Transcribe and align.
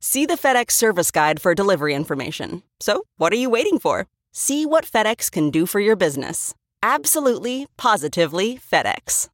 See 0.00 0.26
the 0.26 0.34
FedEx 0.34 0.72
service 0.72 1.10
guide 1.10 1.40
for 1.40 1.54
delivery 1.54 1.94
information. 1.94 2.62
So, 2.80 3.04
what 3.16 3.32
are 3.32 3.36
you 3.36 3.48
waiting 3.48 3.78
for? 3.78 4.06
See 4.30 4.66
what 4.66 4.84
FedEx 4.84 5.30
can 5.30 5.50
do 5.50 5.64
for 5.64 5.80
your 5.80 5.96
business. 5.96 6.54
Absolutely, 6.82 7.66
positively 7.78 8.58
FedEx. 8.58 9.30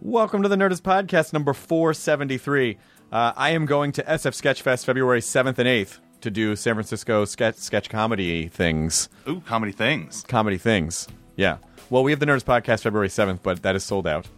Welcome 0.00 0.42
to 0.42 0.48
the 0.48 0.56
Nerdist 0.56 0.82
Podcast 0.82 1.32
number 1.32 1.54
473. 1.54 2.76
Uh, 3.10 3.32
I 3.34 3.50
am 3.50 3.64
going 3.64 3.92
to 3.92 4.02
SF 4.02 4.34
Sketchfest 4.40 4.84
February 4.84 5.20
7th 5.20 5.58
and 5.58 5.68
8th 5.68 5.98
to 6.20 6.30
do 6.30 6.54
San 6.54 6.74
Francisco 6.74 7.24
sketch, 7.24 7.56
sketch 7.56 7.88
comedy 7.88 8.48
things. 8.48 9.08
Ooh, 9.26 9.40
comedy 9.40 9.72
things. 9.72 10.22
Comedy 10.28 10.58
things. 10.58 11.08
Yeah. 11.36 11.56
Well, 11.88 12.04
we 12.04 12.12
have 12.12 12.20
the 12.20 12.26
Nerdist 12.26 12.44
Podcast 12.44 12.82
February 12.82 13.08
7th, 13.08 13.40
but 13.42 13.62
that 13.62 13.74
is 13.74 13.84
sold 13.84 14.06
out. 14.06 14.28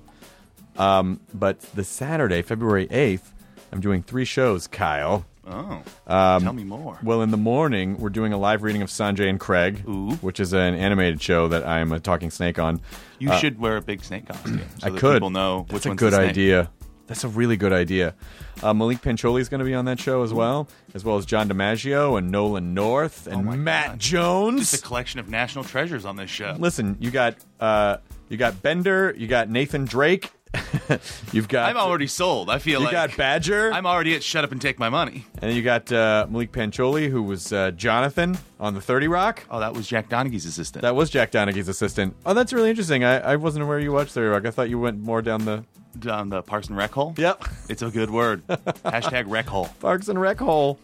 Um, 0.77 1.21
but 1.33 1.61
the 1.75 1.85
Saturday, 1.85 2.43
February 2.43 2.87
8th, 2.89 3.33
I'm 3.75 3.81
doing 3.81 4.03
three 4.03 4.25
shows, 4.25 4.67
Kyle. 4.67 5.27
Oh, 5.47 5.83
Um, 6.07 6.43
tell 6.43 6.53
me 6.55 6.65
more. 6.65 6.99
Well, 7.03 7.21
in 7.21 7.31
the 7.31 7.37
morning, 7.37 7.99
we're 7.99 8.09
doing 8.09 8.33
a 8.33 8.39
live 8.39 8.63
reading 8.63 8.81
of 8.81 8.89
Sanjay 8.89 9.29
and 9.29 9.39
Craig, 9.39 9.85
Ooh. 9.87 10.13
which 10.23 10.41
is 10.41 10.55
an 10.55 10.75
animated 10.75 11.21
show 11.21 11.49
that 11.49 11.67
I 11.67 11.81
am 11.81 11.93
a 11.93 12.01
talking 12.01 12.31
snake 12.31 12.59
on. 12.59 12.81
You 13.19 13.31
uh, 13.31 13.37
should 13.39 13.59
wear 13.59 13.77
a 13.77 13.83
big 13.83 14.03
snake 14.03 14.27
costume 14.27 14.59
so 14.59 14.65
I 14.87 14.91
that 14.91 14.99
could. 15.01 15.13
people 15.17 15.29
know 15.31 15.67
That's 15.69 15.85
which 15.85 15.93
a 15.93 15.97
good 15.97 16.15
idea. 16.15 16.71
That's 17.07 17.25
a 17.25 17.29
really 17.29 17.59
good 17.59 17.75
idea. 17.75 18.15
Uh, 18.63 18.73
Maulik 18.73 19.03
Pancholy 19.03 19.43
is 19.43 19.51
going 19.51 19.59
to 19.59 19.67
be 19.67 19.75
on 19.75 19.85
that 19.85 20.01
show 20.01 20.23
as 20.23 20.33
well, 20.33 20.67
as 20.95 21.05
well 21.05 21.19
as 21.19 21.27
John 21.27 21.51
DiMaggio 21.51 22.17
and 22.17 22.31
Nolan 22.31 22.73
North 22.73 23.27
and 23.27 23.47
Oh 23.47 23.53
Matt 23.57 23.87
God. 23.89 23.99
Jones. 23.99 24.71
Just 24.71 24.83
a 24.83 24.87
collection 24.87 25.21
of 25.21 25.29
national 25.29 25.65
treasures 25.65 26.07
on 26.07 26.17
this 26.17 26.31
show. 26.31 26.57
Listen, 26.59 26.97
you 27.01 27.11
got 27.11 27.37
uh, 27.61 27.99
you 28.31 28.39
got 28.39 28.63
Bender, 28.63 29.15
you 29.19 29.27
got 29.27 29.51
Nathan 29.51 29.85
Drake, 29.85 30.33
you've 31.33 31.49
got 31.49 31.71
I'm 31.71 31.77
already 31.77 32.07
sold. 32.07 32.51
I 32.51 32.59
feel 32.59 32.81
like 32.81 32.93
you 32.93 32.99
like 32.99 33.11
got 33.11 33.17
Badger, 33.17 33.73
I'm 33.73 33.87
already 33.87 34.15
at 34.15 34.23
Shut 34.23 34.45
Up 34.45 34.53
and 34.53 34.61
Take 34.61 34.79
My 34.79 34.89
Money. 34.89 35.27
and 35.41 35.51
then 35.51 35.57
you 35.57 35.63
got 35.63 35.91
uh, 35.93 36.27
Maulik 36.31 36.53
Pancholy, 36.53 37.09
who 37.09 37.23
was 37.23 37.53
uh, 37.53 37.71
Jonathan 37.73 38.39
on 38.61 38.75
the 38.75 38.81
Thirty 38.81 39.09
Rock. 39.09 39.45
Oh, 39.51 39.61
that 39.61 39.75
was 39.75 39.87
Jack 39.89 40.09
Donaghy's 40.09 40.47
assistant. 40.47 40.83
That 40.83 40.95
was 40.95 41.11
Jack 41.11 41.31
Donaghy's 41.33 41.69
assistant. 41.69 42.15
Oh, 42.25 42.35
that's 42.35 42.53
really 42.53 42.71
interesting. 42.71 43.05
I, 43.05 43.19
I 43.19 43.37
wasn't 43.37 43.65
aware 43.65 43.79
you 43.81 43.93
watched 43.93 44.13
Thirty 44.13 44.29
Rock. 44.29 44.47
I 44.47 44.51
thought 44.51 44.69
you 44.71 44.79
went 44.79 45.01
more 45.01 45.23
down 45.23 45.45
the 45.45 45.65
on 46.11 46.29
the 46.29 46.43
Parson 46.43 46.75
Rec 46.75 46.91
Hole. 46.91 47.15
Yep. 47.17 47.45
It's 47.69 47.83
a 47.83 47.89
good 47.91 48.11
word. 48.11 48.45
Hashtag 48.49 49.25
Rec 49.29 49.47
Hole. 49.47 49.69
Parks 49.81 50.09
and 50.09 50.21
Rec 50.21 50.39
hole. 50.39 50.79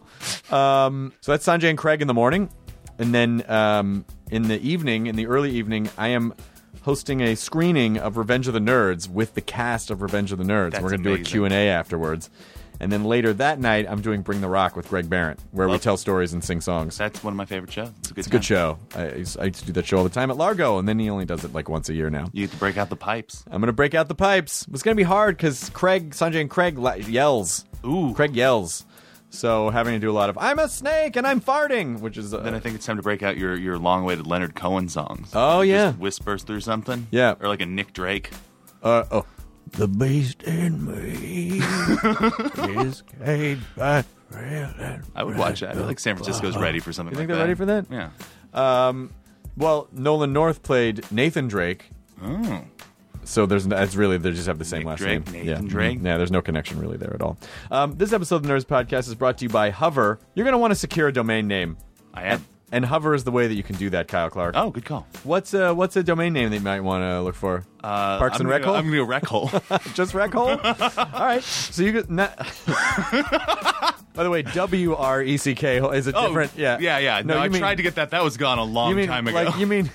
Um, 0.50 1.12
so 1.21 1.33
that's 1.33 1.44
Sanjay 1.47 1.69
and 1.69 1.78
Craig 1.78 2.00
in 2.00 2.06
the 2.09 2.15
morning, 2.15 2.49
and 2.99 3.12
then 3.15 3.49
um, 3.50 4.05
in 4.31 4.43
the 4.43 4.61
evening, 4.61 5.06
in 5.06 5.17
the 5.17 5.27
early 5.27 5.50
evening, 5.50 5.89
I 5.99 6.09
am 6.09 6.34
hosting 6.83 7.21
a 7.21 7.35
screening 7.35 7.99
of 7.99 8.17
Revenge 8.17 8.49
of 8.49 8.55
the 8.55 8.61
Nerds 8.61 9.09
with 9.09 9.35
the 9.35 9.41
cast 9.41 9.91
of 9.91 10.03
Revenge 10.03 10.33
of 10.33 10.39
the 10.39 10.45
Nerds. 10.45 10.73
That's 10.73 10.83
We're 10.83 10.91
going 10.91 11.03
to 11.05 11.17
do 11.17 11.21
a. 11.21 11.25
Q 11.25 11.45
and 11.45 11.53
A 11.55 11.69
afterwards, 11.69 12.31
and 12.81 12.91
then 12.91 13.05
later 13.05 13.33
that 13.35 13.61
night, 13.61 13.87
I'm 13.89 14.01
doing 14.01 14.23
Bring 14.23 14.41
the 14.41 14.49
Rock 14.49 14.75
with 14.77 14.89
Greg 14.89 15.09
Behrendt, 15.11 15.39
where 15.53 15.69
we 15.69 15.79
tell 15.79 15.97
stories 15.99 16.33
and 16.33 16.43
sing 16.43 16.61
songs. 16.63 16.97
That's 16.97 17.23
one 17.23 17.33
of 17.35 17.37
my 17.37 17.45
favorite 17.45 17.71
shows. 17.73 17.91
It's 17.99 18.11
a 18.11 18.15
good, 18.15 18.19
it's 18.19 18.27
a 18.27 18.31
good 18.31 18.45
show. 18.45 18.79
I, 18.95 19.09
used- 19.13 19.39
I 19.39 19.45
used 19.45 19.61
to 19.61 19.67
do 19.67 19.73
that 19.73 19.87
show 19.87 19.99
all 19.99 20.05
the 20.05 20.11
time 20.11 20.31
at 20.31 20.37
Largo, 20.39 20.79
and 20.79 20.89
then 20.89 20.99
he 20.99 21.11
only 21.11 21.27
does 21.27 21.45
it 21.45 21.53
like 21.53 21.69
once 21.69 21.89
a 21.91 21.95
year 21.95 22.09
now. 22.11 22.29
You 22.33 22.43
have 22.43 22.51
to 22.53 22.57
break 22.57 22.77
out 22.79 22.89
the 22.89 22.97
pipes. 22.97 23.45
I'm 23.51 23.61
gonna 23.61 23.73
break 23.73 23.95
out 23.95 24.09
the 24.09 24.15
pipes. 24.15 24.67
It's 24.73 24.83
gonna 24.83 24.95
be 24.95 25.03
hard 25.03 25.37
because 25.37 25.69
Craig, 25.71 26.11
Sanjay, 26.12 26.41
and 26.41 26.49
Craig 26.51 26.79
la- 26.79 26.95
yells. 26.95 27.65
Ooh. 27.85 28.12
Craig 28.15 28.35
yells. 28.35 28.85
So 29.31 29.71
having 29.71 29.95
to 29.95 29.99
do 30.01 30.11
a 30.11 30.13
lot 30.13 30.29
of 30.29 30.37
"I'm 30.39 30.59
a 30.59 30.69
snake 30.69 31.17
and 31.17 31.27
I'm 31.27 31.41
farting," 31.41 32.01
which 32.01 32.19
is 32.19 32.35
uh, 32.35 32.39
Then 32.39 32.55
I 32.55 32.59
think 32.61 32.75
it's 32.75 32.85
time 32.85 32.97
to 32.97 33.03
break 33.03 33.23
out 33.23 33.37
your, 33.37 33.57
your 33.57 33.79
long-awaited 33.79 34.27
Leonard 34.27 34.55
Cohen 34.57 34.89
songs. 34.89 35.31
Oh, 35.35 35.63
Just 35.63 35.69
yeah. 35.69 35.93
whispers 35.93 36.43
through 36.43 36.61
something. 36.61 37.07
Yeah. 37.11 37.35
or 37.41 37.47
like 37.49 37.61
a 37.61 37.67
Nick 37.67 37.93
Drake. 37.93 38.31
uh, 38.83 39.05
oh. 39.11 39.27
The 39.73 39.87
beast 39.87 40.43
in 40.43 40.85
me 40.85 41.61
is 42.85 43.03
caged 43.25 43.63
by 43.77 44.03
thrill 44.31 44.99
I 45.15 45.23
would 45.23 45.37
watch 45.39 45.61
that. 45.61 45.71
I 45.71 45.75
feel 45.75 45.87
like 45.87 46.01
San 46.01 46.17
Francisco's 46.17 46.57
ready 46.57 46.81
for 46.81 46.93
something. 46.93 47.12
You 47.15 47.19
think 47.19 47.31
like 47.31 47.37
they're 47.39 47.47
ready 47.47 47.55
for 47.55 47.67
that? 47.67 47.87
Yeah. 47.89 48.09
Um, 48.53 49.12
well, 49.57 49.87
Nolan 49.93 50.33
North 50.33 50.65
played 50.65 51.05
Nathan 51.12 51.47
Drake, 51.47 51.91
Oh. 52.21 52.65
So 53.31 53.47
there's 53.47 53.65
it's 53.65 53.95
really 53.95 54.19
they 54.19 54.33
just 54.33 54.49
have 54.49 54.59
the 54.59 54.65
same 54.65 54.81
Nick 54.81 54.89
last 54.89 54.99
Drake, 54.99 55.25
name. 55.33 55.47
Nathan 55.47 55.67
yeah. 55.67 55.71
Drake. 55.71 55.99
Yeah, 56.03 56.17
there's 56.17 56.33
no 56.33 56.43
connection 56.43 56.81
really 56.81 56.97
there 56.97 57.15
at 57.15 57.23
all. 57.23 57.39
Um, 57.71 57.97
this 57.97 58.13
episode 58.13 58.37
of 58.37 58.43
the 58.43 58.49
Nerdist 58.49 58.67
Podcast 58.67 59.07
is 59.07 59.15
brought 59.15 59.39
to 59.39 59.45
you 59.45 59.49
by 59.49 59.71
Hover. 59.71 60.19
You're 60.35 60.45
gonna 60.45 60.59
want 60.59 60.73
to 60.73 60.75
secure 60.75 61.07
a 61.07 61.13
domain 61.13 61.47
name. 61.47 61.77
I 62.13 62.25
am. 62.25 62.45
And 62.73 62.85
Hover 62.85 63.15
is 63.15 63.25
the 63.25 63.31
way 63.31 63.49
that 63.49 63.55
you 63.55 63.63
can 63.63 63.77
do 63.77 63.91
that, 63.91 64.09
Kyle 64.09 64.31
Clark. 64.31 64.55
Oh, 64.57 64.71
good 64.71 64.85
call. 64.85 65.07
What's 65.23 65.55
a 65.55 65.73
what's 65.75 65.97
a 65.97 66.03
domain 66.03 66.33
name 66.33 66.51
that 66.51 66.57
you 66.57 66.63
might 66.63 66.81
want 66.81 67.03
to 67.03 67.23
look 67.23 67.37
for? 67.37 67.65
Uh, 67.83 68.19
Parks 68.19 68.37
I'm 68.37 68.43
and 68.43 68.49
Rec 68.49 68.63
Hole? 68.63 68.75
I'm 68.75 68.83
going 68.85 68.93
to 68.95 68.99
go 68.99 69.05
Rec 69.05 69.25
Hole. 69.27 69.51
Just 69.95 70.15
Rec 70.15 70.33
Hole? 70.33 70.51
All 70.51 71.09
right. 71.15 71.43
So 71.43 71.83
you 71.83 71.93
get. 71.93 72.11
Not, 72.11 72.37
by 74.15 74.23
the 74.23 74.31
way, 74.31 74.43
W 74.43 74.95
R 74.95 75.23
E 75.23 75.37
C 75.37 75.55
K 75.55 75.79
is 75.79 76.07
a 76.07 76.12
different. 76.12 76.53
yeah. 76.57 76.77
Oh, 76.79 76.83
yeah, 76.83 76.99
yeah. 76.99 77.23
No, 77.25 77.35
you 77.35 77.41
I 77.41 77.49
mean, 77.49 77.61
tried 77.61 77.77
to 77.77 77.83
get 77.83 77.97
that. 77.97 78.11
That 78.11 78.23
was 78.23 78.37
gone 78.37 78.59
a 78.59 78.65
long 78.65 78.91
you 78.91 78.97
mean, 78.97 79.09
time 79.09 79.27
ago. 79.27 79.43
Like, 79.43 79.59
you 79.59 79.67
mean 79.67 79.91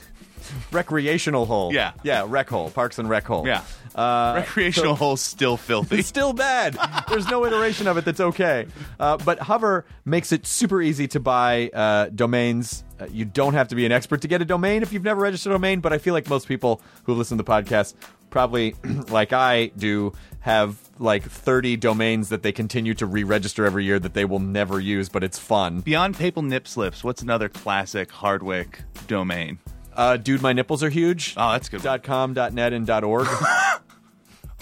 recreational 0.71 1.45
hole? 1.45 1.73
Yeah. 1.73 1.93
Yeah. 2.03 2.25
Rec 2.27 2.49
hole. 2.49 2.69
Parks 2.69 2.99
and 2.99 3.09
Rec 3.09 3.25
hole. 3.25 3.47
yeah. 3.47 3.63
Uh, 3.93 4.33
Recreational 4.41 4.95
hole's 4.95 5.21
still 5.21 5.55
filthy. 5.55 5.99
It's 5.99 6.07
still 6.07 6.33
bad. 6.33 6.77
There's 7.09 7.29
no 7.29 7.45
iteration 7.45 7.87
of 7.87 7.95
it 7.97 8.03
that's 8.03 8.19
okay. 8.19 8.67
Uh, 8.99 9.15
but 9.17 9.39
Hover 9.39 9.85
makes 10.03 10.33
it 10.33 10.45
super 10.45 10.81
easy 10.81 11.07
to 11.09 11.19
buy 11.21 11.69
uh, 11.73 12.09
domains. 12.09 12.83
Uh, 12.99 13.05
you 13.09 13.23
don't 13.23 13.53
have 13.53 13.69
to 13.69 13.75
be 13.75 13.85
an 13.85 13.93
expert 13.93 14.21
to 14.23 14.27
get 14.27 14.41
a 14.41 14.45
domain 14.45 14.81
if 14.83 14.91
you've 14.91 15.03
never 15.03 15.21
registered 15.21 15.51
a 15.51 15.55
domain. 15.55 15.79
But 15.79 15.93
I 15.93 15.97
feel 15.97 16.13
like 16.13 16.27
most 16.29 16.45
people 16.47 16.81
who 17.03 17.13
listen 17.13 17.37
to 17.37 17.43
the 17.43 17.49
podcast 17.49 17.93
probably, 18.29 18.75
like 19.09 19.31
I 19.31 19.67
do, 19.77 20.11
have 20.41 20.77
like 20.99 21.23
30 21.23 21.77
domains 21.77 22.29
that 22.29 22.43
they 22.43 22.51
continue 22.51 22.93
to 22.95 23.05
re-register 23.05 23.65
every 23.65 23.85
year 23.85 23.97
that 23.99 24.13
they 24.13 24.25
will 24.25 24.39
never 24.39 24.79
use, 24.79 25.07
but 25.09 25.23
it's 25.23 25.39
fun. 25.39 25.79
Beyond 25.79 26.17
papal 26.17 26.41
nip 26.43 26.67
slips, 26.67 27.01
what's 27.03 27.21
another 27.21 27.47
classic 27.49 28.11
Hardwick 28.11 28.81
domain? 29.07 29.57
Uh, 29.95 30.17
dude, 30.17 30.41
my 30.41 30.53
nipples 30.53 30.83
are 30.83 30.89
huge. 30.89 31.33
Oh, 31.37 31.51
that's 31.53 31.67
a 31.67 31.71
good. 31.71 31.81
Dot 31.81 32.03
.com, 32.03 32.33
dot 32.33 32.53
.net, 32.53 32.73
and 32.73 32.85
dot 32.85 33.03
.org. 33.03 33.27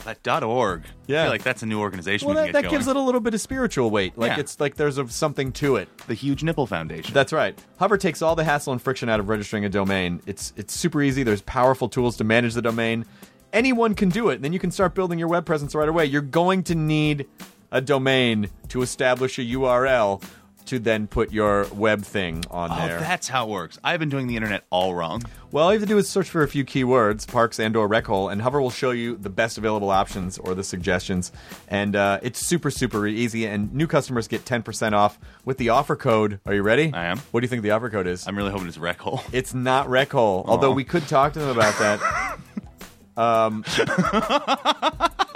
That 0.06 0.22
dot 0.22 0.44
.org. 0.44 0.84
Yeah. 1.08 1.22
I 1.22 1.24
feel 1.26 1.32
like 1.32 1.44
that's 1.44 1.64
a 1.64 1.66
new 1.66 1.80
organization 1.80 2.28
well, 2.28 2.46
we 2.46 2.52
that, 2.52 2.64
that 2.64 2.70
gives 2.70 2.88
it 2.88 2.96
a 2.96 3.00
little 3.00 3.22
bit 3.22 3.34
of 3.34 3.40
spiritual 3.40 3.90
weight. 3.90 4.18
Like 4.18 4.32
Yeah. 4.32 4.40
it's 4.40 4.60
like 4.60 4.76
there's 4.76 4.98
a, 4.98 5.08
something 5.08 5.54
to 5.54 5.78
it. 5.78 5.88
the 6.08 6.14
Huge 6.14 6.44
Nipple 6.44 6.68
Foundation. 6.68 7.14
That's 7.14 7.32
right. 7.32 7.58
Hover 7.80 7.98
takes 7.98 8.22
all 8.22 8.36
the 8.36 8.44
hassle 8.44 8.74
and 8.74 8.81
friction 8.81 9.07
out 9.07 9.22
of 9.22 9.30
registering 9.30 9.63
a 9.63 9.69
domain. 9.69 10.22
It's 10.25 10.52
it's 10.57 10.74
super 10.78 11.02
easy. 11.02 11.24
There's 11.24 11.42
powerful 11.42 11.88
tools 11.88 12.18
to 12.18 12.25
manage 12.25 12.54
the 12.54 12.62
domain. 12.62 13.06
Anyone 13.54 13.94
can 13.96 14.10
do 14.10 14.30
it. 14.30 14.42
Then 14.42 14.52
you 14.52 14.60
can 14.60 14.72
start 14.72 14.94
building 14.94 15.19
your 15.19 15.30
web 15.30 15.46
presence 15.46 15.74
right 15.74 15.88
away. 15.88 16.06
You're 16.06 16.22
going 16.22 16.63
to 16.63 16.75
need 16.75 17.28
a 17.72 17.80
domain 17.80 18.50
to 18.69 18.81
establish 18.81 19.40
a 19.40 19.44
URL 19.44 20.22
to 20.68 20.80
then 20.80 21.07
put 21.07 21.31
your 21.31 21.68
web 21.74 22.04
thing 22.04 22.44
on 22.50 22.71
oh, 22.71 22.88
there. 22.88 23.00
that's 23.00 23.27
how 23.27 23.45
it 23.45 23.50
works. 23.50 23.80
I've 23.83 24.00
been 24.00 24.10
doing 24.10 24.27
the 24.27 24.36
internet 24.36 24.63
all 24.69 24.94
wrong. 24.94 25.24
Well, 25.51 25.65
all 25.65 25.74
you 25.74 25.80
have 25.80 25.88
to 25.88 25.94
do 25.94 25.98
is 26.00 26.10
search 26.10 26.30
for 26.30 26.42
a 26.42 26.48
few 26.48 26.65
keywords, 26.65 27.27
parks 27.27 27.60
and 27.60 27.75
or 27.75 27.88
rec 27.88 28.06
hole, 28.06 28.30
and 28.30 28.42
Hover 28.42 28.62
will 28.62 28.71
show 28.71 28.92
you 28.92 29.15
the 29.15 29.30
best 29.30 29.57
available 29.57 29.92
options 29.92 30.38
or 30.38 30.56
the 30.56 30.63
suggestions. 30.63 31.31
And 31.68 31.95
uh, 31.95 32.19
it's 32.24 32.44
super, 32.44 32.71
super 32.71 33.06
easy. 33.06 33.45
And 33.45 33.74
new 33.74 33.86
customers 33.86 34.27
get 34.27 34.45
10% 34.45 34.94
off 34.94 35.19
with 35.45 35.57
the 35.57 35.69
offer 35.69 35.95
code. 35.95 36.39
Are 36.45 36.54
you 36.54 36.63
ready? 36.63 36.92
I 36.94 37.06
am. 37.06 37.19
What 37.31 37.42
do 37.42 37.45
you 37.45 37.50
think 37.50 37.62
the 37.62 37.71
offer 37.71 37.89
code 37.89 38.07
is? 38.07 38.27
I'm 38.27 38.36
really 38.36 38.51
hoping 38.51 38.68
it's 38.68 38.77
Rec 38.77 39.00
Hole. 39.00 39.21
It's 39.31 39.54
not 39.54 39.89
rec 39.89 40.12
hole, 40.12 40.44
although 40.48 40.71
we 40.71 40.83
could 40.83 41.07
talk 41.07 41.33
to 41.33 41.39
them 41.39 41.50
about 41.50 41.77
that. 41.80 42.39
um, 43.18 43.63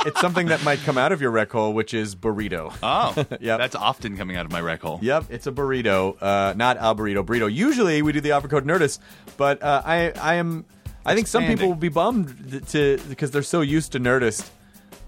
it's 0.05 0.19
something 0.21 0.47
that 0.47 0.63
might 0.63 0.79
come 0.79 0.97
out 0.97 1.11
of 1.11 1.21
your 1.21 1.31
rec 1.31 1.51
hole, 1.51 1.73
which 1.73 1.93
is 1.93 2.15
burrito. 2.15 2.73
Oh, 2.81 3.25
yeah, 3.39 3.57
That's 3.57 3.75
often 3.75 4.17
coming 4.17 4.37
out 4.37 4.45
of 4.45 4.51
my 4.51 4.61
rec 4.61 4.81
hole. 4.81 4.99
Yep, 5.01 5.25
it's 5.29 5.47
a 5.47 5.51
burrito, 5.51 6.21
uh, 6.21 6.53
not 6.55 6.77
al 6.77 6.95
burrito. 6.95 7.25
Burrito. 7.25 7.51
Usually 7.53 8.01
we 8.01 8.11
do 8.11 8.21
the 8.21 8.31
offer 8.31 8.47
code 8.47 8.65
Nerdist, 8.65 8.99
but 9.37 9.61
uh, 9.61 9.81
I 9.85 10.11
I 10.11 10.35
am 10.35 10.65
I 11.05 11.15
think 11.15 11.27
some 11.27 11.45
people 11.45 11.67
will 11.69 11.75
be 11.75 11.89
bummed 11.89 12.63
to 12.69 12.99
because 13.09 13.31
they're 13.31 13.41
so 13.43 13.61
used 13.61 13.93
to 13.93 13.99
Nerdist. 13.99 14.49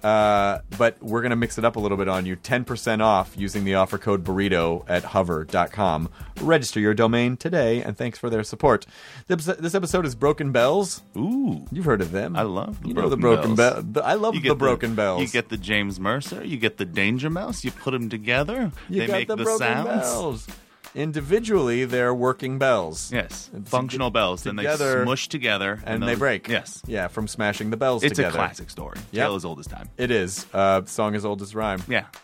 Uh, 0.03 0.59
but 0.77 1.01
we're 1.01 1.21
gonna 1.21 1.35
mix 1.35 1.57
it 1.57 1.65
up 1.65 1.75
a 1.75 1.79
little 1.79 1.97
bit 1.97 2.07
on 2.07 2.25
you. 2.25 2.35
Ten 2.35 2.63
percent 2.65 3.01
off 3.01 3.33
using 3.37 3.63
the 3.63 3.75
offer 3.75 3.97
code 3.97 4.23
burrito 4.23 4.83
at 4.87 5.03
hover.com. 5.03 6.09
Register 6.41 6.79
your 6.79 6.93
domain 6.93 7.35
today, 7.37 7.81
and 7.81 7.97
thanks 7.97 8.17
for 8.17 8.29
their 8.29 8.43
support. 8.43 8.85
This 9.27 9.47
episode- 9.75 10.05
is 10.05 10.15
Broken 10.15 10.51
Bells. 10.51 11.03
Ooh. 11.17 11.65
You've 11.71 11.85
heard 11.85 12.01
of 12.01 12.11
them. 12.11 12.35
I 12.35 12.43
love 12.43 12.81
the 12.81 12.87
you 12.89 12.93
know 12.93 13.09
the 13.09 13.17
Broken 13.17 13.55
broken 13.55 13.55
Bells. 13.55 13.83
Bell. 13.83 14.03
I 14.05 14.13
love 14.13 14.33
the 14.41 14.53
broken 14.55 14.95
bells. 14.95 15.21
You 15.21 15.27
get 15.27 15.49
the 15.49 15.57
James 15.57 15.99
Mercer. 15.99 16.43
You 16.43 16.57
get 16.57 16.77
the 16.77 16.85
Danger 16.85 17.29
Mouse. 17.29 17.63
You 17.63 17.71
put 17.71 17.91
them 17.91 18.09
together. 18.09 18.71
You 18.89 19.01
they 19.01 19.07
got 19.07 19.13
make 19.13 19.27
the, 19.27 19.35
the, 19.35 19.43
broken 19.43 19.59
sounds. 19.59 19.87
bells. 19.87 20.47
Individually, 20.95 21.85
they're 21.85 22.13
working 22.13 22.57
bells. 22.59 23.11
Yes, 23.11 23.49
And 23.53 23.67
functional 23.67 24.09
bells. 24.11 24.43
Then 24.43 24.55
they 24.55 24.63
together- 24.63 25.03
smush 25.03 25.27
together 25.29 25.79
and, 25.85 26.01
they 26.03 26.07
those- 26.07 26.19
break. 26.19 26.47
Yes, 26.47 26.81
Yeah, 26.87 27.07
from 27.07 27.27
smashing 27.27 27.69
the 27.69 27.77
bells 27.77 28.03
it's 28.03 28.15
together. 28.15 28.37
a 28.37 28.41
classic 28.41 28.69
story. 28.69 28.97
Yep. 29.11 29.25
Tale 29.25 29.35
as 29.35 29.45
old 29.45 29.59
as 29.59 29.67
time. 29.67 29.89
It 29.97 30.11
is. 30.11 30.45
Uh, 30.53 30.81
song 30.85 31.15
as 31.15 31.25
old 31.25 31.41
as 31.41 31.53
rhyme. 31.55 31.81
Yeah. 31.87 32.05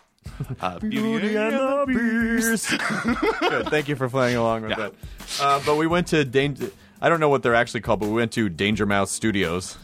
Uh, 0.60 0.80
Beauty 0.80 1.36
and 1.36 1.54
the 1.54 1.84
Beast. 1.86 2.70
Good. 3.40 3.68
Thank 3.68 3.88
you 3.88 3.94
for 3.94 4.08
playing 4.08 4.36
along 4.36 4.62
with 4.62 4.72
Yeah. 4.72 4.76
that. 4.76 4.92
Uh, 5.40 5.60
but 5.64 5.76
we 5.76 5.86
went 5.86 6.08
to 6.08 6.24
Danger. 6.24 6.70
I 7.00 7.08
don't 7.08 7.20
know 7.20 7.28
what 7.28 7.44
they're 7.44 7.54
actually 7.54 7.82
called, 7.82 8.00
but 8.00 8.08
we 8.08 8.14
went 8.16 8.32
to 8.32 8.48
Danger 8.48 8.86
Mouse 8.86 9.12
Studios. 9.12 9.76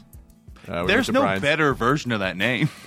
Uh, 0.68 0.72
we 0.72 0.74
went 0.78 0.88
There's 0.88 1.06
to 1.06 1.12
no 1.12 1.20
Brian's- 1.20 1.42
better 1.42 1.74
version 1.74 2.10
of 2.10 2.18
that 2.20 2.36
name. 2.36 2.68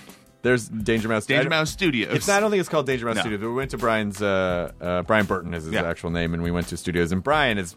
There's 0.46 0.68
Danger 0.68 1.08
Mouse. 1.08 1.26
Danger 1.26 1.50
Mouse 1.50 1.70
Studios. 1.70 2.14
It's 2.14 2.28
not, 2.28 2.36
I 2.36 2.40
don't 2.40 2.50
think 2.52 2.60
it's 2.60 2.68
called 2.68 2.86
Danger 2.86 3.04
Mouse 3.06 3.16
No. 3.16 3.22
Studios. 3.22 3.40
But 3.40 3.48
we 3.48 3.54
went 3.54 3.72
to 3.72 3.78
Brian's. 3.78 4.22
Uh, 4.22 4.70
uh, 4.80 5.02
Brian 5.02 5.26
Burton 5.26 5.52
is 5.54 5.64
his 5.64 5.72
Yeah. 5.74 5.82
actual 5.88 6.10
name, 6.10 6.34
and 6.34 6.42
we 6.42 6.50
went 6.52 6.68
to 6.68 6.76
studios. 6.76 7.10
And 7.10 7.22
Brian 7.22 7.58
is. 7.58 7.74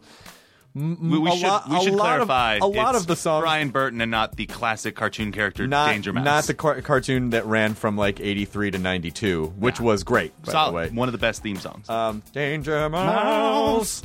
We, 0.76 0.84
we 1.18 1.30
a 1.30 1.34
should, 1.36 1.48
lot- 1.48 1.68
we 1.70 1.78
a 1.78 1.82
should 1.82 1.94
lot 1.96 2.22
of- 2.22 2.28
clarify. 2.28 2.58
a 2.62 2.66
lot 2.68 2.94
it's 2.94 3.02
of 3.02 3.08
the 3.08 3.16
songs- 3.16 3.42
Brian 3.42 3.70
Burton 3.70 4.02
and 4.02 4.12
not 4.12 4.36
the 4.36 4.46
classic 4.46 4.96
cartoon 4.96 5.32
character 5.32 5.66
not 5.66 5.90
Danger 5.90 6.14
Mouse. 6.14 6.24
not 6.26 6.44
the 6.44 6.54
car- 6.54 6.80
cartoon 6.82 7.32
that 7.32 7.44
ran 7.48 7.74
from 7.74 7.98
like 7.98 8.20
83 8.20 8.70
to 8.72 8.78
92 8.78 9.52
which 9.58 9.80
was 9.80 10.04
great 10.04 10.32
by 10.44 10.52
Solid. 10.52 10.72
the 10.72 10.76
way 10.76 10.90
One 10.92 11.08
of 11.08 11.12
the 11.14 11.18
best 11.18 11.42
theme 11.42 11.58
songs. 11.58 11.90
um, 11.90 12.22
danger 12.34 12.88
mouse 12.88 14.04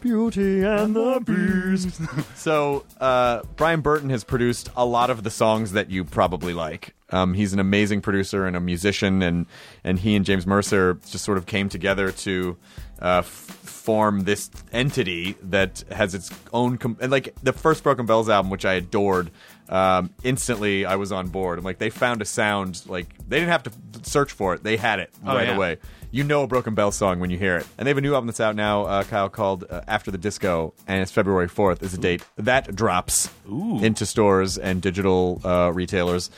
beauty 0.00 0.62
and 0.62 0.94
the 0.94 1.20
beast. 1.24 2.00
So 2.36 2.84
uh, 3.00 3.42
brian 3.56 3.80
burton 3.80 4.10
has 4.10 4.24
produced 4.24 4.70
a 4.76 4.84
lot 4.86 5.10
of 5.10 5.22
the 5.24 5.30
songs 5.30 5.72
that 5.72 5.90
you 5.90 6.04
probably 6.04 6.54
like. 6.54 6.94
Um, 7.10 7.34
he's 7.34 7.52
an 7.52 7.58
amazing 7.58 8.00
producer 8.00 8.46
and 8.46 8.56
a 8.56 8.60
musician 8.60 9.22
and 9.22 9.46
and 9.84 9.98
he 9.98 10.14
and 10.16 10.24
james 10.24 10.46
mercer 10.46 10.94
just 11.10 11.24
sort 11.24 11.38
of 11.38 11.46
came 11.46 11.68
together 11.68 12.12
to 12.12 12.56
uh, 13.00 13.18
f- 13.18 13.24
form 13.24 14.20
this 14.24 14.50
entity 14.72 15.36
that 15.42 15.82
has 15.90 16.14
its 16.14 16.30
own 16.52 16.76
com- 16.78 16.96
and 17.00 17.10
like 17.10 17.34
the 17.42 17.52
first 17.52 17.82
broken 17.82 18.06
bells 18.06 18.28
album 18.28 18.50
which 18.50 18.64
i 18.64 18.74
adored 18.74 19.30
um, 19.68 20.10
instantly 20.22 20.84
i 20.86 20.96
was 20.96 21.12
on 21.12 21.28
board. 21.28 21.58
I'm 21.58 21.64
like 21.64 21.78
they 21.78 21.90
found 21.90 22.22
a 22.22 22.24
sound 22.24 22.82
like 22.86 23.06
they 23.28 23.38
didn't 23.38 23.50
have 23.52 23.64
to 23.64 23.72
search 24.08 24.32
for 24.32 24.54
it. 24.54 24.62
They 24.62 24.76
had 24.76 24.98
it 25.00 25.10
Oh, 25.26 25.34
right 25.34 25.48
yeah. 25.48 25.56
away 25.56 25.78
you 26.10 26.24
know 26.24 26.42
a 26.42 26.46
Broken 26.46 26.74
Bell 26.74 26.90
song 26.90 27.20
when 27.20 27.30
you 27.30 27.38
hear 27.38 27.56
it. 27.56 27.66
And 27.76 27.86
they 27.86 27.90
have 27.90 27.98
a 27.98 28.02
new 28.02 28.14
album 28.14 28.26
that's 28.26 28.40
out 28.40 28.56
now, 28.56 28.84
uh, 28.84 29.04
Kyle, 29.04 29.28
called 29.28 29.64
uh, 29.68 29.82
After 29.86 30.10
the 30.10 30.18
Disco, 30.18 30.72
and 30.86 31.02
it's 31.02 31.12
February 31.12 31.48
4th 31.48 31.82
is 31.82 31.92
the 31.92 31.98
date. 31.98 32.22
That 32.36 32.74
drops 32.74 33.30
into 33.46 34.06
stores 34.06 34.58
and 34.58 34.80
digital 34.80 35.40
uh, 35.44 35.70
retailers. 35.72 36.30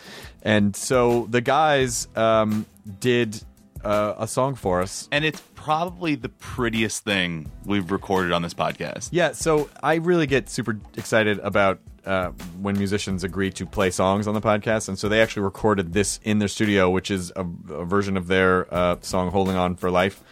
And 0.42 0.74
so 0.74 1.26
the 1.30 1.40
guys 1.40 2.08
um, 2.16 2.66
did 3.00 3.42
uh, 3.84 4.14
a 4.18 4.26
song 4.28 4.54
for 4.54 4.82
us. 4.82 5.08
and 5.12 5.24
it's 5.24 5.42
probably 5.54 6.14
the 6.14 6.28
prettiest 6.28 7.04
thing 7.04 7.50
we've 7.64 7.90
recorded 7.90 8.32
on 8.32 8.42
this 8.42 8.54
podcast. 8.54 9.10
Yeah, 9.12 9.32
so 9.32 9.68
I 9.82 9.96
really 9.96 10.26
get 10.26 10.48
super 10.48 10.78
excited 10.96 11.38
about 11.40 11.80
uh, 12.06 12.30
when 12.60 12.76
musicians 12.76 13.24
agree 13.24 13.50
to 13.52 13.66
play 13.66 13.90
songs 13.90 14.26
on 14.26 14.34
the 14.34 14.40
podcast, 14.40 14.88
and 14.88 14.98
so 14.98 15.08
they 15.08 15.20
actually 15.20 15.42
recorded 15.42 15.92
this 15.92 16.18
in 16.22 16.38
their 16.38 16.48
studio, 16.48 16.90
which 16.90 17.10
is 17.10 17.32
a, 17.36 17.40
a 17.72 17.84
version 17.84 18.16
of 18.16 18.26
their 18.26 18.72
uh, 18.72 18.96
song 19.00 19.30
"Holding 19.30 19.56
On 19.56 19.76
for 19.76 19.90
Life," 19.90 20.22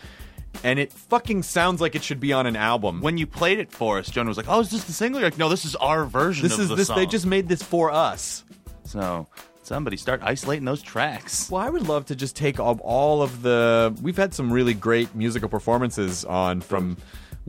and 0.65 0.79
it 0.79 0.93
fucking 0.93 1.43
sounds 1.43 1.81
like 1.81 1.95
it 1.95 2.03
should 2.03 2.21
be 2.21 2.33
on 2.33 2.47
an 2.47 2.57
album. 2.57 3.01
When 3.01 3.19
you 3.19 3.27
played 3.27 3.59
it 3.59 3.71
for 3.71 3.99
us, 3.99 4.11
Jonah 4.11 4.29
was 4.29 4.37
like, 4.37 4.49
"Oh, 4.49 4.61
is 4.61 4.71
this 4.71 4.85
the 4.85 4.93
single?" 4.93 5.21
You're 5.21 5.31
like, 5.31 5.39
"No, 5.39 5.49
this 5.49 5.65
is 5.65 5.77
our 5.77 6.05
version 6.05 6.43
this 6.45 6.55
of 6.55 6.61
is 6.61 6.69
the 6.69 6.75
this, 6.77 6.87
song." 6.89 6.97
they 6.97 7.07
just 7.07 7.27
made 7.27 7.49
this 7.49 7.63
for 7.63 7.91
us. 7.91 8.45
so 8.85 9.27
somebody 9.63 9.99
start 9.99 10.21
isolating 10.25 10.65
those 10.65 10.81
tracks. 10.81 11.51
Well, 11.51 11.61
I 11.61 11.69
would 11.69 11.87
love 11.87 12.07
to 12.07 12.17
just 12.17 12.35
take 12.35 12.59
all, 12.59 12.81
all 12.83 13.23
of 13.23 13.43
the. 13.43 13.95
We've 14.01 14.17
had 14.17 14.33
some 14.33 14.51
really 14.53 14.73
great 14.75 15.15
musical 15.15 15.49
performances 15.49 16.25
on 16.25 16.61
from. 16.63 16.97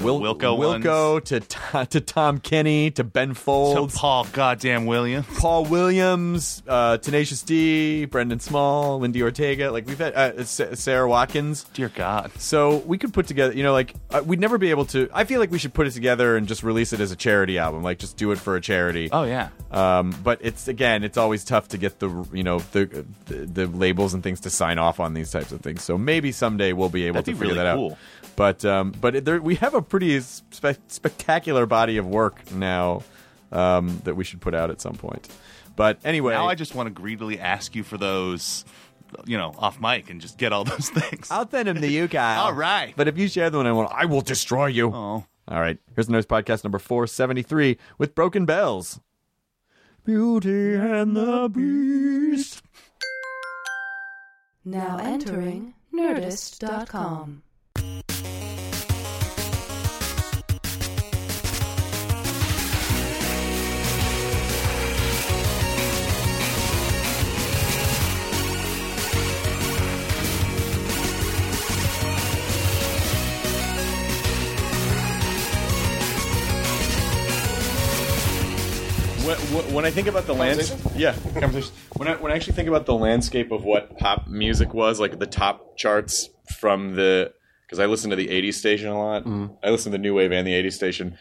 Wil- 0.04 0.20
Wilco 0.22 0.58
Wilco 0.58 1.24
to 1.26 1.40
to 1.40 1.86
to 1.90 2.02
Tom 2.02 2.40
Kenny 2.40 2.92
to 2.92 3.04
Ben 3.04 3.34
Folds, 3.34 3.96
Paul 3.98 4.26
Goddamn 4.32 4.86
Williams. 4.86 5.26
Paul 5.38 5.66
Williams, 5.66 6.64
uh, 6.68 6.98
Tenacious 6.98 7.42
D, 7.44 8.06
Brendan 8.06 8.40
Small, 8.40 9.00
Lindi 9.00 9.22
Ortega. 9.24 9.72
Like 9.72 9.88
we've 9.88 9.98
had 10.00 10.14
uh, 10.16 10.44
Sara 10.44 11.08
Watkins. 11.08 11.64
Dear 11.74 11.90
God. 11.90 12.32
So 12.40 12.78
we 12.78 12.98
could 12.98 13.14
put 13.14 13.28
together, 13.28 13.54
you 13.54 13.64
know, 13.64 13.74
like 13.74 13.94
uh, 14.12 14.22
we'd 14.26 14.40
never 14.40 14.58
be 14.58 14.70
able 14.70 14.86
to. 14.88 15.10
I 15.14 15.24
feel 15.26 15.40
like 15.40 15.52
we 15.52 15.60
should 15.60 15.74
put 15.74 15.88
it 15.88 15.92
together 15.92 16.38
and 16.38 16.48
just 16.48 16.64
release 16.64 16.94
it 16.94 17.00
as 17.00 17.12
a 17.12 17.16
charity 17.16 17.58
album, 17.58 17.84
like 17.84 18.00
just 18.00 18.18
do 18.18 18.32
it 18.32 18.38
for 18.40 18.56
a 18.56 18.62
charity. 18.62 19.10
Oh 19.12 19.24
yeah. 19.24 19.50
Um, 19.72 20.16
but 20.24 20.40
it's 20.42 20.68
again, 20.68 21.04
it's 21.04 21.18
always 21.18 21.44
tough 21.44 21.68
to 21.70 21.78
get 21.78 22.00
the 22.00 22.10
you 22.34 22.44
know 22.44 22.60
the, 22.72 23.06
the 23.26 23.36
the 23.46 23.68
labels 23.68 24.14
and 24.14 24.24
things 24.24 24.40
to 24.42 24.50
sign 24.50 24.78
off 24.80 25.00
on 25.00 25.14
these 25.14 25.32
types 25.32 25.52
of 25.52 25.62
things. 25.62 25.84
So 25.84 25.98
maybe 25.98 26.32
someday 26.32 26.74
we'll 26.74 26.90
be 26.90 27.06
able 27.06 27.16
That'd 27.22 27.26
to 27.26 27.32
be 27.34 27.38
figure 27.38 27.54
really 27.56 27.64
that 27.66 27.76
cool. 27.76 27.92
out. 27.92 27.98
But 28.36 28.64
um, 28.66 28.92
but 29.00 29.16
it- 29.18 29.26
there, 29.26 29.42
we 29.42 29.56
have 29.56 29.74
a 29.74 29.82
pretty 29.90 30.20
spe- 30.22 30.78
spectacular 30.88 31.66
body 31.66 31.98
of 31.98 32.06
work 32.08 32.52
now 32.52 33.04
um, 33.52 34.02
that 34.06 34.16
we 34.16 34.24
should 34.24 34.42
put 34.42 34.54
out 34.54 34.70
at 34.70 34.80
some 34.82 34.94
point. 34.96 35.28
But 35.76 36.00
anyway, 36.04 36.34
Now 36.34 36.48
I 36.48 36.56
just 36.56 36.76
want 36.76 36.88
to 36.88 36.92
greedily 36.92 37.40
ask 37.40 37.74
you 37.76 37.84
for 37.84 37.98
those, 37.98 38.66
you 39.26 39.38
know, 39.38 39.54
off 39.58 39.80
mic 39.80 40.10
and 40.10 40.20
just 40.20 40.38
get 40.38 40.52
all 40.54 40.64
those 40.66 40.90
things. 40.90 41.30
I'll 41.32 41.50
send 41.50 41.68
them 41.68 41.80
to 41.82 41.88
you, 41.88 42.08
Kyle. 42.08 42.42
All 42.46 42.54
right. 42.54 42.94
But 42.98 43.08
if 43.08 43.18
you 43.18 43.28
share 43.28 43.50
the 43.50 43.58
one 43.58 43.68
I 43.68 43.72
want, 43.72 43.92
I 43.94 44.06
will 44.06 44.22
destroy 44.22 44.68
you. 44.68 44.90
Oh. 44.94 45.26
All 45.48 45.60
right. 45.60 45.78
Here's 45.96 46.08
the 46.08 46.12
Noise 46.14 46.26
Podcast 46.26 46.64
number 46.64 46.80
473 46.80 47.78
with 47.98 48.14
Broken 48.14 48.46
Bells. 48.46 49.00
Beauty 50.06 50.76
and 50.76 51.16
the 51.16 51.50
Beast. 51.50 52.62
Now 54.66 54.98
entering 54.98 55.74
Nerdist.com. 55.94 57.44
When, 79.38 79.86
I 79.86 79.92
think 79.92 80.08
about 80.08 80.26
the 80.26 80.34
landscape, 80.34 80.80
yeah, 80.96 81.14
conversation. 81.40 81.72
When 81.96 82.08
I 82.08 82.16
when 82.16 82.32
I 82.32 82.36
actually 82.36 82.54
think 82.54 82.68
about 82.68 82.86
the 82.86 82.94
landscape 82.96 83.52
of 83.52 83.64
what 83.64 83.98
pop 83.98 84.28
music 84.28 84.74
was, 84.74 85.00
like 85.00 85.20
the 85.20 85.28
top 85.28 85.78
charts 85.78 86.30
from 86.58 86.96
the, 86.96 87.34
because 87.66 87.80
I 87.80 87.86
listen 87.86 88.10
to 88.10 88.16
the 88.16 88.28
'80s 88.28 88.56
station 88.56 88.90
a 88.90 88.98
lot. 88.98 89.24
I 89.64 89.70
listen 89.70 89.92
to 89.92 89.98
the 89.98 90.02
new 90.02 90.14
wave 90.16 90.32
and 90.32 90.48
the 90.48 90.54
'80s 90.54 90.74
station, 90.74 91.18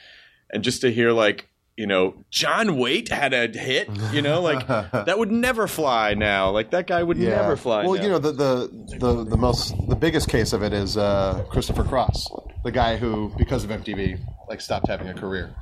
and 0.51 0.63
just 0.63 0.81
to 0.83 0.93
hear 0.93 1.13
like 1.13 1.49
you 1.77 1.87
know 1.87 2.25
John 2.31 2.77
Waite 2.77 3.09
had 3.09 3.33
a 3.35 3.47
hit, 3.47 3.89
you 4.13 4.23
know, 4.23 4.41
like 4.41 4.67
that 4.93 5.19
would 5.19 5.31
never 5.31 5.67
fly 5.67 6.15
now. 6.15 6.51
Like 6.51 6.71
that 6.71 6.87
guy 6.87 7.03
would 7.03 7.19
never 7.19 7.57
fly. 7.57 7.85
Well, 7.85 7.95
now. 7.95 8.03
you 8.03 8.09
know, 8.09 8.19
the, 8.19 8.33
the 8.33 8.97
the 8.99 9.25
the 9.25 9.37
most 9.37 9.75
the 9.89 9.97
biggest 9.97 10.29
case 10.29 10.53
of 10.53 10.63
it 10.63 10.73
is 10.73 10.97
uh, 10.97 11.45
Christopher 11.51 11.85
Cross, 11.85 12.27
the 12.65 12.73
guy 12.73 12.97
who, 12.97 13.33
because 13.37 13.65
of 13.65 13.71
MTV, 13.71 14.19
like 14.49 14.61
stopped 14.61 14.89
having 14.89 15.09
a 15.09 15.15
career. 15.15 15.55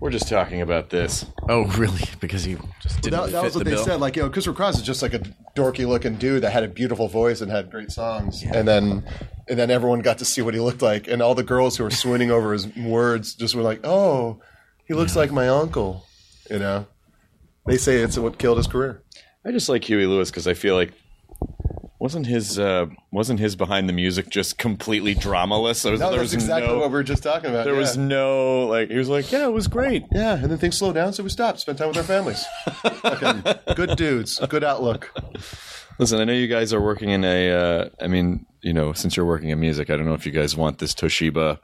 We're 0.00 0.10
just 0.10 0.28
talking 0.28 0.60
about 0.60 0.90
this. 0.90 1.26
Oh, 1.48 1.64
really? 1.76 2.00
Because 2.20 2.44
he 2.44 2.56
just 2.82 3.00
didn't 3.00 3.20
That, 3.20 3.30
that 3.32 3.38
fit 3.40 3.44
was 3.44 3.54
what 3.54 3.64
the 3.64 3.70
they 3.70 3.76
bill. 3.76 3.84
said. 3.84 4.00
Like, 4.00 4.16
you 4.16 4.22
know, 4.22 4.30
Christopher 4.30 4.56
Cross 4.56 4.76
is 4.78 4.82
just 4.82 5.02
like 5.02 5.14
a 5.14 5.20
dorky 5.56 5.86
looking 5.86 6.16
dude 6.16 6.42
that 6.42 6.50
had 6.52 6.64
a 6.64 6.68
beautiful 6.68 7.06
voice 7.08 7.40
and 7.40 7.50
had 7.50 7.70
great 7.70 7.90
songs, 7.92 8.42
and 8.42 8.66
then 8.66 9.04
and 9.48 9.58
then 9.58 9.70
everyone 9.70 10.00
got 10.00 10.18
to 10.18 10.24
see 10.24 10.42
what 10.42 10.54
he 10.54 10.60
looked 10.60 10.82
like, 10.82 11.06
and 11.08 11.22
all 11.22 11.34
the 11.34 11.42
girls 11.44 11.76
who 11.76 11.84
were 11.84 11.90
swooning 11.90 12.30
over 12.30 12.52
his 12.52 12.66
words 12.76 13.34
just 13.34 13.54
were 13.54 13.62
like, 13.62 13.80
"Oh, 13.84 14.40
he 14.86 14.94
looks 14.94 15.14
like 15.16 15.30
my 15.30 15.48
uncle," 15.48 16.04
you 16.50 16.58
know. 16.58 16.86
They 17.66 17.76
say 17.76 17.96
it's 17.98 18.18
what 18.18 18.38
killed 18.38 18.56
his 18.56 18.66
career. 18.66 19.02
I 19.46 19.52
just 19.52 19.68
like 19.68 19.84
Huey 19.84 20.06
Lewis 20.06 20.30
because 20.30 20.46
I 20.48 20.54
feel 20.54 20.74
like 20.74 20.92
wasn't 21.98 22.26
his 22.26 22.58
uh, 22.58 22.86
wasn't 23.10 23.40
his 23.40 23.56
behind 23.56 23.88
the 23.88 23.92
music 23.92 24.30
just 24.30 24.56
completely 24.58 25.14
dramaless? 25.14 25.82
There 25.82 25.92
was, 25.92 26.00
No, 26.00 26.10
there 26.10 26.20
that's 26.20 26.32
was 26.32 26.34
exactly 26.34 26.68
no, 26.68 26.78
what 26.78 26.90
we 26.90 26.94
were 26.94 27.02
just 27.02 27.22
talking 27.22 27.50
about. 27.50 27.64
There 27.64 27.74
yeah. 27.74 27.80
was 27.80 27.96
no 27.96 28.66
like 28.66 28.90
he 28.90 28.96
was 28.96 29.08
like, 29.08 29.30
yeah, 29.32 29.46
it 29.46 29.52
was 29.52 29.66
great. 29.66 30.04
Yeah, 30.12 30.34
and 30.34 30.50
then 30.50 30.58
things 30.58 30.78
slowed 30.78 30.94
down, 30.94 31.12
so 31.12 31.22
we 31.22 31.28
stopped, 31.28 31.60
spent 31.60 31.78
time 31.78 31.88
with 31.88 31.96
our 31.96 32.02
families. 32.04 32.44
Fucking 32.82 33.74
good 33.74 33.96
dudes, 33.96 34.38
good 34.48 34.64
outlook. 34.64 35.12
Listen, 35.98 36.20
I 36.20 36.24
know 36.24 36.32
you 36.32 36.46
guys 36.46 36.72
are 36.72 36.80
working 36.80 37.10
in 37.10 37.24
a. 37.24 37.50
Uh, 37.50 37.88
I 38.00 38.06
mean, 38.06 38.46
you 38.62 38.72
know, 38.72 38.92
since 38.92 39.16
you're 39.16 39.26
working 39.26 39.50
in 39.50 39.58
music, 39.58 39.90
I 39.90 39.96
don't 39.96 40.06
know 40.06 40.14
if 40.14 40.24
you 40.24 40.32
guys 40.32 40.56
want 40.56 40.78
this 40.78 40.94
Toshiba 40.94 41.58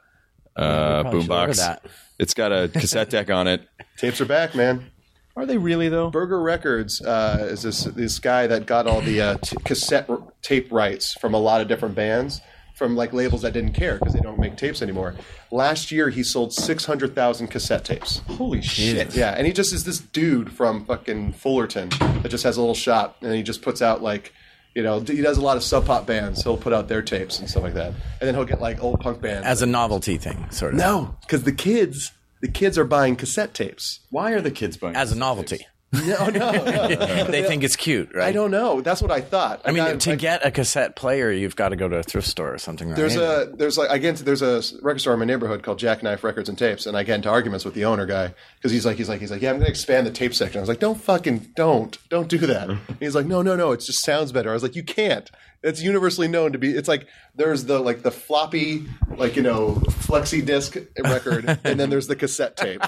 uh, 0.56 1.02
probably 1.02 1.22
boombox. 1.22 1.78
It's 2.18 2.34
got 2.34 2.52
a 2.52 2.68
cassette 2.68 3.10
deck 3.10 3.30
on 3.30 3.46
it. 3.46 3.68
Tapes 3.98 4.20
are 4.20 4.24
back, 4.26 4.54
man. 4.54 4.90
Are 5.36 5.46
they 5.46 5.58
really 5.58 5.88
though? 5.88 6.10
Burger 6.10 6.40
Records 6.40 7.00
uh, 7.00 7.48
is 7.50 7.62
this 7.62 7.84
this 7.84 8.18
guy 8.18 8.46
that 8.46 8.66
got 8.66 8.86
all 8.86 9.00
the 9.00 9.20
uh, 9.20 9.36
t- 9.42 9.56
cassette 9.64 10.08
r- 10.08 10.22
tape 10.42 10.70
rights 10.70 11.14
from 11.14 11.34
a 11.34 11.38
lot 11.38 11.60
of 11.60 11.66
different 11.66 11.96
bands, 11.96 12.40
from 12.76 12.94
like 12.94 13.12
labels 13.12 13.42
that 13.42 13.52
didn't 13.52 13.72
care 13.72 13.98
because 13.98 14.14
they 14.14 14.20
don't 14.20 14.38
make 14.38 14.56
tapes 14.56 14.80
anymore. 14.80 15.16
Last 15.50 15.90
year, 15.90 16.08
he 16.10 16.22
sold 16.22 16.52
six 16.52 16.84
hundred 16.84 17.16
thousand 17.16 17.48
cassette 17.48 17.84
tapes. 17.84 18.18
Holy 18.28 18.62
shit! 18.62 19.16
Yeah, 19.16 19.32
and 19.36 19.44
he 19.44 19.52
just 19.52 19.72
is 19.72 19.82
this 19.84 19.98
dude 19.98 20.52
from 20.52 20.84
fucking 20.84 21.32
Fullerton 21.32 21.88
that 22.22 22.28
just 22.28 22.44
has 22.44 22.56
a 22.56 22.60
little 22.60 22.74
shop, 22.76 23.16
and 23.20 23.34
he 23.34 23.42
just 23.42 23.60
puts 23.60 23.82
out 23.82 24.02
like, 24.04 24.32
you 24.76 24.84
know, 24.84 25.00
he 25.00 25.20
does 25.20 25.36
a 25.36 25.42
lot 25.42 25.56
of 25.56 25.64
sub 25.64 25.84
pop 25.86 26.06
bands. 26.06 26.44
He'll 26.44 26.56
put 26.56 26.72
out 26.72 26.86
their 26.86 27.02
tapes 27.02 27.40
and 27.40 27.50
stuff 27.50 27.64
like 27.64 27.74
that, 27.74 27.88
and 27.88 27.96
then 28.28 28.36
he'll 28.36 28.44
get 28.44 28.60
like 28.60 28.80
old 28.82 29.00
punk 29.00 29.20
bands. 29.20 29.44
As 29.48 29.62
a 29.62 29.66
novelty 29.66 30.16
thing, 30.16 30.48
sort 30.52 30.74
of. 30.74 30.78
no, 30.78 31.16
because 31.22 31.42
the 31.42 31.52
kids, 31.52 32.12
the 32.44 32.50
kids 32.50 32.76
are 32.76 32.84
buying 32.84 33.16
cassette 33.16 33.54
tapes. 33.54 34.00
Why 34.10 34.32
are 34.32 34.42
the 34.42 34.50
kids 34.50 34.76
buying? 34.76 34.94
As 34.96 35.10
a 35.12 35.16
novelty. 35.16 35.66
No, 35.94 36.26
no, 36.26 36.50
no. 36.50 36.64
they 37.30 37.42
think 37.44 37.64
it's 37.64 37.74
cute, 37.76 38.14
right? 38.14 38.26
I 38.28 38.32
don't 38.32 38.50
know. 38.50 38.82
That's 38.82 39.00
what 39.00 39.10
I 39.10 39.22
thought. 39.22 39.62
I 39.64 39.68
mean, 39.70 39.82
got- 39.84 40.00
to 40.00 40.12
I- 40.12 40.16
get 40.16 40.44
a 40.44 40.50
cassette 40.50 40.94
player, 40.94 41.30
you've 41.30 41.56
got 41.56 41.70
to 41.70 41.76
go 41.76 41.88
to 41.88 41.96
a 41.96 42.02
thrift 42.02 42.28
store 42.28 42.52
or 42.52 42.58
something, 42.58 42.88
right? 42.88 42.96
There's 42.96 43.16
a 43.16 43.50
there's 43.56 43.78
like 43.78 43.88
again 43.90 44.14
there's 44.16 44.42
a 44.42 44.60
record 44.82 44.98
store 44.98 45.14
in 45.14 45.20
my 45.20 45.24
neighborhood 45.24 45.62
called 45.62 45.78
Jackknife 45.78 46.22
Records 46.22 46.50
and 46.50 46.58
Tapes, 46.58 46.84
and 46.84 46.98
I 46.98 47.02
get 47.02 47.14
into 47.14 47.30
arguments 47.30 47.64
with 47.64 47.72
the 47.72 47.86
owner 47.86 48.04
guy 48.04 48.34
because 48.56 48.72
he's 48.72 48.84
like 48.84 48.98
he's 48.98 49.08
like 49.08 49.20
he's 49.20 49.30
like 49.30 49.40
yeah 49.40 49.48
I'm 49.50 49.56
going 49.56 49.64
to 49.64 49.70
expand 49.70 50.06
the 50.06 50.10
tape 50.10 50.34
section. 50.34 50.58
I 50.58 50.60
was 50.62 50.68
like 50.68 50.80
don't 50.80 51.00
fucking 51.00 51.52
don't 51.56 51.96
don't 52.10 52.28
do 52.28 52.38
that. 52.38 52.68
And 52.68 52.80
he's 53.00 53.14
like 53.14 53.24
no 53.24 53.40
no 53.40 53.56
no 53.56 53.72
it 53.72 53.80
just 53.80 54.04
sounds 54.04 54.32
better. 54.32 54.50
I 54.50 54.52
was 54.52 54.62
like 54.62 54.74
you 54.74 54.82
can't. 54.84 55.30
It's 55.64 55.82
universally 55.82 56.28
known 56.28 56.52
to 56.52 56.58
be. 56.58 56.70
It's 56.70 56.88
like 56.88 57.06
there's 57.34 57.64
the 57.64 57.78
like 57.78 58.02
the 58.02 58.10
floppy 58.10 58.86
like 59.16 59.34
you 59.34 59.42
know 59.42 59.76
flexi 60.06 60.44
disc 60.44 60.76
record, 61.02 61.58
and 61.64 61.80
then 61.80 61.88
there's 61.90 62.06
the 62.06 62.16
cassette 62.16 62.56
tape. 62.56 62.82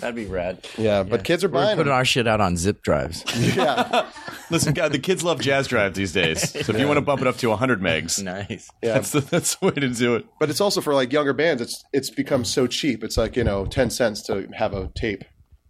That'd 0.00 0.14
be 0.14 0.26
rad. 0.26 0.66
Yeah, 0.76 1.02
but 1.02 1.24
kids 1.24 1.42
are 1.42 1.48
We're 1.48 1.54
buying 1.54 1.76
putting 1.76 1.88
them. 1.90 1.96
our 1.96 2.04
shit 2.04 2.28
out 2.28 2.40
on 2.40 2.56
zip 2.56 2.82
drives. 2.82 3.24
Yeah, 3.56 4.08
Listen, 4.50 4.74
God, 4.74 4.92
the 4.92 4.98
kids 4.98 5.24
love 5.24 5.40
Jaz 5.40 5.66
drive 5.68 5.94
these 5.94 6.12
days. 6.12 6.50
So 6.50 6.72
if 6.72 6.78
you 6.78 6.86
want 6.86 6.98
to 6.98 7.02
bump 7.02 7.20
it 7.22 7.26
up 7.26 7.36
to 7.38 7.48
100 7.48 7.80
megs, 7.80 8.22
nice. 8.22 8.70
yeah. 8.82 8.94
that's 8.94 9.10
the 9.12 9.20
that's 9.20 9.54
the 9.56 9.66
way 9.66 9.72
to 9.72 9.88
do 9.88 10.14
it. 10.16 10.26
But 10.38 10.50
it's 10.50 10.60
also 10.60 10.80
for 10.80 10.94
like 10.94 11.12
younger 11.12 11.32
bands. 11.32 11.62
It's 11.62 11.82
it's 11.92 12.10
become 12.10 12.44
so 12.44 12.66
cheap. 12.66 13.02
It's 13.02 13.16
like 13.16 13.36
you 13.36 13.44
know 13.44 13.64
ten 13.64 13.88
cents 13.90 14.22
to 14.24 14.46
have 14.54 14.74
a 14.74 14.90
tape 14.94 15.24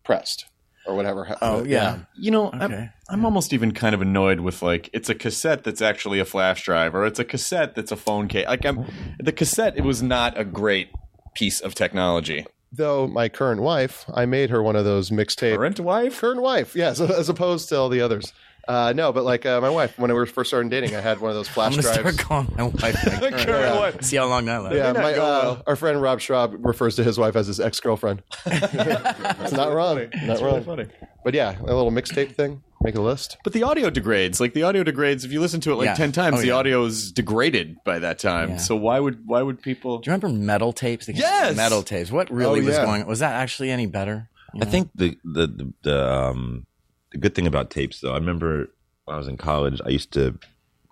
pressed 0.05 0.47
or 0.91 0.95
whatever. 0.97 1.37
Oh 1.41 1.65
yeah. 1.65 2.01
You 2.17 2.31
know, 2.31 2.49
Okay. 2.49 2.63
I'm, 2.65 2.91
I'm 3.09 3.25
almost 3.25 3.53
even 3.53 3.73
kind 3.73 3.95
of 3.95 4.03
annoyed 4.03 4.41
with 4.41 4.63
like 4.63 4.91
it's 4.93 5.09
a 5.09 5.15
cassette 5.15 5.65
that's 5.65 5.81
actually 5.81 6.21
a 6.21 6.25
flash 6.25 6.65
drive, 6.65 6.95
or 6.95 7.07
it's 7.07 7.19
a 7.19 7.25
cassette 7.25 7.75
that's 7.75 7.93
a 7.93 7.97
phone 7.97 8.29
case. 8.29 8.47
Like 8.47 8.65
I'm 8.67 8.85
the 9.19 9.33
cassette, 9.33 9.77
it 9.77 9.85
was 9.85 10.03
not 10.03 10.39
a 10.39 10.45
great 10.45 10.91
piece 11.35 11.61
of 11.61 11.75
technology. 11.75 12.47
Though 12.73 13.09
my 13.09 13.29
current 13.29 13.63
wife, 13.63 14.05
I 14.15 14.27
made 14.27 14.51
her 14.51 14.63
one 14.63 14.77
of 14.77 14.85
those 14.85 15.11
mixtape. 15.11 15.57
Current 15.57 15.81
wife, 15.81 16.21
Current 16.21 16.41
wife, 16.41 16.77
yes, 16.77 17.01
as 17.01 17.29
opposed 17.29 17.69
to 17.71 17.77
all 17.79 17.89
the 17.89 18.01
others. 18.01 18.33
Uh, 18.69 18.93
no, 18.95 19.13
but 19.13 19.25
like 19.25 19.45
uh, 19.47 19.61
my 19.61 19.71
wife, 19.71 19.99
when 19.99 20.11
we 20.11 20.15
were 20.15 20.27
first 20.27 20.51
starting 20.51 20.69
dating, 20.71 20.95
I 20.95 21.01
had 21.01 21.19
one 21.21 21.31
of 21.31 21.37
those 21.37 21.49
I'm 21.49 21.55
flash 21.55 21.71
gonna 21.77 21.83
drives. 21.83 21.99
start 21.99 22.19
calling 22.19 22.55
my 22.57 22.65
wife. 22.65 22.81
My 22.83 22.91
current 23.31 23.37
Current 23.37 23.77
wife. 23.77 23.95
wife. 23.97 24.03
See 24.05 24.17
how 24.17 24.27
long 24.27 24.45
that 24.47 24.63
lasts. 24.63 24.77
yeah, 24.77 24.93
my, 24.93 25.13
uh, 25.15 25.17
well. 25.17 25.63
our 25.67 25.77
friend 25.77 26.01
Rob 26.01 26.21
Schrab 26.21 26.55
refers 26.65 26.97
to 26.97 27.05
his 27.05 27.19
wife 27.19 27.37
as 27.37 27.47
his 27.47 27.59
ex 27.61 27.81
girlfriend. 27.81 28.23
it's 28.47 29.53
not 29.53 29.73
wrong, 29.73 30.09
not 30.25 30.41
wrong. 30.41 30.63
funny. 30.65 30.87
But 31.25 31.35
yeah, 31.35 31.59
a 31.61 31.65
little 31.65 31.91
mixtape 31.91 32.33
thing. 32.35 32.63
Make 32.83 32.95
a 32.95 33.01
list. 33.03 33.37
But 33.45 33.53
the 33.53 33.63
audio 33.63 33.91
degrades. 33.91 34.41
Like 34.41 34.55
the 34.55 34.63
audio 34.63 34.83
degrades. 34.83 35.23
If 35.25 35.33
you 35.33 35.41
listen 35.41 35.61
to 35.63 35.73
it 35.73 35.77
like 35.77 35.85
Yeah. 35.87 35.95
ten 35.95 36.13
times, 36.13 36.39
Oh, 36.39 36.41
the 36.41 36.47
yeah. 36.49 36.55
audio 36.55 36.85
is 36.85 37.13
degraded 37.13 37.77
by 37.85 37.99
that 37.99 38.19
time. 38.19 38.51
Yeah. 38.51 38.57
So 38.57 38.75
why 38.75 38.99
would 39.01 39.27
why 39.27 39.43
would 39.43 39.61
people? 39.61 39.99
Do 39.99 40.11
you 40.11 40.17
remember 40.17 40.35
metal 40.35 40.73
tapes? 40.73 41.05
They- 41.07 41.13
Yes! 41.13 41.57
metal 41.57 41.83
tapes. 41.83 42.11
What 42.11 42.31
really 42.31 42.61
Oh, 42.61 42.65
was 42.65 42.77
yeah. 42.77 42.85
going? 42.87 43.07
Was 43.07 43.19
that 43.19 43.35
actually 43.35 43.71
any 43.71 43.85
better? 43.85 44.31
You 44.55 44.63
I 44.63 44.65
know? 44.65 44.71
think 44.71 44.91
the 44.95 45.19
the 45.25 45.47
the, 45.47 45.73
the 45.83 46.11
um 46.11 46.67
the 47.13 47.19
good 47.19 47.35
thing 47.35 47.47
about 47.47 47.71
tapes 47.71 48.01
though, 48.01 48.13
I 48.13 48.19
remember 48.19 48.69
when 49.05 49.15
I 49.15 49.19
was 49.19 49.29
in 49.29 49.37
college, 49.37 49.81
I 49.85 49.91
used 49.91 50.13
to 50.13 50.39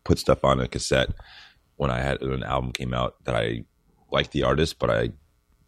put 0.05 0.19
stuff 0.19 0.45
on 0.45 0.61
a 0.61 0.69
cassette 0.69 1.11
when 1.77 1.91
I 1.91 2.01
had 2.01 2.21
when 2.21 2.33
an 2.33 2.43
album 2.43 2.73
came 2.73 2.93
out 2.93 3.23
that 3.25 3.35
I 3.35 3.65
liked 4.11 4.33
the 4.33 4.43
artist, 4.43 4.79
but 4.79 4.91
I 4.91 5.11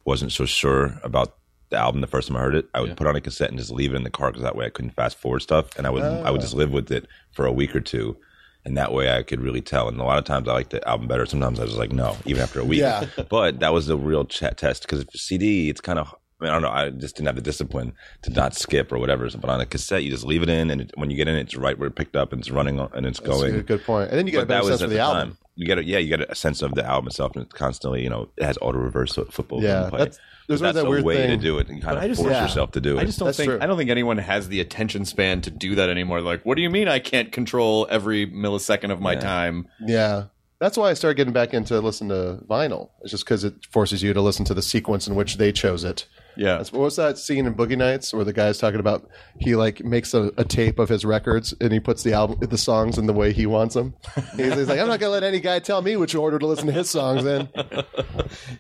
wasn't 0.05 0.33
so 0.33 0.45
sure 0.45 0.99
about 1.05 1.37
the 1.71 1.77
album 1.77 2.01
the 2.01 2.07
first 2.07 2.29
time 2.29 2.37
I 2.37 2.41
heard 2.41 2.57
it. 2.57 2.69
I 2.75 2.81
would 2.81 2.97
put 2.97 3.07
on 3.07 3.17
a 3.17 3.21
cassette 3.21 3.51
and 3.51 3.59
just 3.59 3.71
leave 3.71 3.93
it 3.93 3.97
in 3.97 4.03
the 4.03 4.11
car 4.11 4.31
because 4.31 4.43
that 4.43 4.57
way 4.57 4.67
I 4.67 4.71
couldn't 4.71 4.91
fast 4.91 5.19
forward 5.19 5.41
stuff, 5.41 5.77
and 5.77 5.87
I 5.87 5.91
would 5.91 6.03
I 6.03 6.31
would 6.31 6.41
just 6.41 6.55
ah. 6.55 6.59
live 6.59 6.73
with 6.73 6.91
it 6.91 7.07
for 7.33 7.47
a 7.47 7.53
week 7.53 7.75
or 7.75 7.81
two. 7.81 8.17
And 8.63 8.77
that 8.77 8.93
way 8.93 9.11
I 9.11 9.23
could 9.23 9.41
really 9.41 9.63
tell. 9.63 9.89
And 9.89 9.99
a 9.99 10.05
lot 10.05 10.19
of 10.19 10.25
times 10.25 10.47
I 10.47 10.53
liked 10.53 10.69
the 10.69 10.87
album 10.87 11.09
better. 11.09 11.25
Sometimes 11.25 11.59
I 11.59 11.63
was 11.63 11.79
like, 11.79 11.93
no, 11.93 12.15
even 12.27 12.43
after 12.43 12.61
a 12.61 12.65
week. 12.65 12.81
Yeah. 12.81 13.07
But 13.31 13.61
that 13.61 13.73
was 13.73 13.87
the 13.87 13.97
real 13.97 14.27
chat 14.27 14.59
test 14.59 14.83
because 14.83 15.07
CD, 15.15 15.71
it's 15.71 15.81
kind 15.81 15.99
of 15.99 16.15
I 16.41 16.45
mean, 16.45 16.51
I 16.51 16.55
don't 16.55 16.63
know. 16.63 16.71
I 16.71 16.91
just 16.91 17.17
didn't 17.17 17.27
have 17.27 17.37
the 17.37 17.43
discipline 17.43 17.93
to 18.23 18.31
not 18.31 18.55
skip 18.55 18.93
or 18.93 18.99
whatever. 18.99 19.29
But 19.39 19.51
on 19.51 19.61
a 19.61 19.67
cassette, 19.67 20.03
you 20.05 20.11
just 20.11 20.25
leave 20.25 20.43
it 20.43 20.49
in, 20.49 20.71
and 20.71 20.81
it, 20.81 20.93
when 20.95 21.11
you 21.11 21.17
get 21.17 21.29
in, 21.29 21.37
it's 21.37 21.55
right 21.57 21.79
where 21.79 21.89
it 21.89 21.97
picked 21.97 22.17
up, 22.17 22.33
and 22.33 22.41
it's 22.41 22.51
running 22.51 22.81
on, 22.81 22.91
and 22.95 23.05
it's 23.07 23.21
That's 23.21 23.31
going. 23.31 23.55
a 23.57 23.63
good 23.63 23.85
point. 23.85 24.11
And 24.11 24.19
then 24.19 24.27
you 24.27 24.33
get 24.33 24.39
But 24.39 24.43
a 24.45 24.47
better 24.47 24.67
sense 24.69 24.81
for 24.81 24.85
at 24.85 24.91
the, 24.91 24.99
album. 25.01 25.37
You 25.57 25.67
get 25.67 25.79
a, 25.79 25.85
yeah, 25.85 25.99
you 25.99 26.09
get 26.17 26.31
a 26.31 26.35
sense 26.35 26.63
of 26.63 26.75
the 26.75 26.85
album 26.87 27.09
itself, 27.09 27.33
and 27.35 27.45
it's 27.45 27.53
constantly, 27.53 28.03
you 28.03 28.09
know, 28.09 28.31
it 28.39 28.45
has 28.45 28.57
auto 28.63 28.79
reverse 28.79 29.15
football. 29.31 29.63
Yeah, 29.63 29.91
play. 29.91 29.99
that's- 29.99 30.19
there's 30.49 30.61
But 30.61 30.75
always 30.75 30.83
that 30.83 30.87
a 30.87 30.91
weird 30.91 31.05
way 31.05 31.27
to 31.29 31.37
do 31.37 31.59
it, 31.59 31.69
and 31.69 31.81
kind 31.81 31.97
I 31.99 32.05
of 32.05 32.11
just- 32.11 32.23
force 32.23 32.33
yeah. 32.33 32.43
yourself 32.43 32.73
to 32.73 32.81
do 32.81 32.97
it. 32.97 33.01
I 33.03 33.05
just 33.05 33.19
don't 33.21 33.27
That's 33.27 33.37
think 33.37 33.51
true. 33.51 33.59
I 33.61 33.67
don't 33.67 33.77
think 33.77 33.91
anyone 33.91 34.19
has 34.19 34.49
the 34.49 34.59
attention 34.61 35.05
span 35.05 35.43
to 35.43 35.51
do 35.51 35.77
that 35.77 35.89
anymore. 35.91 36.21
Like, 36.23 36.45
what 36.45 36.57
do 36.57 36.63
you 36.63 36.71
mean 36.71 36.89
I 36.89 36.99
can't 36.99 37.31
control 37.31 37.87
every 37.91 38.27
millisecond 38.27 38.91
of 38.91 39.01
my 39.01 39.15
time? 39.15 39.69
Yeah. 39.87 40.25
That's 40.59 40.77
why 40.77 40.91
I 40.91 40.95
started 40.95 41.17
getting 41.17 41.33
back 41.33 41.55
into 41.55 41.79
listen 41.81 42.09
to 42.09 42.41
vinyl. 42.49 42.91
It's 43.03 43.13
just 43.13 43.25
because 43.25 43.45
it 43.45 43.55
forces 43.71 44.03
you 44.03 44.13
to 44.13 44.21
listen 44.21 44.45
to 44.47 44.53
the 44.55 44.61
sequence 44.61 45.07
in 45.07 45.15
which 45.15 45.37
they 45.37 45.53
chose 45.53 45.85
it. 45.85 46.07
Yeah. 46.37 46.57
That's, 46.57 46.73
what 46.73 46.83
was 46.83 46.97
that 46.97 47.19
scene 47.19 47.47
in 47.47 47.55
Boogie 47.55 47.77
Nights 47.77 48.13
where 48.13 48.25
the 48.25 48.33
guy's 48.33 48.59
talking 48.59 48.81
about 48.81 49.09
he 49.39 49.57
like 49.57 49.85
makes 49.85 50.15
a, 50.15 50.33
a 50.37 50.45
tape 50.45 50.79
of 50.79 50.89
his 50.89 51.05
records 51.05 51.55
and 51.61 51.73
he 51.73 51.81
puts 51.81 52.03
the 52.03 52.13
album 52.13 52.39
the 52.41 52.59
songs 52.59 52.99
in 52.99 53.07
the 53.07 53.13
way 53.13 53.33
he 53.33 53.47
wants 53.47 53.75
them. 53.75 53.95
He's, 54.37 54.55
he's 54.55 54.69
like, 54.69 54.81
I'm 54.81 54.89
not 54.89 55.01
gonna 55.01 55.13
let 55.13 55.23
any 55.23 55.41
guy 55.41 55.59
tell 55.59 55.83
me 55.83 55.97
which 55.97 56.15
order 56.15 56.39
to 56.39 56.47
listen 56.47 56.67
to 56.67 56.73
his 56.73 56.91
songs 56.91 57.25
in. 57.25 57.49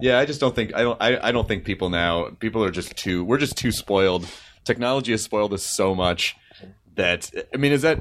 Yeah, 0.00 0.18
I 0.18 0.24
just 0.24 0.40
don't 0.40 0.54
think 0.54 0.74
I 0.74 0.82
don't 0.82 1.00
I, 1.00 1.28
I 1.28 1.32
don't 1.32 1.46
think 1.46 1.64
people 1.64 1.90
now 1.90 2.30
people 2.40 2.64
are 2.64 2.70
just 2.70 2.96
too 2.96 3.24
we're 3.24 3.38
just 3.38 3.56
too 3.56 3.70
spoiled. 3.70 4.26
Technology 4.64 5.12
has 5.12 5.22
spoiled 5.22 5.52
us 5.52 5.62
so 5.62 5.94
much 5.94 6.36
that 6.96 7.30
I 7.54 7.56
mean 7.56 7.72
is 7.72 7.82
that 7.82 8.00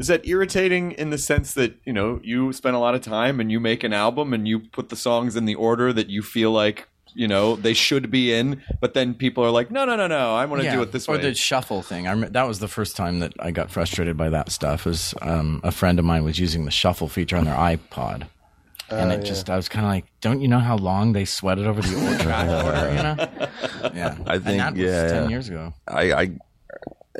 is 0.00 0.06
that 0.06 0.26
irritating 0.26 0.92
in 0.92 1.10
the 1.10 1.18
sense 1.18 1.52
that, 1.52 1.76
you 1.84 1.92
know, 1.92 2.20
you 2.24 2.54
spend 2.54 2.74
a 2.74 2.78
lot 2.78 2.94
of 2.94 3.02
time 3.02 3.38
and 3.38 3.52
you 3.52 3.60
make 3.60 3.84
an 3.84 3.92
album 3.92 4.32
and 4.32 4.48
you 4.48 4.58
put 4.58 4.88
the 4.88 4.96
songs 4.96 5.36
in 5.36 5.44
the 5.44 5.54
order 5.54 5.92
that 5.92 6.08
you 6.08 6.22
feel 6.22 6.50
like 6.50 6.88
you 7.14 7.28
know 7.28 7.56
they 7.56 7.74
should 7.74 8.10
be 8.10 8.32
in, 8.32 8.62
but 8.80 8.94
then 8.94 9.14
people 9.14 9.44
are 9.44 9.50
like, 9.50 9.70
no, 9.70 9.84
no, 9.84 9.96
no, 9.96 10.06
no, 10.06 10.34
I 10.34 10.44
want 10.46 10.62
to 10.62 10.70
do 10.70 10.82
it 10.82 10.92
this 10.92 11.08
or 11.08 11.12
way. 11.12 11.18
Or 11.18 11.22
the 11.22 11.34
shuffle 11.34 11.82
thing. 11.82 12.06
I 12.06 12.12
rem- 12.12 12.32
that 12.32 12.46
was 12.46 12.58
the 12.58 12.68
first 12.68 12.96
time 12.96 13.20
that 13.20 13.32
I 13.40 13.50
got 13.50 13.70
frustrated 13.70 14.16
by 14.16 14.28
that 14.30 14.50
stuff. 14.52 14.86
Is 14.86 15.14
um, 15.22 15.60
a 15.64 15.72
friend 15.72 15.98
of 15.98 16.04
mine 16.04 16.24
was 16.24 16.38
using 16.38 16.64
the 16.64 16.70
shuffle 16.70 17.08
feature 17.08 17.36
on 17.36 17.44
their 17.44 17.54
iPod, 17.54 18.26
and 18.88 19.12
it 19.12 19.24
just 19.24 19.48
I 19.50 19.56
was 19.56 19.68
kind 19.68 19.84
of 19.86 19.90
like, 19.90 20.06
don't 20.20 20.40
you 20.40 20.48
know 20.48 20.58
how 20.58 20.76
long 20.76 21.12
they 21.12 21.24
sweated 21.24 21.66
over 21.66 21.80
the 21.82 21.94
order? 21.94 22.64
order 22.66 22.90
you 22.96 23.02
know? 23.02 23.92
Yeah, 23.94 24.16
I 24.26 24.34
And 24.36 24.44
think- 24.44 24.58
that 24.58 24.72
was 24.74 24.82
yeah, 24.82 25.08
ten 25.08 25.22
yeah. 25.24 25.28
years 25.28 25.48
ago. 25.48 25.74
I, 25.88 26.12
I 26.12 26.30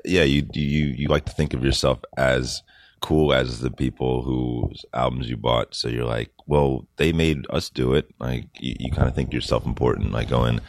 yeah, 0.05 0.23
you 0.23 0.47
you 0.53 0.87
you 0.87 1.09
like 1.09 1.25
to 1.27 1.33
think 1.33 1.53
of 1.55 1.65
yourself 1.65 1.99
as 2.17 2.63
cool 3.01 3.33
as 3.33 3.61
the 3.61 3.71
people 3.71 4.23
whose 4.23 4.85
albums 4.93 5.29
you 5.29 5.37
bought. 5.37 5.75
So 5.75 5.89
you're 5.89 6.05
like, 6.05 6.31
well, 6.47 6.87
they 6.97 7.13
made 7.13 7.47
us 7.51 7.71
do 7.71 7.95
it. 7.95 8.07
Like 8.19 8.47
you, 8.59 8.75
you 8.79 8.91
kind 8.93 9.09
of 9.09 9.15
think 9.15 9.33
you're 9.33 9.41
self 9.43 9.65
important, 9.67 10.13
like 10.13 10.29
going. 10.29 10.61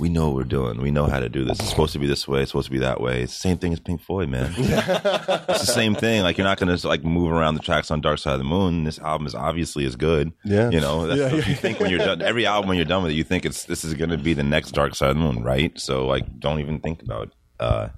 We 0.00 0.08
know 0.08 0.28
what 0.28 0.36
we're 0.36 0.44
doing. 0.44 0.80
We 0.80 0.90
know 0.90 1.06
how 1.06 1.20
to 1.20 1.28
do 1.28 1.44
this. 1.44 1.60
It's 1.60 1.68
supposed 1.68 1.92
to 1.92 1.98
be 1.98 2.06
this 2.06 2.26
way. 2.26 2.40
It's 2.40 2.50
supposed 2.52 2.68
to 2.68 2.70
be 2.72 2.78
that 2.78 3.00
way. 3.02 3.22
It's 3.22 3.34
the 3.34 3.40
same 3.40 3.58
thing 3.58 3.74
as 3.74 3.78
Pink 3.80 4.00
Floyd, 4.00 4.30
man. 4.30 4.50
it's 4.56 4.66
the 4.66 5.54
same 5.66 5.94
thing. 5.94 6.22
Like 6.22 6.38
you're 6.38 6.46
not 6.46 6.58
going 6.58 6.74
to 6.74 6.88
like 6.88 7.04
move 7.04 7.30
around 7.30 7.56
the 7.56 7.60
tracks 7.60 7.90
on 7.90 8.00
Dark 8.00 8.18
Side 8.18 8.32
of 8.32 8.38
the 8.38 8.44
Moon. 8.44 8.84
This 8.84 8.98
album 8.98 9.26
is 9.26 9.34
obviously 9.34 9.84
as 9.84 9.94
good. 9.96 10.32
Yeah. 10.44 10.70
you 10.70 10.80
know 10.80 11.06
that's 11.06 11.20
Yeah, 11.20 11.36
what 11.36 11.46
you 11.46 11.54
think 11.54 11.78
when 11.78 11.90
you're 11.90 11.98
done. 11.98 12.22
Every 12.22 12.46
album 12.46 12.68
when 12.68 12.78
you're 12.78 12.86
done 12.86 13.02
with 13.02 13.12
it, 13.12 13.16
you 13.16 13.24
think 13.24 13.44
it's 13.44 13.64
this 13.64 13.84
is 13.84 13.92
going 13.92 14.10
to 14.10 14.18
be 14.18 14.32
the 14.32 14.42
next 14.42 14.70
Dark 14.72 14.94
Side 14.94 15.10
of 15.10 15.16
the 15.16 15.22
Moon, 15.22 15.42
right? 15.42 15.78
So 15.78 16.06
like, 16.06 16.40
don't 16.40 16.60
even 16.60 16.80
think 16.80 17.02
about 17.02 17.34
uh, 17.60 17.88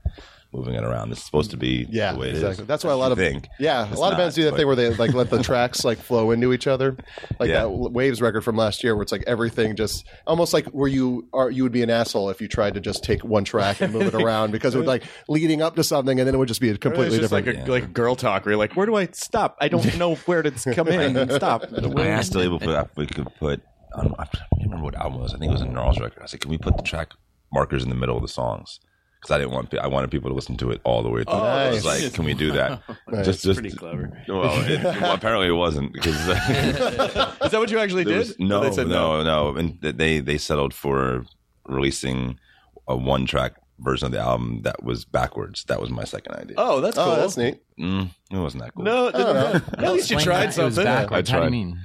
moving 0.55 0.75
it 0.75 0.85
around. 0.85 1.11
It's 1.13 1.23
supposed 1.23 1.51
to 1.51 1.57
be 1.57 1.87
Yeah, 1.91 2.13
the 2.13 2.19
way 2.21 2.29
it 2.29 2.35
is. 2.37 2.43
exactly. 2.43 2.65
That's 2.67 2.85
why 2.85 2.93
a 2.93 2.97
lot 2.97 3.13
of 3.13 3.19
think. 3.19 3.49
yeah, 3.59 3.87
It's 3.89 3.97
a 3.97 4.01
lot 4.01 4.13
of 4.13 4.19
bands 4.19 4.35
do 4.37 4.45
that 4.45 4.53
but- 4.53 4.57
thing 4.59 4.67
where 4.67 4.77
they 4.77 4.89
like 4.91 5.13
let 5.13 5.31
the 5.31 5.43
tracks 5.43 5.85
like 5.85 5.99
flow 5.99 6.31
into 6.31 6.53
each 6.53 6.67
other, 6.67 6.97
like 7.41 7.49
Yeah. 7.51 7.63
that 7.63 7.71
Waves 7.71 8.23
record 8.23 8.43
from 8.45 8.57
last 8.57 8.85
year, 8.85 8.95
where 8.95 9.03
it's 9.03 9.13
like 9.13 9.25
everything 9.27 9.77
just 9.77 10.05
almost 10.27 10.53
like 10.53 10.67
where 10.67 10.89
you 10.89 11.29
are 11.33 11.51
you 11.51 11.63
would 11.65 11.73
be 11.73 11.83
an 11.83 11.91
asshole 11.91 12.31
if 12.31 12.41
you 12.41 12.49
tried 12.49 12.75
to 12.75 12.81
just 12.81 13.03
take 13.05 13.25
one 13.25 13.45
track 13.45 13.81
and 13.81 13.93
move 13.93 14.03
it 14.07 14.15
around 14.23 14.53
because 14.53 14.75
it 14.75 14.79
would 14.79 14.87
like 14.87 15.03
leading 15.29 15.61
up 15.63 15.77
to 15.77 15.85
something 15.85 16.19
and 16.21 16.27
then 16.27 16.35
it 16.35 16.39
would 16.39 16.49
just 16.49 16.61
be 16.61 16.71
a 16.71 16.77
completely 16.79 17.17
it's 17.17 17.29
just 17.29 17.33
different. 17.35 17.59
like 17.59 17.69
a, 17.69 17.71
like 17.71 17.93
girl 17.93 18.15
talk 18.17 18.45
where 18.45 18.53
you're 18.53 18.59
like, 18.59 18.77
where 18.77 18.87
do 18.87 18.95
I 18.95 19.09
stop? 19.13 19.57
I 19.61 19.69
don't 19.69 19.97
know 19.99 20.15
where 20.27 20.43
to 20.43 20.51
come 20.75 20.89
in 20.89 21.17
and 21.17 21.33
stop. 21.33 21.65
I 21.97 22.07
asked 22.07 22.33
the 22.33 22.39
label 22.39 22.59
if 22.63 22.97
we 22.97 23.07
could 23.07 23.27
put. 23.39 23.61
Um, 23.97 24.15
I 24.19 24.25
don't 24.25 24.63
remember 24.65 24.85
what 24.85 24.95
album 24.97 25.21
it 25.21 25.23
was. 25.23 25.35
I 25.35 25.39
think 25.39 25.51
it 25.51 25.53
was 25.53 25.63
a 25.63 25.67
Gnarls 25.67 26.01
record. 26.01 26.23
I 26.23 26.27
said, 26.27 26.41
"Can 26.41 26.51
we 26.51 26.59
put 26.59 26.77
the 26.77 26.83
track 26.83 27.11
markers 27.53 27.85
in 27.85 27.91
the 27.91 27.95
middle 27.95 28.17
of 28.17 28.23
the 28.23 28.29
songs?es?" 28.29 28.81
Because 29.25 29.37
I 29.37 29.39
didn't 29.39 29.53
want 29.53 29.75
I 29.79 29.87
wanted 29.87 30.11
people 30.11 30.29
to 30.29 30.35
listen 30.35 30.59
to 30.59 30.71
it 30.71 30.83
all 30.85 31.03
the 31.03 31.09
way 31.09 31.25
through. 31.25 31.33
I 31.33 31.71
was 31.71 31.83
nice. 31.83 32.03
like, 32.05 32.13
"Can 32.13 32.27
we 32.27 32.35
do 32.35 32.53
that?" 32.53 32.83
Nice. 33.09 33.25
Just, 33.25 33.43
just 33.43 33.61
Pretty 33.61 33.75
clever. 33.75 34.23
Well, 34.29 34.53
it, 34.71 34.85
well, 34.85 35.15
apparently 35.15 35.47
it 35.49 35.53
wasn't 35.53 35.95
because 35.95 36.15
Is 36.29 36.35
that 36.35 37.53
what 37.53 37.71
you 37.71 37.79
actually 37.79 38.05
did? 38.05 38.19
was, 38.19 38.39
no, 38.39 38.61
They 38.61 38.73
said 38.73 38.89
no, 38.89 39.23
no, 39.23 39.57
and 39.57 39.81
they 39.81 40.21
they 40.21 40.37
settled 40.37 40.75
for 40.75 41.25
releasing 41.67 42.39
a 42.87 42.95
one 42.95 43.25
track 43.25 43.55
version 43.79 44.07
of 44.07 44.13
the 44.13 44.19
album 44.21 44.61
that 44.63 44.85
was 44.85 45.07
backwards. 45.07 45.65
That 45.65 45.81
was 45.81 45.89
my 45.91 46.05
second 46.05 46.35
idea. 46.35 46.57
Oh, 46.59 46.81
that's 46.83 46.97
cool. 46.97 47.05
oh, 47.07 47.17
that's 47.17 47.39
neat. 47.39 47.63
Mm, 47.79 48.11
it 48.31 48.37
wasn't 48.37 48.63
that 48.63 48.75
cool. 48.75 48.85
No, 48.85 49.09
know. 49.09 49.61
at 49.79 49.93
least 49.93 50.11
you 50.11 50.19
tried 50.21 50.47
that. 50.47 50.49
It 50.51 50.53
something. 50.53 50.85
backwards. 50.85 51.31
I 51.31 51.33
How 51.33 51.39
do 51.41 51.45
you 51.45 51.51
tried. 51.51 51.53
mean? 51.53 51.81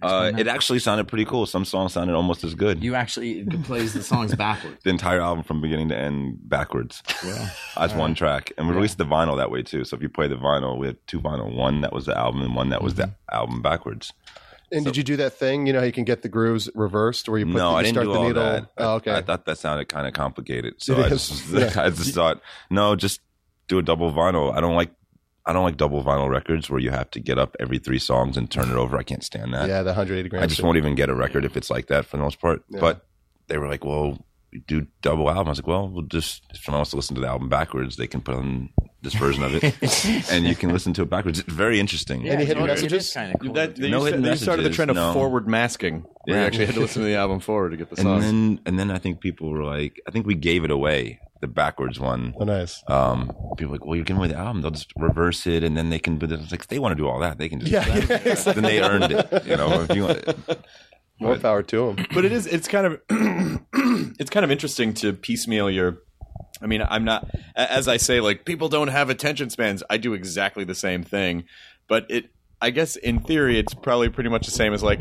Uh, 0.00 0.32
it 0.38 0.46
actually 0.46 0.78
sounded 0.78 1.08
pretty 1.08 1.24
cool. 1.24 1.46
Some 1.46 1.64
songs 1.64 1.92
sounded 1.92 2.14
almost 2.14 2.44
as 2.44 2.54
good. 2.54 2.82
You 2.82 2.94
actually 2.94 3.44
plays 3.64 3.94
the 3.94 4.02
songs 4.02 4.34
backwards. 4.34 4.82
the 4.84 4.90
entire 4.90 5.20
album 5.20 5.44
from 5.44 5.60
beginning 5.60 5.88
to 5.88 5.96
end 5.96 6.38
backwards 6.48 7.02
as 7.76 7.94
one 7.94 8.14
track. 8.14 8.52
And 8.56 8.68
we 8.68 8.74
released 8.74 8.98
the 8.98 9.04
vinyl 9.04 9.36
that 9.38 9.50
way 9.50 9.62
too. 9.62 9.84
So 9.84 9.96
if 9.96 10.02
you 10.02 10.08
play 10.08 10.28
the 10.28 10.36
vinyl, 10.36 10.78
we 10.78 10.86
had 10.86 10.98
two 11.06 11.20
vinyl. 11.20 11.54
One 11.54 11.80
that 11.80 11.92
was 11.92 12.06
the 12.06 12.16
album 12.16 12.42
and 12.42 12.54
one 12.54 12.68
that 12.70 12.82
was 12.82 12.94
the 12.94 13.12
album 13.32 13.60
backwards. 13.62 14.12
And 14.70 14.84
did 14.84 14.96
you 14.98 15.02
do 15.02 15.16
that 15.16 15.32
thing? 15.32 15.66
You 15.66 15.72
know 15.72 15.78
how 15.80 15.86
you 15.86 15.92
can 15.92 16.04
get 16.04 16.20
the 16.22 16.28
grooves 16.28 16.68
reversed 16.74 17.26
where 17.28 17.38
you 17.38 17.46
put 17.46 17.54
no, 17.54 17.70
you 17.70 17.76
I 17.76 17.82
didn't 17.82 17.94
start 17.94 18.06
do 18.06 18.12
the 18.12 18.18
all 18.18 18.28
needle. 18.28 18.42
that. 18.44 18.68
Oh, 18.76 18.94
okay. 18.96 19.12
I, 19.12 19.18
I 19.18 19.22
thought 19.22 19.46
that 19.46 19.56
sounded 19.58 19.88
kind 19.88 20.06
of 20.06 20.12
complicated. 20.12 20.74
So 20.78 20.94
I 21.02 21.08
just, 21.08 21.48
Yeah. 21.48 21.72
I 21.74 21.88
just 21.88 22.14
thought, 22.14 22.42
no, 22.70 22.94
just 22.94 23.20
do 23.68 23.78
a 23.78 23.82
double 23.82 24.12
vinyl. 24.12 24.54
I 24.54 24.60
don't 24.60 24.74
like 24.76 24.90
I 25.48 25.52
don't 25.54 25.64
like 25.64 25.78
double 25.78 26.04
vinyl 26.04 26.28
records 26.28 26.68
where 26.68 26.78
you 26.78 26.90
have 26.90 27.10
to 27.12 27.20
get 27.20 27.38
up 27.38 27.56
every 27.58 27.78
three 27.78 27.98
songs 27.98 28.36
and 28.36 28.50
turn 28.50 28.68
it 28.70 28.76
over. 28.76 28.98
I 28.98 29.02
can't 29.02 29.24
stand 29.24 29.54
that. 29.54 29.66
yeah, 29.68 29.82
the 29.82 29.90
180 29.90 30.28
grams. 30.28 30.44
I 30.44 30.46
just 30.46 30.62
won't 30.62 30.76
even 30.76 30.94
get 30.94 31.08
a 31.08 31.14
record 31.14 31.44
if 31.46 31.56
it's 31.56 31.70
like 31.70 31.86
that 31.86 32.04
for 32.04 32.18
the 32.18 32.22
most 32.22 32.38
part. 32.38 32.62
But 32.70 33.06
they 33.46 33.56
were 33.56 33.66
like, 33.66 33.82
well, 33.82 34.24
do 34.66 34.86
double 35.00 35.28
album. 35.30 35.46
I 35.46 35.50
was 35.50 35.58
like, 35.58 35.66
well, 35.66 35.88
we'll 35.88 36.02
just, 36.02 36.42
if 36.50 36.62
someone 36.62 36.80
wants 36.80 36.90
to 36.90 36.96
listen 36.96 37.14
to 37.14 37.22
the 37.22 37.28
album 37.28 37.48
backwards, 37.48 37.96
they 37.96 38.06
can 38.06 38.20
put 38.20 38.34
on 38.34 38.68
this 39.02 39.14
version 39.14 39.42
of 39.44 39.54
it 39.54 39.62
and 40.32 40.44
you 40.46 40.56
can 40.56 40.70
listen 40.72 40.92
to 40.94 41.02
it 41.02 41.10
backwards. 41.10 41.38
It's 41.38 41.52
very 41.52 41.78
interesting. 41.78 42.28
Any 42.28 42.44
hidden 42.44 42.66
messages? 42.66 43.12
kind 43.12 43.32
of 43.34 43.40
cool. 43.40 43.52
That, 43.52 43.78
No 43.78 43.98
you, 44.00 44.04
hidden 44.06 44.24
you 44.24 44.36
started 44.36 44.62
the 44.64 44.70
trend 44.70 44.90
of 44.90 44.96
no. 44.96 45.12
forward 45.12 45.46
masking, 45.46 46.04
where 46.24 46.36
you 46.36 46.40
Yeah. 46.42 46.46
actually 46.46 46.66
had 46.66 46.74
to 46.74 46.80
listen 46.80 47.02
to 47.02 47.08
the 47.08 47.14
album 47.14 47.38
forward 47.40 47.70
to 47.70 47.76
get 47.76 47.90
the 47.90 47.96
And 47.96 48.02
songs. 48.04 48.24
then, 48.24 48.60
and 48.66 48.78
then 48.78 48.90
I 48.90 48.98
think 48.98 49.20
people 49.20 49.50
were 49.50 49.62
like, 49.64 50.00
I 50.08 50.10
think 50.10 50.26
we 50.26 50.34
gave 50.34 50.64
it 50.64 50.70
away, 50.72 51.20
the 51.40 51.46
backwards 51.46 52.00
one. 52.00 52.34
Oh, 52.40 52.44
nice. 52.44 52.82
Um, 52.88 53.30
people 53.56 53.70
were 53.70 53.78
like, 53.78 53.84
well, 53.86 53.94
you're 53.94 54.04
giving 54.04 54.18
away 54.18 54.28
the 54.28 54.36
album. 54.36 54.62
They'll 54.62 54.72
just 54.72 54.92
reverse 54.96 55.46
it, 55.46 55.62
and 55.62 55.76
then 55.76 55.90
they 55.90 56.00
can. 56.00 56.18
But 56.18 56.32
it's 56.32 56.50
like 56.50 56.66
they 56.66 56.80
want 56.80 56.92
to 56.96 56.96
do 57.00 57.06
all 57.08 57.20
that. 57.20 57.38
They 57.38 57.48
can 57.48 57.60
just. 57.60 57.70
Yeah, 57.70 57.86
yeah, 57.86 58.34
then 58.52 58.64
they 58.64 58.80
earned 58.82 59.12
it. 59.12 59.46
You 59.46 59.56
know, 59.56 59.82
if 59.88 59.94
you 59.94 60.02
want, 60.02 60.58
More 61.20 61.36
power 61.38 61.62
to 61.62 61.94
them. 61.94 62.06
but 62.12 62.24
it 62.24 62.32
is 62.32 62.46
it's 62.48 62.66
kind 62.66 62.86
of 62.86 63.00
it's 64.18 64.30
kind 64.30 64.44
of 64.44 64.50
interesting 64.50 64.94
to 64.94 65.12
piecemeal 65.12 65.70
your 65.70 65.98
i 66.62 66.66
mean 66.66 66.82
i'm 66.88 67.04
not 67.04 67.28
as 67.56 67.88
i 67.88 67.96
say 67.96 68.20
like 68.20 68.44
people 68.44 68.68
don't 68.68 68.88
have 68.88 69.10
attention 69.10 69.50
spans. 69.50 69.82
I 69.90 69.96
do 69.96 70.14
exactly 70.14 70.64
the 70.64 70.74
same 70.74 71.02
thing 71.02 71.44
but 71.88 72.06
it 72.08 72.30
i 72.60 72.70
guess 72.70 72.96
in 72.96 73.20
theory 73.20 73.58
it's 73.58 73.74
probably 73.74 74.08
pretty 74.08 74.28
much 74.30 74.44
the 74.46 74.50
same 74.52 74.72
as 74.74 74.82
like 74.82 75.00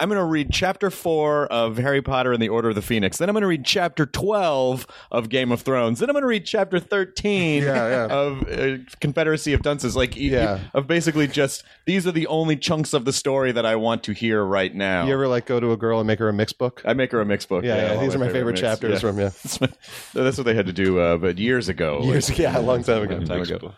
i'm 0.00 0.08
going 0.08 0.18
to 0.18 0.24
read 0.24 0.48
chapter 0.50 0.90
4 0.90 1.46
of 1.46 1.76
harry 1.76 2.00
potter 2.02 2.32
and 2.32 2.40
the 2.42 2.48
order 2.48 2.70
of 2.70 2.74
the 2.74 2.82
phoenix 2.82 3.18
then 3.18 3.28
i'm 3.28 3.34
going 3.34 3.42
to 3.42 3.46
read 3.46 3.64
chapter 3.64 4.06
12 4.06 4.86
of 5.10 5.28
game 5.28 5.52
of 5.52 5.60
thrones 5.62 5.98
then 6.00 6.08
i'm 6.08 6.14
going 6.14 6.22
to 6.22 6.26
read 6.28 6.44
chapter 6.46 6.80
13 6.80 7.62
Yeah, 7.62 7.88
yeah. 7.88 8.06
of 8.06 8.48
uh, 8.48 8.78
confederacy 9.00 9.52
of 9.52 9.62
dunces 9.62 9.94
like 9.96 10.12
y- 10.16 10.22
y- 10.22 10.28
Yeah. 10.28 10.60
of 10.72 10.86
basically 10.86 11.26
just 11.28 11.62
these 11.84 12.06
are 12.06 12.12
the 12.12 12.26
only 12.26 12.56
chunks 12.56 12.92
of 12.94 13.04
the 13.04 13.12
story 13.12 13.52
that 13.52 13.66
i 13.66 13.76
want 13.76 14.02
to 14.04 14.12
hear 14.12 14.42
right 14.42 14.74
now 14.74 15.06
You 15.06 15.12
ever 15.14 15.28
like 15.28 15.46
go 15.46 15.60
to 15.60 15.72
a 15.72 15.76
girl 15.76 16.00
and 16.00 16.06
make 16.06 16.18
her 16.18 16.28
a 16.28 16.32
mix 16.32 16.52
book? 16.52 16.82
I 16.84 16.94
make 16.94 17.12
her 17.12 17.20
a 17.20 17.26
mix 17.26 17.44
book. 17.46 17.64
Yeah, 17.64 17.76
yeah, 17.88 17.94
all 17.94 18.00
these 18.00 18.14
are 18.14 18.18
my 18.18 18.28
favorite 18.28 18.52
mix. 18.52 18.60
chapters 18.60 19.00
from, 19.00 19.18
yeah. 19.18 19.30
That's 20.14 20.36
what 20.38 20.44
they 20.44 20.54
had 20.54 20.66
to 20.66 20.72
do, 20.72 20.98
uh, 20.98 21.16
but 21.18 21.38
years 21.38 21.68
ago. 21.68 22.00
Years, 22.02 22.28
like, 22.30 22.38
yeah, 22.38 22.58
a 22.58 22.60
long 22.60 22.82
time 22.82 23.02
ago. 23.02 23.16
long 23.16 23.26
time 23.26 23.42
ago. 23.42 23.74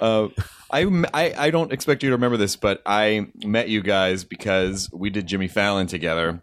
Uh, 0.00 0.28
I, 0.74 1.04
I 1.14 1.34
I 1.38 1.50
don't 1.50 1.72
expect 1.72 2.02
you 2.02 2.08
to 2.08 2.16
remember 2.16 2.36
this, 2.36 2.56
but 2.56 2.82
I 2.84 3.28
met 3.44 3.68
you 3.68 3.80
guys 3.80 4.24
because 4.24 4.90
we 4.92 5.08
did 5.08 5.28
Jimmy 5.28 5.46
Fallon 5.46 5.86
together, 5.86 6.42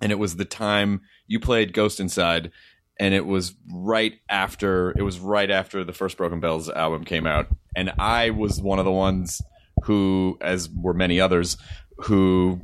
and 0.00 0.10
it 0.10 0.18
was 0.18 0.34
the 0.34 0.44
time 0.44 1.02
you 1.28 1.38
played 1.38 1.72
Ghost 1.72 2.00
Inside, 2.00 2.50
and 2.98 3.14
it 3.14 3.26
was 3.26 3.54
right 3.72 4.14
after 4.28 4.90
it 4.98 5.02
was 5.02 5.20
right 5.20 5.50
after 5.50 5.84
the 5.84 5.92
first 5.92 6.16
Broken 6.16 6.40
Bells 6.40 6.68
album 6.68 7.04
came 7.04 7.28
out, 7.28 7.46
and 7.76 7.92
I 7.96 8.30
was 8.30 8.60
one 8.60 8.80
of 8.80 8.84
the 8.84 8.90
ones 8.90 9.40
who, 9.84 10.36
as 10.40 10.68
were 10.68 10.92
many 10.92 11.20
others, 11.20 11.56
who 11.98 12.60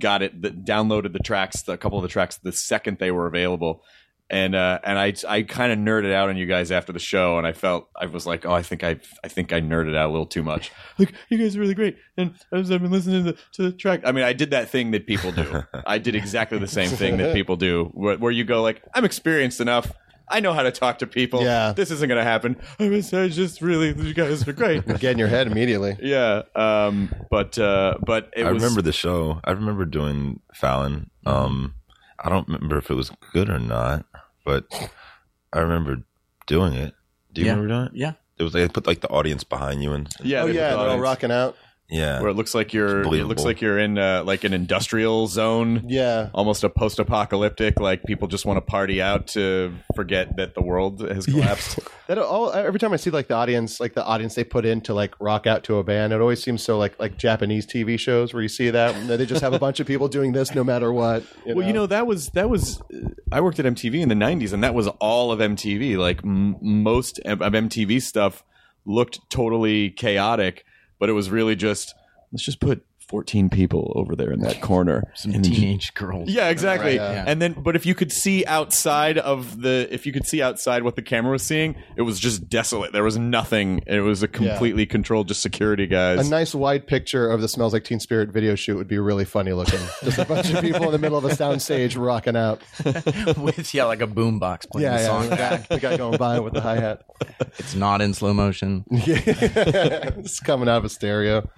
got 0.00 0.22
it, 0.22 0.42
downloaded 0.64 1.12
the 1.12 1.20
tracks, 1.20 1.66
a 1.68 1.78
couple 1.78 1.96
of 1.96 2.02
the 2.02 2.08
tracks, 2.08 2.38
the 2.38 2.52
second 2.52 2.98
they 2.98 3.12
were 3.12 3.28
available. 3.28 3.84
And 4.30 4.54
uh, 4.54 4.78
and 4.84 4.98
I 4.98 5.14
I 5.26 5.42
kind 5.42 5.72
of 5.72 5.78
nerded 5.78 6.12
out 6.12 6.28
on 6.28 6.36
you 6.36 6.44
guys 6.44 6.70
after 6.70 6.92
the 6.92 6.98
show, 6.98 7.38
and 7.38 7.46
I 7.46 7.52
felt 7.52 7.88
I 7.98 8.04
was 8.06 8.26
like, 8.26 8.44
oh, 8.44 8.52
I 8.52 8.62
think 8.62 8.84
I 8.84 8.98
I 9.24 9.28
think 9.28 9.54
I 9.54 9.60
nerded 9.62 9.96
out 9.96 10.10
a 10.10 10.12
little 10.12 10.26
too 10.26 10.42
much. 10.42 10.70
Like 10.98 11.14
you 11.28 11.38
guys 11.38 11.56
are 11.56 11.60
really 11.60 11.74
great, 11.74 11.96
and 12.16 12.34
as 12.52 12.70
I've 12.70 12.82
been 12.82 12.90
listening 12.90 13.24
to 13.24 13.32
the, 13.32 13.38
to 13.52 13.62
the 13.62 13.72
track, 13.72 14.00
I 14.04 14.12
mean, 14.12 14.24
I 14.24 14.32
did 14.32 14.50
that 14.50 14.68
thing 14.68 14.90
that 14.90 15.06
people 15.06 15.30
do. 15.32 15.62
I 15.86 15.98
did 15.98 16.14
exactly 16.16 16.58
the 16.58 16.66
same 16.66 16.90
thing 16.90 17.16
that 17.18 17.32
people 17.34 17.56
do, 17.56 17.84
where, 17.94 18.18
where 18.18 18.32
you 18.32 18.44
go 18.44 18.60
like, 18.62 18.82
I'm 18.94 19.04
experienced 19.04 19.60
enough. 19.60 19.92
I 20.30 20.40
know 20.40 20.52
how 20.52 20.62
to 20.62 20.70
talk 20.72 20.98
to 20.98 21.06
people. 21.06 21.42
Yeah. 21.42 21.72
this 21.72 21.90
isn't 21.90 22.06
going 22.06 22.18
to 22.18 22.24
happen. 22.24 22.60
I 22.78 22.88
was 22.90 23.14
I 23.14 23.28
just 23.28 23.62
really, 23.62 23.94
you 23.98 24.12
guys 24.12 24.46
are 24.46 24.52
great. 24.52 24.84
Get 24.86 25.12
in 25.12 25.18
your 25.18 25.28
head 25.28 25.46
immediately. 25.46 25.96
yeah, 26.02 26.42
um, 26.54 27.14
but 27.30 27.56
uh, 27.58 27.94
but 28.04 28.30
it 28.36 28.44
I 28.44 28.52
was. 28.52 28.62
remember 28.62 28.82
the 28.82 28.92
show. 28.92 29.40
I 29.44 29.52
remember 29.52 29.86
doing 29.86 30.40
Fallon. 30.52 31.08
Um, 31.24 31.74
I 32.18 32.28
don't 32.28 32.48
remember 32.48 32.76
if 32.76 32.90
it 32.90 32.94
was 32.94 33.10
good 33.32 33.48
or 33.48 33.60
not, 33.60 34.04
but 34.48 34.64
I 35.52 35.58
remember 35.58 36.02
doing 36.46 36.72
it. 36.72 36.94
Do 37.34 37.42
you 37.42 37.46
Yeah. 37.46 37.52
remember 37.52 37.74
doing 37.74 37.86
it? 37.88 37.92
Yeah. 37.94 38.12
It 38.38 38.42
was 38.44 38.54
like 38.54 38.62
they 38.62 38.68
put 38.68 38.86
like 38.86 39.00
the 39.00 39.08
audience 39.08 39.44
behind 39.44 39.82
you 39.82 39.92
and 39.92 40.08
Yeah, 40.22 40.40
oh 40.42 40.46
they 40.46 40.52
put 40.52 40.56
yeah, 40.56 40.70
the 40.70 40.76
they're 40.76 40.78
all 40.78 40.84
audience- 40.92 41.02
rocking 41.02 41.30
out. 41.32 41.56
Yeah. 41.90 42.20
Where 42.20 42.30
it 42.30 42.34
looks 42.34 42.54
like 42.54 42.72
you're, 42.72 43.02
it 43.02 43.24
looks 43.24 43.44
like 43.44 43.60
you're 43.60 43.78
in 43.78 43.96
uh, 43.98 44.22
like 44.24 44.44
an 44.44 44.52
industrial 44.52 45.26
zone. 45.26 45.84
Yeah. 45.86 46.28
almost 46.34 46.64
a 46.64 46.68
post-apocalyptic 46.70 47.80
like 47.80 48.04
people 48.04 48.28
just 48.28 48.44
want 48.44 48.56
to 48.58 48.60
party 48.60 49.00
out 49.00 49.28
to 49.28 49.74
forget 49.94 50.36
that 50.36 50.54
the 50.54 50.62
world 50.62 51.00
has 51.00 51.26
collapsed 51.26 51.78
That 52.08 52.16
all 52.16 52.50
every 52.52 52.80
time 52.80 52.94
I 52.94 52.96
see 52.96 53.10
like 53.10 53.28
the 53.28 53.34
audience, 53.34 53.80
like 53.80 53.92
the 53.92 54.02
audience 54.02 54.34
they 54.34 54.42
put 54.44 54.64
in 54.64 54.80
to 54.82 54.94
like 54.94 55.14
rock 55.20 55.46
out 55.46 55.64
to 55.64 55.76
a 55.76 55.84
band, 55.84 56.14
it 56.14 56.20
always 56.22 56.42
seems 56.42 56.62
so 56.62 56.78
like 56.78 56.98
like 56.98 57.18
Japanese 57.18 57.66
TV 57.66 57.98
shows 58.00 58.32
where 58.32 58.42
you 58.42 58.48
see 58.48 58.70
that 58.70 58.94
and 58.94 59.10
they 59.10 59.26
just 59.26 59.42
have 59.42 59.52
a 59.52 59.58
bunch 59.58 59.78
of 59.78 59.86
people 59.86 60.08
doing 60.08 60.32
this 60.32 60.54
no 60.54 60.64
matter 60.64 60.90
what. 60.90 61.22
well 61.46 61.66
you 61.66 61.72
know 61.74 61.86
that 61.86 62.06
was 62.06 62.28
that 62.30 62.48
was 62.48 62.80
i 63.30 63.40
worked 63.40 63.58
at 63.58 63.66
mtv 63.66 63.94
in 64.00 64.08
the 64.08 64.14
90s 64.14 64.52
and 64.52 64.64
that 64.64 64.74
was 64.74 64.86
all 65.00 65.32
of 65.32 65.40
mtv 65.40 65.96
like 65.98 66.18
m- 66.24 66.56
most 66.62 67.18
of 67.20 67.42
of 67.42 67.52
mtv 67.52 68.00
stuff 68.00 68.42
looked 68.86 69.20
totally 69.28 69.90
chaotic 69.90 70.64
but 70.98 71.08
it 71.08 71.12
was 71.12 71.30
really 71.30 71.56
just 71.56 71.94
let's 72.32 72.44
just 72.44 72.60
put 72.60 72.84
14 73.08 73.48
people 73.50 73.92
over 73.96 74.14
there 74.14 74.30
in 74.30 74.40
that 74.40 74.60
corner 74.62 75.02
Some 75.14 75.32
And 75.34 75.44
then 75.44 75.52
ju- 75.52 75.60
teenage 75.60 75.94
girls. 75.94 76.28
Yeah, 76.30 76.48
exactly. 76.48 76.98
Right, 76.98 77.12
yeah. 77.14 77.24
And 77.26 77.40
then, 77.42 77.54
but 77.54 77.74
if 77.76 77.86
you 77.86 77.94
could 77.94 78.12
see 78.12 78.44
outside 78.46 79.18
of 79.18 79.60
the, 79.62 79.88
if 79.90 80.06
you 80.06 80.12
could 80.12 80.26
see 80.26 80.42
outside 80.42 80.82
what 80.82 80.94
the 80.96 81.02
camera 81.02 81.32
was 81.32 81.42
seeing, 81.42 81.74
it 81.96 82.02
was 82.02 82.20
just 82.20 82.48
desolate. 82.48 82.92
There 82.92 83.02
was 83.04 83.18
nothing. 83.18 83.82
It 83.86 84.00
was 84.00 84.22
a 84.22 84.28
completely 84.28 84.86
controlled, 84.86 85.28
just 85.28 85.40
security 85.42 85.86
guys. 85.86 86.26
a 86.26 86.30
nice 86.30 86.54
wide 86.54 86.86
picture 86.86 87.30
of 87.30 87.40
the 87.40 87.48
Smells 87.48 87.72
Like 87.72 87.84
Teen 87.84 88.00
Spirit 88.00 88.30
video 88.30 88.54
shoot 88.54 88.76
would 88.76 88.88
be 88.88 88.98
really 88.98 89.24
funny 89.24 89.52
looking. 89.52 89.80
Just 90.04 90.18
a 90.18 90.24
bunch 90.24 90.50
of 90.52 90.60
people 90.60 90.84
in 90.86 90.92
the 90.92 90.98
middle 90.98 91.18
of 91.18 91.24
a 91.24 91.34
sound 91.34 91.62
stage 91.62 91.96
rocking 91.96 92.36
out. 92.36 92.60
with 93.38 93.72
yeah, 93.74 93.84
like 93.84 94.00
a 94.00 94.06
boombox 94.06 94.68
playing 94.70 94.84
Yeah, 94.84 94.96
the 94.96 95.02
yeah. 95.02 95.06
song. 95.06 95.28
The 95.30 95.36
guy, 95.36 95.56
the 95.68 95.80
guy 95.80 95.96
going 95.96 96.18
by 96.18 96.40
with 96.40 96.52
the 96.54 96.60
hi 96.60 96.76
hat. 96.80 97.02
It's 97.58 97.74
not 97.74 98.00
in 98.00 98.14
slow 98.14 98.32
motion. 98.34 98.84
Yeah. 98.90 99.20
it's 99.24 100.40
coming 100.40 100.68
out 100.68 100.78
of 100.78 100.84
a 100.84 100.88
stereo. 100.88 101.48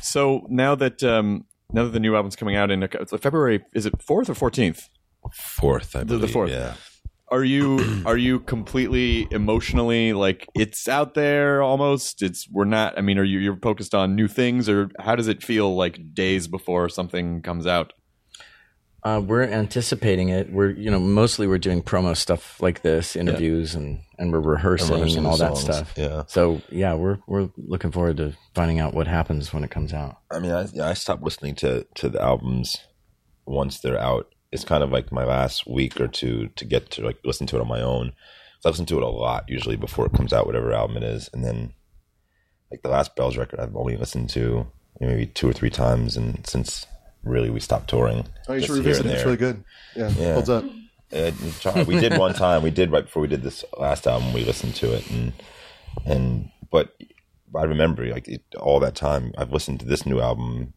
so 0.00 0.46
now 0.48 0.74
that 0.76 0.89
um, 1.02 1.44
now 1.72 1.84
that 1.84 1.90
the 1.90 2.00
new 2.00 2.16
album's 2.16 2.36
coming 2.36 2.56
out 2.56 2.70
in 2.70 2.86
February, 2.88 3.64
is 3.74 3.86
it 3.86 4.02
fourth 4.02 4.28
or 4.28 4.34
fourteenth? 4.34 4.88
fourth, 5.34 5.94
I 5.94 6.00
the 6.00 6.16
believe. 6.16 6.30
fourth. 6.30 6.50
Yeah. 6.50 6.74
Are 7.28 7.44
you 7.44 8.02
are 8.06 8.16
you 8.16 8.40
completely 8.40 9.28
emotionally 9.30 10.12
like 10.12 10.48
it's 10.54 10.88
out 10.88 11.14
there 11.14 11.62
almost? 11.62 12.22
It's 12.22 12.48
we're 12.50 12.64
not. 12.64 12.98
I 12.98 13.02
mean, 13.02 13.18
are 13.18 13.24
you 13.24 13.38
you're 13.38 13.56
focused 13.56 13.94
on 13.94 14.16
new 14.16 14.26
things 14.26 14.68
or 14.68 14.90
how 14.98 15.14
does 15.14 15.28
it 15.28 15.42
feel 15.42 15.76
like 15.76 16.12
days 16.12 16.48
before 16.48 16.88
something 16.88 17.40
comes 17.42 17.66
out? 17.68 17.92
Uh, 19.02 19.20
we're 19.24 19.42
anticipating 19.42 20.28
it. 20.28 20.52
We're 20.52 20.70
you 20.70 20.90
know 20.90 21.00
mostly 21.00 21.46
we're 21.46 21.58
doing 21.58 21.82
promo 21.82 22.16
stuff 22.16 22.60
like 22.60 22.82
this, 22.82 23.16
interviews, 23.16 23.74
and 23.74 24.00
and 24.18 24.32
we're 24.32 24.40
rehearsing 24.40 24.94
and, 24.94 25.02
rehearsing 25.02 25.26
all 25.26 25.36
that 25.38 25.56
stuff. 25.56 25.94
yeah. 25.96 26.24
So 26.26 26.60
yeah, 26.70 26.94
we're 26.94 27.18
we're 27.26 27.48
looking 27.56 27.92
forward 27.92 28.18
to 28.18 28.34
finding 28.54 28.78
out 28.78 28.92
what 28.92 29.06
happens 29.06 29.52
when 29.52 29.64
it 29.64 29.70
comes 29.70 29.94
out. 29.94 30.18
I 30.30 30.38
mean, 30.38 30.52
I, 30.52 30.66
yeah, 30.72 30.88
I 30.88 30.94
stopped 30.94 31.22
listening 31.22 31.54
to 31.56 31.86
to 31.94 32.08
the 32.08 32.20
albums 32.20 32.76
once 33.46 33.80
they're 33.80 33.98
out. 33.98 34.34
It's 34.52 34.64
kind 34.64 34.82
of 34.82 34.90
like 34.90 35.12
my 35.12 35.24
last 35.24 35.66
week 35.66 36.00
or 36.00 36.08
two 36.08 36.48
to 36.56 36.64
get 36.64 36.90
to 36.92 37.02
like 37.02 37.18
listen 37.24 37.46
to 37.48 37.56
it 37.56 37.62
on 37.62 37.68
my 37.68 37.80
own. 37.80 38.12
So 38.60 38.68
I 38.68 38.70
listen 38.70 38.86
to 38.86 38.98
it 38.98 39.02
a 39.02 39.08
lot 39.08 39.44
usually 39.48 39.76
before 39.76 40.06
it 40.06 40.12
comes 40.12 40.32
out, 40.34 40.46
whatever 40.46 40.72
album 40.74 40.98
it 40.98 41.02
is, 41.04 41.30
and 41.32 41.42
then 41.42 41.72
like 42.70 42.82
the 42.82 42.90
last 42.90 43.16
Bells 43.16 43.36
record, 43.36 43.58
I've 43.60 43.74
only 43.74 43.96
listened 43.96 44.28
to 44.30 44.66
maybe 45.00 45.26
two 45.26 45.48
or 45.48 45.52
three 45.52 45.70
times, 45.70 46.16
and 46.16 46.46
since 46.46 46.86
really 47.24 47.50
we 47.50 47.60
stopped 47.60 47.88
touring. 47.90 48.26
Oh, 48.48 48.54
you 48.54 48.60
should 48.62 48.70
revisit 48.76 49.06
it. 49.06 49.12
It's 49.12 49.24
really 49.24 49.36
good. 49.36 49.64
Yeah, 49.96 50.10
Yeah. 50.16 50.34
holds 50.34 50.48
up. 50.50 50.64
Try- 51.60 51.82
we 51.82 51.98
did 51.98 52.16
one 52.16 52.34
time. 52.34 52.62
We 52.62 52.70
did 52.70 52.90
right 52.92 53.04
before 53.04 53.20
we 53.22 53.28
did 53.28 53.42
this 53.42 53.64
last 53.78 54.06
album. 54.06 54.32
We 54.32 54.44
listened 54.44 54.74
to 54.76 54.92
it, 54.94 55.10
and 55.10 55.32
and 56.04 56.50
but 56.70 56.94
I 57.56 57.64
remember 57.64 58.06
like 58.06 58.28
it, 58.28 58.42
all 58.58 58.78
that 58.80 58.94
time. 58.94 59.32
I've 59.36 59.52
listened 59.52 59.80
to 59.80 59.86
this 59.86 60.06
new 60.06 60.20
album 60.20 60.72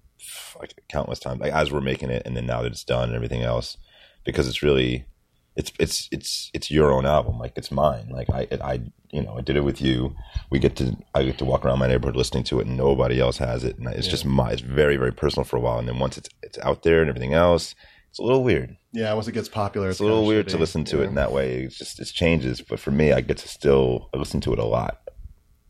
like 0.60 0.74
countless 0.90 1.20
times, 1.20 1.40
like 1.42 1.54
as 1.54 1.72
we're 1.72 1.82
making 1.82 2.10
it, 2.10 2.24
and 2.26 2.36
then 2.36 2.46
now 2.46 2.62
that 2.64 2.72
it's 2.72 2.84
done 2.84 3.10
and 3.10 3.16
everything 3.16 3.44
else, 3.44 3.78
because 4.26 4.48
it's 4.48 4.64
really 4.64 5.06
it's 5.56 5.72
it's 5.80 6.08
it's 6.12 6.50
it's 6.54 6.72
your 6.72 6.92
own 6.92 7.06
album. 7.06 7.38
Like 7.40 7.54
it's 7.56 7.72
mine. 7.72 8.10
Like 8.10 8.30
I 8.30 8.48
I 8.62 8.82
you 9.12 9.22
know 9.22 9.38
I 9.38 9.42
did 9.42 9.56
it 9.56 9.64
with 9.64 9.82
you. 9.82 10.16
We 10.50 10.60
get 10.60 10.76
to 10.78 10.96
I 11.14 11.24
get 11.24 11.38
to 11.40 11.46
walk 11.46 11.64
around 11.66 11.80
my 11.80 11.88
neighborhood 11.88 12.16
listening 12.16 12.44
to 12.46 12.60
it, 12.60 12.68
and 12.68 12.76
nobody 12.78 13.20
else 13.20 13.38
has 13.38 13.64
it. 13.64 13.78
And 13.78 13.88
it's 13.90 14.08
just 14.08 14.26
my. 14.26 14.52
It's 14.52 14.62
very 14.62 14.98
very 14.98 15.12
personal 15.14 15.44
for 15.44 15.58
a 15.58 15.60
while, 15.60 15.78
and 15.80 15.88
then 15.88 16.00
once 16.00 16.18
it's 16.18 16.30
it's 16.42 16.58
out 16.60 16.84
there 16.84 17.02
and 17.02 17.10
everything 17.10 17.34
else, 17.34 17.76
it's 18.10 18.20
a 18.20 18.24
little 18.24 18.44
weird 18.44 18.76
Yeah, 18.92 19.14
once 19.14 19.28
it 19.28 19.34
gets 19.34 19.50
popular, 19.50 19.90
it's 19.90 20.00
a 20.00 20.04
little 20.04 20.26
weird 20.26 20.48
to 20.50 20.58
listen 20.58 20.84
to 20.86 20.98
Yeah. 20.98 21.04
it 21.04 21.08
in 21.08 21.16
that 21.16 21.32
way. 21.32 21.64
It's 21.64 21.78
just 21.78 22.00
it 22.00 22.06
changes, 22.08 22.62
but 22.62 22.80
for 22.80 22.92
me, 22.92 23.12
I 23.14 23.22
get 23.22 23.38
to 23.38 23.48
still 23.48 24.10
I 24.14 24.18
listen 24.18 24.42
to 24.42 24.54
it 24.54 24.60
a 24.60 24.66
lot, 24.66 25.02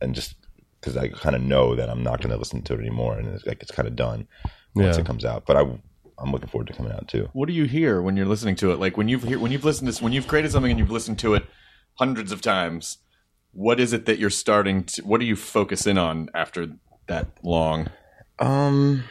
and 0.02 0.16
just 0.16 0.36
because 0.80 0.96
I 0.98 1.08
kind 1.10 1.36
of 1.36 1.42
know 1.42 1.76
that 1.76 1.90
I'm 1.90 2.04
not 2.04 2.20
going 2.20 2.32
to 2.32 2.38
listen 2.38 2.62
to 2.64 2.74
it 2.74 2.80
anymore, 2.80 3.18
and 3.18 3.28
it's 3.30 3.46
like 3.46 3.62
it's 3.62 3.72
kind 3.72 3.88
of 3.88 3.96
done 3.96 4.28
once 4.76 4.96
Yeah. 4.96 5.02
it 5.02 5.06
comes 5.06 5.24
out. 5.26 5.46
But 5.46 5.56
I 5.58 5.64
I'm 6.24 6.32
looking 6.32 6.48
forward 6.48 6.68
to 6.68 6.74
coming 6.74 6.94
out 6.94 7.08
too. 7.08 7.30
What 7.34 7.48
do 7.48 7.54
you 7.54 7.66
hear 7.66 8.02
when 8.02 8.16
you're 8.16 8.26
listening 8.26 8.56
to 8.56 8.72
it? 8.72 8.80
Like 8.80 8.96
when 8.96 9.10
you've 9.10 9.24
hear, 9.24 9.40
when 9.40 9.52
you've 9.52 9.66
listened 9.66 9.94
to 9.94 10.04
when 10.04 10.14
you've 10.14 10.28
created 10.28 10.52
something 10.52 10.72
and 10.72 10.80
you've 10.80 10.92
listened 10.92 11.20
to 11.20 11.34
it 11.34 11.46
hundreds 11.96 12.32
of 12.32 12.42
times. 12.42 12.98
What 13.52 13.80
is 13.80 13.94
it 13.94 14.06
that 14.06 14.18
you're 14.18 14.32
starting 14.32 14.84
to? 14.86 15.04
What 15.04 15.20
do 15.20 15.26
you 15.28 15.36
focus 15.36 15.86
in 15.86 15.98
on 15.98 16.30
after 16.34 16.70
that 17.08 17.28
long? 17.44 17.90
Um, 18.40 19.04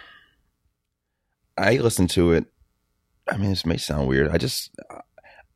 I 1.57 1.77
listen 1.77 2.09
to 2.09 2.33
it. 2.33 2.47
I 3.31 3.37
mean, 3.37 3.51
this 3.51 3.65
may 3.65 3.77
sound 3.77 4.09
weird. 4.09 4.31
I 4.31 4.39
just 4.39 4.71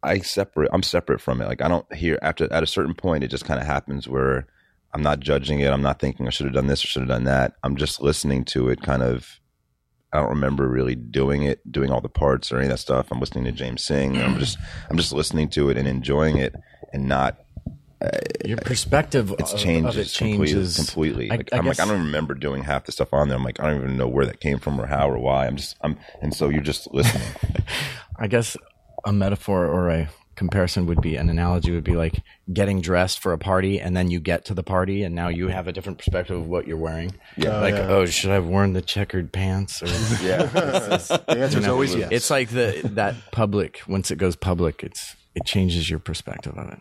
I 0.02 0.18
separate. 0.20 0.70
I'm 0.72 0.84
separate 0.84 1.20
from 1.20 1.40
it. 1.40 1.46
Like 1.46 1.62
I 1.62 1.68
don't 1.68 1.92
hear 1.94 2.18
after 2.22 2.52
at 2.52 2.62
a 2.62 2.66
certain 2.66 2.94
point. 2.94 3.24
It 3.24 3.28
just 3.28 3.44
kind 3.44 3.58
of 3.58 3.66
happens 3.66 4.06
where 4.06 4.46
I'm 4.92 5.02
not 5.02 5.20
judging 5.20 5.60
it. 5.60 5.72
I'm 5.72 5.82
not 5.82 5.98
thinking 5.98 6.26
I 6.26 6.30
should 6.30 6.46
have 6.46 6.54
done 6.54 6.68
this 6.68 6.84
or 6.84 6.86
should 6.86 7.02
have 7.02 7.08
done 7.08 7.24
that. 7.24 7.54
I'm 7.64 7.76
just 7.76 8.00
listening 8.00 8.44
to 8.46 8.68
it. 8.68 8.82
Kind 8.82 9.02
of. 9.02 9.40
I 10.16 10.20
don't 10.20 10.30
remember 10.30 10.66
really 10.68 10.94
doing 10.94 11.42
it, 11.42 11.60
doing 11.70 11.90
all 11.90 12.00
the 12.00 12.08
parts 12.08 12.50
or 12.50 12.56
any 12.56 12.66
of 12.66 12.70
that 12.70 12.78
stuff. 12.78 13.08
I'm 13.10 13.20
listening 13.20 13.44
to 13.44 13.52
James 13.52 13.84
sing. 13.84 14.16
I'm 14.20 14.38
just 14.38 14.58
I'm 14.90 14.96
just 14.96 15.12
listening 15.12 15.48
to 15.50 15.70
it 15.70 15.76
and 15.76 15.86
enjoying 15.86 16.38
it, 16.38 16.54
and 16.92 17.06
not 17.06 17.38
uh, 18.00 18.08
Your 18.44 18.58
perspective 18.58 19.34
it's 19.38 19.54
changes 19.54 19.96
it 19.96 20.06
changes 20.08 20.76
completely. 20.76 21.28
completely. 21.28 21.30
I- 21.30 21.36
Like, 21.36 21.48
I 21.52 21.58
I'm 21.58 21.66
like, 21.66 21.80
I 21.80 21.86
don't 21.86 22.04
remember 22.04 22.34
doing 22.34 22.62
half 22.64 22.84
the 22.84 22.92
stuff 22.92 23.12
on 23.14 23.28
there. 23.28 23.36
I'm 23.38 23.44
like, 23.44 23.58
I 23.60 23.68
don't 23.70 23.78
even 23.82 23.96
know 23.96 24.08
where 24.08 24.26
that 24.26 24.40
came 24.40 24.58
from 24.58 24.78
or 24.80 24.86
how 24.86 25.08
or 25.10 25.18
why. 25.18 25.46
I'm 25.46 25.56
just, 25.56 25.76
I'm, 25.80 25.96
and 26.20 26.34
so 26.34 26.48
you're 26.50 26.60
just 26.62 26.92
listening. 26.92 27.26
I 28.18 28.26
guess 28.26 28.56
a 29.04 29.12
metaphor 29.12 29.66
or 29.66 29.88
a 29.90 30.08
comparison 30.36 30.86
would 30.86 31.00
be 31.00 31.16
an 31.16 31.28
analogy 31.28 31.72
would 31.72 31.84
be 31.84 31.96
like 31.96 32.22
getting 32.52 32.80
dressed 32.80 33.18
for 33.18 33.32
a 33.32 33.38
party 33.38 33.80
and 33.80 33.96
then 33.96 34.10
you 34.10 34.20
get 34.20 34.44
to 34.44 34.54
the 34.54 34.62
party 34.62 35.02
and 35.02 35.14
now 35.14 35.28
you 35.28 35.48
have 35.48 35.66
a 35.66 35.72
different 35.72 35.98
perspective 35.98 36.36
of 36.36 36.46
what 36.46 36.66
you're 36.66 36.76
wearing. 36.76 37.14
Yeah. 37.36 37.58
like, 37.60 37.74
yeah. 37.74 37.88
oh, 37.88 38.06
should 38.06 38.30
I 38.30 38.34
have 38.34 38.46
worn 38.46 38.74
the 38.74 38.82
checkered 38.82 39.32
pants? 39.32 39.82
Or, 39.82 39.86
yeah, 40.22 40.44
The 40.46 41.24
answer 41.28 41.58
is 41.58 41.66
always 41.66 41.94
yes. 41.94 42.10
It's 42.12 42.30
like 42.30 42.50
the 42.50 42.82
that 42.94 43.16
public 43.32 43.80
once 43.88 44.10
it 44.10 44.16
goes 44.16 44.36
public, 44.36 44.82
it's 44.82 45.16
it 45.34 45.44
changes 45.44 45.90
your 45.90 45.98
perspective 45.98 46.56
of 46.56 46.70
it. 46.70 46.80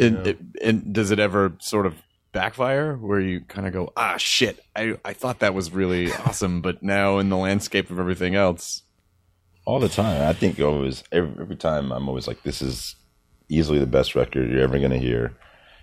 And, 0.00 0.26
it, 0.26 0.38
and 0.62 0.92
does 0.92 1.10
it 1.10 1.18
ever 1.18 1.54
sort 1.58 1.84
of 1.84 1.94
backfire 2.32 2.96
where 2.96 3.20
you 3.20 3.40
kind 3.40 3.66
of 3.66 3.72
go, 3.72 3.92
ah, 3.96 4.16
shit, 4.16 4.64
I, 4.76 4.96
I 5.04 5.12
thought 5.12 5.40
that 5.40 5.54
was 5.54 5.72
really 5.72 6.12
awesome, 6.12 6.60
but 6.60 6.82
now 6.82 7.18
in 7.18 7.28
the 7.30 7.36
landscape 7.36 7.90
of 7.90 7.98
everything 7.98 8.36
else, 8.36 8.82
all 9.68 9.78
the 9.78 9.88
time. 9.88 10.26
I 10.26 10.32
think 10.32 10.58
always 10.60 11.04
every, 11.12 11.30
every 11.38 11.56
time 11.56 11.92
I'm 11.92 12.08
always 12.08 12.26
like, 12.26 12.42
this 12.42 12.62
is 12.62 12.96
easily 13.50 13.78
the 13.78 13.86
best 13.86 14.14
record 14.14 14.50
you're 14.50 14.62
ever 14.62 14.78
going 14.78 14.92
to 14.92 14.98
hear, 14.98 15.36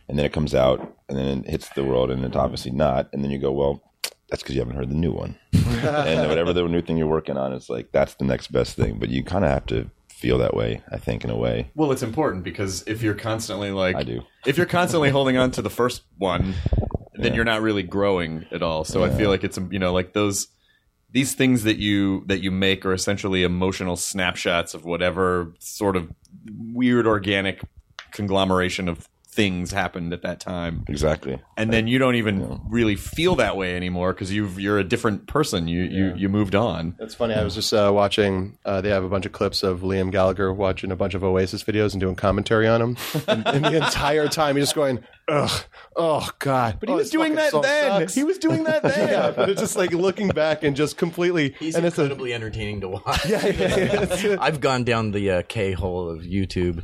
and 0.10 0.18
then 0.18 0.26
it 0.26 0.34
comes 0.34 0.56
out 0.56 0.98
and 1.08 1.16
then 1.16 1.44
it 1.46 1.50
hits 1.52 1.70
the 1.70 1.84
world, 1.84 2.10
and 2.10 2.26
it's 2.26 2.36
obviously 2.36 2.72
not. 2.72 3.08
And 3.14 3.24
then 3.24 3.30
you 3.30 3.38
go, 3.38 3.52
well, 3.52 3.84
that's 4.28 4.42
because 4.42 4.56
you 4.56 4.62
haven't 4.62 4.76
heard 4.76 4.90
the 4.90 4.96
new 4.96 5.12
one, 5.12 5.38
and 5.54 6.28
whatever 6.28 6.52
the 6.52 6.68
new 6.68 6.82
thing 6.82 6.98
you're 6.98 7.06
working 7.06 7.38
on, 7.38 7.54
it's 7.54 7.70
like 7.70 7.92
that's 7.92 8.16
the 8.16 8.26
next 8.26 8.52
best 8.52 8.76
thing. 8.76 8.98
But 8.98 9.10
you 9.10 9.24
kind 9.24 9.46
of 9.46 9.52
have 9.52 9.68
to 9.68 9.92
feel 10.10 10.40
that 10.40 10.56
way, 10.56 10.82
I 10.92 10.98
think, 10.98 11.24
in 11.24 11.30
a 11.30 11.38
way. 11.38 11.70
well, 11.76 11.92
it's 11.92 12.02
important 12.02 12.44
because 12.44 12.84
if 12.88 13.04
you're 13.04 13.14
constantly 13.14 13.70
like, 13.70 13.96
I 13.96 14.02
do. 14.02 14.24
if 14.48 14.58
you're 14.58 14.66
constantly 14.66 15.10
holding 15.18 15.38
on 15.38 15.52
to 15.52 15.62
the 15.62 15.70
first 15.70 16.02
one, 16.18 16.56
then 17.14 17.36
you're 17.36 17.46
not 17.46 17.62
really 17.62 17.84
growing 17.84 18.48
at 18.52 18.64
all. 18.64 18.84
So 18.84 19.04
I 19.04 19.12
feel 19.12 19.30
like 19.30 19.44
it's 19.44 19.60
you 19.70 19.78
know 19.78 19.94
like 19.94 20.14
those 20.14 20.48
these 21.16 21.34
things 21.34 21.64
that 21.64 21.78
you 21.78 22.26
that 22.26 22.44
you 22.44 22.52
make 22.52 22.86
are 22.86 22.92
essentially 22.92 23.44
emotional 23.44 23.96
snapshots 23.96 24.74
of 24.74 24.84
whatever 24.84 25.54
sort 25.60 25.96
of 25.96 26.12
weird 26.74 27.08
organic 27.08 27.62
conglomeration 28.12 28.90
of 28.90 29.08
things 29.36 29.72
happened 29.72 30.14
at 30.14 30.24
that 30.24 30.42
time. 30.42 30.84
Exactly. 30.88 31.42
And 31.56 31.72
then 31.72 31.88
you 31.88 32.00
don't 32.00 32.16
even 32.16 32.60
really 32.70 32.96
feel 32.96 33.36
that 33.36 33.56
way 33.56 33.76
anymore 33.78 34.14
because 34.14 34.32
you've 34.34 34.60
you're 34.60 34.78
a 34.78 34.84
different 34.84 35.26
person. 35.28 35.70
You 35.70 35.84
you 35.84 36.14
you 36.16 36.28
moved 36.28 36.54
on. 36.54 36.96
That's 37.00 37.16
funny. 37.16 37.34
I 37.34 37.44
was 37.46 37.56
just 37.56 37.74
uh, 37.74 37.92
watching. 37.94 38.58
Uh, 38.66 38.82
they 38.82 38.90
have 38.90 39.06
a 39.06 39.10
bunch 39.10 39.26
of 39.26 39.32
clips 39.32 39.64
of 39.64 39.82
Liam 39.82 40.12
Gallagher 40.12 40.54
watching 40.54 40.92
a 40.92 40.98
bunch 40.98 41.14
of 41.14 41.24
Oasis 41.24 41.64
videos 41.64 41.94
and 41.94 42.02
doing 42.02 42.16
commentary 42.16 42.68
on 42.68 42.82
them. 42.82 42.98
And, 43.28 43.48
and 43.48 43.66
the 43.66 43.78
entire 43.78 44.28
time, 44.28 44.56
he's 44.56 44.66
just 44.66 44.76
going, 44.76 45.04
"Ugh, 45.28 45.64
oh 45.96 46.30
god." 46.40 46.78
But 46.80 46.90
he 46.90 46.94
oh, 46.94 46.98
was 46.98 47.10
doing 47.10 47.36
that 47.36 47.52
song 47.52 47.64
then. 47.64 48.02
sucks." 48.02 48.16
He 48.16 48.24
was 48.24 48.38
doing 48.38 48.64
that 48.66 48.84
then. 48.84 49.10
yeah, 49.10 49.32
but 49.32 49.50
it's 49.50 49.62
just 49.62 49.76
like 49.76 49.92
looking 49.92 50.30
back 50.30 50.64
and 50.64 50.76
just 50.76 50.98
completely. 50.98 51.56
He's 51.60 51.76
and 51.76 51.86
it's 51.86 51.98
a, 51.98 52.04
incredibly 52.04 52.34
entertaining 52.34 52.82
to 52.82 52.90
watch. 52.90 53.26
yeah, 53.30 53.46
yeah, 53.48 54.16
yeah, 54.16 54.38
I've 54.40 54.60
gone 54.62 54.84
down 54.84 55.12
the 55.12 55.32
uh, 55.32 55.42
K 55.48 55.72
hole 55.72 56.10
of 56.10 56.22
YouTube 56.22 56.84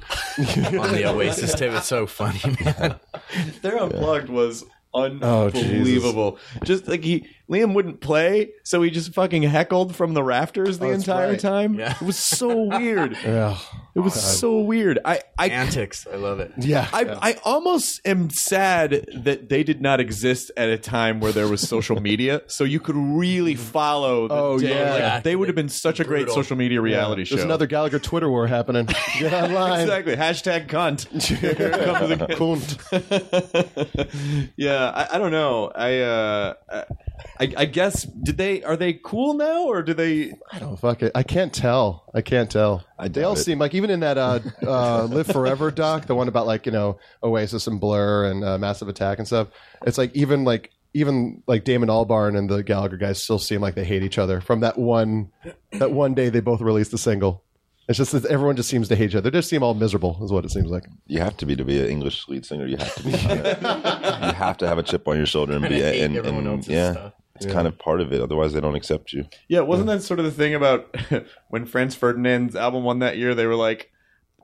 on 0.80 0.92
the 0.94 1.06
Oasis 1.06 1.54
tape. 1.54 1.74
It's 1.74 1.88
so 1.88 2.08
funny, 2.08 2.42
man. 2.64 2.96
Their 3.62 3.78
unplugged 3.78 4.30
was 4.30 4.66
Oh, 4.94 5.46
unbelievable. 5.46 6.38
just 6.66 6.88
like 6.88 7.04
he 7.04 7.26
Liam 7.52 7.74
wouldn't 7.74 8.00
play, 8.00 8.52
so 8.64 8.82
he 8.82 8.90
just 8.90 9.14
fucking 9.14 9.44
heckled 9.44 9.94
from 9.96 10.14
the 10.14 10.24
rafters 10.24 10.80
the 10.80 10.86
Oh, 10.86 10.92
that's 10.92 11.04
entire 11.04 11.32
right. 11.32 11.40
time. 11.40 11.74
Yeah. 11.76 11.96
It 12.00 12.02
was 12.02 12.18
so 12.18 12.64
weird. 12.64 13.18
Ugh. 13.26 13.58
It 13.94 14.00
was 14.00 14.14
so 14.14 14.62
weird. 14.62 15.00
I 15.04 15.20
I 15.38 15.50
Antics, 15.50 16.08
I 16.12 16.16
love 16.16 16.40
it. 16.40 16.54
yeah, 16.58 16.88
I, 16.94 17.02
yeah. 17.02 17.20
I 17.22 17.38
almost 17.44 18.00
am 18.08 18.30
sad 18.30 19.06
that 19.14 19.50
they 19.50 19.64
did 19.64 19.82
not 19.82 20.00
exist 20.00 20.50
at 20.56 20.70
a 20.70 20.78
time 20.78 21.20
where 21.20 21.34
there 21.34 21.50
was 21.50 21.60
social 21.68 22.00
media, 22.02 22.42
so 22.48 22.64
you 22.64 22.80
could 22.80 22.96
really 22.96 23.56
follow. 23.56 24.30
The 24.30 24.34
Oh, 24.34 24.58
day. 24.58 24.70
yeah. 24.70 25.16
Like, 25.16 25.24
they 25.24 25.36
would 25.36 25.50
have 25.50 25.56
been 25.56 25.68
such 25.68 26.00
a 26.00 26.06
great 26.06 26.20
Brutal. 26.28 26.36
social 26.36 26.56
media 26.56 26.80
reality 26.80 27.26
show. 27.26 27.36
There's 27.36 27.44
another 27.46 27.68
Gallagher 27.68 28.00
Twitter 28.00 28.30
war 28.30 28.48
happening. 28.48 28.86
Get 29.20 29.34
online. 29.34 29.82
exactly 29.82 30.16
hashtag 30.16 30.68
cunt. 30.68 31.08
Here 31.22 31.52
it 31.52 31.84
comes 31.84 32.12
again. 32.12 32.28
Kunt. 32.38 32.78
yeah, 34.56 34.90
I, 34.90 35.16
I 35.16 35.18
don't 35.18 35.32
know. 35.32 35.70
I, 35.76 36.00
uh, 36.00 36.54
I 36.70 36.84
I 37.58 37.66
guess 37.66 38.04
did 38.04 38.38
they 38.38 38.64
are 38.64 38.78
they 38.78 38.94
cool 38.94 39.34
now 39.34 39.66
or 39.66 39.82
do 39.82 39.94
they? 39.94 40.34
I 40.52 40.60
don't 40.60 40.78
fuck 40.78 41.02
it. 41.02 41.12
I 41.16 41.24
can't 41.24 41.54
tell. 41.54 42.06
I 42.14 42.22
can't 42.22 42.50
tell. 42.50 42.86
I 42.98 43.08
they 43.08 43.24
all 43.24 43.34
it. 43.34 43.38
seem 43.38 43.60
like 43.60 43.74
even 43.74 43.90
in 43.90 44.02
that 44.02 44.18
uh, 44.18 44.40
uh, 44.66 45.04
Live 45.10 45.28
Forever 45.28 45.72
doc, 45.72 46.06
the 46.06 46.16
one 46.16 46.28
about 46.28 46.48
like 46.48 46.66
you 46.66 46.72
know 46.72 47.00
Oasis 47.24 47.68
and 47.68 47.80
Blur 47.80 48.26
and 48.26 48.44
uh, 48.44 48.58
Massive 48.58 48.88
Attack 48.88 49.20
and 49.20 49.28
stuff. 49.28 49.48
It's 49.86 49.98
like 49.98 50.16
even 50.16 50.44
like 50.44 50.72
even 50.94 51.42
like 51.48 51.64
Damon 51.64 51.90
Albarn 51.90 52.38
and 52.38 52.50
the 52.50 52.64
Gallagher 52.64 52.98
guys 52.98 53.22
still 53.24 53.40
seem 53.40 53.62
like 53.62 53.76
they 53.76 53.86
hate 53.86 54.04
each 54.04 54.18
other 54.18 54.42
from 54.42 54.60
that 54.62 54.78
one 54.78 55.32
that 55.72 55.92
one 55.92 56.14
day 56.14 56.30
they 56.30 56.42
both 56.42 56.62
released 56.62 56.94
a 56.94 56.98
single. 56.98 57.44
It's 57.92 57.98
just 57.98 58.14
that 58.14 58.26
everyone 58.26 58.56
just 58.56 58.70
seems 58.70 58.88
to 58.88 58.96
hate 58.96 59.10
each 59.10 59.16
other. 59.16 59.30
They 59.30 59.38
just 59.38 59.50
seem 59.50 59.64
all 59.64 59.74
miserable, 59.74 60.18
is 60.24 60.32
what 60.32 60.46
it 60.46 60.52
seems 60.52 60.72
like. 60.72 60.86
You 61.08 61.20
have 61.20 61.36
to 61.38 61.46
be 61.46 61.58
to 61.58 61.66
be 61.66 61.78
an 61.82 61.88
English 61.88 62.26
lead 62.30 62.46
singer. 62.46 62.66
You 62.66 62.78
have 62.78 62.96
to 62.96 63.04
be. 63.04 63.10
you 63.12 64.34
have 64.34 64.58
to 64.60 64.68
have 64.68 64.78
a 64.78 64.84
chip 64.84 65.08
on 65.10 65.18
your 65.18 65.26
shoulder 65.26 65.54
and 65.54 65.68
be. 65.68 65.82
hate 65.82 66.02
And, 66.02 66.16
everyone 66.16 66.48
and 66.48 66.66
yeah, 66.68 66.94
stuff. 66.94 67.14
it's 67.36 67.46
kind 67.46 67.68
of 67.68 67.78
part 67.78 68.00
of 68.00 68.14
it. 68.14 68.22
Otherwise, 68.22 68.54
they 68.54 68.62
don't 68.62 68.76
accept 68.76 69.12
you. 69.12 69.26
Yeah, 69.50 69.60
wasn't 69.60 69.88
that 69.88 70.04
sort 70.04 70.20
of 70.20 70.26
the 70.26 70.32
thing 70.32 70.56
about 70.56 70.96
when 71.50 71.66
Franz 71.66 71.94
Ferdinand's 71.94 72.56
album 72.56 72.86
won 72.86 73.00
that 73.00 73.18
year? 73.18 73.36
They 73.36 73.46
were 73.46 73.56
like, 73.56 73.91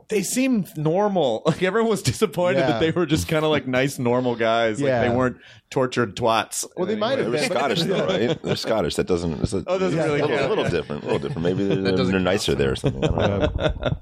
they 0.09 0.23
seemed 0.23 0.75
normal. 0.77 1.41
Like 1.45 1.63
everyone 1.63 1.89
was 1.89 2.01
disappointed 2.01 2.59
Yeah. 2.59 2.67
that 2.67 2.79
they 2.79 2.91
were 2.91 3.05
just 3.05 3.27
kind 3.27 3.43
of 3.43 3.51
like 3.51 3.67
nice, 3.67 3.99
normal 3.99 4.35
guys. 4.35 4.79
Yeah. 4.79 5.01
Like 5.01 5.09
they 5.09 5.15
weren't 5.15 5.37
tortured 5.69 6.15
twats. 6.15 6.65
Well, 6.77 6.85
they 6.85 6.95
might 6.95 7.17
have 7.19 7.31
They're 7.31 7.41
been. 7.41 7.49
Scottish 7.51 7.83
though, 7.83 8.05
right? 8.05 8.41
They're 8.43 8.55
Scottish. 8.55 8.95
That 8.95 9.07
doesn't. 9.07 9.41
It's 9.41 9.53
a, 9.53 9.63
Oh, 9.67 9.77
doesn't 9.77 9.97
really 9.99 10.19
a 10.19 10.25
little, 10.25 10.37
count. 10.37 10.45
a 10.45 10.49
little 10.49 10.69
different. 10.69 11.03
A 11.03 11.05
little 11.05 11.19
different. 11.19 11.43
Maybe 11.43 11.63
they're, 11.81 11.95
doesn't 11.95 12.11
they're 12.11 12.19
nicer 12.19 12.55
there 12.55 12.71
or 12.71 12.75
something. 12.75 13.03
I 13.03 13.27
don't 13.27 13.55
know. 13.57 13.97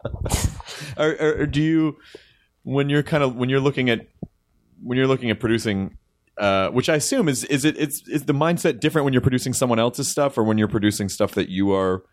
or, 0.98 1.10
or, 1.20 1.42
or 1.42 1.46
do 1.46 1.62
you 1.62 1.98
when 2.64 2.90
you're 2.90 3.04
kind 3.04 3.24
of 3.24 3.36
when 3.36 3.50
you're 3.50 3.60
looking 3.60 3.90
at 3.90 4.08
when 4.84 4.98
you're 4.98 5.08
looking 5.08 5.30
at 5.32 5.40
producing 5.40 5.98
uh, 6.38 6.70
which 6.70 6.90
I 6.90 6.96
assume 6.96 7.30
is 7.30 7.44
is 7.46 7.64
it 7.66 7.78
it's 7.78 8.08
is 8.10 8.26
the 8.26 8.34
mindset 8.34 8.80
different 8.80 9.06
when 9.06 9.14
you're 9.14 9.22
producing 9.22 9.54
someone 9.54 9.80
else's 9.80 10.10
stuff 10.12 10.38
or 10.38 10.44
when 10.44 10.58
you're 10.58 10.68
producing 10.68 11.08
stuff 11.10 11.32
that 11.36 11.50
you 11.50 11.72
are 11.74 12.04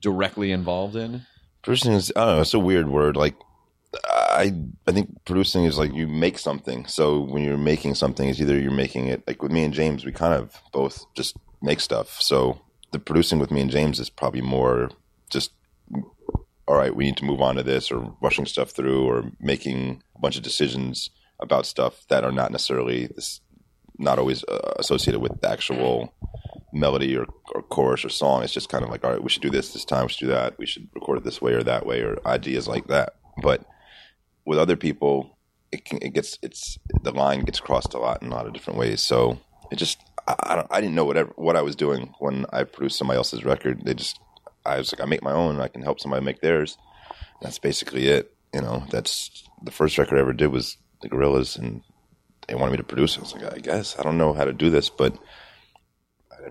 directly 0.00 0.50
involved 0.52 0.96
in? 0.96 1.22
Producing 1.68 1.92
is 1.92 2.10
I 2.16 2.24
don't 2.24 2.36
know. 2.36 2.40
It's 2.40 2.54
a 2.54 2.58
weird 2.58 2.88
word. 2.88 3.14
Like 3.14 3.34
I 4.02 4.54
I 4.86 4.92
think 4.92 5.10
producing 5.26 5.64
is 5.64 5.76
like 5.76 5.92
you 5.92 6.06
make 6.06 6.38
something. 6.38 6.86
So 6.86 7.20
when 7.20 7.44
you're 7.44 7.58
making 7.58 7.94
something, 7.94 8.26
it's 8.26 8.40
either 8.40 8.58
you're 8.58 8.70
making 8.70 9.08
it 9.08 9.22
like 9.26 9.42
with 9.42 9.52
me 9.52 9.64
and 9.64 9.74
James, 9.74 10.02
we 10.02 10.10
kind 10.10 10.32
of 10.32 10.62
both 10.72 11.04
just 11.14 11.36
make 11.60 11.80
stuff. 11.80 12.22
So 12.22 12.58
the 12.92 12.98
producing 12.98 13.38
with 13.38 13.50
me 13.50 13.60
and 13.60 13.70
James 13.70 14.00
is 14.00 14.08
probably 14.08 14.40
more 14.40 14.92
just 15.28 15.50
all 16.66 16.74
right. 16.74 16.96
We 16.96 17.04
need 17.04 17.18
to 17.18 17.26
move 17.26 17.42
on 17.42 17.56
to 17.56 17.62
this, 17.62 17.92
or 17.92 18.16
rushing 18.22 18.46
stuff 18.46 18.70
through, 18.70 19.06
or 19.06 19.30
making 19.38 20.02
a 20.16 20.20
bunch 20.20 20.38
of 20.38 20.42
decisions 20.42 21.10
about 21.38 21.66
stuff 21.66 22.06
that 22.08 22.24
are 22.24 22.32
not 22.32 22.50
necessarily 22.50 23.08
this, 23.08 23.42
not 23.98 24.18
always 24.18 24.42
uh, 24.44 24.72
associated 24.78 25.20
with 25.20 25.38
the 25.42 25.50
actual 25.50 26.14
melody 26.72 27.16
or, 27.16 27.26
or 27.54 27.62
chorus 27.62 28.04
or 28.04 28.08
song. 28.08 28.42
It's 28.42 28.52
just 28.52 28.68
kind 28.68 28.84
of 28.84 28.90
like, 28.90 29.04
all 29.04 29.10
right, 29.10 29.22
we 29.22 29.30
should 29.30 29.42
do 29.42 29.50
this 29.50 29.72
this 29.72 29.84
time, 29.84 30.04
we 30.04 30.10
should 30.10 30.26
do 30.26 30.32
that, 30.32 30.58
we 30.58 30.66
should 30.66 30.88
record 30.94 31.18
it 31.18 31.24
this 31.24 31.40
way 31.40 31.52
or 31.52 31.62
that 31.62 31.86
way, 31.86 32.00
or 32.00 32.18
ideas 32.26 32.68
like 32.68 32.86
that. 32.88 33.14
But 33.42 33.64
with 34.44 34.58
other 34.58 34.76
people, 34.76 35.38
it 35.72 35.84
can, 35.84 35.98
it 36.02 36.14
gets 36.14 36.38
it's 36.42 36.78
the 37.02 37.12
line 37.12 37.40
gets 37.40 37.60
crossed 37.60 37.94
a 37.94 37.98
lot 37.98 38.22
in 38.22 38.28
a 38.28 38.34
lot 38.34 38.46
of 38.46 38.52
different 38.52 38.78
ways. 38.78 39.02
So 39.02 39.38
it 39.70 39.76
just 39.76 39.98
I, 40.26 40.34
I 40.38 40.54
don't 40.56 40.68
I 40.70 40.80
didn't 40.80 40.94
know 40.94 41.04
whatever 41.04 41.32
what 41.36 41.56
I 41.56 41.62
was 41.62 41.76
doing 41.76 42.14
when 42.18 42.46
I 42.52 42.64
produced 42.64 42.98
somebody 42.98 43.18
else's 43.18 43.44
record. 43.44 43.84
They 43.84 43.94
just 43.94 44.18
I 44.64 44.78
was 44.78 44.92
like 44.92 45.00
I 45.00 45.04
make 45.04 45.22
my 45.22 45.32
own, 45.32 45.60
I 45.60 45.68
can 45.68 45.82
help 45.82 46.00
somebody 46.00 46.24
make 46.24 46.40
theirs. 46.40 46.76
That's 47.42 47.58
basically 47.58 48.08
it. 48.08 48.34
You 48.54 48.62
know, 48.62 48.84
that's 48.90 49.44
the 49.62 49.70
first 49.70 49.98
record 49.98 50.16
I 50.16 50.20
ever 50.20 50.32
did 50.32 50.48
was 50.48 50.78
the 51.02 51.08
Gorillaz, 51.08 51.58
and 51.58 51.82
they 52.46 52.54
wanted 52.54 52.72
me 52.72 52.76
to 52.78 52.82
produce 52.82 53.16
it. 53.16 53.18
I 53.18 53.22
was 53.22 53.34
like, 53.34 53.54
I 53.54 53.58
guess 53.58 53.98
I 53.98 54.02
don't 54.02 54.18
know 54.18 54.32
how 54.32 54.44
to 54.44 54.52
do 54.52 54.70
this, 54.70 54.88
but 54.88 55.16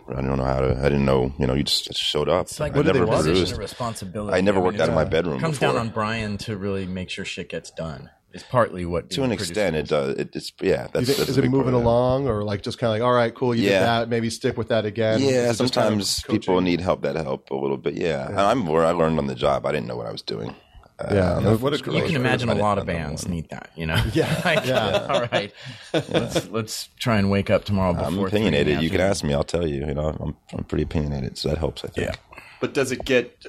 I 0.10 0.22
don't 0.22 0.38
know 0.38 0.44
how 0.44 0.60
to. 0.62 0.78
I 0.80 0.84
didn't 0.84 1.06
know. 1.06 1.34
You 1.40 1.48
know, 1.48 1.54
you 1.54 1.64
just 1.64 1.94
showed 1.96 2.30
up. 2.30 2.46
It's 2.48 2.60
like 2.60 2.74
I 2.74 2.78
what 2.78 2.86
never 2.86 3.04
a 3.04 3.08
position 3.08 3.34
produced. 3.34 3.52
of 3.54 3.58
responsibility. 3.60 4.38
I 4.38 4.42
never 4.42 4.58
mean, 4.60 4.66
worked 4.68 4.80
out 4.80 4.90
of 4.90 4.96
my 4.96 5.04
bedroom 5.06 5.38
It 5.38 5.42
comes 5.42 5.60
before. 5.60 5.74
down 5.76 5.88
on 5.88 5.90
Brian 5.94 6.38
to 6.40 6.58
really 6.58 6.86
make 6.86 7.10
sure 7.10 7.26
shit 7.26 7.50
gets 7.50 7.72
done. 7.72 8.10
It's 8.34 8.44
partly 8.44 8.86
what 8.86 9.10
to 9.12 9.24
an 9.24 9.32
extent, 9.32 9.76
it 9.76 9.88
does. 9.88 10.16
It, 10.18 10.36
it's 10.36 10.52
yeah. 10.62 10.88
That's, 10.94 11.06
think- 11.08 11.18
that's 11.18 11.30
is 11.30 11.38
it 11.38 11.44
moving 11.46 11.62
part 11.64 11.68
of 11.76 11.82
it. 11.82 11.86
along, 11.86 12.28
or 12.28 12.44
like 12.44 12.62
just 12.62 12.78
kind 12.78 12.90
of 12.90 13.00
like, 13.00 13.02
all 13.08 13.14
right, 13.14 13.34
cool, 13.34 13.56
you 13.56 13.64
Yeah. 13.64 13.80
did 13.80 13.86
that, 13.88 14.10
maybe 14.10 14.30
stick 14.30 14.58
with 14.58 14.68
that 14.68 14.86
again? 14.86 15.22
Yeah, 15.22 15.50
Is 15.50 15.60
it 15.60 15.64
just 15.64 15.74
kind 15.74 15.96
of 16.00 16.06
sometimes 16.06 16.24
people 16.46 16.62
need 16.62 16.82
help. 16.82 17.02
That 17.02 17.16
help 17.16 17.50
a 17.50 17.56
little 17.56 17.78
bit. 17.78 17.96
Yeah, 17.96 18.28
And 18.28 18.40
I'm 18.40 18.66
where 18.68 18.86
I 18.86 18.92
learned 18.92 19.18
on 19.18 19.28
the 19.28 19.34
job. 19.36 19.66
I 19.66 19.72
didn't 19.72 19.88
know 19.88 19.96
what 19.96 20.06
I 20.08 20.12
was 20.12 20.22
doing. 20.22 20.54
Uh, 21.00 21.14
Yeah, 21.14 21.36
on 21.52 21.60
what 21.62 21.74
a 21.74 21.78
great 21.78 21.96
You 21.96 22.04
can 22.04 22.16
imagine 22.16 22.50
a 22.50 22.56
lot 22.56 22.78
of 22.78 22.86
bands 22.86 23.28
need 23.28 23.50
that. 23.50 23.70
You 23.76 23.86
know. 23.86 24.04
Yeah, 24.14 24.42
Like, 24.46 24.66
yeah. 24.66 25.08
All 25.10 25.28
right. 25.32 25.54
Let's 25.94 26.48
let's 26.50 26.90
try 27.00 27.18
and 27.18 27.30
wake 27.30 27.50
up 27.50 27.66
tomorrow 27.66 27.94
before. 27.94 28.08
I'm 28.08 28.14
three 28.14 28.22
in 28.22 28.30
the 28.30 28.38
opinionated. 28.60 28.82
You 28.82 28.90
can 28.90 29.02
ask 29.02 29.24
me. 29.24 29.34
I'll 29.34 29.44
tell 29.44 29.68
you. 29.68 29.86
You 29.86 29.94
know, 29.94 30.16
I'm 30.20 30.36
I'm 30.54 30.64
pretty 30.64 30.84
opinionated, 30.84 31.38
so 31.38 31.50
that 31.50 31.58
helps. 31.58 31.84
I 31.84 31.90
think. 31.90 32.08
Yeah. 32.08 32.16
But 32.60 32.74
does 32.74 32.92
it 32.92 33.06
get? 33.06 33.46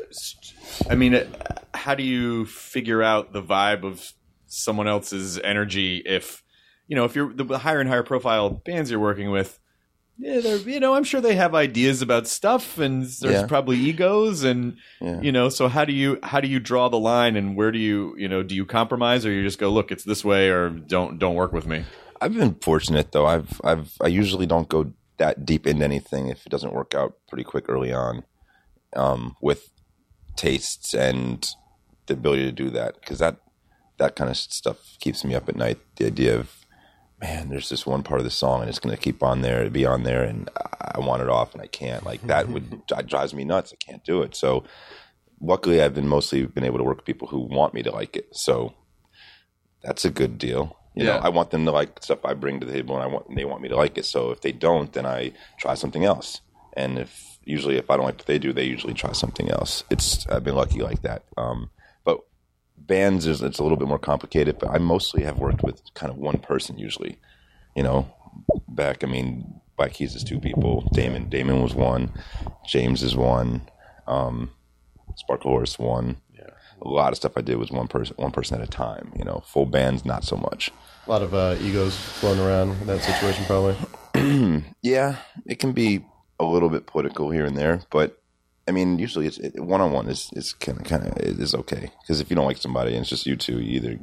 I 0.91 0.95
mean, 0.95 1.19
how 1.75 1.95
do 1.95 2.03
you 2.03 2.45
figure 2.47 3.03
out 3.03 3.33
the 3.33 3.43
vibe 3.43 3.85
of 3.85 4.13
someone 4.47 4.89
else's 4.89 5.39
energy 5.39 6.03
if 6.05 6.43
you 6.87 6.97
know 6.97 7.05
if 7.05 7.15
you're 7.15 7.33
the 7.33 7.59
higher 7.59 7.81
and 7.81 7.89
higher 7.89 8.03
profile 8.03 8.51
bands 8.51 8.91
you're 8.91 9.01
working 9.01 9.31
with? 9.31 9.59
Yeah, 10.21 10.41
they're 10.41 10.57
you 10.59 10.81
know 10.81 10.95
I'm 10.95 11.05
sure 11.05 11.21
they 11.21 11.37
have 11.37 11.55
ideas 11.55 12.03
about 12.03 12.27
stuff 12.27 12.79
and 12.79 13.03
there's 13.03 13.21
Yeah. 13.43 13.47
probably 13.47 13.77
egos 13.79 14.43
and 14.43 14.77
Yeah. 15.01 15.21
you 15.21 15.31
know 15.33 15.49
so 15.49 15.69
how 15.69 15.85
do 15.85 15.93
you 15.93 16.19
how 16.23 16.41
do 16.41 16.49
you 16.49 16.59
draw 16.59 16.89
the 16.89 16.99
line 16.99 17.37
and 17.37 17.57
where 17.57 17.71
do 17.71 17.79
you 17.79 18.15
you 18.19 18.29
know 18.29 18.43
do 18.43 18.55
you 18.55 18.67
compromise 18.67 19.25
or 19.25 19.31
you 19.31 19.43
just 19.45 19.59
go 19.61 19.71
look 19.71 19.93
it's 19.93 20.05
this 20.05 20.25
way 20.25 20.49
or 20.51 20.71
don't 20.71 21.19
don't 21.19 21.37
work 21.37 21.53
with 21.53 21.67
me 21.67 21.85
I've 22.21 22.35
been 22.35 22.57
fortunate 22.57 23.13
though. 23.13 23.27
I've 23.27 23.61
I've 23.63 23.93
I 24.03 24.09
usually 24.09 24.47
don't 24.47 24.69
go 24.69 24.93
that 25.19 25.47
deep 25.47 25.67
into 25.69 25.85
anything 25.85 26.29
if 26.29 26.45
it 26.45 26.49
doesn't 26.51 26.73
work 26.73 26.93
out 26.95 27.15
pretty 27.29 27.45
quick 27.45 27.67
early 27.69 27.93
on, 27.93 28.25
um, 28.97 29.37
with 29.41 29.71
tastes 30.35 30.95
and 30.95 31.47
the 32.07 32.15
ability 32.15 32.43
to 32.45 32.51
do 32.53 32.71
that 32.71 32.95
because 33.01 33.21
that 33.21 33.37
that 33.99 34.17
kind 34.17 34.31
of 34.31 34.37
stuff 34.37 34.97
keeps 35.01 35.25
me 35.25 35.35
up 35.37 35.49
at 35.49 35.55
night. 35.57 35.79
The 35.97 36.07
idea 36.07 36.37
of 36.37 36.58
man, 37.21 37.49
there's 37.49 37.69
this 37.69 37.87
one 37.87 38.03
part 38.03 38.21
of 38.21 38.25
the 38.25 38.31
song 38.31 38.61
and 38.61 38.69
it's 38.69 38.79
going 38.79 38.95
to 38.95 39.01
keep 39.03 39.23
on 39.23 39.41
there, 39.43 39.69
be 39.71 39.85
on 39.87 40.05
there, 40.05 40.23
and 40.23 40.49
I 40.81 41.01
want 41.01 41.23
it 41.23 41.29
off 41.29 41.53
and 41.53 41.63
I 41.63 41.67
can't. 41.67 42.05
Like 42.05 42.23
that 42.27 42.49
would 42.49 42.83
that 42.89 43.07
drives 43.07 43.35
me 43.35 43.45
nuts. 43.45 43.73
I 43.73 43.77
can't 43.85 44.05
do 44.05 44.23
it. 44.23 44.37
So 44.37 44.65
luckily, 45.41 45.83
I've 45.83 45.95
been 45.95 46.09
mostly 46.09 46.47
been 46.47 46.65
able 46.65 46.79
to 46.79 46.85
work 46.85 46.99
with 46.99 47.07
people 47.07 47.29
who 47.29 47.41
want 47.41 47.75
me 47.75 47.83
to 47.83 47.91
like 47.91 48.17
it. 48.17 48.29
So 48.33 48.75
that's 49.83 50.05
a 50.05 50.11
good 50.11 50.39
deal. 50.39 50.77
You 50.95 51.05
Yeah. 51.05 51.15
know, 51.15 51.19
I 51.23 51.29
want 51.29 51.51
them 51.51 51.65
to 51.65 51.71
like 51.73 52.03
stuff 52.03 52.25
I 52.25 52.35
bring 52.35 52.61
to 52.61 52.67
the 52.67 52.73
table, 52.73 52.95
and 52.95 53.05
I 53.05 53.07
want 53.07 53.35
they 53.35 53.45
want 53.45 53.63
me 53.63 53.69
to 53.69 53.77
like 53.77 53.99
it. 53.99 54.05
So 54.07 54.31
if 54.31 54.41
they 54.41 54.53
don't, 54.53 54.93
then 54.93 55.07
I 55.07 55.33
try 55.59 55.75
something 55.75 56.05
else. 56.05 56.41
And 56.77 56.99
if 56.99 57.39
usually 57.45 57.77
if 57.77 57.91
I 57.91 57.97
don't 57.97 58.05
like 58.07 58.19
what 58.19 58.27
they 58.27 58.39
do, 58.39 58.53
they 58.53 58.65
usually 58.65 58.95
try 58.95 59.13
something 59.13 59.51
else. 59.51 59.85
It's 59.91 60.27
I've 60.29 60.45
been 60.45 60.57
lucky 60.57 60.81
like 60.81 61.03
that. 61.03 61.25
Um, 61.37 61.71
bands 62.87 63.27
is 63.27 63.43
it's 63.43 63.59
a 63.59 63.63
little 63.63 63.79
bit 63.79 63.89
more 63.89 63.99
complicated. 63.99 64.59
But 64.59 64.71
I 64.71 64.79
mostly 64.79 65.23
have 65.25 65.39
worked 65.39 65.63
with 65.63 65.83
kind 65.95 66.11
of 66.11 66.19
one 66.19 66.39
person 66.39 66.79
usually. 66.79 67.19
You 67.77 67.83
know, 67.83 68.13
back 68.69 69.05
I 69.05 69.07
mean, 69.07 69.61
Black 69.77 69.93
Keys 69.95 70.15
is 70.15 70.25
two 70.25 70.41
people. 70.41 70.89
Damon 70.93 71.29
Damon 71.29 71.63
was 71.63 71.75
one. 71.75 72.13
James 72.67 73.03
is 73.03 73.17
one. 73.17 73.63
Um, 74.07 74.51
Sparklehorse 75.29 75.79
one. 75.79 76.17
Yeah. 76.35 76.51
A 76.83 76.89
lot 76.89 77.11
of 77.13 77.17
stuff 77.17 77.33
I 77.37 77.41
did 77.41 77.57
was 77.57 77.71
one 77.71 77.89
person, 77.89 78.15
one 78.19 78.31
person 78.31 78.61
at 78.61 78.67
a 78.67 78.71
time. 78.71 79.13
You 79.17 79.25
know, 79.25 79.43
full 79.47 79.67
bands, 79.67 80.05
not 80.05 80.25
so 80.25 80.37
much. 80.37 80.71
a 81.07 81.11
lot 81.11 81.23
of 81.23 81.35
uh, 81.35 81.57
egos 81.61 81.97
floating 81.97 82.43
around 82.43 82.71
in 82.81 82.87
that 82.87 83.03
situation, 83.03 83.45
probably. 83.45 83.77
Yeah, 84.83 85.17
it 85.47 85.59
can 85.61 85.73
be 85.73 86.05
a 86.41 86.45
little 86.45 86.69
bit 86.69 86.87
political 86.87 87.31
here 87.31 87.45
and 87.45 87.57
there, 87.57 87.83
but 87.91 88.21
I 88.69 88.71
mean, 88.71 88.99
usually 88.99 89.27
it's 89.27 89.39
one 89.55 89.81
on 89.81 89.93
one 89.93 90.09
is 90.09 90.31
is 90.35 90.53
kind 90.53 90.79
of 90.79 90.85
kind 90.85 91.07
of 91.07 91.17
is 91.19 91.55
okay 91.55 91.91
because 92.03 92.21
if 92.21 92.31
you 92.31 92.37
don't 92.37 92.47
like 92.47 92.59
somebody 92.59 92.93
and 92.93 93.01
it's 93.01 93.09
just 93.09 93.27
you 93.27 93.35
two, 93.35 93.61
you 93.61 93.81
either 93.81 93.99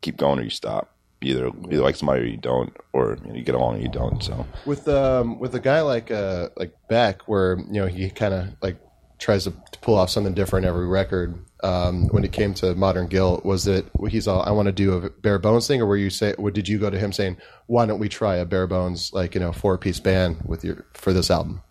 keep 0.00 0.16
going 0.16 0.38
or 0.38 0.42
you 0.42 0.50
stop. 0.50 0.94
You 1.20 1.34
either 1.34 1.50
you 1.68 1.82
like 1.82 1.96
somebody 1.96 2.22
or 2.22 2.26
you 2.26 2.38
don't, 2.38 2.74
or 2.92 3.18
you, 3.22 3.28
know, 3.28 3.34
you 3.34 3.42
get 3.42 3.54
along 3.54 3.76
or 3.76 3.80
you 3.80 3.88
don't. 3.88 4.22
So 4.22 4.46
with 4.64 4.88
um 4.88 5.38
with 5.38 5.54
a 5.54 5.60
guy 5.60 5.82
like 5.82 6.10
uh 6.10 6.48
like 6.56 6.72
Beck, 6.88 7.28
where 7.28 7.58
you 7.58 7.80
know 7.80 7.86
he 7.86 8.08
kind 8.10 8.32
of 8.32 8.48
like 8.62 8.78
tries 9.18 9.44
to, 9.44 9.52
pull 9.82 9.96
off 9.96 10.10
something 10.10 10.34
different 10.34 10.66
every 10.66 10.86
record. 10.86 11.44
Um, 11.62 12.08
when 12.08 12.24
it 12.24 12.32
came 12.32 12.54
to 12.54 12.74
Modern 12.74 13.06
Guilt, 13.06 13.44
was 13.44 13.66
it 13.66 13.86
he's 14.08 14.26
all 14.26 14.42
I 14.42 14.50
want 14.50 14.66
to 14.66 14.72
do 14.72 14.92
a 14.94 15.10
bare 15.10 15.38
bones 15.38 15.66
thing, 15.66 15.80
or 15.80 15.86
were 15.86 15.96
you 15.96 16.10
say, 16.10 16.32
or 16.34 16.50
did 16.50 16.68
you 16.68 16.78
go 16.78 16.90
to 16.90 16.98
him 16.98 17.12
saying, 17.12 17.36
why 17.66 17.86
don't 17.86 17.98
we 17.98 18.08
try 18.08 18.36
a 18.36 18.46
bare 18.46 18.66
bones 18.66 19.12
like 19.12 19.34
you 19.34 19.40
know 19.40 19.52
four 19.52 19.76
piece 19.78 20.00
band 20.00 20.42
with 20.44 20.64
your 20.64 20.86
for 20.94 21.12
this 21.12 21.30
album? 21.30 21.62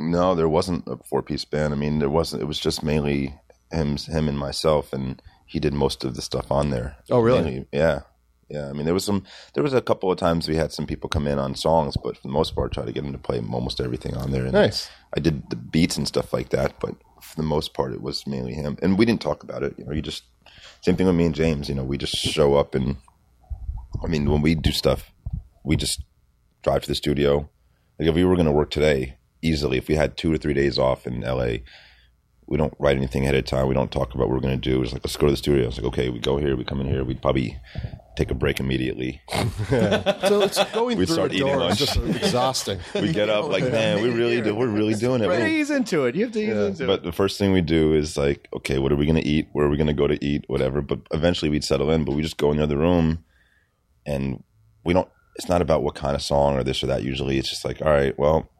No, 0.00 0.34
there 0.34 0.48
wasn't 0.48 0.86
a 0.86 0.96
four 0.96 1.22
piece 1.22 1.44
band. 1.44 1.72
I 1.72 1.76
mean, 1.76 1.98
there 1.98 2.10
wasn't. 2.10 2.42
It 2.42 2.46
was 2.46 2.58
just 2.58 2.82
mainly 2.82 3.34
him, 3.70 3.96
him 3.96 4.28
and 4.28 4.38
myself, 4.38 4.92
and 4.92 5.20
he 5.46 5.60
did 5.60 5.74
most 5.74 6.04
of 6.04 6.14
the 6.16 6.22
stuff 6.22 6.50
on 6.50 6.70
there. 6.70 6.96
Oh, 7.10 7.20
really? 7.20 7.42
Mainly- 7.42 7.66
yeah, 7.72 8.00
yeah. 8.48 8.68
I 8.68 8.72
mean, 8.72 8.84
there 8.84 8.94
was 8.94 9.04
some. 9.04 9.24
There 9.54 9.62
was 9.62 9.74
a 9.74 9.80
couple 9.82 10.10
of 10.10 10.18
times 10.18 10.48
we 10.48 10.56
had 10.56 10.72
some 10.72 10.86
people 10.86 11.08
come 11.08 11.26
in 11.26 11.38
on 11.38 11.54
songs, 11.54 11.96
but 12.02 12.16
for 12.16 12.22
the 12.22 12.32
most 12.32 12.54
part, 12.54 12.72
try 12.72 12.84
to 12.84 12.92
get 12.92 13.04
him 13.04 13.12
to 13.12 13.18
play 13.18 13.38
almost 13.38 13.80
everything 13.80 14.16
on 14.16 14.30
there. 14.30 14.44
And 14.44 14.52
Nice. 14.52 14.88
I 15.16 15.20
did 15.20 15.50
the 15.50 15.56
beats 15.56 15.96
and 15.96 16.08
stuff 16.08 16.32
like 16.32 16.50
that, 16.50 16.80
but 16.80 16.94
for 17.20 17.36
the 17.36 17.42
most 17.42 17.74
part, 17.74 17.92
it 17.92 18.00
was 18.02 18.26
mainly 18.26 18.54
him. 18.54 18.78
And 18.82 18.98
we 18.98 19.04
didn't 19.04 19.20
talk 19.20 19.42
about 19.42 19.62
it. 19.62 19.74
You 19.78 19.84
know, 19.84 19.92
you 19.92 20.02
just 20.02 20.24
same 20.80 20.96
thing 20.96 21.06
with 21.06 21.16
me 21.16 21.26
and 21.26 21.34
James. 21.34 21.68
You 21.68 21.74
know, 21.74 21.84
we 21.84 21.98
just 21.98 22.16
show 22.16 22.54
up 22.54 22.74
and. 22.74 22.96
I 24.02 24.06
mean, 24.06 24.30
when 24.30 24.40
we 24.40 24.54
do 24.54 24.70
stuff, 24.70 25.10
we 25.64 25.76
just 25.76 26.02
drive 26.62 26.82
to 26.82 26.88
the 26.88 26.94
studio. 26.94 27.50
Like 27.98 28.08
if 28.08 28.14
we 28.14 28.24
were 28.24 28.36
going 28.36 28.46
to 28.46 28.52
work 28.52 28.70
today, 28.70 29.16
easily, 29.42 29.78
if 29.78 29.88
we 29.88 29.94
had 29.94 30.16
two 30.16 30.32
or 30.32 30.36
three 30.38 30.54
days 30.54 30.78
off 30.78 31.06
in 31.06 31.20
LA, 31.20 31.58
we 32.46 32.56
don't 32.56 32.74
write 32.80 32.96
anything 32.96 33.22
ahead 33.22 33.36
of 33.36 33.44
time. 33.44 33.68
We 33.68 33.74
don't 33.74 33.92
talk 33.92 34.12
about 34.14 34.28
what 34.28 34.34
we're 34.34 34.40
going 34.40 34.60
to 34.60 34.70
do. 34.70 34.82
It's 34.82 34.92
like 34.92 35.04
let's 35.04 35.16
go 35.16 35.26
to 35.26 35.32
the 35.32 35.36
studio. 35.36 35.68
It's 35.68 35.76
like 35.78 35.86
okay, 35.86 36.08
we 36.10 36.18
go 36.18 36.36
here, 36.38 36.56
we 36.56 36.64
come 36.64 36.80
in 36.80 36.88
here. 36.88 37.04
We'd 37.04 37.22
probably 37.22 37.56
take 38.16 38.30
a 38.30 38.34
break 38.34 38.58
immediately. 38.60 39.20
So 39.70 40.42
it's 40.42 40.62
going 40.72 40.98
We 40.98 41.06
through 41.06 41.14
start 41.14 41.30
a 41.30 41.34
eating 41.34 41.46
door. 41.46 41.56
lunch. 41.58 41.80
It's 41.80 41.94
just 41.94 42.22
exhausting. 42.22 42.78
We 42.94 43.12
get 43.12 43.28
up 43.30 43.48
like 43.48 43.62
man, 43.64 44.02
we 44.02 44.10
really 44.10 44.40
do. 44.40 44.54
We're 44.54 44.66
really 44.68 44.94
doing 44.94 45.22
it. 45.22 45.28
to 45.28 45.44
We- 45.44 45.60
ease 45.60 45.70
into 45.70 46.04
it 46.06 46.14
you 46.16 46.24
have 46.24 46.32
to 46.32 46.40
ease 46.40 46.48
into 46.56 46.86
but 46.86 47.00
it 47.00 47.02
the 47.04 47.12
first 47.12 47.38
thing 47.38 47.52
we 47.52 47.60
do 47.62 47.94
is 47.94 48.16
like, 48.16 48.48
okay, 48.56 48.78
what 48.78 48.90
are 48.92 48.96
we 48.96 49.06
going 49.06 49.20
to 49.22 49.26
eat? 49.26 49.48
Where 49.52 49.66
are 49.66 49.70
we 49.70 49.76
going 49.76 49.86
to 49.86 49.92
go 49.92 50.06
to 50.08 50.22
eat? 50.24 50.44
Whatever. 50.48 50.82
But 50.82 51.00
eventually 51.12 51.50
we'd 51.50 51.64
settle 51.64 51.90
in. 51.90 52.04
But 52.04 52.16
we 52.16 52.22
just 52.22 52.36
go 52.36 52.50
in 52.50 52.56
the 52.56 52.64
other 52.64 52.76
room, 52.78 53.24
and 54.04 54.42
we 54.84 54.92
don't. 54.92 55.08
It's 55.36 55.48
not 55.48 55.62
about 55.62 55.82
what 55.84 55.94
kind 55.94 56.14
of 56.16 56.22
song 56.22 56.56
or 56.56 56.64
this 56.64 56.82
or 56.82 56.88
that. 56.88 57.02
Usually, 57.04 57.38
it's 57.38 57.48
just 57.48 57.64
like, 57.64 57.80
all 57.80 57.88
right, 57.92 58.18
well, 58.18 58.50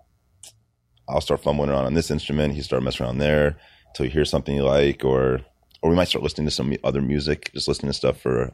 I'll 1.10 1.20
start 1.20 1.42
fumbling 1.42 1.70
around 1.70 1.86
on 1.86 1.94
this 1.94 2.10
instrument. 2.10 2.54
He 2.54 2.62
start 2.62 2.82
messing 2.82 3.04
around 3.04 3.18
there 3.18 3.56
until 3.88 4.06
you 4.06 4.12
hear 4.12 4.24
something 4.24 4.54
you 4.54 4.62
like, 4.62 5.04
or 5.04 5.40
or 5.82 5.90
we 5.90 5.96
might 5.96 6.08
start 6.08 6.22
listening 6.22 6.46
to 6.46 6.50
some 6.50 6.74
other 6.84 7.00
music, 7.00 7.50
just 7.54 7.68
listening 7.68 7.90
to 7.90 7.96
stuff 7.96 8.20
for, 8.20 8.52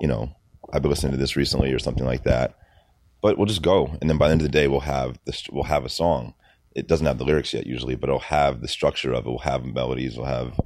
you 0.00 0.08
know, 0.08 0.34
I've 0.72 0.82
been 0.82 0.90
listening 0.90 1.12
to 1.12 1.18
this 1.18 1.36
recently 1.36 1.72
or 1.72 1.78
something 1.78 2.04
like 2.04 2.24
that. 2.24 2.56
But 3.20 3.36
we'll 3.36 3.46
just 3.46 3.62
go, 3.62 3.96
and 4.00 4.10
then 4.10 4.18
by 4.18 4.26
the 4.26 4.32
end 4.32 4.40
of 4.40 4.46
the 4.46 4.52
day, 4.52 4.68
we'll 4.68 4.80
have 4.80 5.18
this. 5.26 5.46
We'll 5.50 5.64
have 5.64 5.84
a 5.84 5.90
song. 5.90 6.34
It 6.74 6.88
doesn't 6.88 7.06
have 7.06 7.18
the 7.18 7.24
lyrics 7.24 7.54
yet 7.54 7.66
usually, 7.66 7.94
but 7.94 8.08
it'll 8.08 8.20
have 8.20 8.60
the 8.62 8.68
structure 8.68 9.12
of 9.12 9.26
it. 9.26 9.28
We'll 9.28 9.38
have 9.38 9.64
melodies. 9.64 10.16
We'll 10.16 10.26
have 10.26 10.58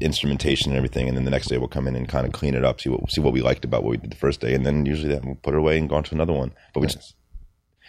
instrumentation 0.00 0.70
and 0.70 0.76
everything, 0.76 1.08
and 1.08 1.16
then 1.16 1.24
the 1.24 1.30
next 1.30 1.48
day 1.48 1.58
we'll 1.58 1.68
come 1.68 1.86
in 1.86 1.96
and 1.96 2.08
kind 2.08 2.26
of 2.26 2.32
clean 2.32 2.54
it 2.54 2.64
up, 2.64 2.80
see 2.80 2.88
what 2.88 3.10
see 3.10 3.20
what 3.20 3.32
we 3.34 3.42
liked 3.42 3.64
about 3.64 3.82
what 3.82 3.90
we 3.90 3.96
did 3.98 4.10
the 4.12 4.16
first 4.16 4.40
day, 4.40 4.54
and 4.54 4.64
then 4.64 4.86
usually 4.86 5.12
then 5.12 5.22
we'll 5.24 5.34
put 5.34 5.54
it 5.54 5.58
away 5.58 5.78
and 5.78 5.88
go 5.88 5.96
on 5.96 6.04
to 6.04 6.14
another 6.14 6.32
one. 6.32 6.54
But 6.72 6.80
we 6.80 6.86
just 6.86 7.16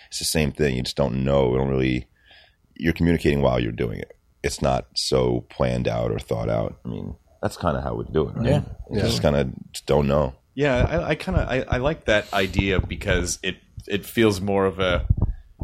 it's 0.09 0.19
the 0.19 0.25
same 0.25 0.51
thing. 0.51 0.75
You 0.75 0.83
just 0.83 0.97
don't 0.97 1.23
know. 1.23 1.49
We 1.49 1.57
don't 1.57 1.69
really. 1.69 2.07
You're 2.75 2.93
communicating 2.93 3.41
while 3.41 3.59
you're 3.59 3.71
doing 3.71 3.99
it. 3.99 4.15
It's 4.43 4.61
not 4.61 4.88
so 4.95 5.45
planned 5.49 5.88
out 5.88 6.11
or 6.11 6.19
thought 6.19 6.49
out. 6.49 6.77
I 6.85 6.88
mean, 6.89 7.15
that's 7.41 7.57
kind 7.57 7.75
of 7.77 7.83
how 7.83 7.95
we 7.95 8.05
do 8.11 8.27
it. 8.29 8.35
Right? 8.35 8.45
Yeah. 8.47 8.61
You 8.91 8.99
just 9.01 9.21
kind 9.21 9.35
of 9.35 9.51
don't 9.85 10.07
know. 10.07 10.35
Yeah, 10.53 10.85
I, 10.85 11.09
I 11.09 11.15
kind 11.15 11.38
of 11.38 11.47
I, 11.49 11.65
I 11.67 11.77
like 11.77 12.05
that 12.05 12.31
idea 12.33 12.79
because 12.79 13.39
it 13.43 13.57
it 13.88 14.05
feels 14.05 14.39
more 14.41 14.65
of 14.65 14.79
a 14.79 15.05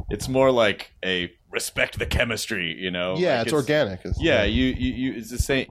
it's 0.10 0.28
more 0.28 0.52
like 0.52 0.92
a 1.06 1.32
respect 1.50 1.98
the 2.00 2.06
chemistry, 2.06 2.76
you 2.78 2.92
know. 2.92 3.16
Yeah, 3.18 3.38
Like 3.40 3.48
it's 3.48 3.54
organic. 3.54 4.00
It's- 4.02 4.18
yeah, 4.22 4.44
you, 4.44 4.66
you 4.66 4.92
you 4.94 5.14
it's 5.18 5.30
the 5.30 5.38
same. 5.38 5.68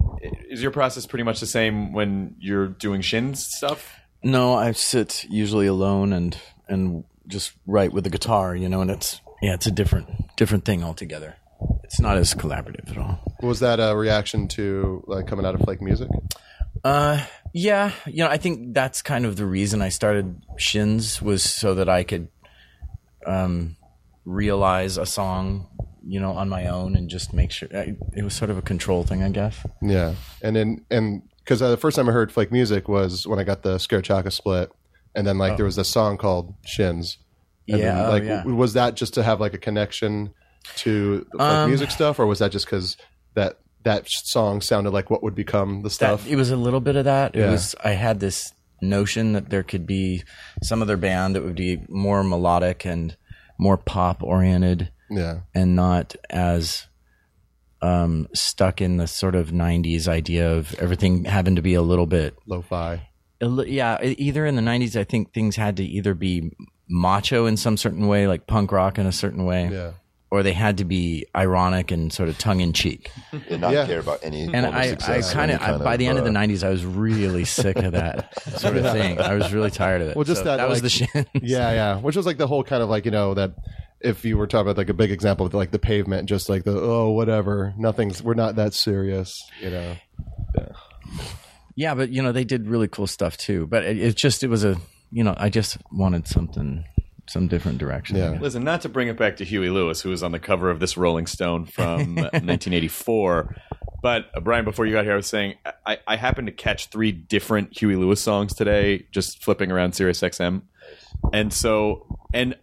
Is 0.48 0.62
your 0.62 0.70
process 0.70 1.06
pretty 1.06 1.22
much 1.24 1.40
the 1.40 1.46
same 1.46 1.92
when 1.92 2.36
you're 2.38 2.68
doing 2.68 3.00
shins 3.02 3.44
stuff? 3.46 3.94
No, 4.22 4.54
I 4.54 4.72
sit 4.72 5.24
usually 5.28 5.66
alone 5.66 6.12
and 6.12 6.36
and 6.68 7.04
just 7.26 7.52
write 7.66 7.92
with 7.92 8.04
the 8.04 8.10
guitar, 8.10 8.54
you 8.56 8.68
know, 8.68 8.80
and 8.80 8.90
it's 8.90 9.20
yeah, 9.42 9.54
it's 9.54 9.66
a 9.66 9.70
different 9.70 10.36
different 10.36 10.64
thing 10.64 10.82
altogether. 10.82 11.36
It's 11.84 12.00
not 12.00 12.16
as 12.16 12.34
collaborative 12.34 12.90
at 12.90 12.98
all. 12.98 13.20
Was 13.42 13.60
that 13.60 13.80
a 13.80 13.96
reaction 13.96 14.48
to 14.48 15.02
like 15.06 15.26
coming 15.26 15.44
out 15.44 15.54
of 15.54 15.60
Flake 15.62 15.82
Music? 15.82 16.08
Uh, 16.84 17.24
yeah, 17.52 17.92
you 18.06 18.24
know, 18.24 18.30
I 18.30 18.38
think 18.38 18.74
that's 18.74 19.02
kind 19.02 19.26
of 19.26 19.36
the 19.36 19.44
reason 19.44 19.82
I 19.82 19.88
started 19.88 20.40
Shins 20.56 21.20
was 21.20 21.42
so 21.42 21.74
that 21.74 21.88
I 21.88 22.04
could 22.04 22.28
um 23.26 23.76
realize 24.24 24.96
a 24.96 25.06
song, 25.06 25.66
you 26.06 26.20
know, 26.20 26.32
on 26.32 26.48
my 26.48 26.66
own 26.68 26.94
and 26.96 27.10
just 27.10 27.32
make 27.32 27.50
sure 27.50 27.68
I, 27.74 27.96
it 28.14 28.22
was 28.22 28.34
sort 28.34 28.50
of 28.50 28.58
a 28.58 28.62
control 28.62 29.02
thing, 29.02 29.22
I 29.22 29.30
guess. 29.30 29.58
Yeah, 29.82 30.14
and 30.42 30.54
then 30.54 30.84
and 30.90 31.22
because 31.38 31.60
uh, 31.60 31.70
the 31.70 31.76
first 31.76 31.96
time 31.96 32.08
I 32.08 32.12
heard 32.12 32.30
Flake 32.30 32.52
Music 32.52 32.88
was 32.88 33.26
when 33.26 33.38
I 33.38 33.44
got 33.44 33.62
the 33.62 33.78
Scare 33.78 34.02
Chaka 34.02 34.30
split, 34.30 34.70
and 35.14 35.26
then 35.26 35.38
like 35.38 35.56
there 35.56 35.66
was 35.66 35.78
a 35.78 35.84
song 35.84 36.16
called 36.16 36.54
Shins. 36.64 37.18
And 37.70 37.78
Yeah, 37.78 37.94
then, 37.94 38.06
oh, 38.06 38.10
like 38.10 38.22
yeah. 38.24 38.36
w- 38.38 38.56
was 38.56 38.72
that 38.74 38.94
just 38.94 39.14
to 39.14 39.22
have 39.22 39.40
like 39.40 39.54
a 39.54 39.58
connection 39.58 40.32
to 40.76 41.26
the 41.32 41.38
Flake 41.38 41.40
Um, 41.50 41.68
Music 41.70 41.90
stuff, 41.90 42.18
or 42.18 42.26
was 42.26 42.38
that 42.40 42.52
just 42.52 42.66
because 42.66 42.96
that 43.34 43.58
that 43.84 44.04
song 44.08 44.60
sounded 44.60 44.90
like 44.90 45.08
what 45.10 45.22
would 45.22 45.34
become 45.34 45.78
the 45.82 45.88
That, 45.88 45.90
stuff? 45.92 46.26
it 46.28 46.36
was 46.36 46.50
a 46.50 46.56
little 46.56 46.80
bit 46.80 46.96
of 46.96 47.04
that. 47.06 47.34
It 47.34 47.48
was 47.48 47.74
I 47.82 47.90
had 47.92 48.20
this 48.20 48.52
notion 48.82 49.32
that 49.34 49.50
there 49.50 49.62
could 49.62 49.86
be 49.86 50.22
some 50.62 50.82
other 50.82 50.96
band 50.96 51.34
that 51.36 51.42
would 51.44 51.54
be 51.56 51.80
more 51.88 52.22
melodic 52.24 52.84
and 52.86 53.16
more 53.58 53.76
pop 53.76 54.22
oriented 54.22 54.90
yeah, 55.10 55.40
and 55.54 55.76
not 55.76 56.14
as 56.30 56.86
um, 57.82 58.28
stuck 58.34 58.80
in 58.80 58.96
the 58.98 59.06
sort 59.06 59.34
of 59.34 59.50
90s 59.50 60.06
idea 60.08 60.50
of 60.52 60.74
everything 60.74 61.24
having 61.24 61.56
to 61.56 61.62
be 61.62 61.74
a 61.74 61.82
little 61.82 62.06
bit 62.06 62.36
lo-fi. 62.46 63.08
a 63.40 63.46
yeah 63.66 63.98
either 64.02 64.44
in 64.46 64.54
the 64.56 64.62
90s 64.62 64.96
i 64.98 65.04
think 65.04 65.32
things 65.32 65.56
had 65.56 65.76
to 65.78 65.84
either 65.84 66.12
be 66.14 66.50
macho 66.90 67.46
in 67.46 67.56
some 67.56 67.76
certain 67.76 68.08
way 68.08 68.26
like 68.26 68.46
punk 68.46 68.72
rock 68.72 68.98
in 68.98 69.06
a 69.06 69.12
certain 69.12 69.44
way 69.44 69.68
Yeah. 69.72 69.92
or 70.30 70.42
they 70.42 70.52
had 70.52 70.78
to 70.78 70.84
be 70.84 71.24
ironic 71.36 71.90
and 71.92 72.12
sort 72.12 72.28
of 72.28 72.36
tongue-in-cheek 72.36 73.10
And 73.48 73.60
not 73.60 73.72
Yeah. 73.72 73.86
care 73.86 74.00
about 74.00 74.18
any. 74.24 74.42
and 74.52 74.66
I, 74.66 74.96
I 75.06 75.20
kind 75.22 75.50
any 75.52 75.64
of 75.64 75.84
by 75.84 75.96
the 75.96 76.06
end 76.08 76.18
of 76.18 76.24
the 76.24 76.30
uh, 76.30 76.42
90s 76.42 76.64
i 76.64 76.68
was 76.68 76.84
really 76.84 77.44
sick 77.44 77.76
of 77.76 77.92
that 77.92 78.36
sort 78.58 78.76
of 78.76 78.90
thing 78.92 79.20
i 79.20 79.34
was 79.34 79.52
really 79.52 79.70
tired 79.70 80.02
of 80.02 80.08
it 80.08 80.16
Well, 80.16 80.24
just 80.24 80.40
So 80.40 80.44
that, 80.44 80.56
that 80.56 80.68
was 80.68 80.82
the 80.82 80.90
shit 80.90 81.08
Yeah, 81.34 81.70
yeah. 81.72 81.96
Which 82.00 82.16
was 82.16 82.26
like 82.26 82.38
the 82.38 82.46
whole 82.48 82.64
kind 82.64 82.82
of 82.82 82.88
like 82.88 83.04
you 83.04 83.10
know 83.12 83.34
that 83.34 83.54
if 84.00 84.24
you 84.24 84.36
were 84.38 84.46
talking 84.46 84.62
about 84.62 84.78
like 84.78 84.88
a 84.88 84.94
big 84.94 85.10
example 85.10 85.44
of 85.46 85.52
like 85.52 85.70
the 85.72 85.78
pavement, 85.78 86.26
just 86.26 86.48
like 86.48 86.64
the 86.64 86.72
oh 86.72 87.10
whatever, 87.10 87.74
nothing's 87.76 88.22
we're 88.22 88.32
not 88.34 88.56
that 88.56 88.72
serious, 88.72 89.38
you 89.60 89.68
know. 89.70 89.96
yeah 91.76 91.94
but 91.94 92.10
you 92.10 92.22
know 92.22 92.32
they 92.32 92.44
did 92.44 92.66
really 92.66 92.88
cool 92.88 93.06
stuff 93.06 93.36
too 93.36 93.66
but 93.66 93.84
it, 93.84 93.98
it 93.98 94.16
just 94.16 94.42
it 94.42 94.48
was 94.48 94.64
a 94.64 94.76
you 95.12 95.24
know 95.24 95.34
i 95.38 95.48
just 95.48 95.76
wanted 95.92 96.26
something 96.26 96.84
some 97.28 97.46
different 97.46 97.78
direction 97.78 98.16
Yeah. 98.16 98.38
Listen, 98.40 98.64
not 98.64 98.80
to 98.80 98.88
bring 98.88 99.06
it 99.06 99.16
back 99.16 99.36
to 99.36 99.44
Huey 99.44 99.70
Lewis, 99.70 100.00
who 100.00 100.10
was 100.10 100.24
on 100.24 100.32
the 100.32 100.40
cover 100.40 100.68
of 100.68 100.80
this 100.80 100.96
Rolling 100.96 101.28
Stone 101.28 101.66
from 101.66 102.14
1984. 102.74 103.54
But 104.02 104.26
uh, 104.34 104.40
Brian, 104.40 104.64
before 104.64 104.84
you 104.84 104.92
got 104.94 105.04
here, 105.04 105.12
I 105.12 105.16
was 105.16 105.28
saying 105.28 105.54
I, 105.86 105.98
I 106.08 106.16
happened 106.16 106.48
to 106.48 106.52
catch 106.52 106.86
three 106.86 107.12
different 107.12 107.78
Huey 107.78 107.94
Lewis 107.94 108.20
songs 108.20 108.52
today, 108.54 109.06
just 109.12 109.44
flipping 109.44 109.70
around 109.70 109.92
Sirius 109.94 110.20
XM, 110.20 110.62
and 111.32 111.52
so 111.52 112.18
and 112.34 112.56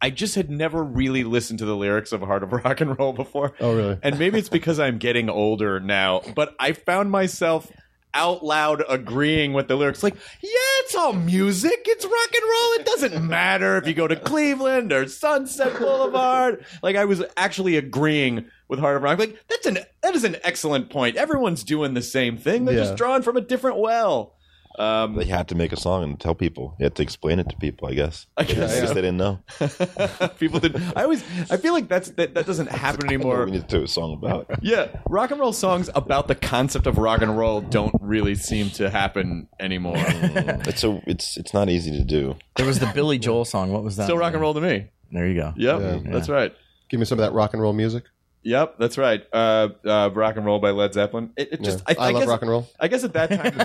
I 0.00 0.10
just 0.10 0.34
had 0.36 0.48
never 0.48 0.84
really 0.84 1.24
listened 1.24 1.58
to 1.60 1.64
the 1.64 1.74
lyrics 1.74 2.12
of 2.12 2.20
Heart 2.20 2.44
of 2.44 2.52
Rock 2.52 2.80
and 2.82 2.96
Roll 2.96 3.14
before. 3.14 3.54
Oh, 3.58 3.74
really? 3.74 3.98
And 4.02 4.16
maybe 4.18 4.38
it's 4.38 4.48
because 4.50 4.78
I'm 4.78 4.98
getting 4.98 5.28
older 5.28 5.80
now, 5.80 6.20
but 6.36 6.54
I 6.60 6.72
found 6.72 7.10
myself 7.10 7.70
out 8.14 8.44
loud 8.44 8.82
agreeing 8.88 9.52
with 9.52 9.68
the 9.68 9.76
lyrics. 9.76 10.02
Like 10.02 10.14
yeah 10.40 10.50
it's 10.80 10.94
all 10.94 11.12
music. 11.12 11.82
It's 11.86 12.04
rock 12.04 12.34
and 12.34 12.42
roll. 12.42 12.72
It 12.80 12.86
doesn't 12.86 13.26
matter 13.28 13.76
if 13.76 13.86
you 13.86 13.94
go 13.94 14.06
to 14.08 14.16
cleveland 14.16 14.92
or 14.92 15.06
sunset 15.08 15.76
boulevard. 15.78 16.64
Like 16.82 16.96
i 16.96 17.04
was 17.04 17.22
actually 17.36 17.76
agreeing 17.76 18.46
with 18.68 18.78
heart 18.78 18.96
of 18.96 19.02
rock. 19.02 19.18
Like 19.18 19.38
that's 19.48 19.66
an 19.66 19.78
that 20.02 20.14
is 20.14 20.24
an 20.24 20.36
excellent 20.42 20.90
point. 20.90 21.16
Everyone's 21.16 21.64
doing 21.64 21.94
the 21.94 22.02
same 22.02 22.36
thing. 22.36 22.64
They're 22.64 22.76
Yeah. 22.76 22.84
just 22.84 22.96
drawing 22.96 23.22
from 23.22 23.36
a 23.36 23.40
different 23.40 23.78
well 23.78 24.34
um, 24.78 25.14
They 25.16 25.24
had 25.24 25.48
to 25.48 25.54
make 25.54 25.72
a 25.72 25.76
song 25.76 26.02
and 26.04 26.18
tell 26.20 26.34
people. 26.34 26.74
You 26.78 26.84
had 26.84 26.94
to 26.96 27.02
explain 27.02 27.38
it 27.38 27.48
to 27.50 27.56
people. 27.56 27.88
I 27.88 27.94
guess. 27.94 28.26
I 28.36 28.44
guess, 28.44 28.56
guess 28.56 28.76
yeah. 28.80 28.86
they 28.94 29.02
didn't 29.02 29.16
know. 29.18 29.40
people 30.38 30.60
didn't. 30.60 30.82
i 30.96 31.02
always 31.04 31.22
i 31.50 31.56
feel 31.56 31.72
like 31.72 31.88
that's 31.88 32.10
that, 32.12 32.34
that 32.34 32.46
doesn't 32.46 32.68
happen 32.70 33.06
What 33.06 33.14
anymore 33.14 33.44
we 33.44 33.52
need 33.52 33.68
to 33.68 33.78
do 33.78 33.84
a 33.84 33.88
song 33.88 34.12
about. 34.14 34.46
Yeah, 34.62 34.88
rock 35.08 35.30
and 35.30 35.38
roll 35.40 35.52
songs 35.52 35.90
about 35.94 36.28
the 36.28 36.34
concept 36.34 36.86
of 36.86 36.98
rock 36.98 37.22
and 37.22 37.36
roll 37.36 37.60
don't 37.60 37.94
really 38.00 38.34
seem 38.34 38.70
to 38.70 38.88
happen 38.90 39.48
anymore. 39.60 39.94
it's 39.98 40.80
so 40.80 41.00
it's 41.06 41.36
it's 41.36 41.52
not 41.54 41.68
easy 41.68 41.90
to 41.92 42.04
do. 42.04 42.36
there 42.56 42.66
was 42.66 42.78
the 42.78 42.90
billy 42.94 43.18
joel 43.18 43.44
song 43.44 43.72
what 43.72 43.82
was 43.84 43.96
that 43.96 44.04
Still 44.04 44.18
rock 44.18 44.32
and 44.32 44.40
roll 44.42 44.54
to 44.54 44.60
me. 44.60 44.88
there 45.12 45.26
you 45.28 45.34
go 45.34 45.52
Yep, 45.56 45.80
Yeah. 45.80 46.12
that's 46.12 46.28
right. 46.28 46.52
Give 46.90 47.00
me 47.00 47.06
some 47.06 47.18
of 47.18 47.24
that 47.24 47.32
rock 47.32 47.54
and 47.54 47.62
roll 47.62 47.72
music. 47.72 48.04
Yep, 48.44 48.76
that's 48.78 48.98
right. 48.98 49.24
Uh, 49.32 49.70
uh, 49.84 50.10
rock 50.12 50.36
and 50.36 50.44
roll 50.44 50.58
by 50.58 50.70
Led 50.70 50.92
Zeppelin. 50.92 51.32
It, 51.36 51.54
it 51.54 51.62
just, 51.62 51.82
Yeah. 51.88 51.94
I, 51.98 52.08
I 52.08 52.10
love 52.10 52.22
guess, 52.22 52.28
rock 52.28 52.42
and 52.42 52.50
roll. 52.50 52.68
I 52.78 52.88
guess 52.88 53.04
at 53.04 53.12
that 53.14 53.30
time, 53.30 53.56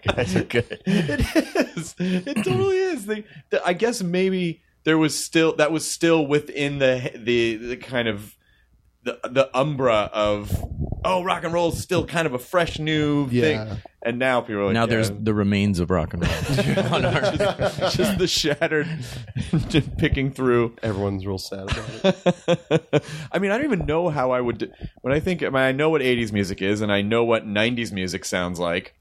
guys 0.14 0.36
are 0.36 0.44
good 0.44 0.80
it 0.86 1.76
is. 1.76 1.94
It 1.98 2.44
totally 2.44 2.78
is. 2.78 3.10
I 3.64 3.72
guess 3.72 4.02
maybe 4.02 4.62
there 4.84 4.96
was 4.96 5.18
still 5.18 5.56
that 5.56 5.72
was 5.72 5.90
still 5.90 6.26
within 6.26 6.78
the 6.78 7.10
the, 7.16 7.56
the 7.56 7.76
kind 7.76 8.06
of 8.06 8.36
the 9.02 9.18
the 9.24 9.50
umbra 9.56 10.08
of 10.12 10.50
oh 11.04 11.22
rock 11.22 11.44
and 11.44 11.52
roll 11.52 11.68
is 11.72 11.80
still 11.82 12.04
kind 12.06 12.26
of 12.26 12.34
a 12.34 12.38
fresh 12.38 12.78
new 12.78 13.28
Yeah. 13.30 13.42
thing, 13.42 13.78
and 14.02 14.18
now 14.18 14.40
people 14.40 14.62
are 14.62 14.64
like, 14.66 14.74
now 14.74 14.82
yeah, 14.82 14.86
there's 14.86 15.10
the 15.10 15.34
remains 15.34 15.78
of 15.80 15.90
rock 15.90 16.14
and 16.14 16.22
roll 16.22 16.84
on 16.94 17.04
our 17.04 17.20
just, 17.32 17.96
just 17.96 18.18
the 18.18 18.26
shattered, 18.26 18.88
just 19.68 19.96
picking 19.96 20.30
through. 20.32 20.76
Everyone's 20.82 21.26
real 21.26 21.38
sad 21.38 21.64
about 21.70 22.16
it. 22.92 23.04
I 23.32 23.38
mean, 23.38 23.50
I 23.50 23.56
don't 23.58 23.66
even 23.66 23.86
know 23.86 24.08
how 24.08 24.30
I 24.30 24.40
would. 24.40 24.72
When 25.02 25.12
I 25.12 25.20
think, 25.20 25.42
I, 25.42 25.46
mean, 25.46 25.56
I 25.56 25.72
know 25.72 25.90
what 25.90 26.00
'80s 26.02 26.32
music 26.32 26.62
is, 26.62 26.80
and 26.80 26.90
I 26.92 27.02
know 27.02 27.24
what 27.24 27.46
'90s 27.46 27.92
music 27.92 28.24
sounds 28.24 28.58
like. 28.58 28.94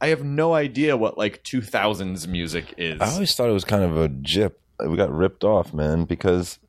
I 0.00 0.08
have 0.08 0.22
no 0.22 0.54
idea 0.54 0.96
what 0.96 1.18
like 1.18 1.42
2000s 1.42 2.28
music 2.28 2.72
is. 2.76 3.00
I 3.00 3.08
always 3.10 3.34
thought 3.34 3.48
it 3.48 3.52
was 3.52 3.64
kind 3.64 3.82
of 3.82 3.96
a 3.96 4.08
jip. 4.08 4.60
We 4.86 4.96
got 4.96 5.10
ripped 5.12 5.42
off, 5.42 5.74
man, 5.74 6.04
because 6.04 6.60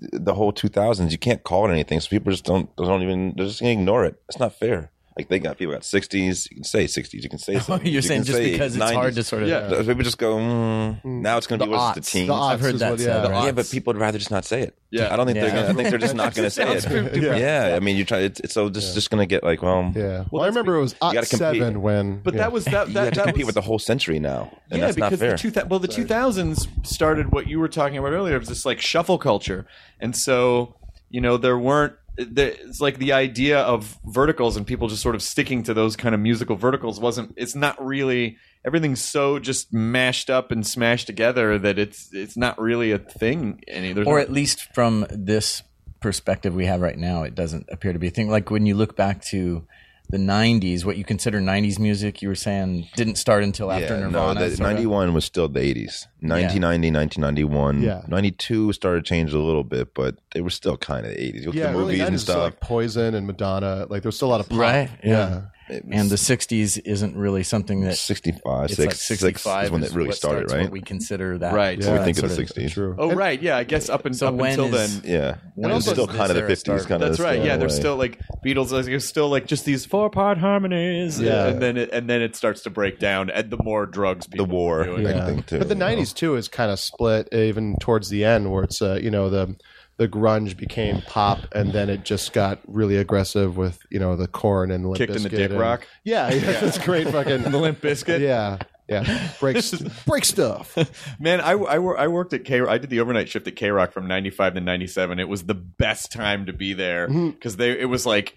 the 0.00 0.34
whole 0.34 0.52
2000s, 0.52 1.10
you 1.10 1.18
can't 1.18 1.42
call 1.42 1.68
it 1.68 1.72
anything. 1.72 2.00
So 2.00 2.08
people 2.08 2.32
just 2.32 2.44
don't 2.44 2.74
don't 2.76 3.02
even 3.02 3.34
they're 3.36 3.46
just 3.46 3.60
gonna 3.60 3.72
ignore 3.72 4.04
it. 4.04 4.20
It's 4.28 4.38
not 4.38 4.54
fair. 4.54 4.90
Like 5.16 5.28
they 5.28 5.38
got 5.38 5.58
people 5.58 5.72
got 5.72 5.82
60s. 5.82 6.50
You 6.50 6.56
can 6.56 6.64
say 6.64 6.86
60s. 6.86 7.12
You 7.22 7.28
can 7.28 7.38
say 7.38 7.54
70s. 7.54 7.68
Oh, 7.70 7.76
You're 7.84 7.92
you 7.94 8.02
saying 8.02 8.24
just 8.24 8.36
say 8.36 8.50
because 8.50 8.74
it's 8.74 8.84
90s. 8.84 8.94
hard 8.94 9.14
to 9.14 9.22
sort 9.22 9.42
of 9.44 9.48
Yeah. 9.48 9.68
People 9.82 10.02
just 10.02 10.18
go. 10.18 10.36
Mm, 10.38 11.04
now 11.04 11.38
it's 11.38 11.46
going 11.46 11.60
to 11.60 11.66
be 11.66 11.70
what's 11.70 11.94
the 11.94 12.00
aughts. 12.00 12.10
teens. 12.10 12.26
The 12.26 12.34
I've 12.34 12.60
heard 12.60 12.74
that 12.80 12.90
what- 12.90 12.98
yeah. 13.00 13.20
The 13.20 13.28
yeah, 13.30 13.52
but 13.52 13.70
people 13.70 13.92
would 13.92 14.00
rather 14.00 14.18
just 14.18 14.32
not 14.32 14.44
say 14.44 14.62
it. 14.62 14.76
Yeah. 14.90 15.12
I 15.12 15.16
don't 15.16 15.26
think 15.26 15.36
Yeah. 15.36 15.42
they're. 15.44 15.50
Gonna, 15.54 15.68
I 15.68 15.72
think 15.74 15.90
they're 15.90 15.98
just 16.00 16.16
not 16.16 16.34
going 16.34 16.46
to 16.46 16.50
say 16.50 16.64
it. 16.68 17.16
Yeah. 17.22 17.36
Yeah. 17.36 17.76
I 17.76 17.78
mean, 17.80 17.96
you 17.96 18.04
try. 18.04 18.18
It's, 18.20 18.40
it's 18.40 18.54
so 18.54 18.68
just 18.68 18.94
just 18.94 19.08
going 19.10 19.20
to 19.20 19.26
get 19.26 19.44
like, 19.44 19.62
well, 19.62 19.92
Yeah. 19.94 20.24
Well, 20.32 20.42
I 20.42 20.46
remember 20.46 20.74
it 20.74 20.80
was 20.80 20.94
gotta 20.94 21.18
compete. 21.18 21.38
seven 21.38 21.80
when. 21.80 22.18
but 22.18 22.34
yeah. 22.34 22.38
that 22.40 22.52
was 22.52 22.64
that. 22.64 22.88
you 22.88 22.94
that, 22.94 23.14
to 23.14 23.20
that 23.20 23.26
compete 23.26 23.46
with 23.46 23.54
the 23.54 23.60
whole 23.60 23.78
century 23.78 24.18
now, 24.18 24.50
and 24.70 24.80
yeah, 24.80 24.86
that's 24.86 24.96
not 24.98 25.10
because 25.10 25.20
fair. 25.20 25.32
the 25.32 25.38
two 25.38 25.50
thou- 25.52 25.66
well, 25.66 25.78
the 25.78 25.86
2000s 25.88 26.66
started 26.84 27.30
what 27.30 27.46
you 27.46 27.60
were 27.60 27.68
talking 27.68 27.98
about 27.98 28.10
earlier. 28.12 28.34
It 28.34 28.40
was 28.40 28.48
this 28.48 28.66
like 28.66 28.80
shuffle 28.80 29.18
culture, 29.18 29.64
and 30.00 30.16
so 30.16 30.74
you 31.08 31.20
know 31.20 31.36
there 31.36 31.56
weren't. 31.56 31.92
It's 32.16 32.80
like 32.80 32.98
the 32.98 33.12
idea 33.12 33.60
of 33.60 33.98
verticals 34.04 34.56
and 34.56 34.66
people 34.66 34.88
just 34.88 35.02
sort 35.02 35.14
of 35.14 35.22
sticking 35.22 35.62
to 35.64 35.74
those 35.74 35.96
kind 35.96 36.14
of 36.14 36.20
musical 36.20 36.56
verticals 36.56 37.00
wasn't. 37.00 37.34
It's 37.36 37.54
not 37.54 37.84
really. 37.84 38.36
Everything's 38.64 39.02
so 39.02 39.38
just 39.38 39.72
mashed 39.72 40.30
up 40.30 40.50
and 40.50 40.66
smashed 40.66 41.06
together 41.06 41.58
that 41.58 41.78
it's 41.78 42.08
it's 42.12 42.36
not 42.36 42.58
really 42.60 42.92
a 42.92 42.98
thing 42.98 43.62
any. 43.66 43.92
There's 43.92 44.06
or 44.06 44.16
no- 44.18 44.22
at 44.22 44.32
least 44.32 44.72
from 44.74 45.06
this 45.10 45.62
perspective 46.00 46.54
we 46.54 46.66
have 46.66 46.80
right 46.80 46.98
now, 46.98 47.22
it 47.22 47.34
doesn't 47.34 47.66
appear 47.70 47.92
to 47.92 47.98
be 47.98 48.08
a 48.08 48.10
thing. 48.10 48.28
Like 48.30 48.50
when 48.50 48.66
you 48.66 48.74
look 48.74 48.94
back 48.94 49.22
to 49.26 49.66
the 50.10 50.18
'90s, 50.18 50.84
what 50.84 50.96
you 50.96 51.04
consider 51.04 51.40
'90s 51.40 51.78
music, 51.78 52.22
you 52.22 52.28
were 52.28 52.34
saying 52.34 52.88
didn't 52.96 53.16
start 53.16 53.42
until 53.42 53.72
after 53.72 53.94
yeah, 53.94 54.00
Nirvana. 54.00 54.40
no, 54.40 54.48
the, 54.48 54.56
sorta? 54.56 54.72
91 54.74 55.14
was 55.14 55.24
still 55.24 55.48
the 55.48 55.60
80s. 55.60 56.06
1990, 56.20 56.90
1991. 56.90 57.82
Yeah. 57.82 58.02
92 58.08 58.72
started 58.72 59.04
changing 59.04 59.38
a 59.38 59.42
little 59.42 59.64
bit, 59.64 59.94
but 59.94 60.16
they 60.34 60.40
were 60.40 60.50
still 60.50 60.76
kind 60.76 61.04
of 61.06 61.12
the 61.12 61.18
80s. 61.18 61.34
You 61.40 61.46
look 61.46 61.54
at 61.56 61.58
Yeah, 61.58 61.72
the 61.72 61.78
movies 61.78 62.00
early 62.00 62.08
and 62.08 62.20
stuff. 62.20 62.36
like 62.38 62.60
Poison 62.60 63.14
and 63.14 63.26
Madonna. 63.26 63.86
Like 63.88 64.02
there's 64.02 64.16
still 64.16 64.28
a 64.28 64.32
lot 64.32 64.40
of 64.40 64.48
pop. 64.48 64.58
right? 64.58 64.90
Yeah. 65.02 65.42
And 65.68 66.10
the 66.10 66.16
'60s 66.16 66.80
isn't 66.84 67.16
really 67.16 67.42
something 67.42 67.80
that 67.82 67.96
65, 67.96 68.64
it's 68.66 68.76
6, 68.76 68.86
like 68.86 68.94
65 68.96 69.64
is 69.64 69.70
when 69.70 69.82
it 69.82 69.92
really 69.92 70.08
what 70.08 70.16
started, 70.16 70.50
right? 70.50 70.62
What 70.64 70.72
we 70.72 70.80
consider 70.82 71.38
that, 71.38 71.54
Right. 71.54 71.82
So 71.82 71.92
we 71.92 71.98
that 71.98 72.04
think 72.04 72.18
of 72.18 72.28
the 72.28 72.42
60s. 72.42 72.72
True. 72.72 72.94
Oh, 72.98 73.12
right. 73.14 73.40
Yeah, 73.40 73.56
I 73.56 73.64
guess 73.64 73.88
up, 73.88 74.04
and, 74.04 74.14
So 74.14 74.28
up 74.28 74.34
when 74.34 74.50
until 74.50 74.74
is- 74.74 75.00
then. 75.00 75.10
Yeah. 75.10 75.36
When 75.54 75.70
it 75.70 75.74
was 75.74 75.84
does 75.86 75.94
still 75.94 76.06
kind 76.06 76.30
of 76.30 76.36
the 76.36 76.42
50s. 76.42 76.58
start? 76.58 76.86
Kind 76.86 77.02
of 77.02 77.08
That's 77.10 77.20
right. 77.20 77.42
Yeah, 77.42 77.56
there's 77.56 77.72
way. 77.74 77.78
still 77.78 77.96
like 77.96 78.18
Beatles. 78.44 78.72
Like, 78.72 78.84
there's 78.84 79.06
still 79.06 79.28
like 79.30 79.46
just 79.46 79.64
these 79.64 79.86
four 79.86 80.10
part 80.10 80.38
harmonies. 80.38 81.20
Yeah. 81.20 81.46
and 81.46 81.62
then 81.62 81.76
it, 81.76 81.90
and 81.92 82.10
then 82.10 82.20
it 82.22 82.36
starts 82.36 82.62
to 82.62 82.70
break 82.70 82.98
down. 82.98 83.30
And 83.30 83.50
the 83.50 83.58
more 83.62 83.86
drugs, 83.86 84.26
the 84.26 84.44
war. 84.44 84.80
are 84.82 84.84
doing. 84.84 85.06
Yeah. 85.06 85.40
too. 85.46 85.58
But 85.58 85.68
the 85.68 85.74
you 85.74 85.80
know. 85.80 85.86
'90s 85.86 86.14
too 86.14 86.36
is 86.36 86.48
kind 86.48 86.70
of 86.70 86.78
split, 86.78 87.28
even 87.32 87.76
towards 87.80 88.08
the 88.10 88.24
end, 88.24 88.50
where 88.52 88.64
it's 88.64 88.82
uh, 88.82 88.98
you 89.00 89.10
know 89.10 89.30
the 89.30 89.56
the 89.96 90.08
grunge 90.08 90.56
became 90.56 91.02
pop, 91.02 91.40
and 91.54 91.72
then 91.72 91.88
it 91.88 92.04
just 92.04 92.32
got 92.32 92.60
really 92.66 92.96
aggressive 92.96 93.56
with 93.56 93.78
you 93.90 93.98
know 93.98 94.16
the 94.16 94.26
Korn 94.26 94.70
and 94.70 94.84
Limp 94.84 94.98
Kicked 94.98 95.14
in 95.16 95.22
the 95.22 95.28
dick 95.28 95.50
and- 95.50 95.60
rock? 95.60 95.86
Yeah, 96.02 96.32
yeah, 96.32 96.60
that's 96.60 96.78
great. 96.78 97.08
Fucking 97.08 97.42
The 97.50 97.58
Limp 97.58 97.80
Bizkit. 97.80 98.20
Yeah, 98.20 98.58
yeah. 98.88 99.30
Break 99.38 99.56
break 100.06 100.24
stuff. 100.24 100.76
Man, 101.20 101.40
I, 101.40 101.52
I, 101.52 101.76
I 101.76 102.08
worked 102.08 102.32
at 102.32 102.44
K. 102.44 102.60
I 102.60 102.78
did 102.78 102.90
the 102.90 103.00
overnight 103.00 103.28
shift 103.28 103.46
at 103.46 103.54
KROQ 103.54 103.92
from 103.92 104.08
'95 104.08 104.54
to 104.54 104.60
'97. 104.60 105.20
It 105.20 105.28
was 105.28 105.44
the 105.44 105.54
best 105.54 106.10
time 106.12 106.46
to 106.46 106.52
be 106.52 106.72
there 106.72 107.08
mm-hmm. 107.08 107.30
because 107.30 107.56
they. 107.56 107.78
It 107.78 107.88
was 107.88 108.04
like, 108.04 108.36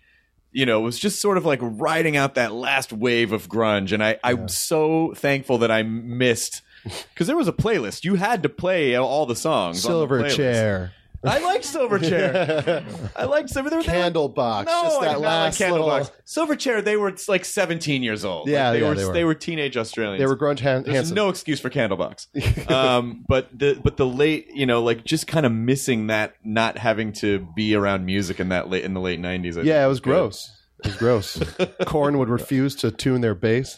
you 0.52 0.66
know, 0.66 0.80
it 0.80 0.84
was 0.84 1.00
just 1.00 1.20
sort 1.20 1.38
of 1.38 1.46
like 1.46 1.60
riding 1.62 2.16
out 2.16 2.36
that 2.36 2.54
last 2.54 2.94
wave 2.94 3.34
of 3.34 3.50
grunge, 3.50 3.92
and 3.92 4.04
I, 4.04 4.20
I'm 4.24 4.48
so 4.48 5.14
thankful 5.16 5.58
that 5.60 5.72
I 5.72 5.82
missed 5.84 6.62
because 6.84 7.28
there 7.28 7.36
was 7.36 7.48
a 7.48 7.54
playlist. 7.54 8.04
You 8.04 8.16
had 8.16 8.44
to 8.44 8.50
play 8.50 8.96
all 8.96 9.26
the 9.26 9.36
songs. 9.36 9.86
on 9.86 9.92
the 9.92 10.08
Silverchair, 10.08 10.92
I 11.24 11.40
like 11.40 11.62
Silverchair. 11.64 12.84
I 13.16 13.26
like 13.26 13.48
Silver. 13.50 13.70
They 13.70 13.78
were, 13.78 13.84
they 13.84 13.92
were- 13.92 14.12
Candlebox. 14.12 14.66
No, 14.66 14.82
just 14.84 15.02
I 15.02 15.06
that 15.06 15.14
did 15.16 15.22
not 15.22 15.28
last 15.30 15.60
like 15.60 15.72
little. 15.72 15.88
Candlebox. 15.90 16.12
Silverchair. 16.26 16.84
They 16.84 16.96
were 16.98 17.14
like 17.28 17.44
17 17.46 18.04
years 18.04 18.24
old. 18.24 18.48
Yeah, 18.48 18.70
Like, 18.70 18.74
they 18.74 18.82
yeah, 18.84 18.90
were 18.90 18.96
they 18.96 19.06
were. 19.06 19.14
they 19.14 19.24
were 19.24 19.36
teenage 19.36 19.78
Australians. 19.78 20.20
They 20.20 20.28
were 20.28 20.38
grunge 20.38 20.60
han- 20.60 20.84
There's 20.84 20.96
Hanson. 20.96 21.16
no 21.16 21.30
excuse 21.30 21.60
for 21.60 21.70
Candlebox. 21.70 22.70
um, 22.72 23.26
but 23.28 23.50
the 23.58 23.80
but 23.84 23.98
the 23.98 24.06
late, 24.06 24.48
you 24.54 24.66
know, 24.66 24.84
like 24.84 25.04
just 25.06 25.28
kind 25.28 25.46
of 25.46 25.52
missing 25.52 26.08
that, 26.08 26.36
not 26.44 26.78
having 26.78 27.14
to 27.14 27.48
be 27.56 27.74
around 27.76 28.06
music 28.06 28.40
in 28.40 28.50
that 28.50 28.70
late 28.70 28.84
in 28.86 28.94
the 28.94 29.02
late 29.02 29.20
90s. 29.20 29.64
Yeah, 29.64 29.84
it 29.84 29.88
was 29.90 30.00
good. 30.00 30.12
gross. 30.12 30.52
It 30.84 30.88
was 30.88 30.96
gross. 30.98 31.44
Korn 31.86 32.20
would 32.20 32.30
refuse 32.30 32.76
to 32.78 32.92
tune 32.92 33.22
their 33.22 33.34
bass. 33.36 33.78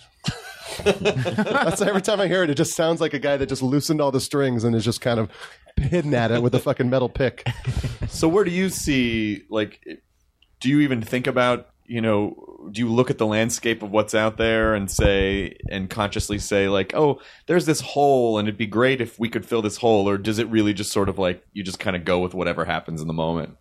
That's 0.84 1.82
every 1.82 2.02
time 2.02 2.22
I 2.22 2.28
hear 2.28 2.44
it, 2.44 2.50
it 2.50 2.56
just 2.56 2.76
sounds 2.76 3.02
like 3.02 3.14
a 3.14 3.20
guy 3.20 3.38
that 3.38 3.48
just 3.50 3.62
loosened 3.62 4.00
all 4.02 4.12
the 4.12 4.20
strings 4.22 4.64
and 4.64 4.76
is 4.76 4.86
just 4.86 5.02
kind 5.02 5.20
of 5.20 5.30
hitting 5.82 6.14
at 6.14 6.32
it 6.32 6.42
with 6.42 6.56
a 6.56 6.60
fucking 6.60 6.90
metal 6.90 7.10
pick. 7.10 7.48
So 8.08 8.28
where 8.28 8.44
do 8.44 8.52
you 8.52 8.70
see 8.70 9.44
like 9.50 9.80
do 10.60 10.70
you 10.70 10.82
even 10.82 11.02
think 11.02 11.28
about, 11.28 11.70
you 11.86 12.02
know, 12.02 12.70
do 12.72 12.82
you 12.82 12.92
look 12.92 13.10
at 13.10 13.18
the 13.18 13.26
landscape 13.26 13.82
of 13.82 13.92
what's 13.92 14.14
out 14.14 14.38
there 14.38 14.76
and 14.76 14.92
say 14.92 15.56
and 15.70 15.90
consciously 15.90 16.38
say 16.38 16.68
like, 16.70 16.94
"Oh, 16.94 17.22
there's 17.48 17.66
this 17.66 17.82
hole 17.82 18.38
and 18.38 18.48
it'd 18.48 18.58
be 18.58 18.68
great 18.68 19.02
if 19.02 19.18
we 19.20 19.30
could 19.30 19.46
fill 19.46 19.62
this 19.62 19.78
hole," 19.78 20.08
or 20.10 20.18
does 20.18 20.40
it 20.40 20.48
really 20.50 20.74
just 20.74 20.92
sort 20.92 21.10
of 21.10 21.18
like 21.18 21.46
you 21.54 21.64
just 21.64 21.80
kind 21.80 21.96
of 21.96 22.06
go 22.06 22.20
with 22.20 22.34
whatever 22.34 22.66
happens 22.66 23.02
in 23.02 23.08
the 23.08 23.14
moment? 23.14 23.58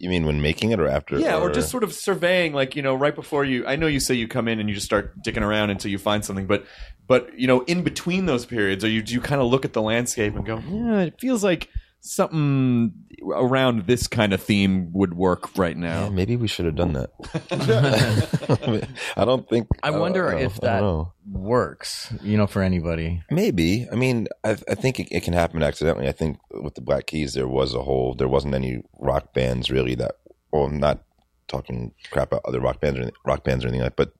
You 0.00 0.08
mean 0.08 0.24
when 0.24 0.40
making 0.40 0.70
it 0.72 0.80
or 0.80 0.88
after? 0.88 1.18
Yeah, 1.18 1.38
or 1.38 1.50
just 1.50 1.70
sort 1.70 1.84
of 1.84 1.92
surveying, 1.92 2.54
like 2.54 2.74
you 2.74 2.80
know, 2.80 2.94
right 2.94 3.14
before 3.14 3.44
you. 3.44 3.66
I 3.66 3.76
know 3.76 3.86
you 3.86 4.00
say 4.00 4.14
you 4.14 4.26
come 4.26 4.48
in 4.48 4.58
and 4.58 4.68
you 4.68 4.74
just 4.74 4.86
start 4.86 5.22
dicking 5.22 5.42
around 5.42 5.68
until 5.68 5.90
you 5.90 5.98
find 5.98 6.24
something, 6.24 6.46
but 6.46 6.64
but 7.06 7.38
you 7.38 7.46
know, 7.46 7.60
in 7.62 7.82
between 7.84 8.24
those 8.24 8.46
periods, 8.46 8.82
are 8.82 8.88
you 8.88 9.02
do 9.02 9.12
you 9.12 9.20
kind 9.20 9.42
of 9.42 9.48
look 9.48 9.66
at 9.66 9.74
the 9.74 9.82
landscape 9.82 10.34
and 10.34 10.46
go, 10.46 10.58
yeah, 10.58 11.00
it 11.00 11.20
feels 11.20 11.44
like 11.44 11.68
something 12.00 12.94
around 13.30 13.86
this 13.86 14.06
kind 14.06 14.32
of 14.32 14.42
theme 14.42 14.90
would 14.92 15.14
work 15.14 15.56
right 15.58 15.76
now. 15.76 16.04
Yeah, 16.04 16.10
maybe 16.10 16.36
we 16.36 16.48
should 16.48 16.64
have 16.64 16.76
done 16.76 16.94
that. 16.94 17.10
I 19.16 19.24
don't 19.24 19.48
think. 19.48 19.68
I 19.82 19.90
wonder 19.90 20.30
don't 20.30 20.40
know. 20.40 20.46
if 20.46 20.52
I 20.52 20.66
don't 20.66 20.72
that 20.72 20.80
know. 20.80 21.12
Works. 21.30 22.12
You 22.22 22.36
know, 22.36 22.46
for 22.46 22.62
anybody. 22.62 23.22
Maybe. 23.30 23.86
I 23.90 23.94
mean, 23.94 24.28
I, 24.44 24.50
I 24.68 24.74
think 24.74 25.00
it, 25.00 25.08
it 25.10 25.22
can 25.22 25.34
happen 25.34 25.62
accidentally. 25.62 26.08
I 26.08 26.12
think 26.12 26.38
with 26.50 26.74
the 26.74 26.80
Black 26.80 27.06
Keys, 27.06 27.34
there 27.34 27.48
was 27.48 27.74
a 27.74 27.82
whole. 27.82 28.14
There 28.14 28.28
wasn't 28.28 28.54
any 28.54 28.82
rock 28.98 29.32
bands 29.32 29.70
really 29.70 29.94
that. 29.96 30.16
Well, 30.52 30.64
I'm 30.64 30.78
not 30.78 31.04
talking 31.48 31.92
crap 32.10 32.28
about 32.28 32.42
other 32.44 32.60
rock 32.60 32.80
bands 32.80 32.98
or 32.98 33.10
rock 33.24 33.44
bands 33.44 33.64
or 33.64 33.68
anything 33.68 33.84
like. 33.84 33.96
But 33.96 34.12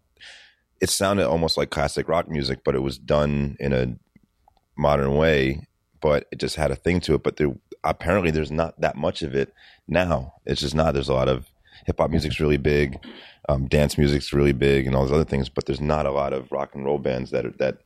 it 0.81 0.91
sounded 0.91 1.27
almost 1.27 1.57
like 1.57 1.71
classic 1.71 2.09
rock 2.09 2.29
music, 2.29 2.61
but 2.65 2.75
it 2.75 2.83
was 2.83 2.99
done 2.99 3.57
in 3.61 3.73
a 3.73 3.95
modern 4.77 5.17
way. 5.17 5.67
But 6.01 6.27
it 6.33 6.39
just 6.39 6.57
had 6.57 6.71
a 6.71 6.77
thing 6.77 7.01
to 7.01 7.15
it. 7.15 7.23
But 7.23 7.37
there 7.37 7.55
apparently 7.85 8.31
there's 8.31 8.51
not 8.51 8.81
that 8.81 8.97
much 8.97 9.23
of 9.23 9.35
it 9.35 9.53
now. 9.89 10.35
It's 10.47 10.61
just 10.61 10.75
not. 10.75 10.95
There's 10.95 11.09
a 11.09 11.15
lot 11.15 11.29
of 11.29 11.47
hip 11.87 11.97
hop 11.99 12.11
music's 12.11 12.41
really 12.41 12.57
big, 12.57 12.99
um, 13.49 13.67
dance 13.67 13.97
music's 13.99 14.33
really 14.33 14.53
big, 14.53 14.87
and 14.87 14.95
all 14.95 15.03
those 15.05 15.13
other 15.13 15.25
things. 15.25 15.49
But 15.49 15.67
there's 15.67 15.81
not 15.81 16.07
a 16.07 16.13
lot 16.13 16.33
of 16.33 16.51
rock 16.53 16.75
and 16.75 16.85
roll 16.85 16.99
bands 16.99 17.31
that 17.31 17.47
are, 17.47 17.55
that 17.59 17.79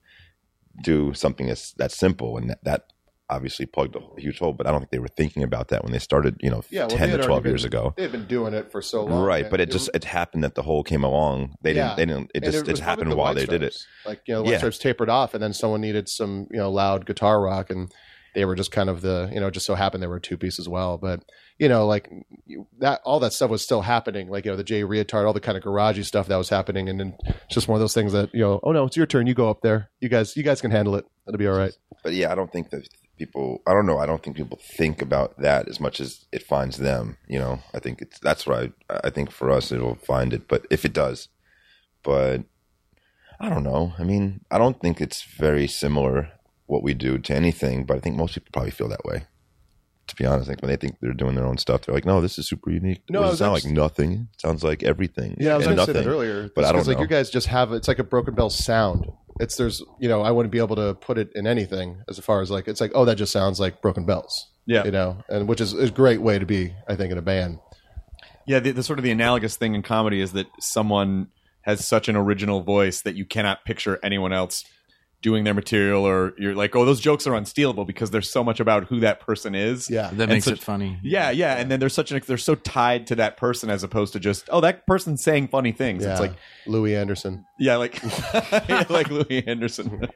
do 0.82 1.14
something 1.14 1.46
that's 1.46 1.72
that 1.74 1.92
simple, 1.92 2.36
and 2.36 2.50
that, 2.50 2.64
that 2.64 2.86
obviously 3.30 3.64
plugged 3.64 3.96
a 3.96 4.00
huge 4.20 4.38
hole. 4.38 4.52
But 4.52 4.66
I 4.66 4.70
don't 4.70 4.80
think 4.80 4.90
they 4.90 4.98
were 4.98 5.08
thinking 5.08 5.42
about 5.42 5.68
that 5.68 5.82
when 5.84 5.92
they 5.92 5.98
started. 5.98 6.36
You 6.40 6.50
know, 6.50 6.62
Yeah, 6.70 6.86
well, 6.86 6.96
ten 6.96 7.10
to 7.10 7.24
twelve 7.24 7.42
been- 7.44 7.52
years 7.52 7.64
ago. 7.64 7.94
They 7.96 8.02
had 8.02 8.12
been 8.12 8.26
doing 8.26 8.52
it 8.54 8.70
for 8.72 8.82
so 8.82 9.04
long. 9.04 9.22
Right, 9.24 9.48
but 9.48 9.60
it 9.60 9.70
just 9.70 9.88
it 9.94 10.04
happened 10.04 10.44
that 10.44 10.54
the 10.56 10.62
hole 10.62 10.82
came 10.82 11.04
along. 11.04 11.54
They 11.62 11.74
Yeah. 11.74 11.94
didn't. 11.94 11.96
They 11.96 12.06
didn't. 12.06 12.30
It 12.34 12.44
and 12.44 12.52
just 12.52 12.66
was 12.66 12.80
it, 12.80 12.82
happened 12.82 13.10
the 13.12 13.16
while 13.16 13.34
they 13.34 13.46
did 13.46 13.62
it. 13.62 13.76
Like 14.04 14.22
you 14.26 14.34
know, 14.34 14.38
the 14.40 14.44
White 14.44 14.52
Yeah. 14.52 14.58
Stripes 14.58 14.78
tapered 14.78 15.08
off, 15.08 15.34
and 15.34 15.42
then 15.42 15.52
someone 15.52 15.80
needed 15.80 16.08
some 16.08 16.46
you 16.50 16.58
know 16.58 16.70
loud 16.70 17.06
guitar 17.06 17.40
rock, 17.40 17.70
and 17.70 17.90
they 18.34 18.44
were 18.44 18.56
just 18.56 18.72
kind 18.72 18.90
of 18.90 19.00
the 19.00 19.30
you 19.32 19.40
know 19.40 19.50
just 19.50 19.66
so 19.66 19.74
happened 19.76 20.02
they 20.02 20.08
were 20.08 20.20
two 20.20 20.36
piece 20.36 20.58
as 20.58 20.68
well. 20.68 20.98
But 20.98 21.22
you 21.58 21.68
know, 21.68 21.86
like 21.86 22.10
that 22.78 23.00
all 23.04 23.20
that 23.20 23.32
stuff 23.32 23.50
was 23.50 23.62
still 23.62 23.82
happening. 23.82 24.28
Like 24.28 24.44
you 24.44 24.50
know, 24.50 24.56
the 24.56 24.64
Jay 24.64 24.82
Reatard, 24.82 25.26
all 25.26 25.32
the 25.32 25.40
kind 25.40 25.56
of 25.56 25.62
garagey 25.62 26.04
stuff 26.04 26.26
that 26.28 26.36
was 26.36 26.48
happening, 26.48 26.88
and 26.88 26.98
then 26.98 27.16
it's 27.26 27.54
just 27.54 27.68
one 27.68 27.76
of 27.76 27.80
those 27.80 27.94
things 27.94 28.12
that 28.12 28.34
you 28.34 28.40
know, 28.40 28.60
oh 28.62 28.72
no, 28.72 28.84
it's 28.84 28.96
your 28.96 29.06
turn. 29.06 29.26
You 29.26 29.34
go 29.34 29.50
up 29.50 29.62
there. 29.62 29.90
You 30.00 30.08
guys, 30.08 30.36
you 30.36 30.42
guys 30.42 30.60
can 30.60 30.70
handle 30.70 30.96
it. 30.96 31.06
It'll 31.28 31.38
be 31.38 31.46
all 31.46 31.56
right. 31.56 31.72
But 32.02 32.14
yeah, 32.14 32.32
I 32.32 32.34
don't 32.34 32.52
think 32.52 32.70
that 32.70 32.88
people. 33.16 33.62
I 33.66 33.72
don't 33.72 33.86
know. 33.86 33.98
I 33.98 34.06
don't 34.06 34.22
think 34.22 34.36
people 34.36 34.58
think 34.76 35.00
about 35.00 35.38
that 35.38 35.68
as 35.68 35.78
much 35.78 36.00
as 36.00 36.26
it 36.32 36.42
finds 36.42 36.78
them. 36.78 37.18
You 37.28 37.38
know, 37.38 37.60
I 37.72 37.78
think 37.78 38.02
it's 38.02 38.18
that's 38.18 38.46
what 38.46 38.72
I. 38.90 38.98
I 39.04 39.10
think 39.10 39.30
for 39.30 39.50
us, 39.50 39.70
it'll 39.70 39.94
find 39.94 40.32
it. 40.32 40.48
But 40.48 40.66
if 40.70 40.84
it 40.84 40.92
does, 40.92 41.28
but 42.02 42.42
I 43.38 43.48
don't 43.48 43.64
know. 43.64 43.94
I 43.98 44.02
mean, 44.02 44.40
I 44.50 44.58
don't 44.58 44.80
think 44.80 45.00
it's 45.00 45.22
very 45.22 45.68
similar 45.68 46.30
what 46.66 46.82
we 46.82 46.94
do 46.94 47.18
to 47.18 47.34
anything. 47.34 47.84
But 47.84 47.98
I 47.98 48.00
think 48.00 48.16
most 48.16 48.34
people 48.34 48.50
probably 48.52 48.72
feel 48.72 48.88
that 48.88 49.04
way. 49.04 49.26
To 50.08 50.16
be 50.16 50.26
honest, 50.26 50.48
like 50.48 50.60
when 50.60 50.70
they 50.70 50.76
think 50.76 50.96
they're 51.00 51.12
doing 51.12 51.34
their 51.34 51.46
own 51.46 51.56
stuff, 51.56 51.82
they're 51.82 51.94
like, 51.94 52.04
"No, 52.04 52.20
this 52.20 52.38
is 52.38 52.48
super 52.48 52.70
unique. 52.70 53.02
No, 53.08 53.22
No, 53.22 53.30
it 53.30 53.36
sounds 53.36 53.64
like 53.64 53.72
nothing. 53.72 54.28
It 54.34 54.40
sounds 54.40 54.62
like 54.62 54.82
everything. 54.82 55.36
Yeah, 55.38 55.54
I 55.54 55.56
was 55.56 55.66
and 55.66 55.76
going 55.76 55.86
to 55.86 55.94
say 55.94 56.00
that 56.04 56.08
earlier. 56.08 56.50
but 56.54 56.64
I 56.64 56.68
don't 56.68 56.80
because 56.80 56.88
like 56.88 56.98
know. 56.98 57.02
you 57.02 57.08
guys 57.08 57.30
just 57.30 57.46
have 57.46 57.72
it's 57.72 57.88
like 57.88 57.98
a 57.98 58.04
Broken 58.04 58.34
Bell 58.34 58.50
sound. 58.50 59.10
It's 59.40 59.56
there's 59.56 59.82
you 59.98 60.08
know 60.08 60.22
I 60.22 60.30
wouldn't 60.30 60.52
be 60.52 60.58
able 60.58 60.76
to 60.76 60.94
put 60.94 61.18
it 61.18 61.30
in 61.34 61.46
anything 61.46 62.02
as 62.08 62.18
far 62.18 62.40
as 62.42 62.50
like 62.50 62.68
it's 62.68 62.80
like 62.80 62.92
oh 62.94 63.04
that 63.06 63.16
just 63.16 63.32
sounds 63.32 63.58
like 63.58 63.80
Broken 63.82 64.04
Bells. 64.04 64.50
Yeah. 64.66 64.84
you 64.84 64.90
know, 64.90 65.18
and 65.28 65.46
which 65.48 65.60
is 65.60 65.74
a 65.74 65.90
great 65.90 66.22
way 66.22 66.38
to 66.38 66.46
be 66.46 66.74
I 66.88 66.96
think 66.96 67.10
in 67.12 67.18
a 67.18 67.22
band. 67.22 67.58
Yeah, 68.46 68.60
the, 68.60 68.72
the 68.72 68.82
sort 68.82 68.98
of 68.98 69.02
the 69.04 69.10
analogous 69.10 69.56
thing 69.56 69.74
in 69.74 69.82
comedy 69.82 70.20
is 70.20 70.32
that 70.32 70.46
someone 70.60 71.28
has 71.62 71.86
such 71.86 72.08
an 72.08 72.16
original 72.16 72.62
voice 72.62 73.00
that 73.02 73.14
you 73.14 73.24
cannot 73.24 73.64
picture 73.64 73.98
anyone 74.02 74.32
else 74.34 74.64
doing 75.24 75.42
their 75.42 75.54
material, 75.54 76.06
or 76.06 76.34
you're 76.38 76.54
like, 76.54 76.76
oh, 76.76 76.84
those 76.84 77.00
jokes 77.00 77.26
are 77.26 77.32
unstealable 77.32 77.86
because 77.86 78.10
there's 78.10 78.30
so 78.30 78.44
much 78.44 78.60
about 78.60 78.84
who 78.84 79.00
that 79.00 79.20
person 79.20 79.54
is. 79.54 79.88
Yeah, 79.88 80.10
That 80.12 80.24
And 80.24 80.32
makes 80.32 80.44
such- 80.44 80.58
it 80.58 80.62
funny. 80.62 80.98
Yeah, 81.02 81.30
yeah, 81.30 81.56
and 81.56 81.70
then 81.70 81.80
there's 81.80 81.94
such 81.94 82.12
an 82.12 82.20
they're 82.26 82.36
so 82.36 82.54
tied 82.54 83.06
to 83.06 83.14
that 83.16 83.38
person 83.38 83.70
as 83.70 83.82
opposed 83.82 84.12
to 84.12 84.20
just 84.20 84.48
oh 84.52 84.60
that 84.60 84.86
person's 84.86 85.22
saying 85.24 85.48
funny 85.48 85.72
things. 85.72 86.02
yeah, 86.04 86.10
It's 86.12 86.20
like 86.20 86.34
Louie 86.66 86.94
Anderson. 86.94 87.46
yeah, 87.58 87.76
like 87.76 88.00
yeah, 88.68 88.84
like 88.90 89.08
Louie 89.10 89.42
Anderson, 89.46 90.08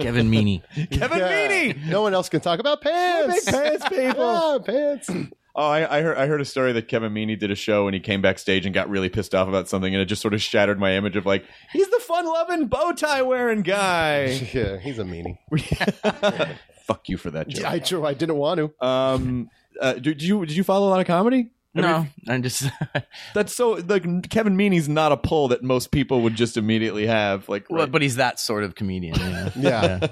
Kevin 0.00 0.28
Meaney. 0.30 0.62
Kevin 0.90 1.18
Yeah. 1.18 1.48
Meaney. 1.48 1.86
No 1.86 2.02
one 2.02 2.12
else 2.12 2.28
can 2.28 2.40
talk 2.40 2.58
about 2.58 2.82
pants. 2.82 3.44
Pants, 3.50 3.88
people. 3.88 4.20
Ah, 4.42 4.58
pants. 4.58 5.08
Oh, 5.54 5.66
I, 5.66 5.98
I 5.98 6.02
heard 6.02 6.16
I 6.16 6.26
heard 6.26 6.40
a 6.40 6.44
story 6.44 6.72
that 6.72 6.88
Kevin 6.88 7.12
Meaney 7.12 7.38
did 7.38 7.50
a 7.50 7.54
show 7.54 7.86
and 7.88 7.94
he 7.94 8.00
came 8.00 8.22
backstage 8.22 8.66
and 8.66 8.74
got 8.74 8.88
really 8.88 9.08
pissed 9.08 9.34
off 9.34 9.48
about 9.48 9.68
something 9.68 9.92
and 9.92 10.00
it 10.00 10.06
just 10.06 10.22
sort 10.22 10.34
of 10.34 10.40
shattered 10.40 10.78
my 10.78 10.94
image 10.94 11.16
of 11.16 11.26
like 11.26 11.44
he's 11.72 11.88
the 11.88 12.00
fun 12.00 12.26
loving 12.26 12.66
bow 12.66 12.92
tie 12.92 13.22
wearing 13.22 13.62
guy. 13.62 14.26
yeah, 14.54 14.78
he's 14.78 14.98
a 14.98 15.04
meanie. 15.04 15.38
Fuck 16.84 17.08
you 17.08 17.16
for 17.16 17.30
that 17.30 17.48
joke. 17.48 17.66
I 17.66 17.78
true. 17.78 18.06
I 18.06 18.14
didn't 18.14 18.36
want 18.36 18.58
to. 18.58 18.86
Um, 18.86 19.50
uh, 19.80 19.94
did 19.94 20.22
you 20.22 20.44
did 20.46 20.56
you 20.56 20.64
follow 20.64 20.88
a 20.88 20.90
lot 20.90 21.00
of 21.00 21.06
comedy? 21.06 21.50
No, 21.72 22.06
I'm 22.28 22.42
just 22.42 22.64
That's 23.34 23.54
so 23.54 23.72
like 23.86 24.28
Kevin 24.28 24.56
Meaney's 24.56 24.88
not 24.88 25.12
a 25.12 25.16
pull 25.16 25.48
that 25.48 25.62
most 25.62 25.92
people 25.92 26.22
would 26.22 26.34
just 26.34 26.56
immediately 26.56 27.06
have. 27.06 27.48
Like, 27.48 27.66
well, 27.70 27.86
but 27.86 28.02
he's 28.02 28.16
that 28.16 28.40
sort 28.40 28.64
of 28.64 28.74
comedian. 28.74 29.14
Yeah. 29.16 29.50
Yeah. 29.56 30.06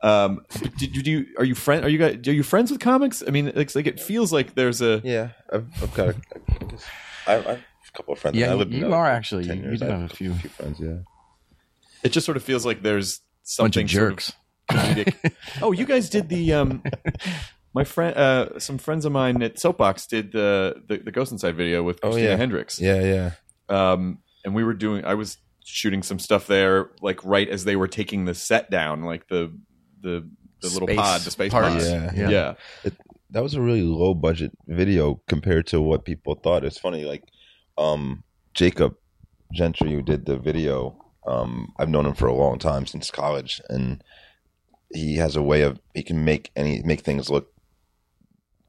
um, 0.02 0.44
did, 0.78 0.92
did 0.92 1.06
you 1.08 1.26
are 1.38 1.44
you 1.44 1.54
friend 1.56 1.84
are 1.84 1.88
you 1.88 1.98
guys 1.98 2.18
are 2.28 2.32
you 2.32 2.42
friends 2.44 2.70
with 2.70 2.78
comics? 2.80 3.22
I 3.26 3.30
mean, 3.30 3.48
it's 3.48 3.74
like 3.74 3.86
it 3.88 3.98
feels 3.98 4.32
like 4.32 4.54
there's 4.54 4.80
a 4.80 5.00
Yeah, 5.02 5.30
I've, 5.52 5.66
I've 5.82 5.94
got 5.94 6.08
a, 6.10 6.14
I 6.60 6.64
guess 6.66 6.84
I, 7.26 7.32
I 7.32 7.36
have 7.36 7.46
a 7.56 7.92
couple 7.96 8.12
of 8.14 8.20
friends. 8.20 8.36
Yeah, 8.36 8.52
I 8.52 8.54
lived 8.54 8.72
you 8.72 8.92
are 8.94 9.06
actually- 9.08 9.46
10 9.46 9.56
you 9.56 9.62
years. 9.64 9.80
do 9.80 9.86
I 9.86 9.90
have 9.90 10.10
a 10.12 10.14
few. 10.14 10.34
friends. 10.34 10.78
Yeah, 10.78 10.98
it 12.04 12.10
just 12.10 12.24
sort 12.24 12.36
of 12.36 12.44
feels 12.44 12.64
like 12.64 12.82
there's 12.82 13.18
Bunch 13.58 13.74
something 13.74 13.84
of 13.86 13.90
sort 13.90 14.10
jerks. 14.10 14.32
comedic. 14.70 15.34
oh, 15.62 15.72
you 15.72 15.84
guys 15.84 16.08
did 16.10 16.28
the 16.28 16.52
um, 16.52 16.82
my 17.78 17.84
friend, 17.84 18.16
uh, 18.16 18.58
some 18.58 18.78
friends 18.78 19.04
of 19.04 19.12
mine 19.12 19.42
at 19.42 19.58
Soapbox 19.58 20.06
did 20.06 20.32
the 20.32 20.82
the, 20.88 20.98
the 20.98 21.12
Ghost 21.12 21.32
Inside 21.32 21.54
video 21.56 21.82
with 21.82 21.98
Oh, 22.02 22.08
Christina 22.10 22.30
yeah. 22.30 22.36
Hendricks. 22.36 22.80
yeah, 22.80 23.02
yeah. 23.02 23.30
um, 23.92 24.18
and 24.44 24.54
we 24.54 24.64
were 24.64 24.74
doing. 24.74 25.04
I 25.04 25.14
was 25.14 25.38
shooting 25.64 26.02
some 26.02 26.18
stuff 26.18 26.46
there, 26.46 26.90
like 27.02 27.24
right 27.24 27.48
as 27.48 27.64
they 27.64 27.76
were 27.76 27.88
taking 27.88 28.24
the 28.24 28.34
set 28.34 28.70
down, 28.70 29.02
like 29.02 29.28
the 29.28 29.52
the 30.00 30.28
the 30.60 30.68
little 30.68 30.88
pod, 30.88 31.20
the 31.22 31.30
space 31.30 31.52
part. 31.52 31.66
pod. 31.66 31.82
Yeah, 31.82 32.10
yeah. 32.14 32.28
yeah. 32.30 32.90
that 33.30 33.42
was 33.42 33.54
a 33.54 33.60
really 33.60 33.82
low 33.82 34.14
budget 34.14 34.52
video 34.66 35.20
compared 35.28 35.66
to 35.68 35.80
what 35.80 36.04
people 36.04 36.34
thought. 36.34 36.64
It's 36.64 36.78
funny, 36.78 37.04
like 37.04 37.24
um, 37.76 38.24
Jacob 38.54 38.94
Gentry, 39.52 39.92
who 39.92 40.02
did 40.02 40.26
the 40.26 40.36
video. 40.38 41.04
Um, 41.26 41.74
I've 41.78 41.90
known 41.90 42.06
him 42.06 42.14
for 42.14 42.26
a 42.26 42.34
long 42.34 42.58
time 42.58 42.86
since 42.86 43.10
college, 43.10 43.60
and 43.68 44.02
he 44.94 45.16
has 45.16 45.36
a 45.36 45.42
way 45.42 45.62
of 45.62 45.78
he 45.94 46.02
can 46.02 46.24
make 46.24 46.50
any 46.56 46.80
make 46.82 47.00
things 47.02 47.28
look 47.28 47.52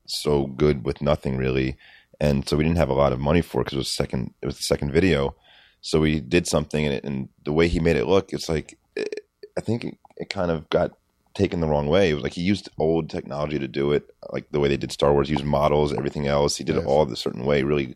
so 0.10 0.48
good 0.48 0.86
with 0.86 1.02
nothing 1.02 1.38
really. 1.38 1.78
And 2.20 2.48
so 2.48 2.58
we 2.58 2.64
didn't 2.64 2.78
have 2.78 2.90
a 2.90 2.94
lot 2.94 3.14
of 3.14 3.20
money 3.20 3.42
for 3.42 3.62
it 3.62 3.66
because 3.66 3.76
it 3.76 3.80
was 3.80 3.92
second. 3.92 4.34
It 4.42 4.46
was 4.46 4.58
the 4.58 4.64
second 4.64 4.92
video, 4.92 5.36
so 5.82 6.02
we 6.02 6.20
did 6.20 6.48
something, 6.48 6.86
and, 6.86 6.94
it, 6.94 7.04
and 7.04 7.30
the 7.46 7.54
way 7.54 7.68
he 7.68 7.80
made 7.80 7.96
it 7.96 8.06
look, 8.06 8.34
it's 8.34 8.50
like 8.50 8.78
it, 8.96 9.22
I 9.58 9.62
think 9.62 9.86
it, 9.86 9.98
it 10.18 10.30
kind 10.30 10.52
of 10.52 10.70
got 10.70 10.92
taken 11.34 11.62
the 11.62 11.68
wrong 11.68 11.88
way. 11.88 12.10
It 12.10 12.16
was 12.16 12.24
like 12.24 12.34
he 12.34 12.42
used 12.42 12.70
old 12.78 13.10
technology 13.10 13.58
to 13.60 13.68
do 13.68 13.94
it, 13.94 14.10
like 14.32 14.52
the 14.52 14.60
way 14.60 14.68
they 14.68 14.78
did 14.78 14.92
Star 14.92 15.14
Wars, 15.14 15.30
used 15.30 15.46
models, 15.46 15.94
everything 15.94 16.28
else. 16.28 16.58
He 16.58 16.66
did 16.66 16.76
it 16.76 16.86
all 16.86 17.06
the 17.06 17.16
certain 17.16 17.46
way, 17.46 17.64
really 17.64 17.96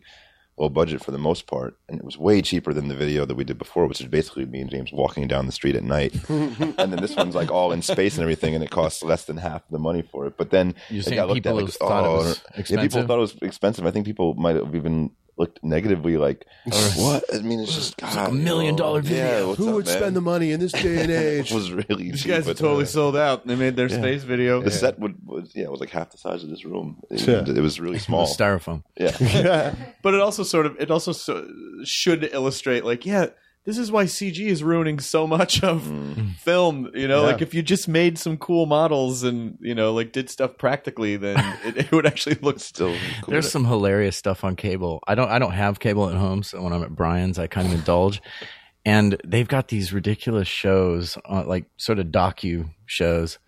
low 0.56 0.68
budget 0.68 1.02
for 1.04 1.10
the 1.10 1.18
most 1.18 1.46
part, 1.46 1.76
and 1.88 1.98
it 1.98 2.04
was 2.04 2.16
way 2.16 2.40
cheaper 2.40 2.72
than 2.72 2.88
the 2.88 2.94
video 2.94 3.24
that 3.24 3.34
we 3.34 3.44
did 3.44 3.58
before, 3.58 3.86
which 3.86 4.00
is 4.00 4.06
basically 4.06 4.46
me 4.46 4.60
and 4.60 4.70
James 4.70 4.92
walking 4.92 5.26
down 5.26 5.46
the 5.46 5.52
street 5.52 5.74
at 5.74 5.82
night. 5.82 6.14
and 6.28 6.76
then 6.76 6.96
this 6.96 7.16
one's 7.16 7.34
like 7.34 7.50
all 7.50 7.72
in 7.72 7.82
space 7.82 8.14
and 8.14 8.22
everything, 8.22 8.54
and 8.54 8.62
it 8.62 8.70
costs 8.70 9.02
less 9.02 9.24
than 9.24 9.36
half 9.36 9.62
the 9.70 9.78
money 9.78 10.02
for 10.02 10.26
it. 10.26 10.36
But 10.36 10.50
then 10.50 10.74
You're 10.88 11.02
it 11.02 11.14
got 11.14 11.28
looked 11.28 11.42
people 11.42 11.58
at 11.58 11.66
have 11.66 11.74
thought 11.74 12.04
it 12.04 12.08
oh, 12.08 12.16
was 12.16 12.70
yeah, 12.70 12.80
people 12.82 13.02
thought 13.06 13.18
it 13.18 13.20
was 13.20 13.36
expensive. 13.42 13.86
I 13.86 13.90
think 13.90 14.06
people 14.06 14.34
might 14.34 14.56
have 14.56 14.74
even 14.74 15.10
looked 15.36 15.62
negatively, 15.64 16.16
like, 16.16 16.46
"What?" 16.96 17.24
I 17.34 17.38
mean, 17.40 17.60
it's 17.60 17.74
just 17.74 17.96
God, 17.96 18.14
like 18.16 18.28
a 18.28 18.32
million 18.32 18.76
dollar 18.76 19.00
dollar 19.02 19.14
Yeah, 19.14 19.30
video. 19.30 19.48
what's 19.48 19.58
Who 19.58 19.68
up, 19.68 19.74
would 19.74 19.86
man? 19.86 19.96
spend 19.96 20.16
the 20.16 20.20
money 20.20 20.52
in 20.52 20.60
this 20.60 20.72
day 20.84 21.02
and 21.02 21.10
age? 21.10 21.50
It 21.50 21.54
was 21.54 21.72
really 21.72 22.10
These 22.10 22.22
cheap, 22.22 22.30
guys 22.32 22.46
but, 22.46 22.56
totally 22.56 22.84
uh, 22.84 22.86
sold 22.86 23.16
out. 23.16 23.46
They 23.46 23.56
made 23.56 23.76
their 23.76 23.88
space 23.88 24.22
video. 24.22 24.62
the 24.62 24.70
set 24.70 24.98
would 24.98 25.16
was 25.26 25.50
yeah, 25.54 25.64
it 25.64 25.70
was 25.70 25.80
like 25.80 25.90
half 25.90 26.10
the 26.10 26.18
size 26.18 26.44
of 26.44 26.50
this 26.50 26.64
room. 26.64 27.00
It, 27.10 27.26
Yeah. 27.26 27.44
it 27.46 27.60
was 27.60 27.80
really 27.80 27.98
small. 28.08 28.26
styrofoam. 28.26 28.82
yeah. 28.96 29.74
but 30.02 30.14
it 30.14 30.20
also 30.20 30.42
sort 30.42 30.66
of 30.66 30.76
it 30.80 30.90
also 30.90 31.12
so, 31.12 31.46
should 31.84 32.24
illustrate 32.32 32.84
like 32.84 33.04
yeah 33.06 33.26
this 33.64 33.78
is 33.78 33.90
why 33.90 34.04
cg 34.04 34.38
is 34.46 34.62
ruining 34.62 34.98
so 35.00 35.26
much 35.26 35.62
of 35.62 35.82
Mm. 35.82 36.34
film 36.36 36.90
you 36.94 37.08
know 37.08 37.22
Yeah. 37.22 37.32
like 37.32 37.42
if 37.42 37.54
you 37.54 37.62
just 37.62 37.88
made 37.88 38.18
some 38.18 38.36
cool 38.36 38.66
models 38.66 39.22
and 39.22 39.56
you 39.60 39.74
know 39.74 39.92
like 39.92 40.12
did 40.12 40.28
stuff 40.30 40.56
practically 40.58 41.16
then 41.16 41.38
it, 41.64 41.76
it 41.78 41.92
would 41.92 42.06
actually 42.06 42.36
look 42.42 42.60
Still 42.60 42.94
cool. 43.22 43.32
There's 43.32 43.50
some 43.50 43.64
hilarious 43.64 44.16
stuff 44.16 44.44
on 44.44 44.56
cable. 44.56 45.00
I 45.06 45.14
don't 45.14 45.30
I 45.30 45.38
don't 45.38 45.52
have 45.52 45.80
cable 45.80 46.08
at 46.10 46.16
home, 46.16 46.42
so 46.42 46.62
when 46.62 46.72
I'm 46.72 46.82
at 46.82 46.94
Brian's, 46.94 47.38
I 47.38 47.46
kind 47.46 47.66
of 47.66 47.74
indulge. 47.74 48.20
And 48.86 49.16
they've 49.26 49.48
got 49.48 49.68
these 49.68 49.94
ridiculous 49.94 50.46
shows, 50.46 51.16
uh, 51.24 51.44
like 51.46 51.64
sort 51.78 51.98
of 51.98 52.08
docu 52.08 52.68
shows, 52.84 53.38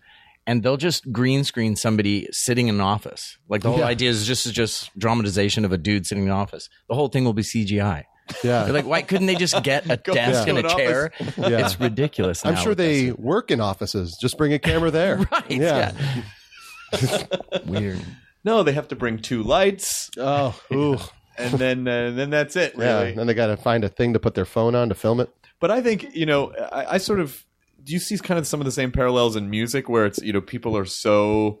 and 0.47 0.63
they'll 0.63 0.77
just 0.77 1.11
green 1.11 1.43
screen 1.43 1.75
somebody 1.75 2.27
sitting 2.31 2.67
in 2.69 2.75
an 2.75 2.81
office. 2.81 3.37
Like 3.47 3.61
the 3.61 3.69
whole 3.69 3.79
Yeah. 3.79 3.85
idea 3.85 4.09
is 4.09 4.25
just 4.25 4.51
just 4.53 4.97
dramatization 4.97 5.63
of 5.63 5.71
a 5.71 5.77
dude 5.77 6.07
sitting 6.07 6.23
in 6.23 6.29
an 6.31 6.35
office. 6.35 6.69
The 6.89 6.95
whole 6.95 7.07
thing 7.09 7.23
will 7.23 7.33
be 7.33 7.43
CGI. 7.43 8.05
Yeah. 8.43 8.63
They're 8.63 8.73
like, 8.73 8.85
why 8.85 9.01
couldn't 9.01 9.27
they 9.27 9.35
just 9.35 9.61
get 9.63 9.89
a 9.89 9.97
Go 10.03 10.13
desk 10.13 10.45
to 10.45 10.49
and 10.55 10.59
a 10.65 10.69
chair? 10.69 11.11
Yeah. 11.37 11.65
It's 11.65 11.79
ridiculous. 11.79 12.45
I'm 12.45 12.55
sure 12.55 12.75
they 12.75 13.07
this. 13.07 13.17
work 13.17 13.51
in 13.51 13.59
offices. 13.61 14.17
Just 14.19 14.37
bring 14.37 14.53
a 14.53 14.59
camera 14.59 14.91
there. 14.91 15.17
right. 15.31 15.49
Yeah. 15.51 15.93
Yeah. 16.93 17.23
Weird. 17.65 17.99
no 18.45 18.63
they 18.63 18.71
have 18.71 18.87
to 18.89 18.95
bring 18.95 19.19
two 19.19 19.43
lights 19.43 20.09
Oh, 20.17 20.57
ooh. 20.71 20.97
and 21.37 21.53
then 21.55 21.87
uh, 21.87 22.11
then 22.11 22.29
that's 22.29 22.55
it 22.55 22.73
Yeah. 22.77 22.99
really 23.01 23.15
Then 23.15 23.27
they 23.27 23.33
got 23.33 23.47
to 23.47 23.57
find 23.57 23.83
a 23.83 23.89
thing 23.89 24.13
to 24.13 24.19
put 24.19 24.35
their 24.35 24.45
phone 24.45 24.73
on 24.75 24.89
to 24.89 24.95
film 24.95 25.19
it. 25.19 25.29
But 25.59 25.71
I 25.71 25.81
think 25.81 26.15
you 26.15 26.25
know, 26.25 26.53
I, 26.71 26.93
I 26.93 26.97
sort 26.97 27.19
of 27.19 27.43
do 27.83 27.93
you 27.93 27.99
see 27.99 28.17
kind 28.17 28.37
of 28.39 28.47
some 28.47 28.61
of 28.61 28.65
the 28.65 28.71
same 28.71 28.91
parallels 28.91 29.35
in 29.35 29.49
music 29.49 29.89
where 29.89 30.05
it's 30.05 30.19
you 30.21 30.31
know 30.33 30.41
people 30.41 30.77
are 30.77 30.85
so 30.85 31.59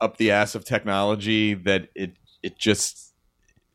up 0.00 0.16
the 0.16 0.30
ass 0.30 0.54
of 0.54 0.64
technology 0.64 1.54
that 1.54 1.88
it 1.94 2.14
it 2.42 2.58
just 2.58 3.12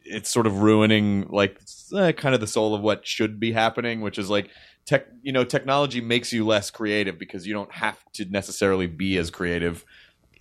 it's 0.03 0.29
sort 0.31 0.45
of 0.47 0.59
ruining 0.59 1.27
like 1.29 1.59
eh, 1.93 2.11
kind 2.13 2.35
of 2.35 2.41
the 2.41 2.47
soul 2.47 2.73
of 2.73 2.81
what 2.81 3.05
should 3.05 3.39
be 3.39 3.51
happening, 3.51 4.01
which 4.01 4.17
is 4.17 4.29
like 4.29 4.49
tech. 4.85 5.07
You 5.21 5.31
know, 5.31 5.43
technology 5.43 6.01
makes 6.01 6.31
you 6.31 6.45
less 6.45 6.71
creative 6.71 7.17
because 7.17 7.45
you 7.45 7.53
don't 7.53 7.71
have 7.71 7.97
to 8.13 8.25
necessarily 8.25 8.87
be 8.87 9.17
as 9.17 9.29
creative 9.29 9.85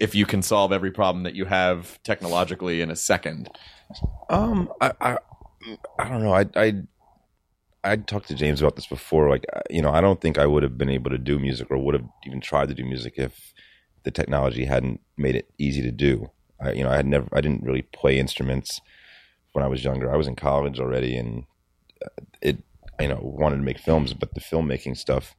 if 0.01 0.14
you 0.14 0.26
can 0.26 0.42
solve 0.42 0.72
every 0.72 0.90
problem 0.90 1.22
that 1.24 1.34
you 1.34 1.45
have 1.45 2.03
technologically 2.03 2.80
in 2.80 2.90
a 2.90 2.97
second. 2.97 3.49
Um, 4.28 4.72
I, 4.80 4.92
I, 5.01 5.18
I 5.99 6.09
don't 6.09 6.22
know. 6.22 6.34
I, 6.34 6.47
I, 6.57 6.82
I 7.84 7.97
talked 7.97 8.28
to 8.28 8.34
James 8.34 8.61
about 8.61 8.76
this 8.76 8.86
before. 8.86 9.30
Like, 9.30 9.45
you 9.70 9.82
know, 9.82 9.90
I 9.90 10.01
don't 10.01 10.20
think 10.20 10.38
I 10.38 10.47
would 10.47 10.62
have 10.62 10.76
been 10.76 10.88
able 10.88 11.11
to 11.11 11.18
do 11.18 11.38
music 11.38 11.70
or 11.70 11.78
would 11.78 11.95
have 11.95 12.09
even 12.26 12.40
tried 12.40 12.68
to 12.68 12.74
do 12.74 12.84
music 12.84 13.14
if 13.16 13.53
the 14.03 14.11
technology 14.11 14.64
hadn't 14.64 15.01
made 15.16 15.36
it 15.36 15.51
easy 15.59 15.82
to 15.82 15.92
do. 15.92 16.30
I, 16.61 16.72
you 16.72 16.82
know, 16.82 16.90
I 16.90 16.97
had 16.97 17.07
never, 17.07 17.28
I 17.32 17.40
didn't 17.40 17.62
really 17.62 17.82
play 17.82 18.18
instruments 18.18 18.80
when 19.55 19.65
I 19.65 19.69
was 19.69 19.83
younger. 19.83 20.13
I 20.13 20.17
was 20.17 20.29
in 20.29 20.37
college 20.37 20.79
already, 20.79 21.17
and 21.17 21.45
uh, 22.05 22.09
it, 22.43 22.63
you 23.01 23.09
know, 23.09 23.19
wanted 23.23 23.57
to 23.57 23.63
make 23.63 23.79
films, 23.79 24.13
but 24.13 24.35
the 24.35 24.41
filmmaking 24.41 24.97
stuff 24.97 25.35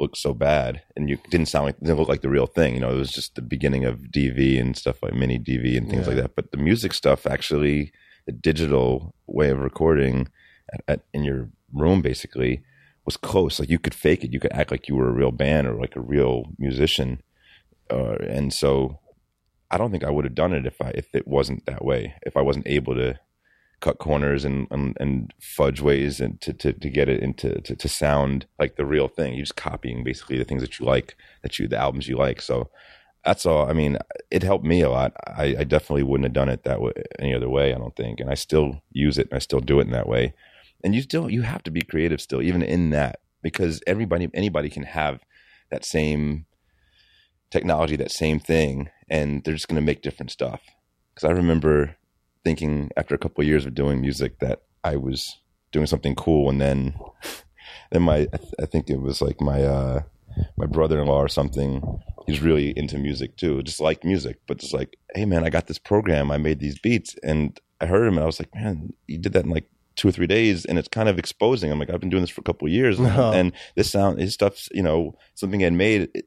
looked 0.00 0.16
so 0.16 0.32
bad, 0.32 0.82
and 0.94 1.10
you 1.10 1.18
didn't 1.28 1.46
sound 1.48 1.66
like, 1.66 1.80
didn't 1.80 1.98
look 1.98 2.08
like 2.08 2.20
the 2.22 2.28
real 2.28 2.46
thing. 2.46 2.74
You 2.74 2.80
know, 2.80 2.90
it 2.90 2.98
was 2.98 3.10
just 3.10 3.34
the 3.34 3.42
beginning 3.42 3.84
of 3.84 3.98
DV 4.14 4.60
and 4.60 4.76
stuff 4.76 5.02
like 5.02 5.12
mini 5.14 5.38
DV 5.40 5.76
and 5.76 5.90
things 5.90 6.02
Yeah. 6.06 6.14
like 6.14 6.22
that. 6.22 6.36
But 6.36 6.52
the 6.52 6.58
music 6.58 6.92
stuff 6.94 7.26
actually 7.26 7.90
the 8.26 8.32
digital 8.32 9.14
way 9.26 9.50
of 9.50 9.58
recording 9.58 10.28
at, 10.72 10.80
at, 10.86 11.00
in 11.14 11.24
your 11.24 11.48
room 11.72 12.02
basically 12.02 12.62
was 13.06 13.16
close. 13.16 13.58
Like 13.58 13.70
you 13.70 13.78
could 13.78 13.94
fake 13.94 14.22
it. 14.22 14.32
You 14.32 14.38
could 14.38 14.52
act 14.52 14.70
like 14.70 14.86
you 14.86 14.94
were 14.94 15.08
a 15.08 15.12
real 15.14 15.32
band 15.32 15.66
or 15.66 15.74
like 15.80 15.96
a 15.96 16.00
real 16.00 16.44
musician. 16.58 17.22
Uh, 17.90 18.16
and 18.28 18.52
so 18.52 19.00
I 19.70 19.78
don't 19.78 19.90
think 19.90 20.04
I 20.04 20.10
would 20.10 20.26
have 20.26 20.34
done 20.34 20.52
it 20.52 20.66
if 20.66 20.80
I 20.80 20.90
if 20.90 21.14
it 21.14 21.26
wasn't 21.26 21.64
that 21.66 21.82
way. 21.84 22.14
If 22.22 22.36
I 22.36 22.42
wasn't 22.42 22.66
able 22.68 22.94
to 22.96 23.18
cut 23.80 23.98
corners 23.98 24.44
and 24.44 24.66
and, 24.70 24.96
and 24.98 25.32
fudge 25.40 25.80
ways 25.80 26.20
and 26.20 26.40
to, 26.40 26.52
to, 26.52 26.72
to 26.72 26.90
get 26.90 27.08
it 27.08 27.22
into 27.22 27.60
to, 27.60 27.76
to 27.76 27.88
sound 27.88 28.46
like 28.58 28.76
the 28.76 28.86
real 28.86 29.08
thing. 29.08 29.34
You're 29.34 29.44
just 29.44 29.56
copying 29.56 30.04
basically 30.04 30.38
the 30.38 30.44
things 30.44 30.62
that 30.62 30.78
you 30.78 30.86
like, 30.86 31.16
that 31.42 31.58
you 31.58 31.68
the 31.68 31.76
albums 31.76 32.08
you 32.08 32.16
like. 32.16 32.40
So 32.42 32.70
that's 33.24 33.46
all. 33.46 33.68
I 33.68 33.72
mean, 33.72 33.98
it 34.30 34.42
helped 34.42 34.64
me 34.64 34.80
a 34.80 34.90
lot. 34.90 35.12
I, 35.26 35.56
I 35.58 35.64
definitely 35.64 36.04
wouldn't 36.04 36.24
have 36.24 36.32
done 36.32 36.48
it 36.48 36.64
that 36.64 36.80
way 36.80 36.92
any 37.18 37.34
other 37.34 37.48
way. 37.48 37.74
I 37.74 37.78
don't 37.78 37.96
think, 37.96 38.20
and 38.20 38.30
I 38.30 38.34
still 38.34 38.82
use 38.90 39.18
it 39.18 39.28
and 39.30 39.36
I 39.36 39.40
still 39.40 39.60
do 39.60 39.80
it 39.80 39.86
in 39.86 39.92
that 39.92 40.08
way. 40.08 40.34
And 40.84 40.94
you 40.94 41.02
still 41.02 41.30
you 41.30 41.42
have 41.42 41.62
to 41.64 41.70
be 41.70 41.82
creative 41.82 42.20
still, 42.20 42.42
even 42.42 42.62
in 42.62 42.90
that, 42.90 43.20
because 43.42 43.80
everybody 43.86 44.28
anybody 44.34 44.70
can 44.70 44.84
have 44.84 45.20
that 45.70 45.84
same 45.84 46.46
technology, 47.50 47.96
that 47.96 48.10
same 48.10 48.38
thing, 48.38 48.90
and 49.08 49.42
they're 49.44 49.54
just 49.54 49.68
going 49.68 49.80
to 49.80 49.86
make 49.86 50.02
different 50.02 50.30
stuff. 50.30 50.62
Because 51.14 51.28
I 51.28 51.32
remember 51.32 51.96
thinking 52.48 52.90
after 52.96 53.14
a 53.14 53.18
couple 53.18 53.42
of 53.42 53.46
years 53.46 53.66
of 53.66 53.74
doing 53.74 54.00
music 54.00 54.38
that 54.38 54.62
I 54.82 54.96
was 54.96 55.38
doing 55.70 55.84
something 55.84 56.14
cool, 56.14 56.48
and 56.48 56.58
then 56.58 56.94
then 57.92 58.02
my 58.02 58.20
I, 58.32 58.38
th- 58.38 58.54
I 58.62 58.64
think 58.64 58.88
it 58.88 59.02
was 59.02 59.20
like 59.20 59.38
my 59.38 59.62
uh, 59.62 60.00
my 60.56 60.64
brother-in-law 60.64 61.20
or 61.20 61.28
something. 61.28 62.00
He's 62.26 62.40
really 62.40 62.70
into 62.70 62.96
music 62.98 63.36
too, 63.36 63.62
just 63.62 63.80
like 63.80 64.02
music, 64.02 64.38
but 64.46 64.58
just 64.58 64.72
like, 64.72 64.96
hey 65.14 65.26
man, 65.26 65.44
I 65.44 65.50
got 65.50 65.66
this 65.66 65.78
program, 65.78 66.30
I 66.30 66.38
made 66.38 66.58
these 66.60 66.78
beats, 66.78 67.16
and 67.22 67.60
I 67.82 67.86
heard 67.86 68.06
him, 68.06 68.14
and 68.14 68.22
I 68.22 68.26
was 68.26 68.40
like, 68.40 68.54
man, 68.54 68.94
you 69.06 69.18
did 69.18 69.34
that 69.34 69.44
in 69.44 69.50
like 69.50 69.68
two 69.96 70.08
or 70.08 70.12
three 70.12 70.26
days, 70.26 70.64
and 70.64 70.78
it's 70.78 70.88
kind 70.88 71.10
of 71.10 71.18
exposing. 71.18 71.70
I'm 71.70 71.78
like, 71.78 71.90
I've 71.90 72.00
been 72.00 72.08
doing 72.10 72.22
this 72.22 72.30
for 72.30 72.40
a 72.40 72.44
couple 72.44 72.66
of 72.66 72.72
years, 72.72 72.98
No. 72.98 73.32
and 73.38 73.52
this 73.76 73.90
sound, 73.90 74.20
his 74.20 74.32
stuff's, 74.32 74.70
you 74.72 74.82
know, 74.82 75.16
something 75.34 75.62
I 75.62 75.70
made 75.70 76.08
it, 76.14 76.26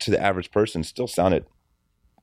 to 0.00 0.10
the 0.12 0.22
average 0.22 0.50
person 0.50 0.82
still 0.82 1.08
sounded 1.08 1.44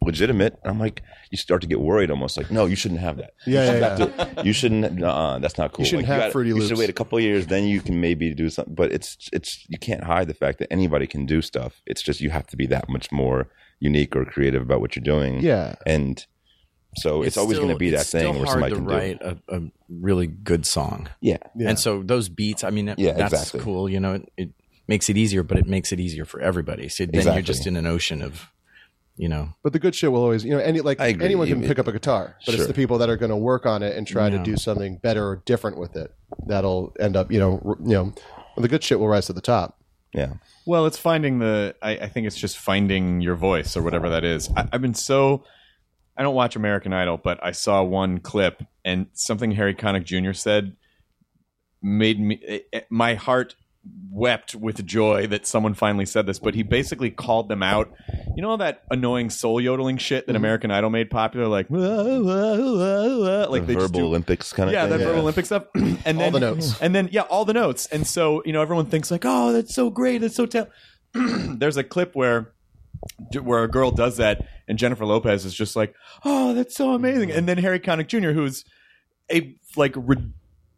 legitimate. 0.02 0.58
I'm 0.64 0.80
like, 0.80 1.02
you 1.32 1.38
start 1.38 1.62
to 1.62 1.68
get 1.68 1.80
worried 1.82 2.12
almost 2.12 2.38
like, 2.38 2.52
no, 2.52 2.66
you 2.66 2.76
shouldn't 2.76 3.00
have 3.02 3.18
that. 3.18 3.34
Yeah, 3.46 3.62
you, 3.66 3.72
should 3.72 3.80
yeah, 3.82 3.98
have 4.18 4.36
to- 4.36 4.43
you 4.46 4.54
shouldn't. 4.54 5.04
Uh, 5.04 5.39
that's 5.39 5.58
not 5.58 5.74
cool. 5.74 5.84
You 5.86 5.89
shouldn't 5.89 6.08
Like, 6.08 6.14
have 6.14 6.22
gotta- 6.24 6.32
Fruity 6.32 6.50
You 6.52 6.68
should 6.68 6.78
wait 6.78 6.89
a 6.89 6.93
couple 6.93 7.18
of 7.18 7.24
years, 7.24 7.48
then 7.48 7.66
you 7.66 7.82
can 7.82 8.00
maybe 8.02 8.34
do 8.34 8.50
something. 8.50 8.74
But 8.76 8.91
it's 8.91 9.30
it's 9.34 9.66
you 9.70 9.78
can't 9.78 10.04
hide 10.04 10.28
the 10.28 10.34
fact 10.34 10.60
that 10.60 10.72
anybody 10.72 11.08
can 11.08 11.26
do 11.26 11.41
stuff. 11.41 11.82
It's 11.86 12.02
just 12.02 12.22
you 12.22 12.30
have 12.30 12.48
to 12.48 12.58
be 12.58 12.68
that 12.68 12.88
much 12.89 13.12
more 13.12 13.48
unique 13.80 14.16
or 14.16 14.26
creative 14.26 14.62
about 14.62 14.82
what 14.82 14.96
you're 14.96 15.04
doing. 15.04 15.41
Yeah. 15.41 15.76
And 15.86 16.26
So 16.98 17.24
it's, 17.24 17.36
always 17.36 17.58
going 17.58 17.70
to 17.72 17.76
be 17.76 17.89
that 17.89 18.02
it's 18.02 18.12
thing 18.12 18.22
still 18.22 18.34
where 18.34 18.46
hard 18.46 18.50
somebody 18.54 18.72
to 18.72 18.78
can 18.78 18.88
do. 18.88 18.93
write 18.93 19.22
a, 19.22 19.38
a 19.58 19.62
really 19.89 20.28
good 20.28 20.66
song. 20.66 21.10
Yeah. 21.20 21.38
Yeah. 21.58 21.70
And 21.70 21.78
so 21.80 22.02
those 22.02 22.30
beats, 22.30 22.64
I 22.64 22.70
mean, 22.70 22.93
Yeah, 22.98 23.12
that's 23.14 23.34
exactly. 23.34 23.60
cool. 23.60 23.89
You 23.89 24.00
know, 24.00 24.14
it, 24.14 24.32
it 24.38 24.50
makes 24.88 25.10
it 25.10 25.18
easier, 25.18 25.43
but 25.43 25.58
it 25.58 25.68
makes 25.68 25.91
it 25.91 26.00
easier 26.00 26.24
for 26.24 26.39
everybody. 26.39 26.88
So 26.88 27.06
then 27.06 27.26
you're 27.34 27.41
just 27.41 27.68
in 27.68 27.76
an 27.76 27.86
ocean 27.86 28.22
of, 28.22 28.50
you 29.18 29.30
know, 29.30 29.49
But 29.63 29.74
the 29.74 29.80
good 29.80 29.95
shit 29.95 30.11
will 30.11 30.22
always, 30.22 30.43
you 30.43 30.51
know, 30.51 30.59
any 30.59 30.82
like 30.82 30.99
anyone 30.99 31.47
can 31.47 31.61
You- 31.61 31.68
pick 31.68 31.80
up 31.80 31.88
a 31.88 31.91
guitar, 31.91 32.36
but 32.45 32.51
Sure. 32.51 32.55
it's 32.61 32.68
the 32.68 32.74
people 32.74 32.97
that 32.97 33.09
are 33.09 33.18
going 33.18 33.30
to 33.30 33.38
work 33.38 33.66
on 33.66 33.82
it 33.84 33.95
and 33.97 34.05
try 34.05 34.30
to 34.30 34.38
do 34.39 34.57
something 34.57 34.97
better 34.97 35.26
or 35.28 35.41
different 35.45 35.78
with 35.78 35.95
it 35.95 36.13
that'll 36.47 36.93
end 36.99 37.16
up, 37.16 37.32
you 37.32 37.39
know, 37.39 37.61
r- 37.66 37.78
you 37.82 37.93
know, 37.93 38.13
the 38.57 38.68
good 38.68 38.84
shit 38.84 38.99
will 38.99 39.07
rise 39.07 39.28
to 39.28 39.34
the 39.34 39.41
top. 39.41 39.80
Yeah. 40.13 40.34
Well, 40.66 40.86
it's 40.86 40.97
finding 40.97 41.39
the. 41.39 41.76
I, 41.82 41.91
I 41.91 42.07
think 42.07 42.26
it's 42.28 42.38
just 42.38 42.57
finding 42.57 43.22
your 43.22 43.36
voice 43.36 43.76
or 43.76 43.84
whatever 43.84 44.09
that 44.09 44.24
is. 44.24 44.49
I, 44.55 44.68
I've 44.74 44.82
been 44.82 44.93
so. 44.93 45.43
I 46.18 46.24
don't 46.24 46.36
watch 46.36 46.55
American 46.55 46.93
Idol, 46.93 47.18
but 47.22 47.38
I 47.43 47.51
saw 47.51 47.84
one 47.84 48.20
clip 48.20 48.63
and 48.86 49.07
something 49.13 49.51
Harry 49.51 49.76
Connick 49.76 50.05
Jr. 50.05 50.32
said 50.32 50.76
made 51.82 52.20
me. 52.20 52.36
It, 52.41 52.68
it- 52.72 52.88
my 52.89 53.16
heart 53.16 53.55
wept 54.15 54.55
with 54.55 54.83
joy 54.86 55.27
that 55.27 55.45
someone 55.45 55.73
finally 55.73 56.05
said 56.05 56.25
this. 56.25 56.39
But 56.39 56.55
he 56.55 56.63
basically 56.63 57.11
called 57.11 57.49
them 57.49 57.61
out. 57.61 57.93
You 58.36 58.41
know 58.41 58.49
all 58.49 58.57
that 58.57 58.83
annoying 58.89 59.29
soul 59.29 59.61
yodeling 59.61 59.97
shit 59.97 60.25
that 60.25 60.31
mm-hmm. 60.31 60.38
American 60.38 60.71
Idol 60.71 60.89
made 60.89 61.09
popular, 61.09 61.47
like 61.47 61.69
like 61.69 63.67
the 63.67 63.73
verbal 63.73 63.88
do- 63.88 64.05
Olympics 64.05 64.53
kind 64.53 64.69
of 64.69 64.73
yeah, 64.73 64.88
thing. 64.88 64.97
that 64.97 65.05
verbal 65.05 65.21
Olympic 65.21 65.45
stuff, 65.45 65.65
and 65.75 66.03
then 66.05 66.21
All 66.21 66.31
the 66.31 66.39
notes. 66.39 66.81
and 66.81 66.95
then 66.95 67.09
yeah, 67.11 67.21
all 67.21 67.45
the 67.45 67.53
notes, 67.53 67.86
and 67.88 68.07
so 68.07 68.41
you 68.45 68.53
know 68.53 68.61
everyone 68.61 68.88
thinks 68.88 69.11
like, 69.11 69.23
oh, 69.25 69.51
that's 69.53 69.75
so 69.75 69.89
great, 69.89 70.19
that's 70.19 70.36
so 70.36 70.45
ta-. 70.45 70.67
There's 71.13 71.77
a 71.77 71.83
clip 71.83 72.15
where 72.15 72.53
where 73.41 73.63
a 73.63 73.69
girl 73.69 73.91
does 73.91 74.17
that, 74.17 74.47
and 74.67 74.77
Jennifer 74.77 75.05
Lopez 75.05 75.45
is 75.45 75.53
just 75.53 75.75
like, 75.75 75.93
oh, 76.23 76.53
that's 76.53 76.75
so 76.75 76.93
amazing, 76.93 77.31
and 77.31 77.47
then 77.47 77.57
Harry 77.57 77.79
Connick 77.79 78.07
Jr., 78.07 78.31
who's 78.31 78.65
a 79.31 79.55
like 79.75 79.93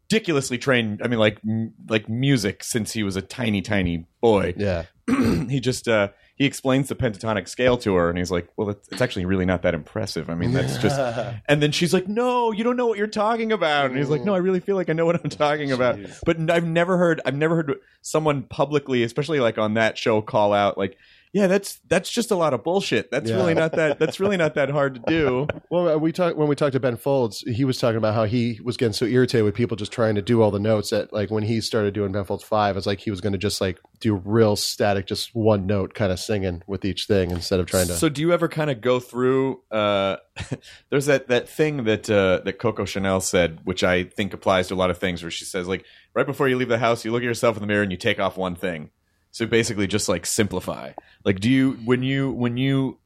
ridiculously 0.10 0.58
trained, 0.58 1.02
I 1.04 1.08
mean, 1.08 1.20
like 1.20 1.40
m- 1.48 1.74
like 1.90 2.10
music 2.10 2.64
since 2.64 2.94
he 2.94 3.04
was 3.04 3.16
a 3.16 3.22
tiny 3.22 3.62
tiny 3.62 4.06
boy. 4.22 4.54
Yeah. 4.58 4.84
he 5.50 5.62
just 5.62 5.88
uh 5.88 6.10
he 6.36 6.46
explains 6.46 6.90
the 6.90 6.96
pentatonic 6.96 7.48
scale 7.48 7.78
to 7.78 7.96
her 7.96 8.10
and 8.10 8.18
he's 8.18 8.30
like 8.30 8.50
well 8.58 8.70
it's, 8.70 8.90
it's 8.90 9.02
actually 9.02 9.24
really 9.24 9.46
not 9.46 9.62
that 9.62 9.74
impressive 9.74 10.30
i 10.30 10.36
mean 10.36 10.52
that's 10.52 10.78
just 10.80 11.00
and 11.48 11.64
then 11.64 11.72
she's 11.72 11.94
like 11.94 12.10
no 12.10 12.52
you 12.52 12.62
don't 12.62 12.76
know 12.76 12.88
what 12.88 12.98
you're 12.98 13.08
talking 13.08 13.54
about 13.54 13.86
and 13.86 13.98
he's 13.98 14.10
like 14.10 14.26
no 14.26 14.36
i 14.36 14.38
really 14.38 14.60
feel 14.60 14.76
like 14.76 14.90
i 14.90 14.94
know 14.94 15.06
what 15.06 15.16
i'm 15.24 15.30
talking 15.30 15.72
about 15.72 15.98
but 16.26 16.38
I've 16.52 16.66
never 16.66 16.98
heard 16.98 17.22
i've 17.24 17.38
never 17.38 17.56
heard 17.56 17.76
someone 18.02 18.44
publicly 18.44 19.02
especially 19.04 19.40
like 19.40 19.58
on 19.58 19.76
that 19.76 19.98
show 19.98 20.22
call 20.22 20.52
out 20.52 20.78
like 20.78 20.98
yeah 21.38 21.48
that's 21.48 21.80
that's 21.88 22.10
just 22.10 22.32
a 22.32 22.36
lot 22.36 22.54
of 22.54 22.64
bullshit 22.64 23.12
that's 23.12 23.30
Yeah. 23.30 23.36
really 23.38 23.54
not 23.54 23.72
that 23.74 24.00
that's 24.00 24.20
really 24.20 24.38
not 24.38 24.56
that 24.56 24.70
hard 24.70 24.96
to 24.96 25.02
do 25.08 25.48
Well, 25.70 26.00
we 26.00 26.12
talked 26.14 26.38
when 26.38 26.48
we 26.48 26.56
talked 26.56 26.74
to 26.74 26.80
Ben 26.80 26.96
Folds. 26.96 27.42
He 27.42 27.66
was 27.66 27.78
talking 27.78 27.98
about 27.98 28.14
how 28.16 28.24
he 28.24 28.60
was 28.64 28.78
getting 28.78 28.94
so 28.94 29.06
irritated 29.06 29.44
with 29.44 29.54
people 29.54 29.76
just 29.76 29.92
trying 29.92 30.16
to 30.16 30.22
do 30.22 30.42
all 30.42 30.50
the 30.50 30.60
notes 30.62 30.92
that, 30.92 31.12
like, 31.12 31.30
when 31.30 31.44
he 31.44 31.60
started 31.60 31.94
doing 31.94 32.14
Ben 32.14 32.24
Folds 32.24 32.44
Five, 32.46 32.78
it's 32.78 32.86
like 32.88 33.00
he 33.02 33.12
was 33.12 33.20
going 33.20 33.34
to 33.34 33.38
just 33.38 33.60
like 33.60 33.78
do 34.00 34.16
real 34.16 34.56
static, 34.56 35.06
just 35.08 35.32
one 35.34 35.68
note 35.68 35.94
kind 35.94 36.12
of 36.12 36.20
singing 36.20 36.64
with 36.68 36.86
each 36.86 37.06
thing 37.06 37.32
instead 37.32 37.60
of 37.60 37.66
trying 37.66 37.88
to. 37.88 37.94
So 37.96 38.08
do 38.08 38.22
you 38.22 38.32
ever 38.32 38.48
kind 38.48 38.70
of 38.72 38.80
go 38.80 39.02
through? 39.02 39.62
Uh, 39.70 40.18
there's 40.90 41.08
that 41.08 41.28
that 41.28 41.50
thing 41.50 41.84
that 41.84 42.10
uh, 42.10 42.40
that 42.46 42.60
Coco 42.60 42.86
Chanel 42.86 43.20
said, 43.20 43.60
which 43.66 43.84
I 43.84 44.06
think 44.06 44.34
applies 44.34 44.70
to 44.70 44.74
a 44.74 44.78
lot 44.78 44.90
of 44.90 44.98
things, 44.98 45.22
where 45.22 45.32
she 45.32 45.44
says 45.44 45.68
like 45.68 45.84
right 46.14 46.26
before 46.26 46.48
you 46.48 46.56
leave 46.56 46.70
the 46.70 46.78
house, 46.78 47.04
you 47.04 47.12
look 47.12 47.22
at 47.24 47.26
yourself 47.26 47.58
in 47.58 47.62
the 47.62 47.68
mirror 47.68 47.84
and 47.84 47.92
you 47.92 47.98
take 47.98 48.20
off 48.20 48.38
one 48.38 48.56
thing. 48.56 48.90
So 49.38 49.46
basically, 49.46 49.86
just 49.86 50.10
like 50.10 50.26
simplify. 50.26 50.94
Like, 51.24 51.40
do 51.40 51.48
you 51.48 51.74
when 51.86 52.02
you 52.02 52.32
when 52.32 52.58
you 52.58 52.98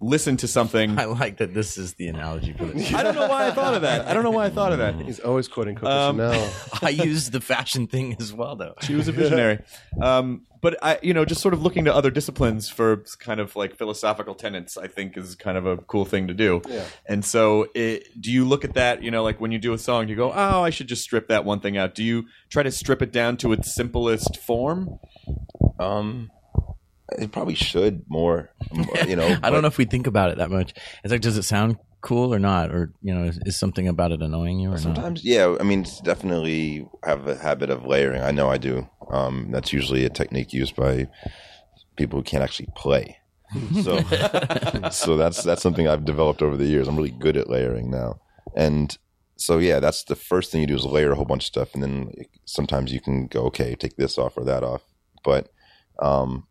listen 0.00 0.36
to 0.38 0.48
something? 0.48 0.98
I 0.98 1.04
like 1.06 1.38
that 1.38 1.54
this 1.54 1.78
is 1.78 1.94
the 1.94 2.08
analogy 2.08 2.52
for 2.52 2.66
this. 2.66 2.92
I 2.92 3.02
don't 3.02 3.14
know 3.14 3.28
why 3.28 3.46
I 3.48 3.50
thought 3.50 3.74
of 3.74 3.82
that. 3.82 4.06
I 4.06 4.14
don't 4.14 4.22
know 4.24 4.30
why 4.30 4.46
I 4.46 4.50
thought 4.50 4.72
of 4.72 4.78
that. 4.78 4.94
He's 5.00 5.20
always 5.20 5.48
quoting 5.48 5.74
Coco 5.76 5.90
Um, 5.90 6.16
Chanel. 6.18 6.52
I 6.82 6.90
use 6.90 7.30
the 7.30 7.40
fashion 7.40 7.86
thing 7.86 8.16
as 8.20 8.32
well, 8.32 8.56
though. 8.56 8.74
She 8.82 8.94
was 8.94 9.08
a 9.08 9.12
visionary. 9.12 9.60
Um, 10.00 10.42
but 10.62 10.76
I, 10.82 10.98
you 11.02 11.14
know, 11.14 11.24
just 11.24 11.40
sort 11.42 11.54
of 11.54 11.62
looking 11.62 11.84
to 11.84 11.94
other 11.94 12.10
disciplines 12.10 12.68
for 12.68 13.04
kind 13.20 13.40
of 13.40 13.54
like 13.56 13.76
philosophical 13.76 14.34
tenets, 14.34 14.76
I 14.76 14.88
think 14.88 15.16
is 15.16 15.34
kind 15.34 15.56
of 15.56 15.64
a 15.66 15.76
cool 15.76 16.04
thing 16.04 16.26
to 16.28 16.34
do. 16.34 16.60
Yeah. 16.68 16.84
And 17.06 17.24
so, 17.24 17.68
it, 17.74 18.08
do 18.20 18.32
you 18.32 18.44
look 18.44 18.64
at 18.64 18.74
that? 18.74 19.02
You 19.02 19.10
know, 19.10 19.22
like 19.22 19.40
when 19.40 19.52
you 19.52 19.58
do 19.58 19.72
a 19.74 19.78
song, 19.78 20.08
you 20.08 20.16
go, 20.16 20.32
"Oh, 20.32 20.62
I 20.62 20.70
should 20.70 20.88
just 20.88 21.02
strip 21.02 21.28
that 21.28 21.44
one 21.44 21.60
thing 21.60 21.76
out." 21.76 21.94
Do 21.94 22.02
you 22.02 22.24
try 22.48 22.62
to 22.64 22.72
strip 22.72 23.00
it 23.00 23.12
down 23.12 23.36
to 23.38 23.52
its 23.52 23.74
simplest 23.74 24.38
form? 24.38 24.98
Um, 25.78 26.30
it 27.12 27.32
probably 27.32 27.54
should 27.54 28.04
more. 28.08 28.50
You 29.06 29.14
know, 29.14 29.36
I 29.42 29.50
don't 29.50 29.62
know 29.62 29.68
if 29.68 29.78
we 29.78 29.84
think 29.84 30.06
about 30.06 30.30
it 30.30 30.38
that 30.38 30.50
much. 30.50 30.74
It's 31.04 31.12
like, 31.12 31.20
does 31.20 31.36
it 31.36 31.44
sound 31.44 31.76
cool 32.00 32.34
or 32.34 32.38
not, 32.38 32.74
or 32.74 32.92
you 33.02 33.14
know, 33.14 33.24
is, 33.24 33.38
is 33.44 33.58
something 33.58 33.86
about 33.86 34.10
it 34.10 34.22
annoying 34.22 34.58
you 34.58 34.68
or 34.68 34.72
not? 34.72 34.80
Sometimes, 34.80 35.24
yeah. 35.24 35.56
I 35.60 35.62
mean, 35.62 35.82
it's 35.82 36.00
definitely 36.00 36.88
have 37.04 37.28
a 37.28 37.36
habit 37.36 37.70
of 37.70 37.84
layering. 37.84 38.22
I 38.22 38.32
know 38.32 38.48
I 38.48 38.58
do. 38.58 38.88
Um, 39.10 39.50
that's 39.52 39.72
usually 39.72 40.04
a 40.04 40.08
technique 40.08 40.52
used 40.52 40.74
by 40.74 41.08
people 41.96 42.18
who 42.18 42.24
can't 42.24 42.42
actually 42.42 42.68
play. 42.74 43.18
So, 43.82 44.00
so 44.90 45.16
that's 45.16 45.44
that's 45.44 45.62
something 45.62 45.86
I've 45.86 46.04
developed 46.04 46.42
over 46.42 46.56
the 46.56 46.66
years. 46.66 46.88
I'm 46.88 46.96
really 46.96 47.10
good 47.10 47.36
at 47.36 47.48
layering 47.48 47.90
now, 47.90 48.20
and 48.56 48.96
so 49.36 49.58
yeah, 49.58 49.78
that's 49.78 50.02
the 50.04 50.16
first 50.16 50.50
thing 50.50 50.62
you 50.62 50.66
do 50.66 50.74
is 50.74 50.84
layer 50.84 51.12
a 51.12 51.14
whole 51.14 51.24
bunch 51.24 51.44
of 51.44 51.48
stuff, 51.48 51.74
and 51.74 51.82
then 51.82 52.12
sometimes 52.44 52.92
you 52.92 53.00
can 53.00 53.28
go, 53.28 53.42
okay, 53.44 53.76
take 53.76 53.96
this 53.96 54.18
off 54.18 54.36
or 54.36 54.44
that 54.44 54.64
off. 54.64 54.82
But 55.22 55.48
um, 56.02 56.46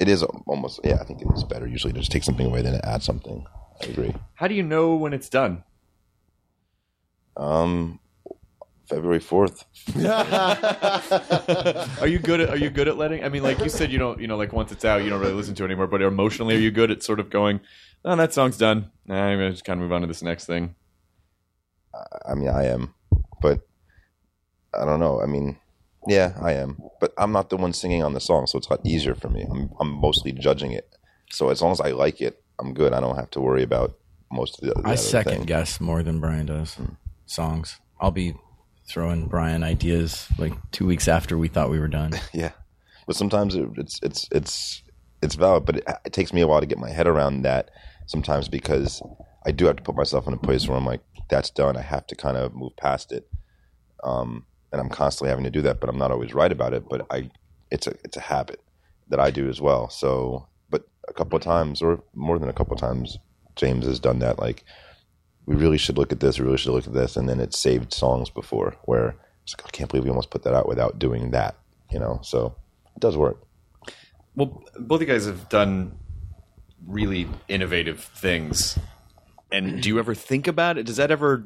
it 0.00 0.08
is 0.08 0.22
almost, 0.22 0.80
yeah, 0.84 0.98
I 1.00 1.04
think 1.04 1.22
it 1.22 1.28
is 1.34 1.44
better 1.44 1.66
usually 1.66 1.92
to 1.92 1.98
just 2.00 2.12
take 2.12 2.24
something 2.24 2.46
away 2.46 2.62
than 2.62 2.72
to 2.72 2.88
add 2.88 3.02
something. 3.02 3.46
I 3.82 3.86
agree. 3.86 4.14
How 4.34 4.48
do 4.48 4.54
you 4.54 4.62
know 4.62 4.94
when 4.94 5.12
it's 5.12 5.28
done? 5.28 5.64
Um, 7.36 8.00
February 8.88 9.20
fourth. 9.20 9.64
Are 12.00 12.06
you 12.06 12.18
good 12.18 12.40
at 12.40 12.48
Are 12.50 12.56
you 12.56 12.70
good 12.70 12.88
at 12.88 12.96
letting? 12.96 13.22
I 13.22 13.28
mean, 13.28 13.42
like 13.42 13.58
you 13.60 13.68
said, 13.68 13.92
you 13.92 13.98
don't. 13.98 14.18
You 14.20 14.26
know, 14.26 14.36
like 14.36 14.52
once 14.52 14.72
it's 14.72 14.84
out, 14.84 15.04
you 15.04 15.10
don't 15.10 15.20
really 15.20 15.34
listen 15.34 15.54
to 15.56 15.62
it 15.62 15.66
anymore. 15.66 15.86
But 15.86 16.02
emotionally, 16.02 16.56
are 16.56 16.58
you 16.58 16.70
good 16.70 16.90
at 16.90 17.02
sort 17.02 17.20
of 17.20 17.30
going? 17.30 17.60
Oh, 18.04 18.16
that 18.16 18.32
song's 18.32 18.56
done. 18.56 18.90
Nah, 19.06 19.26
I'm 19.26 19.38
gonna 19.38 19.50
just 19.50 19.64
kind 19.64 19.78
of 19.78 19.82
move 19.82 19.92
on 19.92 20.00
to 20.00 20.06
this 20.06 20.22
next 20.22 20.46
thing. 20.46 20.74
I 22.26 22.34
mean, 22.34 22.48
I 22.48 22.66
am, 22.66 22.94
but 23.42 23.60
I 24.72 24.84
don't 24.84 25.00
know. 25.00 25.20
I 25.20 25.26
mean, 25.26 25.58
yeah, 26.08 26.32
I 26.40 26.52
am, 26.54 26.78
but 27.00 27.12
I'm 27.18 27.32
not 27.32 27.50
the 27.50 27.56
one 27.56 27.72
singing 27.72 28.02
on 28.02 28.14
the 28.14 28.20
song, 28.20 28.46
so 28.46 28.58
it's 28.58 28.66
a 28.68 28.70
lot 28.72 28.80
easier 28.84 29.14
for 29.14 29.28
me. 29.28 29.44
I'm 29.50 29.70
I'm 29.80 29.90
mostly 29.90 30.32
judging 30.32 30.72
it, 30.72 30.88
so 31.30 31.50
as 31.50 31.62
long 31.62 31.72
as 31.72 31.80
I 31.80 31.90
like 31.90 32.20
it, 32.20 32.42
I'm 32.58 32.74
good. 32.74 32.92
I 32.92 33.00
don't 33.00 33.16
have 33.16 33.30
to 33.30 33.40
worry 33.40 33.62
about 33.62 33.96
most 34.32 34.60
of 34.62 34.68
the. 34.68 34.74
the 34.80 34.88
I 34.88 34.92
other 34.92 34.96
second 34.96 35.32
thing. 35.38 35.42
guess 35.46 35.80
more 35.80 36.02
than 36.02 36.18
Brian 36.20 36.46
does 36.46 36.76
songs. 37.26 37.78
I'll 38.00 38.10
be 38.10 38.34
throwing 38.86 39.26
Brian 39.26 39.62
ideas 39.62 40.26
like 40.38 40.54
two 40.72 40.86
weeks 40.86 41.08
after 41.08 41.36
we 41.36 41.48
thought 41.48 41.70
we 41.70 41.78
were 41.78 41.88
done. 41.88 42.12
Yeah, 42.32 42.52
but 43.06 43.16
sometimes 43.16 43.54
it, 43.54 43.68
it's 43.76 44.00
it's 44.02 44.28
it's 44.32 44.82
it's 45.22 45.34
valid, 45.34 45.66
but 45.66 45.76
it, 45.76 45.84
it 46.06 46.12
takes 46.12 46.32
me 46.32 46.40
a 46.40 46.46
while 46.46 46.60
to 46.60 46.66
get 46.66 46.78
my 46.78 46.90
head 46.90 47.06
around 47.06 47.42
that. 47.42 47.70
Sometimes 48.06 48.48
because 48.48 49.02
I 49.44 49.50
do 49.52 49.66
have 49.66 49.76
to 49.76 49.82
put 49.82 49.94
myself 49.96 50.26
in 50.26 50.32
a 50.32 50.38
place 50.38 50.66
where 50.66 50.78
I'm 50.78 50.86
like, 50.86 51.02
that's 51.28 51.50
done. 51.50 51.76
I 51.76 51.82
have 51.82 52.06
to 52.06 52.14
kind 52.16 52.36
of 52.38 52.54
move 52.54 52.74
past 52.76 53.12
it, 53.12 53.28
um, 54.02 54.46
and 54.72 54.80
I'm 54.80 54.88
constantly 54.88 55.30
having 55.30 55.44
to 55.44 55.50
do 55.50 55.62
that. 55.62 55.80
But 55.80 55.88
I'm 55.88 55.98
not 55.98 56.10
always 56.10 56.34
right 56.34 56.52
about 56.52 56.74
it. 56.74 56.88
But 56.88 57.06
I, 57.10 57.30
it's 57.70 57.86
a 57.86 57.94
it's 58.04 58.16
a 58.16 58.20
habit 58.20 58.60
that 59.08 59.20
I 59.20 59.30
do 59.30 59.48
as 59.48 59.60
well. 59.60 59.88
So, 59.88 60.46
but 60.70 60.88
a 61.08 61.12
couple 61.12 61.36
of 61.36 61.42
times, 61.42 61.82
or 61.82 62.02
more 62.14 62.38
than 62.38 62.48
a 62.48 62.52
couple 62.52 62.74
of 62.74 62.80
times, 62.80 63.18
James 63.56 63.86
has 63.86 63.98
done 63.98 64.18
that. 64.20 64.38
Like, 64.38 64.64
we 65.46 65.54
really 65.56 65.78
should 65.78 65.98
look 65.98 66.12
at 66.12 66.20
this. 66.20 66.38
We 66.38 66.44
really 66.44 66.58
should 66.58 66.72
look 66.72 66.86
at 66.86 66.92
this, 66.92 67.16
and 67.16 67.28
then 67.28 67.40
it 67.40 67.54
saved 67.54 67.92
songs 67.92 68.30
before 68.30 68.76
where 68.84 69.16
it's 69.42 69.54
like, 69.56 69.66
I 69.66 69.70
can't 69.70 69.90
believe 69.90 70.04
we 70.04 70.10
almost 70.10 70.30
put 70.30 70.42
that 70.42 70.54
out 70.54 70.68
without 70.68 70.98
doing 70.98 71.30
that. 71.30 71.56
You 71.90 71.98
know, 71.98 72.20
so 72.22 72.54
it 72.94 73.00
does 73.00 73.16
work. 73.16 73.42
Well, 74.36 74.62
both 74.78 75.00
you 75.00 75.06
guys 75.06 75.26
have 75.26 75.48
done 75.48 75.98
really 76.86 77.26
innovative 77.48 78.00
things. 78.00 78.78
And 79.50 79.82
do 79.82 79.88
you 79.88 79.98
ever 79.98 80.14
think 80.14 80.46
about 80.46 80.78
it? 80.78 80.84
Does 80.84 80.96
that 80.96 81.10
ever 81.10 81.44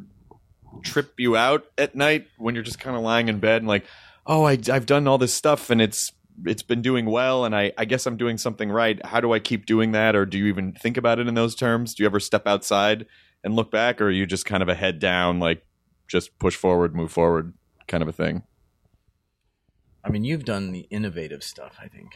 trip 0.82 1.14
you 1.18 1.36
out 1.36 1.64
at 1.78 1.94
night 1.94 2.26
when 2.38 2.54
you're 2.54 2.64
just 2.64 2.78
kind 2.78 2.96
of 2.96 3.02
lying 3.02 3.28
in 3.28 3.38
bed 3.38 3.62
and 3.62 3.68
like, 3.68 3.84
oh, 4.26 4.44
I, 4.44 4.58
I've 4.70 4.86
done 4.86 5.06
all 5.06 5.18
this 5.18 5.34
stuff 5.34 5.70
and 5.70 5.80
it's 5.80 6.12
it's 6.46 6.62
been 6.62 6.80
doing 6.80 7.04
well 7.06 7.44
and 7.44 7.54
I, 7.54 7.72
I 7.76 7.84
guess 7.84 8.06
I'm 8.06 8.16
doing 8.16 8.38
something 8.38 8.70
right. 8.70 9.04
How 9.04 9.20
do 9.20 9.32
I 9.32 9.38
keep 9.38 9.66
doing 9.66 9.92
that? 9.92 10.16
Or 10.16 10.24
do 10.24 10.38
you 10.38 10.46
even 10.46 10.72
think 10.72 10.96
about 10.96 11.18
it 11.18 11.28
in 11.28 11.34
those 11.34 11.54
terms? 11.54 11.94
Do 11.94 12.02
you 12.02 12.06
ever 12.06 12.20
step 12.20 12.46
outside 12.46 13.06
and 13.44 13.54
look 13.54 13.70
back, 13.70 14.00
or 14.00 14.06
are 14.06 14.10
you 14.10 14.24
just 14.24 14.46
kind 14.46 14.62
of 14.62 14.68
a 14.68 14.74
head 14.74 14.98
down, 14.98 15.40
like 15.40 15.66
just 16.08 16.38
push 16.38 16.56
forward, 16.56 16.94
move 16.94 17.12
forward 17.12 17.52
kind 17.88 18.02
of 18.02 18.08
a 18.08 18.12
thing? 18.12 18.42
I 20.04 20.10
mean, 20.10 20.24
you've 20.24 20.44
done 20.44 20.72
the 20.72 20.86
innovative 20.90 21.42
stuff. 21.42 21.76
I 21.80 21.88
think. 21.88 22.12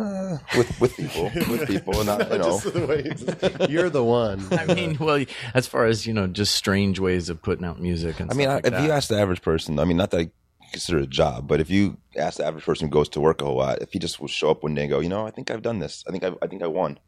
with 0.56 0.80
with 0.80 0.96
people, 0.96 1.24
with 1.48 1.66
people, 1.68 1.96
and 1.98 2.06
not 2.06 2.30
you 2.32 2.38
know. 2.38 2.44
Just 2.60 2.72
the 2.72 2.86
way 2.86 2.98
it's- 3.00 3.68
you're 3.70 3.90
the 3.90 4.04
one. 4.04 4.46
I 4.52 4.72
mean, 4.74 4.96
well, 4.98 5.24
as 5.54 5.66
far 5.66 5.86
as 5.86 6.06
you 6.06 6.12
know, 6.14 6.26
just 6.26 6.54
strange 6.54 6.98
ways 6.98 7.28
of 7.28 7.42
putting 7.42 7.64
out 7.64 7.80
music 7.80 8.20
and. 8.20 8.30
I 8.30 8.34
mean, 8.34 8.44
stuff 8.46 8.50
I- 8.52 8.54
like 8.56 8.66
if 8.66 8.72
that. 8.72 8.84
you 8.84 8.90
ask 8.90 9.08
the 9.08 9.18
average 9.20 9.42
person, 9.42 9.78
I 9.78 9.84
mean, 9.84 9.96
not 9.96 10.10
that 10.12 10.20
I 10.20 10.30
consider 10.72 10.98
it 10.98 11.04
a 11.04 11.06
job, 11.06 11.48
but 11.48 11.60
if 11.60 11.68
you 11.70 11.98
ask 12.16 12.38
the 12.38 12.46
average 12.46 12.64
person 12.64 12.86
who 12.88 12.90
goes 12.92 13.08
to 13.10 13.20
work 13.20 13.42
a 13.42 13.44
whole 13.44 13.56
lot, 13.56 13.82
if 13.82 13.92
he 13.92 13.98
just 13.98 14.20
will 14.20 14.28
show 14.28 14.50
up 14.50 14.62
one 14.62 14.74
day 14.74 14.82
and 14.82 14.90
go, 14.90 15.00
you 15.00 15.08
know, 15.08 15.26
I 15.26 15.30
think 15.30 15.50
I've 15.50 15.62
done 15.62 15.78
this. 15.80 16.04
I 16.08 16.12
think 16.12 16.24
I, 16.24 16.32
I 16.42 16.46
think 16.46 16.62
I 16.62 16.66
won. 16.68 16.98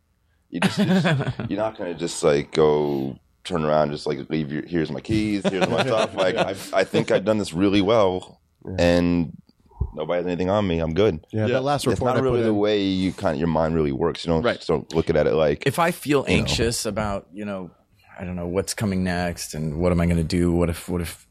You 0.50 0.60
just, 0.60 0.78
you 0.78 0.84
just- 0.84 1.38
you're 1.48 1.58
not 1.58 1.78
going 1.78 1.92
to 1.92 1.98
just 1.98 2.22
like 2.22 2.52
go 2.52 3.16
turn 3.44 3.64
around, 3.64 3.90
just 3.90 4.06
like 4.06 4.28
leave 4.30 4.52
your 4.52 4.66
here's 4.66 4.90
my 4.90 5.00
keys, 5.00 5.42
here's 5.46 5.68
my 5.68 5.82
stuff. 5.84 6.14
Like 6.14 6.36
I, 6.36 6.50
I 6.72 6.84
think 6.84 7.10
I've 7.10 7.24
done 7.24 7.38
this 7.38 7.52
really 7.52 7.80
well, 7.82 8.40
and 8.78 9.36
nobody 9.94 10.18
has 10.18 10.26
anything 10.26 10.50
on 10.50 10.66
me. 10.66 10.78
I'm 10.78 10.94
good. 10.94 11.24
Yeah, 11.30 11.46
that 11.48 11.62
last 11.62 11.86
It's 11.86 11.92
report 11.92 12.14
not 12.14 12.16
I 12.16 12.20
put 12.20 12.24
really 12.24 12.42
the 12.42 12.48
in- 12.48 12.56
way 12.56 12.82
you 12.82 13.12
kind 13.12 13.34
of 13.34 13.38
your 13.38 13.48
mind 13.48 13.74
really 13.74 13.92
works. 13.92 14.24
You 14.24 14.32
don't 14.32 14.42
just 14.42 14.68
don't 14.68 14.92
look 14.94 15.10
at 15.10 15.26
it 15.26 15.34
like 15.34 15.66
if 15.66 15.78
I 15.78 15.90
feel 15.90 16.24
you 16.28 16.36
know. 16.36 16.40
anxious 16.40 16.86
about, 16.86 17.28
you 17.32 17.44
know, 17.44 17.70
I 18.18 18.24
don't 18.24 18.36
know 18.36 18.46
what's 18.46 18.74
coming 18.74 19.04
next 19.04 19.54
and 19.54 19.78
what 19.78 19.92
am 19.92 20.00
I 20.00 20.06
going 20.06 20.18
to 20.18 20.24
do? 20.24 20.52
What 20.52 20.68
if, 20.68 20.88
what 20.88 21.00
if, 21.00 21.26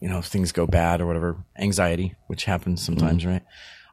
you 0.00 0.08
know, 0.08 0.18
if 0.18 0.26
things 0.26 0.50
go 0.50 0.66
bad 0.66 1.00
or 1.00 1.06
whatever, 1.06 1.36
anxiety, 1.58 2.14
which 2.26 2.44
happens 2.44 2.82
sometimes, 2.82 3.22
mm-hmm. 3.22 3.32
right? 3.32 3.42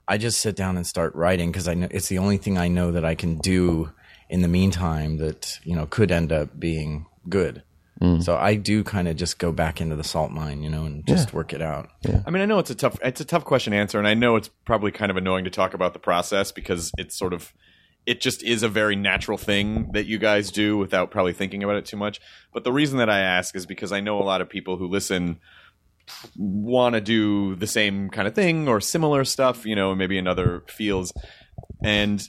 I 0.08 0.18
just 0.18 0.40
sit 0.40 0.56
down 0.56 0.78
and 0.78 0.88
start 0.88 1.14
writing 1.16 1.52
because 1.52 1.68
I 1.68 1.74
know 1.74 1.90
it's 1.92 2.08
the 2.08 2.18
only 2.18 2.38
thing 2.38 2.58
I 2.58 2.70
know 2.70 2.92
that 2.92 3.04
I 3.04 3.16
can 3.16 3.38
do 3.40 3.92
in 4.30 4.42
the 4.42 4.48
meantime 4.48 5.18
that, 5.18 5.60
you 5.64 5.76
know, 5.76 5.86
could 5.86 6.12
end 6.12 6.32
up 6.32 6.58
being 6.58 7.08
good. 7.28 7.64
Mm. 8.02 8.24
So 8.24 8.36
I 8.36 8.56
do 8.56 8.84
kind 8.84 9.08
of 9.08 9.16
just 9.16 9.40
go 9.40 9.52
back 9.52 9.82
into 9.82 9.96
the 9.96 10.04
salt 10.04 10.32
mine, 10.32 10.62
you 10.62 10.70
know, 10.70 10.86
and 10.86 11.06
just 11.08 11.34
work 11.34 11.54
it 11.54 11.62
out. 11.62 11.90
Yeah. 12.02 12.22
I 12.26 12.30
mean, 12.30 12.42
I 12.42 12.46
know 12.46 12.60
it's 12.60 12.70
a 12.70 12.76
tough 12.76 12.98
it's 13.04 13.22
a 13.22 13.26
tough 13.26 13.46
question 13.46 13.72
to 13.72 13.78
answer, 13.78 13.98
and 13.98 14.08
I 14.08 14.14
know 14.14 14.36
it's 14.36 14.50
probably 14.66 14.92
kind 14.92 15.10
of 15.10 15.18
annoying 15.18 15.46
to 15.46 15.50
talk 15.50 15.74
about 15.74 15.94
the 15.94 16.00
process 16.00 16.52
because 16.52 16.92
it's 16.98 17.18
sort 17.18 17.34
of 17.34 17.54
it 18.06 18.22
just 18.22 18.42
is 18.42 18.64
a 18.64 18.70
very 18.70 18.96
natural 18.96 19.38
thing 19.38 19.92
that 19.92 20.06
you 20.06 20.18
guys 20.18 20.50
do 20.50 20.78
without 20.78 21.12
probably 21.12 21.34
thinking 21.34 21.62
about 21.62 21.76
it 21.76 21.86
too 21.86 21.98
much. 21.98 22.22
But 22.54 22.64
the 22.64 22.72
reason 22.72 23.00
that 23.00 23.10
I 23.10 23.20
ask 23.20 23.56
is 23.56 23.66
because 23.66 23.92
I 23.92 24.00
know 24.00 24.20
a 24.20 24.24
lot 24.24 24.40
of 24.40 24.50
people 24.50 24.78
who 24.78 24.88
listen 24.88 25.40
want 26.38 26.94
to 26.96 27.02
do 27.02 27.56
the 27.56 27.68
same 27.68 28.10
kind 28.10 28.26
of 28.28 28.34
thing 28.34 28.70
or 28.70 28.80
similar 28.80 29.26
stuff, 29.26 29.66
you 29.66 29.76
know, 29.76 29.94
maybe 29.94 30.18
in 30.18 30.26
other 30.26 30.64
fields. 30.68 31.12
And, 31.84 32.26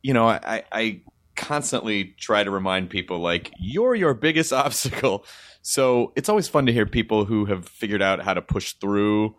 you 0.00 0.14
know, 0.14 0.28
I, 0.28 0.62
I 0.70 1.00
constantly 1.36 2.14
try 2.18 2.42
to 2.42 2.50
remind 2.50 2.90
people 2.90 3.18
like, 3.18 3.52
you're 3.58 3.94
your 3.94 4.14
biggest 4.14 4.52
obstacle. 4.64 5.24
So 5.62 6.12
it's 6.16 6.28
always 6.28 6.48
fun 6.48 6.66
to 6.66 6.72
hear 6.72 6.86
people 6.86 7.24
who 7.24 7.46
have 7.46 7.68
figured 7.68 8.02
out 8.02 8.22
how 8.22 8.34
to 8.34 8.42
push 8.42 8.74
through 8.74 9.36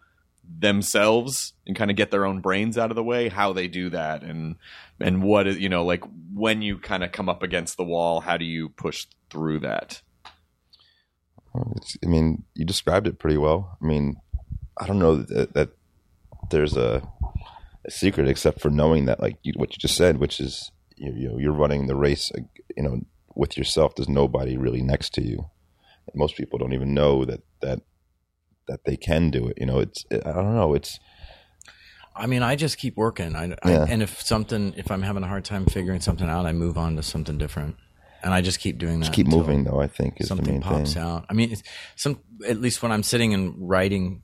themselves 0.59 1.53
and 1.65 1.75
kind 1.75 1.91
of 1.91 1.97
get 1.97 2.11
their 2.11 2.25
own 2.25 2.39
brains 2.39 2.77
out 2.77 2.89
of 2.89 2.95
the 2.95 3.03
way, 3.03 3.29
how 3.29 3.53
they 3.53 3.67
do 3.67 3.89
that 3.89 4.23
and 4.23 4.55
and 4.99 5.21
what 5.21 5.45
is 5.45 5.57
you 5.57 5.69
know, 5.69 5.83
like 5.83 6.03
when 6.33 6.61
you 6.61 6.77
kind 6.77 7.03
of 7.03 7.11
come 7.11 7.29
up 7.29 7.43
against 7.43 7.77
the 7.77 7.83
wall, 7.83 8.21
how 8.21 8.37
do 8.37 8.45
you 8.45 8.69
push 8.69 9.07
through 9.29 9.59
that? 9.59 10.01
It's, 11.75 11.97
I 12.03 12.07
mean, 12.07 12.43
you 12.53 12.65
described 12.65 13.07
it 13.07 13.19
pretty 13.19 13.37
well. 13.37 13.77
I 13.81 13.85
mean, 13.85 14.17
I 14.77 14.85
don't 14.85 14.99
know 14.99 15.17
that, 15.17 15.53
that 15.53 15.69
there's 16.51 16.77
a, 16.77 17.07
a 17.85 17.91
secret 17.91 18.27
except 18.27 18.61
for 18.61 18.69
knowing 18.69 19.05
that, 19.05 19.19
like 19.19 19.37
you, 19.43 19.53
what 19.55 19.71
you 19.71 19.77
just 19.79 19.95
said, 19.95 20.17
which 20.17 20.39
is 20.39 20.71
you, 20.97 21.13
you 21.15 21.29
know, 21.29 21.37
you're 21.37 21.53
running 21.53 21.87
the 21.87 21.95
race, 21.95 22.31
you 22.75 22.83
know, 22.83 23.01
with 23.35 23.57
yourself. 23.57 23.95
There's 23.95 24.09
nobody 24.09 24.57
really 24.57 24.81
next 24.81 25.13
to 25.15 25.21
you. 25.21 25.49
And 26.07 26.15
most 26.15 26.35
people 26.35 26.59
don't 26.59 26.73
even 26.73 26.93
know 26.93 27.25
that 27.25 27.41
that 27.61 27.81
that 28.67 28.85
they 28.85 28.97
can 28.97 29.29
do 29.29 29.47
it. 29.47 29.57
You 29.59 29.65
know, 29.65 29.79
it's 29.79 30.05
I 30.11 30.31
don't 30.31 30.55
know. 30.55 30.73
It's 30.73 30.99
I 32.15 32.25
mean, 32.25 32.41
I 32.41 32.55
just 32.55 32.77
keep 32.77 32.97
working. 32.97 33.35
I, 33.35 33.45
Yeah. 33.47 33.55
I, 33.63 33.71
and 33.89 34.01
if 34.01 34.21
something, 34.21 34.73
if 34.75 34.89
I'm 34.89 35.03
having 35.03 35.23
a 35.23 35.27
hard 35.27 35.45
time 35.45 35.65
figuring 35.65 36.01
something 36.01 36.27
out, 36.27 36.45
I 36.45 36.51
move 36.51 36.77
on 36.77 36.95
to 36.95 37.03
something 37.03 37.37
different, 37.37 37.75
and 38.23 38.33
I 38.33 38.41
just 38.41 38.59
keep 38.59 38.79
doing 38.79 38.99
that. 38.99 39.05
just 39.05 39.15
keep 39.15 39.27
moving, 39.27 39.65
though. 39.65 39.79
I 39.79 39.87
think 39.87 40.15
is 40.19 40.29
the 40.29 40.35
something 40.35 40.55
main 40.55 40.61
pops 40.61 40.95
thing. 40.95 41.03
out. 41.03 41.25
I 41.29 41.33
mean, 41.33 41.51
it's 41.51 41.63
some 41.95 42.21
at 42.47 42.59
least 42.59 42.81
when 42.81 42.91
I'm 42.91 43.03
sitting 43.03 43.33
and 43.33 43.53
writing 43.69 44.23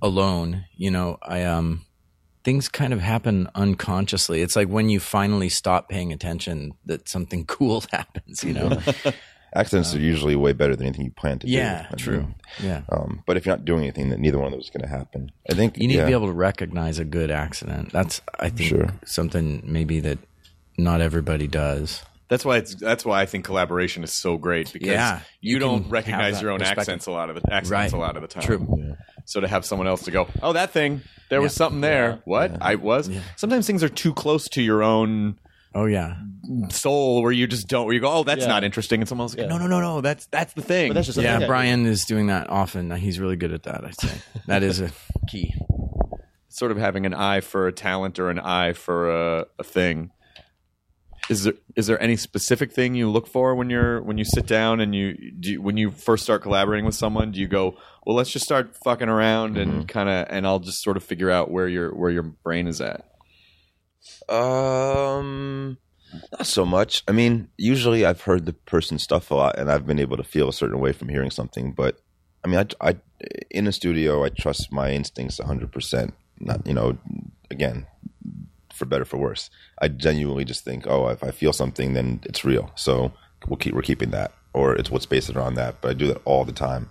alone, 0.00 0.66
you 0.76 0.90
know, 0.90 1.18
I 1.22 1.42
um 1.44 1.85
things 2.46 2.68
kind 2.68 2.92
of 2.92 3.00
happen 3.00 3.48
unconsciously. 3.56 4.40
It's 4.40 4.54
like 4.54 4.68
when 4.68 4.88
you 4.88 5.00
finally 5.00 5.48
stop 5.48 5.88
paying 5.88 6.12
attention 6.12 6.74
that 6.84 7.08
something 7.08 7.44
cool 7.56 7.82
happens, 7.92 8.44
you 8.44 8.52
know. 8.54 8.80
Accidents 9.54 9.92
are 9.94 9.98
usually 9.98 10.36
way 10.36 10.52
better 10.52 10.76
than 10.76 10.86
anything 10.86 11.06
you 11.06 11.10
plan 11.10 11.38
to 11.40 11.46
do. 11.46 11.52
Yeah, 11.52 11.88
true. 11.96 12.28
Yeah. 12.62 12.82
Um, 12.88 13.22
but 13.26 13.36
if 13.36 13.46
you're 13.46 13.56
not 13.56 13.64
doing 13.64 13.82
anything, 13.82 14.10
then 14.10 14.20
neither 14.20 14.38
one 14.38 14.46
of 14.48 14.52
those 14.52 14.64
is 14.64 14.70
going 14.70 14.82
to 14.82 14.88
happen. 14.88 15.32
I 15.50 15.54
think 15.54 15.76
You 15.78 15.88
need 15.88 15.94
yeah. 15.94 16.02
to 16.02 16.06
be 16.06 16.12
able 16.12 16.26
to 16.26 16.32
recognize 16.32 16.98
a 17.00 17.04
good 17.04 17.30
accident. 17.32 17.90
That's 17.90 18.20
I 18.38 18.50
think 18.50 18.68
Sure. 18.68 18.88
something 19.04 19.62
maybe 19.64 19.98
that 20.00 20.18
not 20.78 21.00
everybody 21.00 21.48
does. 21.48 22.04
That's 22.28 22.44
why 22.44 22.56
it's 22.58 22.74
that's 22.74 23.04
why 23.04 23.20
I 23.22 23.26
think 23.26 23.44
collaboration 23.44 24.02
is 24.02 24.12
so 24.12 24.36
great 24.36 24.72
because 24.72 24.88
Yeah, 24.88 25.20
you, 25.40 25.54
you 25.54 25.58
don't 25.60 25.88
recognize 25.88 26.42
your 26.42 26.50
own 26.50 26.60
accents 26.62 27.06
a 27.06 27.12
lot 27.12 27.30
of 27.30 27.36
the 27.36 27.52
accents 27.52 27.70
Right. 27.70 27.92
a 27.92 27.96
lot 27.96 28.16
of 28.16 28.22
the 28.22 28.28
time. 28.28 28.42
True. 28.42 28.96
So 29.26 29.40
to 29.40 29.48
have 29.48 29.64
someone 29.64 29.86
else 29.86 30.04
to 30.04 30.10
go, 30.10 30.28
oh, 30.42 30.52
that 30.52 30.70
thing, 30.70 31.02
there 31.30 31.40
was 31.40 31.52
something 31.54 31.80
there. 31.80 32.20
What 32.24 32.58
I 32.60 32.74
was. 32.76 33.10
Sometimes 33.36 33.66
things 33.66 33.82
are 33.84 33.88
too 33.88 34.12
close 34.14 34.48
to 34.50 34.62
your 34.62 34.82
own 34.82 35.38
Oh 35.74 35.84
yeah. 35.84 36.16
soul, 36.70 37.22
where 37.22 37.32
you 37.32 37.46
just 37.46 37.68
don't. 37.68 37.84
Where 37.84 37.94
you 37.94 38.00
go, 38.00 38.10
oh, 38.10 38.22
that's 38.24 38.40
Yeah. 38.42 38.46
not 38.48 38.64
interesting, 38.64 39.00
and 39.02 39.08
someone 39.08 39.24
else 39.24 39.34
goes, 39.34 39.42
Yeah. 39.44 39.48
no, 39.50 39.58
no, 39.58 39.66
no, 39.66 39.80
no, 39.80 40.00
that's 40.00 40.26
that's 40.26 40.54
the 40.54 40.62
thing. 40.62 40.88
But 40.88 40.94
that's 40.94 41.06
just 41.06 41.18
Yeah, 41.18 41.38
thing. 41.38 41.46
Brian 41.48 41.86
is 41.86 42.04
doing 42.06 42.28
that 42.28 42.48
often. 42.50 42.90
He's 42.92 43.20
really 43.20 43.36
good 43.36 43.52
at 43.52 43.64
that. 43.64 43.84
I'd 43.84 44.00
say 44.00 44.16
that 44.46 44.62
is 44.62 44.80
a 44.80 44.90
key. 45.28 45.54
sort 46.48 46.70
of 46.72 46.78
having 46.78 47.04
an 47.04 47.12
eye 47.14 47.40
for 47.40 47.66
a 47.68 47.72
talent 47.72 48.18
or 48.18 48.30
an 48.30 48.38
eye 48.38 48.72
for 48.72 49.10
a, 49.10 49.46
a 49.58 49.64
thing. 49.64 50.10
Is 51.28 51.44
there 51.44 51.54
is 51.74 51.86
there 51.86 52.00
any 52.00 52.16
specific 52.16 52.72
thing 52.72 52.94
you 52.94 53.10
look 53.10 53.26
for 53.26 53.54
when 53.54 53.68
you're 53.68 54.00
when 54.02 54.16
you 54.16 54.24
sit 54.24 54.46
down 54.46 54.80
and 54.80 54.94
you, 54.94 55.32
do 55.40 55.52
you 55.52 55.62
when 55.62 55.76
you 55.76 55.90
first 55.90 56.22
start 56.22 56.42
collaborating 56.42 56.84
with 56.84 56.94
someone? 56.94 57.32
Do 57.32 57.40
you 57.40 57.48
go, 57.48 57.76
well, 58.06 58.14
let's 58.16 58.30
just 58.30 58.44
start 58.44 58.76
fucking 58.84 59.08
around 59.08 59.56
and 59.56 59.88
kind 59.88 60.08
of 60.08 60.26
and 60.30 60.46
I'll 60.46 60.60
just 60.60 60.82
sort 60.82 60.96
of 60.96 61.02
figure 61.02 61.30
out 61.30 61.50
where 61.50 61.68
your 61.68 61.92
where 61.94 62.10
your 62.10 62.22
brain 62.22 62.68
is 62.68 62.80
at. 62.80 63.04
Um, 64.28 65.78
not 66.32 66.46
so 66.46 66.64
much. 66.64 67.02
I 67.08 67.12
mean, 67.12 67.48
usually 67.56 68.04
I've 68.04 68.22
heard 68.22 68.46
the 68.46 68.52
person's 68.52 69.02
stuff 69.02 69.30
a 69.30 69.34
lot, 69.34 69.58
and 69.58 69.70
I've 69.70 69.86
been 69.86 69.98
able 69.98 70.16
to 70.16 70.24
feel 70.24 70.48
a 70.48 70.52
certain 70.52 70.78
way 70.78 70.92
from 70.92 71.08
hearing 71.08 71.30
something. 71.30 71.72
But 71.72 72.00
I 72.44 72.48
mean, 72.48 72.60
I, 72.80 72.90
I 72.90 72.96
in 73.50 73.66
a 73.66 73.72
studio, 73.72 74.24
I 74.24 74.28
trust 74.28 74.72
my 74.72 74.92
instincts 74.92 75.40
hundred 75.40 75.72
percent. 75.72 76.14
Not 76.38 76.66
you 76.66 76.74
know, 76.74 76.98
again, 77.50 77.86
for 78.76 78.84
better 78.84 79.04
for 79.04 79.16
worse. 79.16 79.50
I 79.80 79.88
genuinely 79.88 80.44
just 80.44 80.64
think, 80.64 80.86
oh, 80.86 81.08
if 81.08 81.24
I 81.24 81.30
feel 81.30 81.52
something, 81.52 81.94
then 81.94 82.20
it's 82.24 82.44
real. 82.44 82.70
So 82.74 83.12
we'll 83.48 83.56
keep 83.56 83.74
we're 83.74 83.82
keeping 83.82 84.10
that, 84.10 84.32
or 84.52 84.74
it's 84.74 84.90
what's 84.90 85.06
based 85.06 85.30
around 85.30 85.54
that. 85.54 85.80
But 85.80 85.90
I 85.90 85.94
do 85.94 86.06
that 86.08 86.22
all 86.24 86.44
the 86.44 86.52
time, 86.52 86.90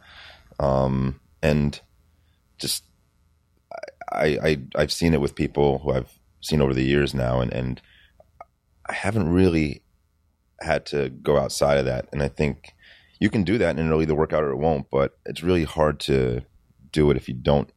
um, 0.60 1.20
and 1.42 1.80
just 2.58 2.84
I, 4.12 4.38
I 4.44 4.58
I've 4.76 4.92
seen 4.92 5.14
it 5.14 5.22
with 5.22 5.36
people 5.36 5.80
who 5.80 5.92
I've 5.92 6.20
seen 6.42 6.62
over 6.62 6.74
the 6.74 6.84
years 6.84 7.14
now, 7.14 7.42
and 7.42 7.54
and 7.54 7.82
I 8.88 8.94
haven't 8.94 9.30
really 9.30 9.84
had 10.62 10.86
to 10.88 11.10
go 11.10 11.38
outside 11.38 11.78
of 11.78 11.86
that. 11.86 12.08
And 12.12 12.24
I 12.24 12.28
think 12.28 12.74
you 13.20 13.30
can 13.30 13.44
do 13.44 13.58
that, 13.58 13.78
and 13.78 13.88
it'll 13.88 14.02
either 14.02 14.16
work 14.16 14.34
out 14.34 14.44
or 14.44 14.52
it 14.52 14.58
won't. 14.58 14.90
But 14.92 15.18
it's 15.26 15.44
really 15.44 15.64
hard 15.64 16.00
to 16.02 16.42
do 16.92 17.12
it 17.12 17.18
if 17.18 17.28
you 17.28 17.34
don't 17.34 17.72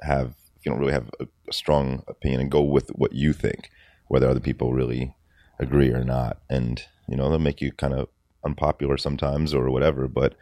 have 0.00 0.34
you 0.68 0.74
don't 0.74 0.80
really 0.80 0.92
have 0.92 1.10
a, 1.20 1.26
a 1.48 1.52
strong 1.52 2.02
opinion 2.08 2.40
and 2.40 2.50
go 2.50 2.62
with 2.62 2.90
what 2.90 3.12
you 3.12 3.32
think, 3.32 3.70
whether 4.08 4.28
other 4.28 4.40
people 4.40 4.72
really 4.72 5.14
agree 5.58 5.90
or 5.90 6.04
not. 6.04 6.38
And 6.50 6.82
you 7.08 7.16
know 7.16 7.28
they'll 7.30 7.38
make 7.38 7.60
you 7.60 7.72
kind 7.72 7.94
of 7.94 8.08
unpopular 8.44 8.96
sometimes 8.98 9.54
or 9.54 9.70
whatever, 9.70 10.06
but 10.08 10.34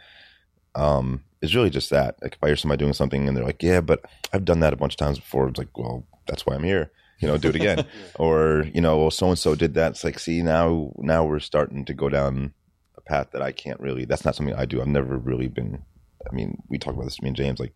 um, 0.74 1.22
it's 1.40 1.54
really 1.54 1.70
just 1.70 1.90
that. 1.90 2.16
Like 2.22 2.34
if 2.34 2.42
I 2.42 2.48
hear 2.48 2.56
somebody 2.56 2.80
doing 2.80 2.92
something 2.92 3.26
and 3.26 3.36
they're 3.36 3.44
like, 3.44 3.62
"Yeah, 3.62 3.80
but 3.80 4.04
I've 4.32 4.44
done 4.44 4.60
that 4.60 4.72
a 4.72 4.76
bunch 4.76 4.94
of 4.94 4.98
times 4.98 5.18
before," 5.18 5.48
it's 5.48 5.58
like, 5.58 5.76
"Well, 5.76 6.04
that's 6.26 6.44
why 6.44 6.54
I'm 6.54 6.64
here." 6.64 6.90
You 7.20 7.28
know, 7.28 7.38
do 7.38 7.48
it 7.48 7.56
again. 7.56 7.86
Or 8.16 8.66
you 8.74 8.80
know, 8.80 8.98
well, 8.98 9.10
so 9.10 9.28
and 9.28 9.38
so 9.38 9.54
did 9.54 9.74
that. 9.74 9.92
It's 9.92 10.04
like, 10.04 10.18
see, 10.18 10.42
now 10.42 10.92
now 10.98 11.24
we're 11.24 11.40
starting 11.40 11.84
to 11.86 11.94
go 11.94 12.08
down 12.08 12.52
a 12.96 13.00
path 13.00 13.28
that 13.32 13.42
I 13.42 13.52
can't 13.52 13.80
really. 13.80 14.04
That's 14.04 14.24
not 14.24 14.34
something 14.34 14.54
I 14.54 14.66
do. 14.66 14.80
I've 14.80 14.88
never 14.88 15.16
really 15.16 15.48
been. 15.48 15.82
I 16.30 16.34
mean, 16.34 16.62
we 16.68 16.78
talk 16.78 16.94
about 16.94 17.04
this. 17.04 17.22
Me 17.22 17.28
and 17.28 17.36
James, 17.36 17.60
like 17.60 17.72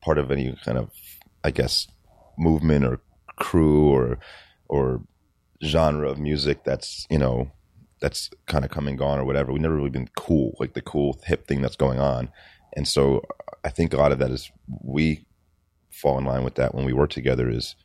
part 0.00 0.18
of 0.18 0.30
any 0.30 0.56
kind 0.64 0.78
of, 0.78 0.90
I 1.44 1.50
guess, 1.50 1.86
movement 2.38 2.84
or 2.84 3.00
crew 3.36 3.90
or 3.90 4.18
or 4.68 5.02
genre 5.64 6.08
of 6.08 6.18
music 6.18 6.64
that's 6.64 7.06
you 7.08 7.18
know 7.18 7.50
that's 8.00 8.30
kind 8.46 8.64
of 8.64 8.70
come 8.70 8.88
and 8.88 8.98
gone 8.98 9.18
or 9.18 9.24
whatever. 9.24 9.52
We've 9.52 9.62
never 9.62 9.76
really 9.76 9.90
been 9.90 10.08
cool, 10.16 10.56
like 10.58 10.74
the 10.74 10.82
cool 10.82 11.18
hip 11.24 11.46
thing 11.46 11.62
that's 11.62 11.76
going 11.76 12.00
on. 12.00 12.30
And 12.74 12.86
so 12.88 13.22
I 13.64 13.68
think 13.68 13.92
a 13.92 13.96
lot 13.96 14.10
of 14.10 14.18
that 14.18 14.30
is 14.30 14.50
we 14.82 15.24
fall 15.90 16.18
in 16.18 16.24
line 16.24 16.42
with 16.42 16.56
that 16.56 16.74
when 16.74 16.84
we 16.84 16.92
work 16.92 17.10
together 17.10 17.48
is 17.48 17.76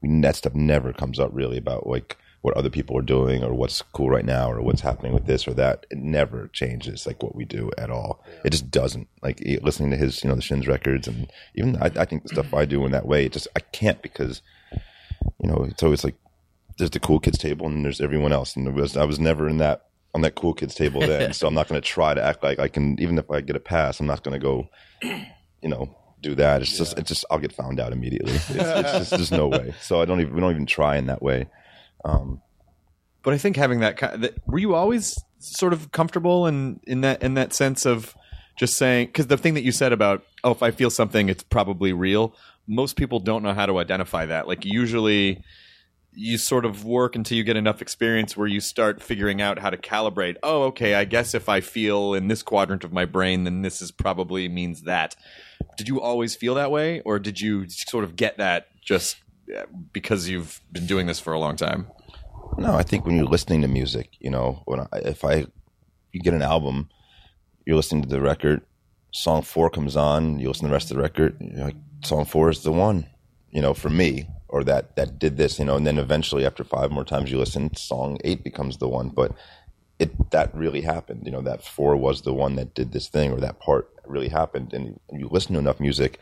we 0.00 0.20
that 0.20 0.36
stuff 0.36 0.54
never 0.54 0.92
comes 0.92 1.20
up 1.20 1.30
really 1.32 1.58
about 1.58 1.86
like 1.86 2.16
what 2.46 2.56
other 2.56 2.70
people 2.70 2.96
are 2.96 3.02
doing 3.02 3.42
or 3.42 3.52
what's 3.52 3.82
cool 3.92 4.08
right 4.08 4.24
now 4.24 4.50
or 4.50 4.62
what's 4.62 4.80
happening 4.80 5.12
with 5.12 5.26
this 5.26 5.48
or 5.48 5.52
that. 5.54 5.84
It 5.90 5.98
never 5.98 6.46
changes 6.48 7.04
like 7.06 7.20
what 7.20 7.34
we 7.34 7.44
do 7.44 7.72
at 7.76 7.90
all. 7.90 8.24
It 8.44 8.50
just 8.50 8.70
doesn't. 8.70 9.08
Like 9.20 9.42
listening 9.62 9.90
to 9.90 9.96
his, 9.96 10.22
you 10.22 10.30
know, 10.30 10.36
the 10.36 10.42
Shins 10.42 10.68
records 10.68 11.08
and 11.08 11.28
even 11.56 11.76
I, 11.76 11.90
I 11.96 12.04
think 12.04 12.22
the 12.22 12.28
stuff 12.28 12.54
I 12.54 12.64
do 12.64 12.86
in 12.86 12.92
that 12.92 13.06
way, 13.06 13.26
it 13.26 13.32
just 13.32 13.48
I 13.56 13.60
can't 13.60 14.00
because 14.00 14.42
you 15.42 15.48
know, 15.48 15.66
it's 15.68 15.82
always 15.82 16.04
like 16.04 16.14
there's 16.78 16.90
the 16.90 17.00
cool 17.00 17.18
kids 17.18 17.38
table 17.38 17.66
and 17.66 17.84
there's 17.84 18.00
everyone 18.00 18.32
else. 18.32 18.54
And 18.54 18.72
was, 18.74 18.96
I 18.96 19.04
was 19.04 19.18
never 19.18 19.48
in 19.48 19.58
that 19.58 19.86
on 20.14 20.22
that 20.22 20.36
cool 20.36 20.54
kids 20.54 20.74
table 20.74 21.00
then, 21.00 21.32
so 21.34 21.46
I'm 21.46 21.54
not 21.54 21.68
going 21.68 21.80
to 21.80 21.86
try 21.86 22.14
to 22.14 22.22
act 22.22 22.42
like 22.42 22.58
I 22.58 22.68
can. 22.68 22.98
Even 23.00 23.18
if 23.18 23.30
I 23.30 23.40
get 23.40 23.56
a 23.56 23.60
pass, 23.60 24.00
I'm 24.00 24.06
not 24.06 24.22
going 24.22 24.38
to 24.38 24.42
go, 24.42 24.68
you 25.02 25.68
know, 25.68 25.94
do 26.22 26.34
that. 26.36 26.62
It's 26.62 26.78
just, 26.78 26.98
it's 26.98 27.08
just, 27.08 27.24
I'll 27.30 27.38
get 27.38 27.52
found 27.52 27.80
out 27.80 27.92
immediately. 27.92 28.32
It's, 28.32 28.50
it's 28.50 28.92
just, 28.92 29.10
there's 29.10 29.32
no 29.32 29.48
way. 29.48 29.74
So 29.82 30.00
I 30.00 30.04
don't 30.04 30.20
even, 30.20 30.34
we 30.34 30.40
don't 30.40 30.52
even 30.52 30.66
try 30.66 30.96
in 30.96 31.06
that 31.06 31.22
way. 31.22 31.48
Um, 32.06 32.40
But 33.22 33.34
I 33.34 33.38
think 33.38 33.56
having 33.56 33.80
that, 33.80 33.98
ki- 33.98 34.16
that 34.18 34.34
were 34.46 34.58
you 34.58 34.74
always 34.74 35.18
sort 35.38 35.72
of 35.72 35.90
comfortable 35.92 36.46
in 36.46 36.80
in 36.86 37.00
that 37.02 37.22
in 37.22 37.34
that 37.34 37.52
sense 37.52 37.84
of 37.84 38.14
just 38.56 38.76
saying 38.76 39.08
because 39.08 39.26
the 39.26 39.36
thing 39.36 39.54
that 39.54 39.64
you 39.64 39.72
said 39.72 39.92
about 39.92 40.24
oh 40.44 40.50
if 40.50 40.62
I 40.62 40.70
feel 40.70 40.90
something 40.90 41.28
it's 41.28 41.42
probably 41.42 41.92
real. 41.92 42.34
Most 42.66 42.96
people 42.96 43.20
don't 43.20 43.42
know 43.42 43.52
how 43.52 43.66
to 43.66 43.78
identify 43.78 44.26
that. 44.26 44.48
Like 44.48 44.64
usually 44.64 45.42
you 46.18 46.38
sort 46.38 46.64
of 46.64 46.84
work 46.84 47.14
until 47.14 47.36
you 47.36 47.44
get 47.44 47.56
enough 47.56 47.82
experience 47.82 48.36
where 48.36 48.48
you 48.48 48.60
start 48.60 49.02
figuring 49.02 49.42
out 49.42 49.58
how 49.58 49.68
to 49.70 49.76
calibrate. 49.76 50.36
Oh, 50.42 50.64
okay, 50.64 50.94
I 50.94 51.04
guess 51.04 51.34
if 51.34 51.48
I 51.48 51.60
feel 51.60 52.14
in 52.14 52.28
this 52.28 52.42
quadrant 52.42 52.84
of 52.84 52.92
my 52.92 53.04
brain, 53.04 53.44
then 53.44 53.60
this 53.60 53.82
is 53.82 53.90
probably 53.92 54.48
means 54.48 54.82
that. 54.82 55.14
Did 55.76 55.88
you 55.88 56.00
always 56.00 56.34
feel 56.34 56.54
that 56.54 56.70
way, 56.70 57.02
or 57.02 57.18
did 57.18 57.40
you 57.40 57.68
sort 57.68 58.02
of 58.02 58.16
get 58.16 58.38
that 58.38 58.68
just 58.80 59.16
uh, 59.54 59.66
because 59.92 60.26
you've 60.28 60.60
been 60.72 60.86
doing 60.86 61.06
this 61.06 61.20
for 61.20 61.34
a 61.34 61.38
long 61.38 61.54
time? 61.56 61.88
No, 62.58 62.74
I 62.74 62.82
think 62.82 63.04
when 63.04 63.16
you're 63.16 63.26
listening 63.26 63.62
to 63.62 63.68
music, 63.68 64.10
you 64.18 64.30
know, 64.30 64.62
when 64.64 64.80
I, 64.80 64.86
if 65.04 65.24
I 65.24 65.46
you 66.12 66.20
get 66.20 66.34
an 66.34 66.42
album, 66.42 66.88
you're 67.66 67.76
listening 67.76 68.02
to 68.02 68.08
the 68.08 68.20
record, 68.20 68.62
song 69.12 69.42
four 69.42 69.70
comes 69.70 69.96
on, 69.96 70.38
you 70.38 70.48
listen 70.48 70.62
to 70.64 70.68
the 70.68 70.72
rest 70.72 70.90
of 70.90 70.96
the 70.96 71.02
record, 71.02 71.36
like 71.56 71.76
song 72.04 72.24
four 72.24 72.48
is 72.48 72.62
the 72.62 72.72
one, 72.72 73.06
you 73.50 73.60
know, 73.60 73.74
for 73.74 73.90
me, 73.90 74.28
or 74.48 74.64
that 74.64 74.96
that 74.96 75.18
did 75.18 75.36
this, 75.36 75.58
you 75.58 75.64
know, 75.64 75.76
and 75.76 75.86
then 75.86 75.98
eventually 75.98 76.46
after 76.46 76.64
five 76.64 76.90
more 76.90 77.04
times 77.04 77.30
you 77.30 77.38
listen, 77.38 77.74
song 77.76 78.18
eight 78.24 78.42
becomes 78.42 78.78
the 78.78 78.88
one, 78.88 79.10
but 79.10 79.32
it 79.98 80.30
that 80.30 80.54
really 80.54 80.82
happened, 80.82 81.22
you 81.24 81.32
know, 81.32 81.42
that 81.42 81.64
four 81.64 81.96
was 81.96 82.22
the 82.22 82.34
one 82.34 82.56
that 82.56 82.74
did 82.74 82.92
this 82.92 83.08
thing, 83.08 83.32
or 83.32 83.40
that 83.40 83.60
part 83.60 83.88
really 84.06 84.28
happened, 84.28 84.72
and 84.72 84.98
you 85.12 85.28
listen 85.30 85.54
to 85.54 85.58
enough 85.58 85.80
music, 85.80 86.18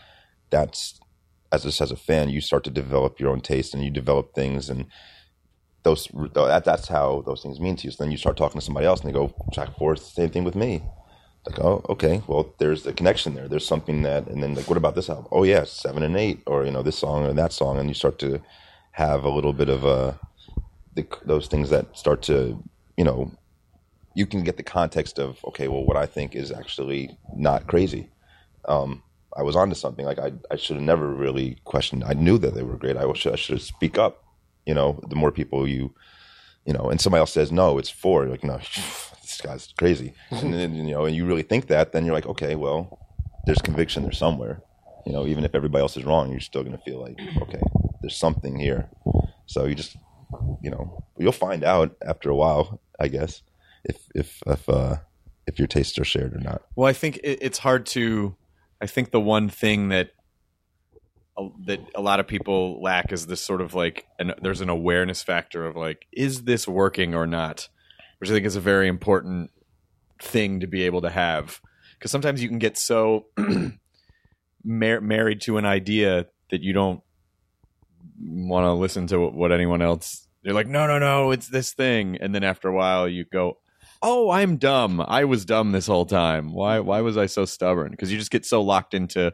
that's 0.51 0.99
as 1.53 1.65
a, 1.65 1.83
as 1.83 1.91
a 1.91 1.97
fan, 1.97 2.29
you 2.29 2.41
start 2.41 2.65
to 2.65 2.71
develop 2.71 3.21
your 3.21 3.31
own 3.31 3.41
taste 3.41 3.75
and 3.75 3.85
you 3.85 3.91
develop 3.91 4.35
things 4.35 4.69
and 4.69 4.87
those 5.85 6.09
that, 6.35 6.65
that's 6.65 6.89
how 6.89 7.23
those 7.27 7.43
things 7.43 7.61
mean 7.61 7.77
to 7.77 7.85
you. 7.85 7.91
So 7.91 8.03
then 8.03 8.11
you 8.11 8.17
start 8.17 8.37
talking 8.37 8.59
to 8.59 8.65
somebody 8.65 8.87
else 8.87 9.01
and 9.01 9.09
they 9.09 9.13
go 9.13 9.33
track 9.53 9.77
four, 9.79 9.95
same 9.97 10.31
thing 10.31 10.45
with 10.45 10.57
me. 10.57 10.83
Like, 11.47 11.61
oh, 11.61 11.85
okay, 11.91 12.23
well, 12.27 12.55
there's 12.59 12.87
a 12.87 12.93
connection 12.95 13.35
there. 13.35 13.49
There's 13.49 13.67
something 13.67 14.03
that, 14.03 14.27
and 14.29 14.43
then 14.43 14.55
like, 14.55 14.67
what 14.67 14.79
about 14.79 14.95
this 14.95 15.11
album? 15.11 15.27
Oh 15.31 15.43
yeah, 15.43 15.65
seven 15.65 16.03
and 16.03 16.17
eight, 16.17 16.43
or 16.47 16.65
you 16.65 16.71
know, 16.71 16.83
this 16.83 16.99
song 16.99 17.27
or 17.27 17.35
that 17.35 17.53
song, 17.53 17.79
and 17.79 17.89
you 17.89 17.95
start 17.95 18.19
to 18.21 18.41
have 18.93 19.25
a 19.25 19.29
little 19.29 19.53
bit 19.53 19.69
of 19.69 19.85
a 19.85 20.19
the, 20.95 21.07
those 21.25 21.49
things 21.49 21.69
that 21.71 21.97
start 21.99 22.23
to, 22.23 22.63
you 22.97 23.05
know, 23.05 23.31
you 24.15 24.25
can 24.27 24.43
get 24.43 24.57
the 24.57 24.63
context 24.63 25.19
of 25.19 25.45
okay, 25.45 25.69
well, 25.69 25.85
what 25.85 25.99
I 25.99 26.07
think 26.07 26.35
is 26.35 26.51
actually 26.51 27.19
not 27.37 27.67
crazy. 27.67 28.09
Um, 28.67 29.03
I 29.37 29.43
was 29.43 29.55
onto 29.55 29.75
something. 29.75 30.07
Like 30.07 30.19
I, 30.19 30.33
I 30.51 30.57
should 30.57 30.77
have 30.77 30.85
never 30.85 31.09
really 31.09 31.59
questioned. 31.65 32.05
I 32.05 32.15
knew 32.15 32.39
that 32.39 32.55
they 32.55 32.63
were 32.63 32.79
great. 32.79 32.97
I 32.97 33.13
should, 33.13 33.35
I 33.35 33.37
should 33.37 33.57
have 33.57 33.63
speak 33.63 33.99
up 33.99 34.24
you 34.67 34.75
know, 34.75 35.01
the 35.09 35.17
more 35.17 35.31
people 35.31 35.69
you, 35.69 35.95
you 36.65 36.73
know, 36.73 36.89
and 36.91 37.01
somebody 37.01 37.21
else 37.21 37.33
says 37.33 37.53
no, 37.53 37.79
it's 37.79 37.91
four. 37.91 38.23
you're 38.23 38.31
Like 38.31 38.45
no, 38.45 38.59
this 39.23 39.41
guy's 39.43 39.73
crazy, 39.79 40.15
and 40.31 40.53
then 40.53 40.75
you 40.75 40.93
know, 40.93 41.05
and 41.05 41.15
you 41.15 41.27
really 41.27 41.43
think 41.43 41.67
that, 41.69 41.93
then 41.93 42.05
you're 42.05 42.15
like, 42.15 42.27
okay, 42.27 42.55
well, 42.55 42.99
there's 43.47 43.63
conviction 43.63 44.03
there 44.03 44.13
somewhere. 44.13 44.63
You 45.07 45.13
know, 45.13 45.27
even 45.27 45.45
if 45.45 45.55
everybody 45.55 45.83
else 45.83 45.97
is 45.97 46.05
wrong, 46.05 46.31
you're 46.31 46.41
still 46.41 46.63
going 46.63 46.77
to 46.77 46.83
feel 46.83 47.01
like, 47.01 47.19
okay, 47.43 47.63
there's 48.01 48.17
something 48.17 48.59
here. 48.59 48.89
So 49.47 49.67
you 49.67 49.75
just, 49.75 49.97
you 50.63 50.71
know, 50.71 51.05
you'll 51.19 51.33
find 51.33 51.63
out 51.63 51.95
after 52.07 52.31
a 52.31 52.35
while, 52.35 52.81
I 52.99 53.09
guess, 53.09 53.43
if 53.85 53.99
if 54.15 54.43
if 54.47 54.69
uh, 54.69 54.97
if 55.47 55.59
your 55.59 55.69
tastes 55.69 55.99
are 55.99 56.05
shared 56.05 56.35
or 56.35 56.41
not. 56.41 56.63
Well, 56.77 56.89
I 56.89 56.93
think 56.93 57.19
it, 57.19 57.39
it's 57.43 57.59
hard 57.59 57.87
to. 57.87 58.37
I 58.81 58.87
think 58.87 59.11
the 59.11 59.21
one 59.21 59.49
thing 59.49 59.89
that 59.91 60.11
that 61.67 61.81
a 61.95 62.01
lot 62.01 62.21
of 62.21 62.27
people 62.27 62.81
lack 62.81 63.13
is 63.13 63.27
this 63.27 63.41
sort 63.41 63.61
of 63.61 63.75
like 63.75 64.07
an, 64.19 64.35
there's 64.41 64.61
an 64.61 64.69
awareness 64.69 65.23
factor 65.23 65.67
of 65.67 65.77
like 65.77 66.07
is 66.13 66.43
this 66.43 66.69
working 66.69 67.15
or 67.15 67.27
not? 67.27 67.69
Which 68.19 68.31
i 68.31 68.33
think 68.33 68.47
is 68.47 68.57
a 68.57 68.61
very 68.61 68.89
important 68.89 69.51
thing 70.23 70.61
to 70.61 70.67
be 70.67 70.83
able 70.83 71.03
to 71.03 71.11
have. 71.11 71.61
Because 71.99 72.11
sometimes 72.11 72.43
you 72.43 72.49
can 72.49 72.59
get 72.59 72.79
so 72.79 73.27
mar- 74.65 75.01
married 75.01 75.41
to 75.43 75.59
an 75.59 75.65
idea 75.65 76.27
that 76.51 76.63
you 76.63 76.73
don't 76.73 77.03
want 78.21 78.65
to 78.65 78.73
listen 78.73 79.07
to 79.09 79.19
what 79.29 79.51
anyone 79.51 79.83
else 79.83 80.29
they're 80.45 80.55
like 80.55 80.69
no 80.69 80.87
no 80.87 80.99
no 80.99 81.33
it's 81.33 81.49
this 81.49 81.73
thing. 81.73 82.17
And 82.21 82.35
then 82.35 82.45
after 82.45 82.69
a 82.69 82.75
while 82.75 83.09
you 83.09 83.25
go 83.25 83.59
oh 84.03 84.31
i'm 84.31 84.57
dumb. 84.57 85.01
I 85.01 85.25
was 85.25 85.45
dumb 85.45 85.73
this 85.73 85.89
whole 85.89 86.07
time. 86.07 86.53
Why 86.53 86.79
why 86.79 87.01
was 87.01 87.17
i 87.17 87.27
so 87.27 87.45
stubborn? 87.45 87.91
Because 87.91 88.13
you 88.13 88.19
just 88.19 88.31
get 88.31 88.47
so 88.47 88.63
locked 88.63 88.95
into 88.95 89.33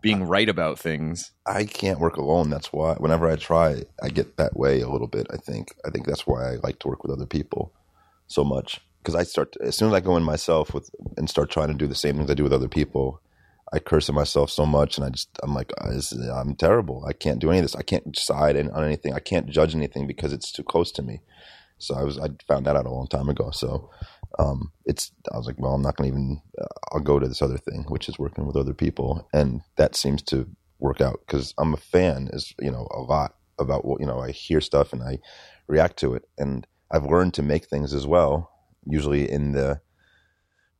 being 0.00 0.24
right 0.24 0.48
about 0.48 0.78
things. 0.78 1.32
I 1.46 1.64
can't 1.64 2.00
work 2.00 2.16
alone. 2.16 2.50
That's 2.50 2.72
why 2.72 2.94
whenever 2.94 3.28
I 3.28 3.36
try, 3.36 3.82
I 4.02 4.08
get 4.08 4.36
that 4.36 4.56
way 4.56 4.80
a 4.80 4.88
little 4.88 5.08
bit. 5.08 5.26
I 5.30 5.36
think. 5.36 5.74
I 5.84 5.90
think 5.90 6.06
that's 6.06 6.26
why 6.26 6.52
I 6.52 6.56
like 6.56 6.78
to 6.80 6.88
work 6.88 7.02
with 7.02 7.12
other 7.12 7.26
people 7.26 7.72
so 8.26 8.44
much 8.44 8.80
because 9.02 9.14
I 9.14 9.22
start 9.24 9.56
as 9.62 9.76
soon 9.76 9.88
as 9.88 9.94
I 9.94 10.00
go 10.00 10.16
in 10.16 10.22
myself 10.22 10.74
with 10.74 10.90
and 11.16 11.28
start 11.28 11.50
trying 11.50 11.68
to 11.68 11.74
do 11.74 11.86
the 11.86 11.94
same 11.94 12.16
things 12.16 12.30
I 12.30 12.34
do 12.34 12.44
with 12.44 12.52
other 12.52 12.68
people. 12.68 13.20
I 13.72 13.78
curse 13.80 14.08
at 14.08 14.14
myself 14.14 14.50
so 14.50 14.64
much, 14.64 14.96
and 14.96 15.06
I 15.06 15.10
just 15.10 15.28
I'm 15.42 15.54
like 15.54 15.72
ah, 15.80 15.90
I'm 16.40 16.54
terrible. 16.54 17.04
I 17.06 17.12
can't 17.12 17.38
do 17.38 17.50
any 17.50 17.58
of 17.58 17.64
this. 17.64 17.76
I 17.76 17.82
can't 17.82 18.12
decide 18.12 18.56
on 18.56 18.84
anything. 18.84 19.12
I 19.12 19.20
can't 19.20 19.48
judge 19.48 19.74
anything 19.74 20.06
because 20.06 20.32
it's 20.32 20.52
too 20.52 20.62
close 20.62 20.92
to 20.92 21.02
me. 21.02 21.20
So 21.78 21.94
I 21.94 22.02
was 22.02 22.18
I 22.18 22.28
found 22.46 22.66
that 22.66 22.76
out 22.76 22.86
a 22.86 22.90
long 22.90 23.08
time 23.08 23.28
ago. 23.28 23.50
So 23.50 23.90
um, 24.38 24.72
it's 24.84 25.12
I 25.32 25.36
was 25.36 25.46
like, 25.46 25.58
well, 25.58 25.74
I'm 25.74 25.82
not 25.82 25.96
going 25.96 26.10
to 26.10 26.16
even. 26.16 26.42
Uh, 26.60 26.66
I'll 26.92 27.00
go 27.00 27.18
to 27.18 27.28
this 27.28 27.42
other 27.42 27.58
thing, 27.58 27.84
which 27.88 28.08
is 28.08 28.18
working 28.18 28.46
with 28.46 28.56
other 28.56 28.74
people, 28.74 29.28
and 29.32 29.62
that 29.76 29.96
seems 29.96 30.22
to 30.24 30.48
work 30.78 31.00
out 31.00 31.20
because 31.26 31.54
I'm 31.58 31.74
a 31.74 31.78
fan. 31.78 32.28
Is 32.32 32.54
you 32.60 32.70
know 32.70 32.86
a 32.94 33.00
lot 33.00 33.34
about 33.58 33.84
what 33.84 34.00
you 34.00 34.06
know. 34.06 34.20
I 34.20 34.30
hear 34.32 34.60
stuff 34.60 34.92
and 34.92 35.02
I 35.02 35.18
react 35.66 35.98
to 35.98 36.14
it, 36.14 36.24
and 36.36 36.66
I've 36.90 37.04
learned 37.04 37.34
to 37.34 37.42
make 37.42 37.66
things 37.66 37.94
as 37.94 38.06
well. 38.06 38.50
Usually 38.86 39.30
in 39.30 39.52
the 39.52 39.80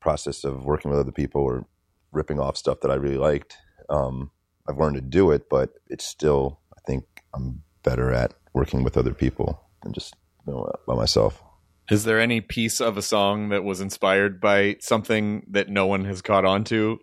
process 0.01 0.45
of 0.45 0.65
working 0.65 0.91
with 0.91 1.01
other 1.01 1.13
people 1.13 1.43
or 1.43 1.67
ripping 2.13 2.41
off 2.41 2.57
stuff 2.57 2.81
that 2.81 2.91
I 2.91 2.95
really 2.95 3.19
liked. 3.19 3.57
Um, 3.91 4.31
I've 4.69 4.79
learned 4.79 4.97
to 4.97 5.03
do 5.03 5.31
it, 5.31 5.49
but 5.51 5.71
it's 5.89 6.05
still. 6.05 6.61
I 6.77 6.81
think 6.87 7.05
I'm 7.35 7.63
better 7.83 8.13
at 8.13 8.35
working 8.55 8.83
with 8.83 8.97
other 8.97 9.15
people 9.15 9.61
than 9.83 9.93
just 9.93 10.15
you 10.47 10.53
know, 10.53 10.71
by 10.87 10.95
myself. 10.95 11.43
Is 11.91 12.05
there 12.05 12.21
any 12.21 12.41
piece 12.41 12.81
of 12.81 12.97
a 12.97 13.03
song 13.03 13.49
that 13.49 13.65
was 13.65 13.81
inspired 13.81 14.41
by 14.41 14.77
something 14.81 15.47
that 15.51 15.69
no 15.69 15.87
one 15.87 16.05
has 16.05 16.21
caught 16.21 16.45
on 16.45 16.65
to? 16.65 16.99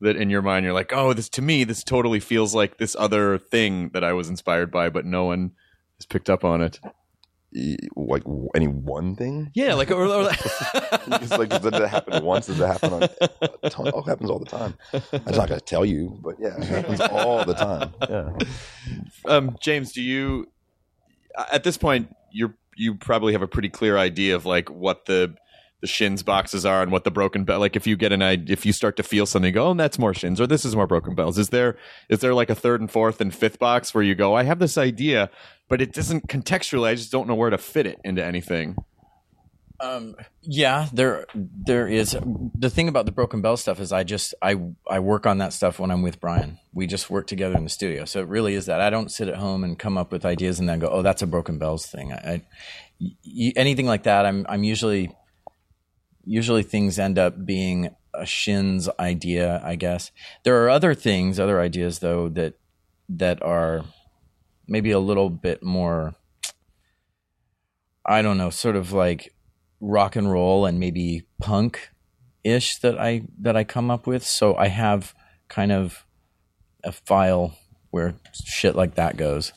That 0.00 0.16
in 0.16 0.30
your 0.30 0.42
mind 0.42 0.64
you're 0.64 0.74
like, 0.74 0.92
oh, 0.92 1.12
this 1.12 1.28
to 1.30 1.42
me, 1.42 1.62
this 1.64 1.84
totally 1.84 2.18
feels 2.18 2.54
like 2.54 2.78
this 2.78 2.96
other 2.98 3.38
thing 3.38 3.90
that 3.90 4.02
I 4.02 4.12
was 4.12 4.28
inspired 4.28 4.72
by, 4.72 4.88
but 4.88 5.04
no 5.04 5.24
one 5.24 5.52
has 5.98 6.06
picked 6.06 6.28
up 6.28 6.44
on 6.44 6.60
it. 6.60 6.80
Like 7.94 8.22
any 8.56 8.66
one 8.66 9.14
thing? 9.14 9.50
Yeah, 9.54 9.74
like 9.74 9.90
or, 9.90 10.06
or 10.06 10.30
it's 10.32 11.30
like 11.30 11.50
does 11.50 11.66
it 11.66 11.74
happen 11.88 12.24
once? 12.24 12.46
Does 12.46 12.58
it 12.58 12.66
happen 12.66 12.94
on? 12.94 13.02
It 13.02 13.74
happens 14.06 14.30
all 14.30 14.38
the 14.38 14.46
time. 14.46 14.74
I'm 14.92 15.36
not 15.36 15.48
going 15.48 15.60
to 15.60 15.60
tell 15.60 15.84
you, 15.84 16.18
but 16.22 16.36
yeah, 16.40 16.56
it 16.56 16.64
happens 16.64 17.00
all 17.00 17.44
the 17.44 17.54
time. 17.54 17.92
Yeah. 18.08 18.32
Um, 19.26 19.56
James, 19.60 19.92
do 19.92 20.02
you? 20.02 20.48
At 21.52 21.62
this 21.62 21.76
point, 21.76 22.14
you're 22.32 22.54
you 22.76 22.94
probably 22.94 23.32
have 23.32 23.42
a 23.42 23.48
pretty 23.48 23.68
clear 23.68 23.98
idea 23.98 24.34
of 24.34 24.46
like 24.46 24.70
what 24.70 25.06
the 25.06 25.34
the 25.80 25.86
shins 25.88 26.22
boxes 26.22 26.64
are 26.64 26.80
and 26.80 26.92
what 26.92 27.02
the 27.02 27.10
broken 27.10 27.42
bell 27.42 27.58
like 27.58 27.74
if 27.74 27.88
you 27.88 27.96
get 27.96 28.12
an 28.12 28.22
idea 28.22 28.52
if 28.52 28.64
you 28.64 28.72
start 28.72 28.96
to 28.96 29.02
feel 29.02 29.26
something 29.26 29.52
go 29.52 29.70
oh 29.70 29.74
that's 29.74 29.98
more 29.98 30.14
shins 30.14 30.40
or 30.40 30.46
this 30.46 30.64
is 30.64 30.76
more 30.76 30.86
broken 30.86 31.14
bells. 31.14 31.38
Is 31.38 31.48
there 31.48 31.76
is 32.08 32.20
there 32.20 32.34
like 32.34 32.50
a 32.50 32.54
third 32.54 32.80
and 32.80 32.90
fourth 32.90 33.20
and 33.20 33.34
fifth 33.34 33.58
box 33.58 33.92
where 33.92 34.04
you 34.04 34.14
go 34.14 34.34
i 34.34 34.44
have 34.44 34.60
this 34.60 34.78
idea 34.78 35.28
but 35.68 35.82
it 35.82 35.92
doesn't 35.92 36.28
contextually 36.28 36.86
i 36.86 36.94
just 36.94 37.10
don't 37.10 37.26
know 37.26 37.34
where 37.34 37.50
to 37.50 37.58
fit 37.58 37.86
it 37.86 38.00
into 38.04 38.24
anything 38.24 38.76
um, 39.82 40.14
yeah, 40.42 40.88
there 40.92 41.26
there 41.34 41.88
is. 41.88 42.16
The 42.56 42.70
thing 42.70 42.88
about 42.88 43.04
the 43.04 43.12
broken 43.12 43.42
bell 43.42 43.56
stuff 43.56 43.80
is 43.80 43.92
I 43.92 44.04
just 44.04 44.32
I 44.40 44.56
I 44.88 45.00
work 45.00 45.26
on 45.26 45.38
that 45.38 45.52
stuff 45.52 45.80
when 45.80 45.90
I'm 45.90 46.02
with 46.02 46.20
Brian. 46.20 46.58
We 46.72 46.86
just 46.86 47.10
work 47.10 47.26
together 47.26 47.56
in 47.56 47.64
the 47.64 47.70
studio. 47.70 48.04
So 48.04 48.20
it 48.20 48.28
really 48.28 48.54
is 48.54 48.66
that 48.66 48.80
I 48.80 48.90
don't 48.90 49.10
sit 49.10 49.28
at 49.28 49.36
home 49.36 49.64
and 49.64 49.76
come 49.76 49.98
up 49.98 50.12
with 50.12 50.24
ideas 50.24 50.60
and 50.60 50.68
then 50.68 50.78
go, 50.78 50.88
"Oh, 50.88 51.02
that's 51.02 51.22
a 51.22 51.26
broken 51.26 51.58
bells 51.58 51.86
thing." 51.86 52.12
I, 52.12 52.16
I 52.16 52.42
anything 53.56 53.86
like 53.86 54.04
that, 54.04 54.24
I'm 54.24 54.46
I'm 54.48 54.62
usually 54.62 55.14
usually 56.24 56.62
things 56.62 57.00
end 57.00 57.18
up 57.18 57.44
being 57.44 57.90
a 58.14 58.24
shins 58.24 58.88
idea, 59.00 59.60
I 59.64 59.74
guess. 59.74 60.12
There 60.44 60.62
are 60.62 60.70
other 60.70 60.94
things, 60.94 61.40
other 61.40 61.60
ideas 61.60 61.98
though 61.98 62.28
that 62.30 62.54
that 63.08 63.42
are 63.42 63.84
maybe 64.68 64.92
a 64.92 65.00
little 65.00 65.28
bit 65.28 65.60
more 65.64 66.14
I 68.06 68.22
don't 68.22 68.38
know, 68.38 68.50
sort 68.50 68.76
of 68.76 68.92
like 68.92 69.32
rock 69.82 70.16
and 70.16 70.30
roll 70.30 70.64
and 70.64 70.80
maybe 70.80 71.24
punk 71.40 71.90
ish 72.44 72.78
that 72.78 72.98
I 72.98 73.24
that 73.40 73.56
I 73.56 73.64
come 73.64 73.90
up 73.90 74.06
with. 74.06 74.24
So 74.24 74.56
I 74.56 74.68
have 74.68 75.14
kind 75.48 75.72
of 75.72 76.06
a 76.84 76.92
file 76.92 77.58
where 77.90 78.14
shit 78.32 78.74
like 78.74 78.94
that 78.94 79.16
goes 79.16 79.52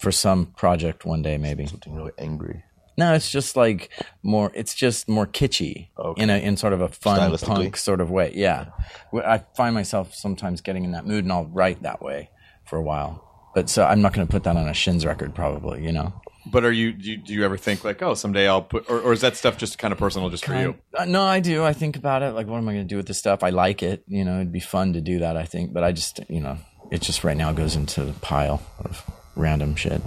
for 0.00 0.12
some 0.12 0.46
project 0.46 1.06
one 1.06 1.22
day 1.22 1.38
maybe. 1.38 1.66
Something 1.66 1.94
really 1.94 2.12
angry. 2.18 2.64
No, 2.98 3.14
it's 3.14 3.30
just 3.30 3.56
like 3.56 3.90
more. 4.22 4.52
It's 4.54 4.74
just 4.74 5.08
more 5.08 5.26
kitschy 5.26 5.88
okay. 5.98 6.22
in 6.22 6.28
a 6.28 6.36
in 6.36 6.58
sort 6.58 6.74
of 6.74 6.82
a 6.82 6.88
fun 6.88 7.34
punk 7.38 7.76
sort 7.76 8.00
of 8.00 8.10
way. 8.10 8.32
Yeah, 8.34 8.66
I 9.14 9.38
find 9.56 9.74
myself 9.74 10.14
sometimes 10.14 10.60
getting 10.60 10.84
in 10.84 10.92
that 10.92 11.06
mood, 11.06 11.24
and 11.24 11.32
I'll 11.32 11.46
write 11.46 11.82
that 11.82 12.02
way 12.02 12.28
for 12.66 12.76
a 12.76 12.82
while. 12.82 13.26
But 13.54 13.70
so 13.70 13.86
I'm 13.86 14.02
not 14.02 14.12
going 14.12 14.26
to 14.26 14.30
put 14.30 14.44
that 14.44 14.56
on 14.56 14.68
a 14.68 14.74
Shins 14.74 15.06
record, 15.06 15.34
probably. 15.34 15.82
You 15.82 15.92
know. 15.92 16.20
But 16.46 16.64
are 16.64 16.72
you 16.72 16.92
do, 16.92 17.10
you 17.10 17.16
do 17.18 17.34
you 17.34 17.44
ever 17.44 17.56
think 17.56 17.84
like, 17.84 18.00
oh, 18.02 18.14
someday 18.14 18.48
I'll 18.48 18.62
put, 18.62 18.88
or, 18.88 19.00
or 19.00 19.12
is 19.12 19.20
that 19.20 19.36
stuff 19.36 19.58
just 19.58 19.78
kind 19.78 19.92
of 19.92 19.98
personal, 19.98 20.30
just 20.30 20.44
for 20.44 20.54
you? 20.54 20.76
Uh, 20.96 21.04
no, 21.04 21.22
I 21.22 21.40
do. 21.40 21.64
I 21.64 21.74
think 21.74 21.96
about 21.96 22.22
it. 22.22 22.30
Like, 22.32 22.46
what 22.46 22.56
am 22.56 22.68
I 22.68 22.72
going 22.72 22.84
to 22.84 22.88
do 22.88 22.96
with 22.96 23.06
this 23.06 23.18
stuff? 23.18 23.42
I 23.42 23.50
like 23.50 23.82
it. 23.82 24.04
You 24.08 24.24
know, 24.24 24.36
it'd 24.36 24.52
be 24.52 24.60
fun 24.60 24.94
to 24.94 25.00
do 25.00 25.18
that. 25.18 25.36
I 25.36 25.44
think, 25.44 25.72
but 25.72 25.84
I 25.84 25.92
just, 25.92 26.20
you 26.28 26.40
know, 26.40 26.56
it 26.90 27.02
just 27.02 27.24
right 27.24 27.36
now 27.36 27.52
goes 27.52 27.76
into 27.76 28.04
the 28.04 28.14
pile 28.14 28.62
of 28.78 29.04
random 29.36 29.76
shit. 29.76 30.00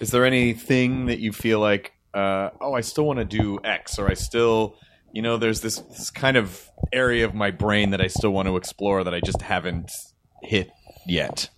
Is 0.00 0.10
there 0.10 0.24
anything 0.24 1.06
that 1.06 1.20
you 1.20 1.32
feel 1.32 1.58
like, 1.58 1.92
uh, 2.14 2.50
oh, 2.60 2.74
I 2.74 2.82
still 2.82 3.04
want 3.04 3.18
to 3.18 3.24
do 3.24 3.58
X, 3.64 3.98
or 3.98 4.10
I 4.10 4.14
still, 4.14 4.76
you 5.12 5.22
know, 5.22 5.36
there's 5.36 5.62
this, 5.62 5.78
this 5.78 6.10
kind 6.10 6.36
of 6.36 6.68
area 6.92 7.24
of 7.24 7.34
my 7.34 7.50
brain 7.50 7.90
that 7.90 8.00
I 8.00 8.08
still 8.08 8.30
want 8.30 8.46
to 8.46 8.56
explore 8.56 9.04
that 9.04 9.14
I 9.14 9.20
just 9.20 9.42
haven't 9.42 9.90
hit 10.42 10.70
yet? 11.06 11.48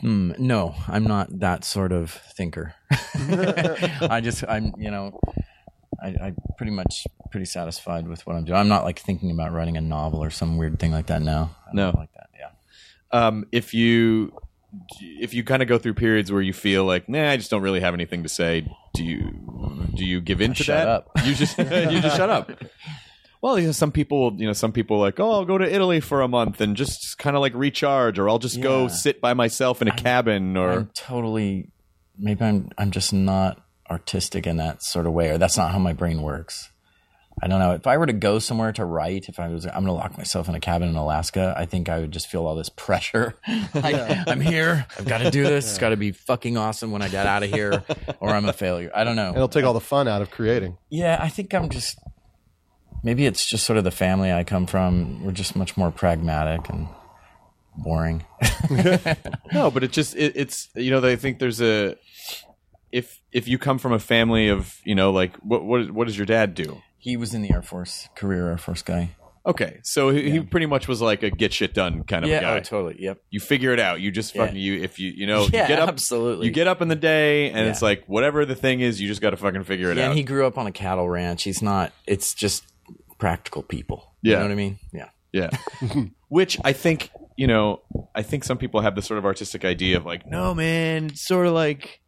Hmm, 0.00 0.32
no, 0.38 0.74
I'm 0.88 1.04
not 1.04 1.38
that 1.40 1.64
sort 1.64 1.92
of 1.92 2.10
thinker. 2.10 2.74
I 2.90 4.20
just, 4.22 4.44
I'm, 4.48 4.72
you 4.78 4.90
know, 4.90 5.18
I, 6.02 6.14
I'm 6.22 6.36
pretty 6.56 6.72
much 6.72 7.06
pretty 7.30 7.46
satisfied 7.46 8.06
with 8.06 8.26
what 8.26 8.36
I'm 8.36 8.44
doing. 8.44 8.58
I'm 8.58 8.68
not 8.68 8.84
like 8.84 8.98
thinking 8.98 9.30
about 9.30 9.52
writing 9.52 9.76
a 9.76 9.80
novel 9.80 10.22
or 10.22 10.30
some 10.30 10.56
weird 10.58 10.78
thing 10.78 10.92
like 10.92 11.06
that 11.06 11.22
now. 11.22 11.56
No. 11.72 11.92
like 11.96 12.12
that. 12.14 12.28
Yeah. 12.38 12.50
Um, 13.18 13.46
if 13.52 13.72
you 13.74 14.32
if 15.00 15.32
you 15.32 15.42
kind 15.42 15.62
of 15.62 15.68
go 15.68 15.78
through 15.78 15.94
periods 15.94 16.30
where 16.30 16.42
you 16.42 16.52
feel 16.52 16.84
like, 16.84 17.08
nah, 17.08 17.30
I 17.30 17.36
just 17.36 17.50
don't 17.50 17.62
really 17.62 17.80
have 17.80 17.94
anything 17.94 18.22
to 18.24 18.28
say, 18.28 18.66
do 18.94 19.04
you 19.04 19.88
do 19.94 20.04
you 20.04 20.20
give 20.20 20.40
in 20.40 20.52
to 20.54 20.62
Shut 20.62 20.76
that? 20.76 20.88
up. 20.88 21.10
You 21.26 21.34
just 21.34 21.56
you 21.58 22.00
just 22.00 22.16
shut 22.16 22.30
up. 22.30 22.50
Well, 23.42 23.58
you 23.58 23.66
know, 23.66 23.72
some 23.72 23.92
people, 23.92 24.34
you 24.36 24.46
know, 24.46 24.52
some 24.52 24.72
people 24.72 24.96
are 24.96 25.00
like, 25.00 25.20
oh, 25.20 25.30
I'll 25.30 25.44
go 25.44 25.58
to 25.58 25.72
Italy 25.72 26.00
for 26.00 26.22
a 26.22 26.28
month 26.28 26.60
and 26.60 26.76
just 26.76 27.18
kind 27.18 27.36
of 27.36 27.42
like 27.42 27.54
recharge, 27.54 28.18
or 28.18 28.28
I'll 28.28 28.38
just 28.38 28.60
go 28.60 28.82
Yeah. 28.82 28.88
sit 28.88 29.20
by 29.20 29.34
myself 29.34 29.82
in 29.82 29.88
a 29.88 29.94
cabin, 29.94 30.56
or 30.56 30.70
I'm 30.72 30.90
totally 30.94 31.70
maybe 32.18 32.44
I'm 32.44 32.70
I'm 32.78 32.90
just 32.90 33.12
not 33.12 33.60
artistic 33.90 34.46
in 34.46 34.56
that 34.56 34.82
sort 34.82 35.06
of 35.06 35.12
way, 35.12 35.30
or 35.30 35.38
that's 35.38 35.56
not 35.56 35.70
how 35.72 35.78
my 35.78 35.92
brain 35.92 36.22
works. 36.22 36.70
I 37.42 37.48
don't 37.48 37.58
know. 37.60 37.72
If 37.72 37.86
I 37.86 37.98
were 37.98 38.06
to 38.06 38.14
go 38.14 38.38
somewhere 38.38 38.72
to 38.72 38.84
write, 38.86 39.26
if 39.28 39.38
I 39.38 39.48
was, 39.48 39.66
I'm 39.66 39.72
going 39.74 39.86
to 39.88 39.92
lock 39.92 40.16
myself 40.16 40.48
in 40.48 40.54
a 40.54 40.60
cabin 40.60 40.88
in 40.88 40.96
Alaska. 40.96 41.52
I 41.54 41.66
think 41.66 41.90
I 41.90 41.98
would 42.00 42.10
just 42.10 42.28
feel 42.28 42.46
all 42.46 42.54
this 42.56 42.70
pressure. 42.70 43.34
like 43.74 43.94
I'm 44.26 44.40
here. 44.40 44.86
I've 44.98 45.04
got 45.04 45.18
to 45.18 45.30
do 45.30 45.42
this. 45.44 45.68
It's 45.68 45.78
got 45.78 45.90
to 45.90 45.98
be 45.98 46.12
fucking 46.12 46.56
awesome 46.56 46.92
when 46.92 47.02
I 47.02 47.08
get 47.08 47.26
out 47.26 47.42
of 47.42 47.50
here, 47.50 47.84
or 48.20 48.30
I'm 48.30 48.46
a 48.48 48.54
failure. 48.54 48.90
I 48.94 49.04
don't 49.04 49.16
know. 49.16 49.32
It'll 49.34 49.48
take 49.48 49.66
all 49.66 49.74
the 49.74 49.80
fun 49.80 50.08
out 50.08 50.22
of 50.22 50.30
creating. 50.30 50.78
Yeah, 50.88 51.18
I 51.20 51.28
think 51.28 51.52
I'm 51.52 51.68
just 51.68 51.98
maybe 53.02 53.26
it's 53.26 53.44
just 53.48 53.64
sort 53.64 53.76
of 53.78 53.84
the 53.84 53.90
family 53.90 54.32
I 54.32 54.44
come 54.44 54.66
from. 54.66 55.24
We're 55.24 55.32
just 55.32 55.56
much 55.56 55.76
more 55.76 55.90
pragmatic 55.90 56.68
and 56.68 56.88
boring. 57.76 58.24
no, 59.52 59.70
but 59.70 59.84
it 59.84 59.92
just 59.92 60.16
it, 60.16 60.32
it's 60.36 60.68
you 60.74 60.90
know 60.90 61.06
I 61.06 61.16
think 61.16 61.38
there's 61.38 61.60
a 61.60 61.96
if 62.92 63.20
if 63.32 63.48
you 63.48 63.58
come 63.58 63.78
from 63.78 63.92
a 63.92 63.98
family 63.98 64.48
of 64.48 64.80
you 64.84 64.94
know 64.94 65.10
like 65.12 65.36
what 65.36 65.64
what 65.64 65.90
what 65.90 66.06
does 66.06 66.16
your 66.16 66.26
dad 66.26 66.54
do? 66.54 66.82
He 66.98 67.16
was 67.16 67.34
in 67.34 67.42
the 67.42 67.52
Air 67.52 67.62
Force, 67.62 68.08
career 68.16 68.48
Air 68.50 68.58
Force 68.58 68.82
guy. 68.82 69.10
Okay, 69.44 69.78
so 69.84 70.10
he, 70.10 70.28
he 70.28 70.40
pretty 70.40 70.66
much 70.66 70.88
was 70.88 71.00
like 71.00 71.22
a 71.22 71.30
get 71.30 71.52
shit 71.52 71.72
done 71.72 72.02
kind 72.02 72.24
of 72.24 72.30
yeah, 72.32 72.40
guy. 72.40 72.56
oh, 72.56 72.60
totally. 72.60 72.96
Yep. 72.98 73.18
You 73.30 73.38
figure 73.38 73.72
it 73.72 73.78
out. 73.78 74.00
You 74.00 74.10
just 74.10 74.34
Yeah. 74.34 74.46
fucking 74.46 74.58
you 74.58 74.82
if 74.82 74.98
you 74.98 75.12
you 75.12 75.24
know 75.24 75.46
Yeah, 75.52 75.62
you 75.62 75.68
get 75.68 75.78
up 75.78 75.88
absolutely. 75.88 76.46
You 76.48 76.52
get 76.52 76.66
up 76.66 76.82
in 76.82 76.88
the 76.88 76.96
day 76.96 77.50
and 77.50 77.58
Yeah. 77.58 77.70
it's 77.70 77.80
like 77.80 78.02
whatever 78.06 78.44
the 78.44 78.56
thing 78.56 78.80
is, 78.80 79.00
you 79.00 79.06
just 79.06 79.20
got 79.20 79.30
to 79.30 79.36
fucking 79.36 79.62
figure 79.62 79.92
it 79.92 79.98
Yeah, 79.98 80.06
out. 80.06 80.08
and 80.10 80.18
he 80.18 80.24
grew 80.24 80.46
up 80.48 80.58
on 80.58 80.66
a 80.66 80.72
cattle 80.72 81.08
ranch. 81.08 81.44
He's 81.44 81.62
not. 81.62 81.92
It's 82.08 82.34
just 82.34 82.64
practical 83.18 83.62
people. 83.62 84.14
Yeah. 84.22 84.30
You 84.32 84.36
know 84.38 84.44
what 84.44 84.50
I 84.52 84.54
mean? 84.54 84.78
Yeah. 84.92 85.08
Yeah. 85.32 85.50
Which 86.28 86.58
I 86.64 86.72
think, 86.72 87.10
you 87.36 87.46
know, 87.46 87.82
I 88.14 88.22
think 88.22 88.44
some 88.44 88.58
people 88.58 88.80
have 88.80 88.94
this 88.94 89.06
sort 89.06 89.18
of 89.18 89.24
artistic 89.24 89.64
idea 89.64 89.96
of 89.96 90.06
like, 90.06 90.26
no, 90.26 90.54
man, 90.54 91.14
sort 91.14 91.46
of 91.46 91.52
like, 91.52 92.00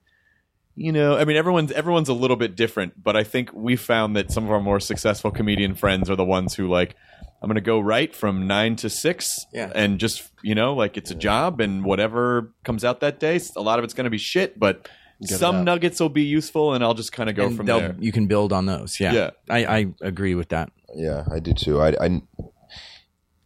you 0.75 0.93
know, 0.93 1.17
I 1.17 1.25
mean, 1.25 1.37
everyone's 1.37 1.73
everyone's 1.73 2.09
a 2.09 2.15
little 2.15 2.37
bit 2.37 2.57
different, 2.57 3.03
but 3.03 3.17
I 3.17 3.25
think 3.25 3.53
we 3.53 3.77
found 3.77 4.17
that 4.17 4.31
some 4.31 4.45
of 4.45 4.51
our 4.51 4.61
more 4.61 4.81
successful 4.81 5.31
comedian 5.31 5.75
friends 5.75 6.09
are 6.09 6.17
the 6.17 6.25
ones 6.25 6.55
who 6.55 6.69
like, 6.69 6.95
I'm 7.43 7.49
gonna 7.49 7.61
go 7.61 7.79
right 7.81 8.15
from 8.15 8.47
nine 8.47 8.77
to 8.77 8.89
six, 8.91 9.45
Yeah. 9.53 9.71
and 9.75 9.99
just 10.01 10.31
you 10.43 10.55
know, 10.55 10.75
like 10.75 10.97
it's 10.97 11.11
a 11.11 11.15
job, 11.15 11.61
and 11.61 11.85
whatever 11.85 12.53
comes 12.65 12.85
out 12.85 13.01
that 13.01 13.21
day, 13.21 13.41
a 13.57 13.61
lot 13.61 13.79
of 13.79 13.85
it's 13.85 13.95
gonna 13.95 14.11
be 14.11 14.19
shit, 14.19 14.59
but 14.59 14.89
it 15.21 15.29
some 15.29 15.65
nuggets 15.65 16.01
will 16.01 16.09
be 16.09 16.23
useful, 16.25 16.75
and 16.75 16.83
I'll 16.83 16.95
just 16.95 17.13
kind 17.13 17.29
of 17.29 17.37
go 17.37 17.47
And 17.47 17.57
from 17.57 17.67
there. 17.67 17.97
You 17.99 18.13
can 18.13 18.27
build 18.27 18.53
on 18.53 18.67
those. 18.67 18.99
Yeah. 19.01 19.13
Yeah. 19.13 19.31
I, 19.51 19.65
I 19.67 19.87
agree 20.01 20.35
with 20.37 20.49
that. 20.51 20.71
Yeah, 20.95 21.25
I 21.31 21.39
do 21.39 21.53
too. 21.53 21.81
I, 21.81 21.95
I, 22.01 22.23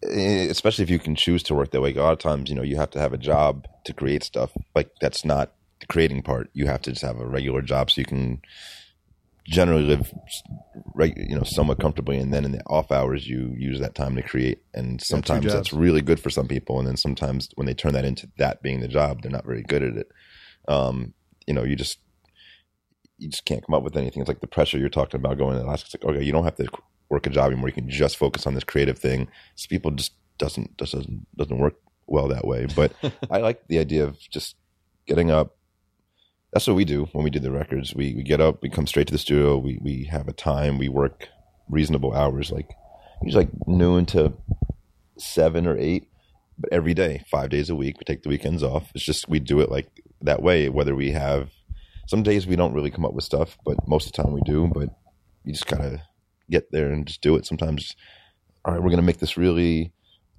especially 0.03 0.85
if 0.85 0.91
you 0.91 0.99
can 0.99 1.15
choose 1.15 1.43
to 1.45 1.55
work 1.55 1.71
that 1.71 1.81
way. 1.81 1.95
A 1.95 2.03
lot 2.03 2.13
of 2.13 2.19
times, 2.19 2.51
you 2.51 2.57
know, 2.57 2.63
you 2.63 2.77
have 2.77 2.91
to 2.91 3.01
have 3.01 3.13
a 3.13 3.19
job 3.19 3.67
to 3.85 3.93
create 3.93 4.25
stuff. 4.25 4.53
Like 4.75 4.91
that's 5.01 5.25
not 5.25 5.53
the 5.81 5.87
creating 5.87 6.23
part. 6.23 6.51
You 6.53 6.67
have 6.67 6.83
to 6.83 6.91
just 6.91 7.03
have 7.03 7.19
a 7.19 7.27
regular 7.27 7.63
job 7.63 7.91
so 7.91 8.01
you 8.01 8.05
can 8.05 8.43
generally 9.45 9.83
live, 9.83 10.13
you 11.17 11.37
know, 11.37 11.43
somewhat 11.43 11.81
comfortably. 11.81 12.19
And 12.19 12.33
then 12.33 12.45
in 12.45 12.53
the 12.53 12.63
off 12.67 12.93
hours, 12.93 13.27
you 13.29 13.55
use 13.57 13.81
that 13.81 13.95
time 13.95 14.15
to 14.17 14.23
create. 14.23 14.63
And 14.73 15.01
sometimes 15.03 15.53
that's 15.53 15.73
really 15.73 16.01
good 16.01 16.21
for 16.21 16.31
some 16.31 16.49
people. 16.49 16.79
And 16.79 16.87
then 16.87 16.97
sometimes 16.97 17.49
when 17.57 17.67
they 17.67 17.75
turn 17.75 17.93
that 17.95 18.05
into 18.05 18.29
that 18.39 18.63
being 18.63 18.81
the 18.81 18.89
job, 18.89 19.23
they're 19.23 19.31
not 19.31 19.45
very 19.45 19.63
good 19.63 19.83
at 19.83 19.97
it. 19.97 20.09
Um, 20.69 21.15
you 21.47 21.55
know, 21.55 21.65
you 21.65 21.75
just 21.75 21.99
you 23.19 23.29
just 23.29 23.45
can't 23.45 23.65
come 23.65 23.75
up 23.75 23.83
with 23.83 23.97
anything. 23.97 24.21
It's 24.21 24.29
like 24.29 24.41
the 24.41 24.47
pressure 24.47 24.79
you're 24.79 24.89
talking 24.89 25.19
about 25.19 25.39
going 25.39 25.57
to 25.57 25.65
Alaska. 25.65 25.87
It's 25.87 26.05
like, 26.05 26.15
okay, 26.15 26.25
you 26.25 26.33
don't 26.33 26.45
have 26.45 26.57
to 26.57 26.69
work 27.13 27.27
a 27.27 27.31
job 27.31 27.53
anymore. 27.53 27.69
You 27.69 27.75
can 27.75 27.91
just 27.91 28.17
focus 28.17 28.47
on 28.47 28.55
this 28.55 28.65
creative 28.65 28.99
thing. 28.99 29.29
So 29.55 29.69
people 29.69 29.91
just 29.91 30.13
doesn't 30.39 30.77
just 30.79 30.95
doesn't 30.95 31.27
doesn't 31.37 31.59
work 31.59 31.75
well 32.07 32.27
that 32.29 32.47
way. 32.47 32.67
But 32.75 32.93
I 33.31 33.39
like 33.39 33.69
the 33.69 33.79
idea 33.79 34.05
of 34.05 34.19
just 34.19 34.57
getting 35.07 35.31
up. 35.31 35.57
That's 36.53 36.67
what 36.67 36.77
we 36.77 36.85
do 36.85 37.05
when 37.13 37.23
we 37.23 37.31
do 37.31 37.39
the 37.39 37.53
records. 37.53 37.95
We 37.95 38.15
we 38.15 38.23
get 38.23 38.41
up, 38.41 38.63
we 38.63 38.71
come 38.71 38.87
straight 38.87 39.07
to 39.09 39.13
the 39.13 39.19
studio. 39.19 39.59
We 39.59 39.79
we 39.81 40.05
have 40.05 40.27
a 40.27 40.33
time. 40.33 40.79
We 40.79 40.89
work 40.89 41.29
reasonable 41.69 42.15
hours, 42.15 42.51
like 42.51 42.71
usually 43.23 43.45
like 43.45 43.69
noon 43.69 44.07
to 44.07 44.33
seven 45.19 45.67
or 45.67 45.77
eight, 45.79 46.09
but 46.59 46.73
every 46.73 46.95
day, 46.95 47.25
five 47.31 47.51
days 47.51 47.69
a 47.71 47.75
week. 47.77 47.99
We 47.99 48.05
take 48.05 48.23
the 48.23 48.31
weekends 48.31 48.63
off. 48.63 48.91
It's 48.95 49.05
just 49.05 49.29
we 49.29 49.39
do 49.39 49.61
it 49.61 49.71
like 49.71 49.89
that 50.23 50.43
way. 50.43 50.71
Whether 50.71 50.95
we 50.95 51.13
have 51.13 51.51
some 52.07 52.23
days 52.23 52.47
we 52.47 52.57
don't 52.57 52.75
really 52.75 52.91
come 52.91 53.05
up 53.05 53.15
with 53.15 53.25
stuff, 53.25 53.59
but 53.65 53.77
most 53.87 54.07
of 54.07 54.13
the 54.13 54.23
time 54.23 54.33
we 54.33 54.43
do. 54.45 54.71
But 54.73 54.89
you 55.45 55.53
just 55.53 55.67
gotta 55.67 56.03
get 56.53 56.71
there 56.71 56.93
and 56.93 57.07
just 57.07 57.23
do 57.23 57.37
it. 57.37 57.47
Sometimes, 57.47 57.97
all 58.65 58.75
right, 58.75 58.83
we're 58.83 58.91
gonna 58.91 59.03
make 59.03 59.19
this 59.19 59.37
really 59.37 59.93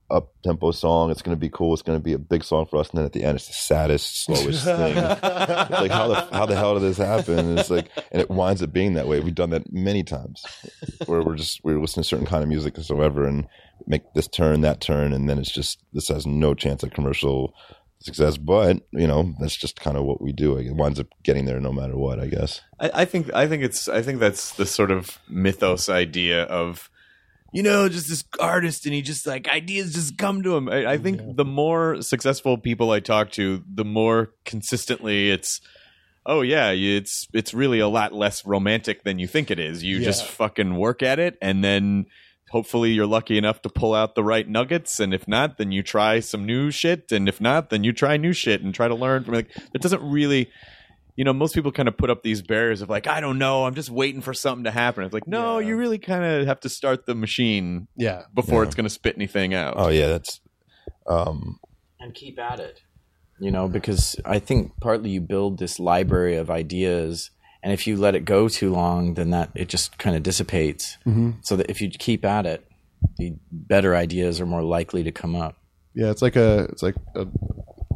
up 0.09 0.31
tempo 0.43 0.71
song. 0.71 1.09
It's 1.09 1.21
gonna 1.21 1.35
be 1.35 1.49
cool. 1.49 1.73
It's 1.73 1.81
gonna 1.81 1.99
be 1.99 2.13
a 2.13 2.19
big 2.19 2.43
song 2.43 2.67
for 2.67 2.77
us. 2.77 2.89
And 2.89 2.99
then 2.99 3.05
at 3.05 3.13
the 3.13 3.23
end, 3.23 3.35
it's 3.35 3.47
the 3.47 3.53
saddest, 3.53 4.23
slowest 4.23 4.63
thing. 4.65 4.97
It's 4.97 5.21
like 5.21 5.91
how 5.91 6.07
the 6.07 6.27
how 6.31 6.45
the 6.45 6.55
hell 6.55 6.75
did 6.75 6.83
this 6.83 6.97
happen? 6.97 7.39
And 7.39 7.59
it's 7.59 7.69
like, 7.69 7.89
and 8.11 8.21
it 8.21 8.29
winds 8.29 8.61
up 8.61 8.71
being 8.71 8.93
that 8.93 9.07
way. 9.07 9.19
We've 9.19 9.35
done 9.35 9.49
that 9.49 9.73
many 9.73 10.03
times, 10.03 10.43
where 11.05 11.21
we're 11.21 11.35
just 11.35 11.61
we're 11.63 11.79
listening 11.79 12.03
to 12.03 12.07
certain 12.09 12.27
kind 12.27 12.43
of 12.43 12.49
music 12.49 12.77
whatsoever, 12.77 13.25
and 13.25 13.47
make 13.87 14.03
this 14.13 14.27
turn, 14.27 14.61
that 14.61 14.81
turn, 14.81 15.13
and 15.13 15.29
then 15.29 15.39
it's 15.39 15.51
just 15.51 15.83
this 15.93 16.07
has 16.07 16.25
no 16.25 16.53
chance 16.53 16.83
of 16.83 16.91
commercial 16.91 17.53
success. 18.03 18.37
But 18.37 18.81
you 18.91 19.07
know, 19.07 19.33
that's 19.39 19.55
just 19.55 19.79
kind 19.79 19.97
of 19.97 20.03
what 20.03 20.21
we 20.21 20.31
do. 20.31 20.57
It 20.57 20.75
winds 20.75 20.99
up 20.99 21.07
getting 21.23 21.45
there 21.45 21.59
no 21.59 21.71
matter 21.71 21.97
what, 21.97 22.19
I 22.19 22.27
guess. 22.27 22.61
I, 22.79 22.91
I 22.93 23.05
think 23.05 23.33
I 23.33 23.47
think 23.47 23.63
it's 23.63 23.87
I 23.87 24.01
think 24.01 24.19
that's 24.19 24.51
the 24.53 24.65
sort 24.65 24.91
of 24.91 25.19
mythos 25.29 25.89
idea 25.89 26.43
of 26.43 26.89
you 27.53 27.63
know 27.63 27.87
just 27.87 28.09
this 28.09 28.23
artist 28.39 28.85
and 28.85 28.93
he 28.93 29.01
just 29.01 29.25
like 29.25 29.47
ideas 29.47 29.93
just 29.93 30.17
come 30.17 30.43
to 30.43 30.55
him. 30.55 30.69
I, 30.69 30.93
I 30.93 30.97
think 30.97 31.35
the 31.35 31.45
more 31.45 32.01
successful 32.01 32.57
people 32.57 32.91
I 32.91 32.99
talk 32.99 33.31
to, 33.31 33.63
the 33.73 33.85
more 33.85 34.31
consistently 34.45 35.31
it's 35.31 35.61
oh 36.25 36.41
yeah 36.41 36.71
it's 36.71 37.27
it's 37.33 37.53
really 37.53 37.79
a 37.79 37.87
lot 37.87 38.13
less 38.13 38.45
romantic 38.45 39.03
than 39.03 39.19
you 39.19 39.27
think 39.27 39.49
it 39.49 39.59
is. 39.59 39.83
You 39.83 40.01
just 40.01 40.25
fucking 40.25 40.75
work 40.75 41.01
at 41.01 41.19
it 41.19 41.37
and 41.41 41.63
then. 41.63 42.05
Hopefully 42.53 42.91
you're 42.91 43.07
lucky 43.07 43.35
enough 43.37 43.63
to 43.63 43.69
pull 43.69 43.93
out 43.95 44.13
the 44.13 44.23
right 44.23 44.47
nuggets, 44.47 44.99
and 44.99 45.11
if 45.11 45.27
not, 45.27 45.57
then 45.57 45.71
you 45.71 45.81
try 45.81 46.19
some 46.19 46.45
new 46.45 46.69
shit, 46.69 47.11
and 47.11 47.27
if 47.27 47.41
not, 47.41 47.71
then 47.71 47.83
you 47.83 47.91
try 47.91 48.15
new 48.15 48.31
shit 48.31 48.61
and 48.61 48.73
try 48.75 48.87
to 48.87 48.93
learn 48.93 49.23
from 49.23 49.33
it. 49.33 49.47
It 49.73 49.81
doesn't 49.81 50.03
really 50.07 50.49
you 51.15 51.23
know, 51.23 51.31
most 51.33 51.53
people 51.53 51.71
kind 51.71 51.87
of 51.87 51.95
put 51.95 52.09
up 52.09 52.23
these 52.23 52.41
barriers 52.41 52.81
of 52.81 52.89
like, 52.89 53.05
I 53.05 53.19
don't 53.21 53.37
know, 53.37 53.65
I'm 53.65 53.75
just 53.75 53.91
waiting 53.91 54.21
for 54.21 54.33
something 54.33 54.63
to 54.63 54.71
happen. 54.71 55.03
It's 55.03 55.13
like, 55.13 55.27
no, 55.27 55.59
you 55.59 55.75
really 55.77 55.99
kind 55.99 56.23
of 56.23 56.47
have 56.47 56.59
to 56.61 56.69
start 56.69 57.05
the 57.05 57.13
machine 57.13 57.87
Yeah. 57.95 58.23
before 58.33 58.63
Yeah. 58.63 58.67
it's 58.67 58.75
going 58.75 58.85
to 58.85 58.89
spit 58.89 59.15
anything 59.15 59.53
out. 59.53 59.75
Oh 59.77 59.89
yeah, 59.89 60.07
that's 60.07 60.39
um, 61.07 61.59
and 61.99 62.15
keep 62.15 62.39
at 62.39 62.59
it. 62.59 62.81
You 63.39 63.51
know, 63.51 63.67
because 63.67 64.15
I 64.25 64.39
think 64.39 64.71
partly 64.81 65.11
you 65.11 65.21
build 65.21 65.59
this 65.59 65.79
library 65.79 66.35
of 66.35 66.49
ideas, 66.49 67.29
and 67.63 67.71
if 67.73 67.87
you 67.87 67.97
let 67.97 68.13
it 68.15 68.25
go 68.25 68.47
too 68.49 68.71
long, 68.71 69.13
then 69.15 69.29
that 69.31 69.49
it 69.55 69.69
just 69.69 69.97
kind 69.97 70.15
of 70.15 70.21
dissipates. 70.23 70.97
Mm-hmm. 71.05 71.31
So 71.41 71.55
that 71.55 71.69
if 71.69 71.81
you 71.81 71.89
keep 71.89 72.25
at 72.25 72.45
it, 72.45 72.65
the 73.17 73.33
better 73.51 73.95
ideas 73.95 74.39
are 74.41 74.45
more 74.45 74.61
likely 74.63 75.03
to 75.03 75.11
come 75.11 75.35
up. 75.35 75.55
Yeah, 75.95 76.09
it's 76.11 76.21
like 76.21 76.35
a 76.35 76.65
it's 76.71 76.83
like 76.83 76.95
a 77.15 77.25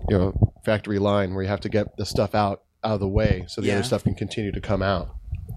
you 0.10 0.18
know 0.18 0.54
factory 0.66 1.00
line 1.00 1.34
where 1.34 1.44
you 1.44 1.50
have 1.50 1.62
to 1.62 1.70
get 1.70 1.98
the 1.98 2.06
stuff 2.06 2.34
out 2.36 2.64
out 2.84 2.94
of 2.96 3.00
the 3.00 3.08
way 3.08 3.44
so 3.48 3.62
the 3.62 3.68
Yeah. 3.68 3.74
other 3.76 3.84
stuff 3.84 4.04
can 4.04 4.16
continue 4.16 4.52
to 4.52 4.62
come 4.62 4.82
out. 4.82 5.10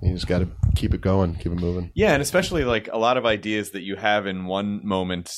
You 0.03 0.15
just 0.15 0.27
got 0.27 0.39
to 0.39 0.49
keep 0.75 0.95
it 0.95 1.01
going, 1.03 1.35
keep 1.35 1.53
it 1.53 1.57
moving. 1.61 1.91
Yeah, 1.95 2.13
and 2.13 2.23
especially 2.23 2.65
like 2.65 2.89
a 2.91 2.97
lot 2.97 3.17
of 3.19 3.27
ideas 3.27 3.73
that 3.73 3.83
you 3.83 3.97
have 3.97 4.27
in 4.27 4.47
one 4.47 4.81
moment 4.87 5.31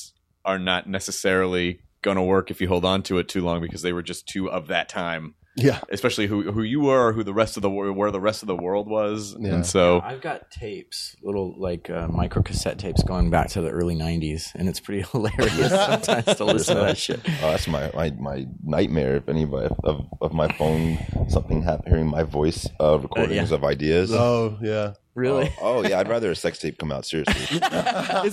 are 0.45 0.59
not 0.59 0.87
necessarily 0.87 1.81
going 2.01 2.15
to 2.17 2.23
work 2.23 2.49
if 2.51 2.61
you 2.61 2.67
hold 2.67 2.85
on 2.85 3.01
to 3.03 3.17
it 3.17 3.27
too 3.27 3.41
long 3.41 3.61
because 3.61 3.81
they 3.81 3.91
were 3.93 4.01
just 4.01 4.27
too 4.27 4.49
of 4.49 4.67
that 4.67 4.87
time. 4.89 5.35
Yeah. 5.55 5.79
especially 5.89 6.27
who 6.27 6.51
who 6.51 6.63
you 6.63 6.81
were, 6.81 7.07
or 7.09 7.13
who 7.13 7.23
the 7.23 7.33
rest 7.33 7.57
of 7.57 7.61
the 7.61 7.69
wor- 7.69 7.93
where 7.93 8.11
the 8.11 8.19
rest 8.19 8.41
of 8.43 8.47
the 8.47 8.55
world 8.55 8.87
was, 8.89 9.35
Yeah. 9.39 9.53
and 9.53 9.65
so 9.65 10.01
I've 10.01 10.21
got 10.21 10.49
tapes, 10.49 11.15
little 11.21 11.53
like 11.59 11.89
uh, 11.89 12.07
micro 12.07 12.41
cassette 12.41 12.79
tapes 12.79 13.03
going 13.03 13.29
back 13.29 13.49
to 13.49 13.61
the 13.61 13.69
early 13.69 13.95
'90s, 13.95 14.51
and 14.55 14.67
it's 14.67 14.79
pretty 14.79 15.01
hilarious 15.11 15.69
sometimes 15.69 16.25
to 16.37 16.45
listen 16.45 16.75
to 16.77 16.81
that 16.83 16.97
shit. 16.97 17.19
Oh, 17.43 17.51
that's 17.51 17.67
my, 17.67 17.91
my, 17.93 18.09
my 18.19 18.47
nightmare. 18.63 19.17
If 19.17 19.29
anybody 19.29 19.73
of, 19.83 20.07
of 20.21 20.33
my 20.33 20.47
phone, 20.53 20.97
something 21.29 21.61
happened, 21.61 21.87
hearing 21.93 22.07
my 22.07 22.23
voice 22.23 22.67
uh, 22.79 22.97
recordings 22.99 23.49
yeah. 23.51 23.55
of 23.55 23.63
ideas. 23.63 24.11
Oh 24.11 24.57
yeah. 24.61 24.93
Really? 25.15 25.53
Oh, 25.61 25.77
oh, 25.77 25.87
yeah, 25.87 25.99
I'd 25.99 26.09
rather 26.09 26.31
a 26.31 26.35
sex 26.35 26.57
tape 26.57 26.79
come 26.79 26.91
out. 26.91 27.05
Seriously, 27.05 27.35
is 27.57 27.59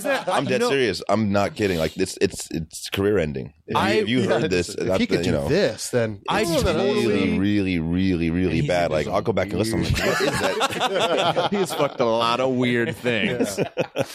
that 0.03 0.27
I'm 0.27 0.45
dead 0.45 0.53
you 0.53 0.59
know- 0.59 0.69
serious. 0.69 1.03
I'm 1.07 1.31
not 1.31 1.55
kidding. 1.55 1.77
Like 1.77 1.93
this, 1.93 2.17
it's 2.19 2.49
it's 2.49 2.89
career 2.89 3.19
ending. 3.19 3.53
If 3.67 3.75
I- 3.75 3.93
you, 3.93 4.01
if 4.01 4.09
you 4.09 4.19
Yeah, 4.21 4.39
heard 4.39 4.49
this, 4.49 4.69
If 4.69 4.87
that's 4.87 4.99
he 4.99 5.05
could 5.05 5.19
the- 5.19 5.23
do 5.25 5.29
you 5.29 5.35
know, 5.35 5.47
this, 5.47 5.89
then 5.91 6.21
I 6.27 6.41
It's 6.41 6.63
then 6.63 6.77
really, 6.77 7.37
really, 7.37 7.77
really, 7.79 8.29
really 8.31 8.61
bad. 8.65 8.89
Like 8.89 9.05
I'll 9.07 9.21
go 9.21 9.31
back 9.31 9.49
and 9.51 9.59
listen. 9.59 9.83
Like, 9.83 9.91
what 9.99 10.21
is 10.21 10.39
that? 10.39 11.47
He's 11.51 11.71
fucked 11.71 11.99
a 11.99 12.05
lot 12.05 12.39
of 12.39 12.53
weird 12.55 12.95
things, 12.95 13.59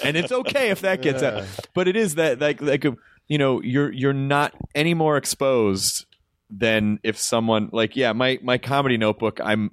and 0.03 0.17
it's 0.17 0.33
okay 0.33 0.71
if 0.71 0.81
that 0.81 1.03
gets 1.03 1.23
out. 1.23 1.45
But 1.73 1.87
it 1.87 1.95
is 1.97 2.17
that 2.17 2.41
like 2.41 2.61
like 2.61 2.85
you 3.29 3.39
know 3.39 3.63
you're 3.63 3.93
you're 3.93 4.13
not 4.13 4.55
any 4.75 4.95
more 4.95 5.17
exposed 5.17 6.05
than 6.51 6.99
if 7.05 7.17
someone 7.19 7.69
like 7.73 7.95
yeah 7.97 8.13
my 8.13 8.41
my 8.43 8.59
comedy 8.59 8.97
notebook 8.97 9.41
I'm. 9.41 9.71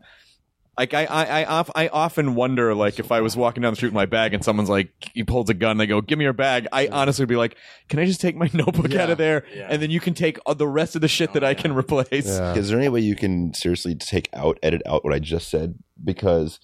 Like 0.77 0.93
I, 0.95 1.05
I, 1.05 1.59
I, 1.59 1.65
I 1.75 1.87
often 1.89 2.33
wonder, 2.33 2.73
like 2.73 2.97
if 2.97 3.11
I 3.11 3.21
was 3.21 3.37
walking 3.37 3.61
down 3.61 3.73
the 3.73 3.75
street 3.75 3.89
with 3.89 3.95
my 3.95 4.07
bag 4.07 4.33
and 4.33 4.43
someone's 4.43 4.69
like, 4.69 4.91
he 5.13 5.23
pulls 5.23 5.47
a 5.51 5.53
gun, 5.53 5.77
they 5.77 5.85
go, 5.85 6.01
"Give 6.01 6.17
me 6.17 6.23
your 6.23 6.33
bag." 6.33 6.67
I 6.71 6.87
honestly 6.87 7.21
would 7.23 7.29
be 7.29 7.35
like, 7.35 7.55
"Can 7.89 7.99
I 7.99 8.05
just 8.05 8.19
take 8.21 8.35
my 8.35 8.49
notebook 8.53 8.93
out 8.95 9.11
of 9.11 9.19
there, 9.19 9.45
Yeah. 9.55 9.67
and 9.69 9.81
then 9.81 9.91
you 9.91 9.99
can 9.99 10.15
take 10.15 10.39
all 10.47 10.55
the 10.55 10.67
rest 10.67 10.95
of 10.95 11.01
the 11.01 11.07
shit 11.07 11.29
oh, 11.29 11.33
that 11.33 11.43
I 11.43 11.53
can 11.53 11.73
replace?" 11.75 12.25
Yeah. 12.25 12.55
Is 12.55 12.69
there 12.69 12.79
any 12.79 12.89
way 12.89 13.01
you 13.01 13.15
can 13.15 13.53
seriously 13.53 13.93
take 13.93 14.29
out, 14.33 14.57
edit 14.63 14.81
out 14.87 15.03
what 15.03 15.13
I 15.13 15.19
just 15.19 15.49
said? 15.49 15.75
Because 16.03 16.59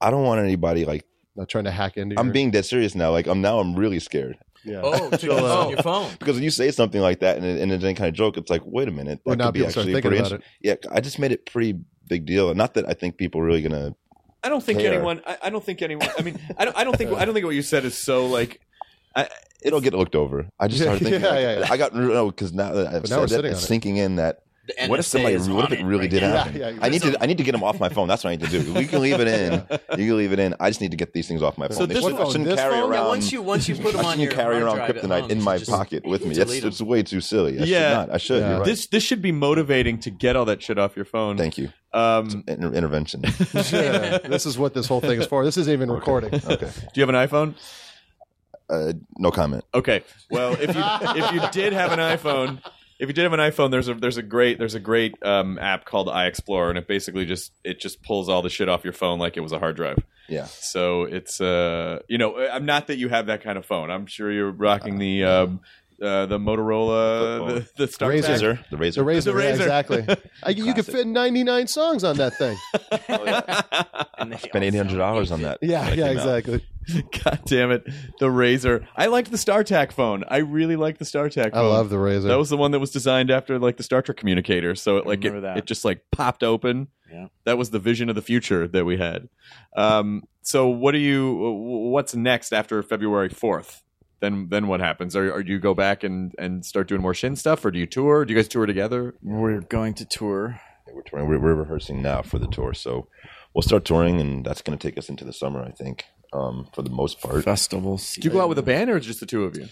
I 0.00 0.10
don't 0.12 0.22
want 0.22 0.40
anybody 0.40 0.84
like 0.84 1.04
not 1.34 1.48
trying 1.48 1.64
to 1.64 1.70
hack 1.72 1.96
into. 1.96 2.18
I'm 2.18 2.26
your- 2.26 2.32
being 2.34 2.50
dead 2.52 2.64
serious 2.64 2.94
now. 2.94 3.10
Like 3.10 3.26
I'm 3.26 3.40
now 3.40 3.58
I'm 3.58 3.74
really 3.74 3.98
scared 3.98 4.36
Yeah. 4.64 4.80
Oh, 4.84 5.10
to 5.10 5.26
use 5.26 5.34
on 5.34 5.70
your 5.70 5.82
phone. 5.82 6.12
because 6.18 6.34
when 6.36 6.44
you 6.44 6.50
say 6.50 6.70
something 6.70 7.00
like 7.00 7.20
that 7.20 7.38
and, 7.38 7.44
it, 7.46 7.60
and 7.60 7.72
it's 7.72 7.82
any 7.82 7.94
kind 7.94 8.08
of 8.08 8.14
joke, 8.14 8.36
it's 8.36 8.50
like, 8.50 8.62
wait 8.64 8.86
a 8.86 8.92
minute, 8.92 9.20
Well, 9.24 9.34
that 9.34 9.38
now 9.38 9.46
could 9.46 9.54
be 9.54 9.58
people 9.60 9.70
start 9.72 9.82
actually 9.88 9.94
thinking 9.94 10.10
pretty 10.10 10.20
about 10.22 10.32
interesting. 10.62 10.88
Yeah, 10.90 10.96
I 10.96 11.00
just 11.00 11.18
made 11.18 11.32
it 11.32 11.44
pretty 11.46 11.80
big 12.10 12.26
deal. 12.26 12.50
And 12.50 12.58
not 12.58 12.74
that 12.74 12.86
I 12.86 12.92
think 12.92 13.16
people 13.16 13.40
are 13.40 13.44
really 13.44 13.62
gonna. 13.62 13.94
I 14.42 14.48
don't 14.50 14.62
think 14.62 14.80
Care. 14.80 14.92
anyone. 14.92 15.22
I, 15.26 15.38
I 15.44 15.50
don't 15.50 15.64
think 15.64 15.80
anyone. 15.80 16.08
I 16.18 16.22
mean, 16.22 16.38
I 16.58 16.64
don't. 16.66 16.76
I 16.76 16.84
don't 16.84 16.96
think. 16.96 17.12
I 17.12 17.24
don't 17.24 17.32
think 17.32 17.46
what 17.46 17.54
you 17.54 17.62
said 17.62 17.86
is 17.86 17.96
so 17.96 18.26
like. 18.26 18.60
I, 19.16 19.28
It'll 19.62 19.80
get 19.82 19.92
looked 19.94 20.14
over. 20.14 20.46
I 20.58 20.68
just 20.68 20.82
started 20.82 21.02
thinking. 21.02 21.22
Yeah, 21.22 21.28
like, 21.28 21.40
yeah, 21.40 21.58
yeah. 21.60 21.66
I 21.70 21.76
got 21.76 21.94
no 21.94 22.30
because 22.30 22.52
now 22.52 22.72
that 22.72 22.86
I've 22.88 23.02
But 23.02 23.10
now 23.10 23.20
we're 23.20 23.28
said 23.28 23.36
sitting 23.36 23.42
that, 23.42 23.48
on 23.48 23.54
it's 23.54 23.62
it. 23.64 23.66
sinking 23.66 23.96
in 23.96 24.16
that. 24.16 24.42
The 24.66 24.88
What 24.88 24.98
if 25.00 25.06
somebody? 25.06 25.34
is 25.34 25.48
What 25.48 25.64
if 25.64 25.72
it 25.72 25.80
it 25.80 25.84
really 25.84 26.00
right 26.02 26.10
did 26.10 26.22
now. 26.22 26.36
happen? 26.36 26.56
Yeah, 26.56 26.68
yeah, 26.68 26.78
I 26.82 26.88
need 26.90 27.02
to. 27.02 27.16
I 27.20 27.26
need 27.26 27.38
to 27.38 27.44
get 27.44 27.52
them 27.52 27.64
off 27.64 27.80
my 27.80 27.88
phone. 27.88 28.08
That's 28.08 28.22
what 28.22 28.30
I 28.30 28.36
need 28.36 28.48
to 28.48 28.62
do. 28.62 28.74
We 28.74 28.86
can 28.86 29.00
leave 29.00 29.18
it 29.18 29.26
in. 29.26 29.52
You 29.98 30.06
can 30.06 30.16
leave 30.18 30.32
it 30.32 30.38
in. 30.38 30.54
I 30.60 30.68
just 30.70 30.80
need 30.80 30.90
to 30.92 30.96
get 30.96 31.12
these 31.14 31.26
things 31.26 31.42
off 31.42 31.56
my 31.58 31.66
phone. 31.66 31.76
So 31.78 31.86
They 31.86 31.94
this 31.94 32.02
shouldn't- 32.02 32.20
phone- 32.20 32.30
shouldn't 32.30 32.48
this 32.50 32.58
carry 32.60 32.74
phone? 32.74 32.90
around. 32.90 33.02
Yeah, 33.04 33.08
once 33.08 33.32
you 33.32 33.42
once 33.42 33.68
you 33.68 33.74
put 33.74 33.92
them 33.96 34.04
I 34.04 34.10
on 34.10 34.12
shouldn't 34.18 34.20
your 34.20 34.32
carry 34.32 34.58
around 34.58 34.76
drive 34.76 34.90
kryptonite 34.96 35.20
home, 35.22 35.30
in 35.30 35.42
my 35.42 35.58
just 35.58 35.70
pocket 35.70 36.04
with 36.06 36.24
me. 36.24 36.34
That's 36.34 36.52
it's 36.52 36.80
way 36.82 37.02
too 37.02 37.20
silly. 37.20 37.58
I 37.58 37.64
Yeah. 37.64 37.78
should 37.88 37.94
not. 38.08 38.14
I 38.14 38.18
should. 38.18 38.40
Yeah. 38.42 38.48
You're 38.50 38.58
right. 38.58 38.66
This 38.66 38.86
this 38.86 39.02
should 39.02 39.22
be 39.22 39.32
motivating 39.32 39.98
to 40.00 40.10
get 40.10 40.36
all 40.36 40.44
that 40.44 40.62
shit 40.62 40.78
off 40.78 40.94
your 40.94 41.04
phone. 41.06 41.36
Thank 41.38 41.56
you. 41.58 41.72
Um, 41.92 42.44
Inter- 42.46 42.72
intervention. 42.72 43.22
Yeah. 43.54 44.18
this 44.18 44.46
is 44.46 44.56
what 44.58 44.74
this 44.74 44.86
whole 44.86 45.00
thing 45.00 45.18
is 45.20 45.26
for. 45.26 45.42
This 45.44 45.56
isn't 45.56 45.72
even 45.72 45.90
recording. 45.90 46.34
okay. 46.34 46.70
do 46.92 47.00
you 47.00 47.06
have 47.06 47.08
an 47.08 47.16
iPhone? 47.28 47.54
Uh, 48.68 48.92
no 49.18 49.30
comment. 49.32 49.64
Okay. 49.74 50.02
Well, 50.30 50.52
if 50.52 50.74
you 50.76 50.82
if 51.24 51.32
you 51.32 51.40
did 51.50 51.72
have 51.72 51.90
an 51.92 51.98
iPhone, 51.98 52.62
if 53.00 53.08
you 53.08 53.14
did 53.14 53.22
have 53.22 53.32
an 53.32 53.40
iPhone, 53.40 53.70
there's 53.70 53.88
a 53.88 53.94
there's 53.94 54.18
a 54.18 54.22
great 54.22 54.58
there's 54.58 54.74
a 54.74 54.80
great 54.80 55.14
um, 55.22 55.58
app 55.58 55.86
called 55.86 56.06
iExplorer, 56.08 56.68
and 56.68 56.76
it 56.76 56.86
basically 56.86 57.24
just 57.24 57.50
it 57.64 57.80
just 57.80 58.02
pulls 58.02 58.28
all 58.28 58.42
the 58.42 58.50
shit 58.50 58.68
off 58.68 58.84
your 58.84 58.92
phone 58.92 59.18
like 59.18 59.38
it 59.38 59.40
was 59.40 59.52
a 59.52 59.58
hard 59.58 59.76
drive. 59.76 59.98
Yeah. 60.28 60.44
So 60.44 61.04
it's 61.04 61.40
uh 61.40 62.00
you 62.08 62.18
know 62.18 62.38
I'm 62.38 62.66
not 62.66 62.88
that 62.88 62.98
you 62.98 63.08
have 63.08 63.26
that 63.26 63.42
kind 63.42 63.56
of 63.56 63.64
phone. 63.64 63.90
I'm 63.90 64.06
sure 64.06 64.30
you're 64.30 64.50
rocking 64.50 64.98
the 64.98 65.24
um, 65.24 65.60
uh, 66.02 66.26
the 66.26 66.38
Motorola 66.38 67.66
the, 67.76 67.86
the 67.86 67.86
StarTAC. 67.86 68.08
Razor. 68.08 68.28
Razor. 68.30 68.64
The 68.70 68.76
razor. 68.76 69.00
The 69.00 69.04
razor, 69.04 69.32
The 69.32 69.42
yeah, 69.42 69.50
exactly. 69.50 70.06
I, 70.42 70.50
you 70.50 70.74
could 70.74 70.86
fit 70.86 71.06
99 71.06 71.66
songs 71.66 72.04
on 72.04 72.16
that 72.16 72.34
thing. 72.36 72.56
And 74.20 74.30
they 74.32 74.36
Spent 74.36 74.64
eight 74.64 74.74
hundred 74.74 74.98
dollars 74.98 75.32
on 75.32 75.40
that. 75.42 75.58
Yeah, 75.62 75.82
That 75.84 75.96
yeah, 75.96 76.08
came 76.08 76.18
out. 76.18 76.38
exactly. 76.38 76.66
God 77.24 77.40
damn 77.46 77.70
it, 77.70 77.86
the 78.18 78.30
Razor. 78.30 78.86
I 78.94 79.06
liked 79.06 79.30
the 79.30 79.38
StarTAC 79.38 79.92
phone. 79.92 80.24
I 80.28 80.38
really 80.38 80.76
liked 80.76 80.98
the 80.98 81.06
StarTAC. 81.06 81.52
Phone. 81.52 81.54
I 81.54 81.60
love 81.66 81.88
the 81.88 81.98
razor. 81.98 82.28
That 82.28 82.36
was 82.38 82.50
the 82.50 82.56
one 82.58 82.72
that 82.72 82.80
was 82.80 82.90
designed 82.90 83.30
after 83.30 83.58
like 83.58 83.76
the 83.78 83.82
Star 83.82 84.02
Trek 84.02 84.18
communicator. 84.18 84.74
So 84.74 84.98
it 84.98 85.06
like 85.06 85.24
it, 85.24 85.40
that. 85.40 85.56
it 85.58 85.64
just 85.64 85.84
like 85.86 86.02
popped 86.12 86.42
open. 86.42 86.88
Yeah. 87.10 87.28
That 87.44 87.56
was 87.56 87.70
the 87.70 87.78
vision 87.78 88.08
of 88.10 88.14
the 88.14 88.22
future 88.22 88.68
that 88.68 88.84
we 88.84 88.98
had. 88.98 89.28
Um, 89.74 90.24
so 90.42 90.68
what 90.68 90.92
do 90.92 90.98
you? 90.98 91.34
What's 91.90 92.14
next 92.14 92.52
after 92.52 92.82
February 92.82 93.30
fourth? 93.30 93.82
Then 94.20 94.48
then 94.50 94.66
what 94.66 94.80
happens? 94.80 95.16
Are, 95.16 95.32
are 95.32 95.42
do 95.42 95.50
you 95.52 95.58
go 95.58 95.74
back 95.74 96.04
and 96.04 96.34
and 96.38 96.64
start 96.64 96.88
doing 96.88 97.00
more 97.00 97.14
Shin 97.14 97.36
stuff, 97.36 97.64
or 97.64 97.70
do 97.70 97.78
you 97.78 97.86
tour? 97.86 98.24
Do 98.24 98.32
you 98.32 98.38
guys 98.38 98.48
tour 98.48 98.66
together? 98.66 99.14
We're 99.22 99.60
going 99.60 99.94
to 99.94 100.04
tour. 100.04 100.60
We're 100.92 101.02
touring. 101.02 101.28
We're, 101.28 101.38
we're 101.38 101.54
rehearsing 101.54 102.02
now 102.02 102.22
for 102.22 102.38
the 102.38 102.48
tour, 102.48 102.74
so 102.74 103.06
we'll 103.54 103.62
start 103.62 103.84
touring, 103.84 104.20
and 104.20 104.44
that's 104.44 104.60
going 104.60 104.76
to 104.76 104.88
take 104.88 104.98
us 104.98 105.08
into 105.08 105.24
the 105.24 105.32
summer, 105.32 105.62
I 105.62 105.70
think, 105.70 106.04
um, 106.32 106.66
for 106.74 106.82
the 106.82 106.90
most 106.90 107.20
part. 107.20 107.44
Festivals. 107.44 108.14
Do 108.14 108.26
you 108.28 108.30
go 108.30 108.40
out 108.42 108.48
with 108.48 108.58
a 108.58 108.62
band, 108.62 108.90
or 108.90 108.96
is 108.96 109.06
just 109.06 109.20
the 109.20 109.26
two 109.26 109.44
of 109.44 109.56
you? 109.56 109.68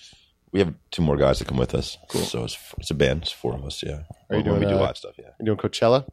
We 0.53 0.61
have 0.61 0.74
two 0.92 1.03
more 1.03 1.16
guys 1.16 1.40
that 1.40 1.49
come 1.49 1.59
with 1.59 1.74
us. 1.74 1.99
Cool. 2.09 2.22
So 2.22 2.44
it's, 2.44 2.57
it's 2.78 2.90
a 2.90 2.94
band. 2.94 3.22
It's 3.22 3.32
four 3.32 3.55
of 3.55 3.64
us. 3.64 3.82
Yeah. 3.82 4.03
Are 4.30 4.36
you 4.36 4.42
doing, 4.44 4.61
we 4.61 4.66
do 4.66 4.76
uh, 4.76 4.80
live 4.80 4.96
stuff? 4.96 5.14
Yeah, 5.18 5.30
You 5.40 5.46
doing 5.46 5.59
Coachella? 5.59 6.07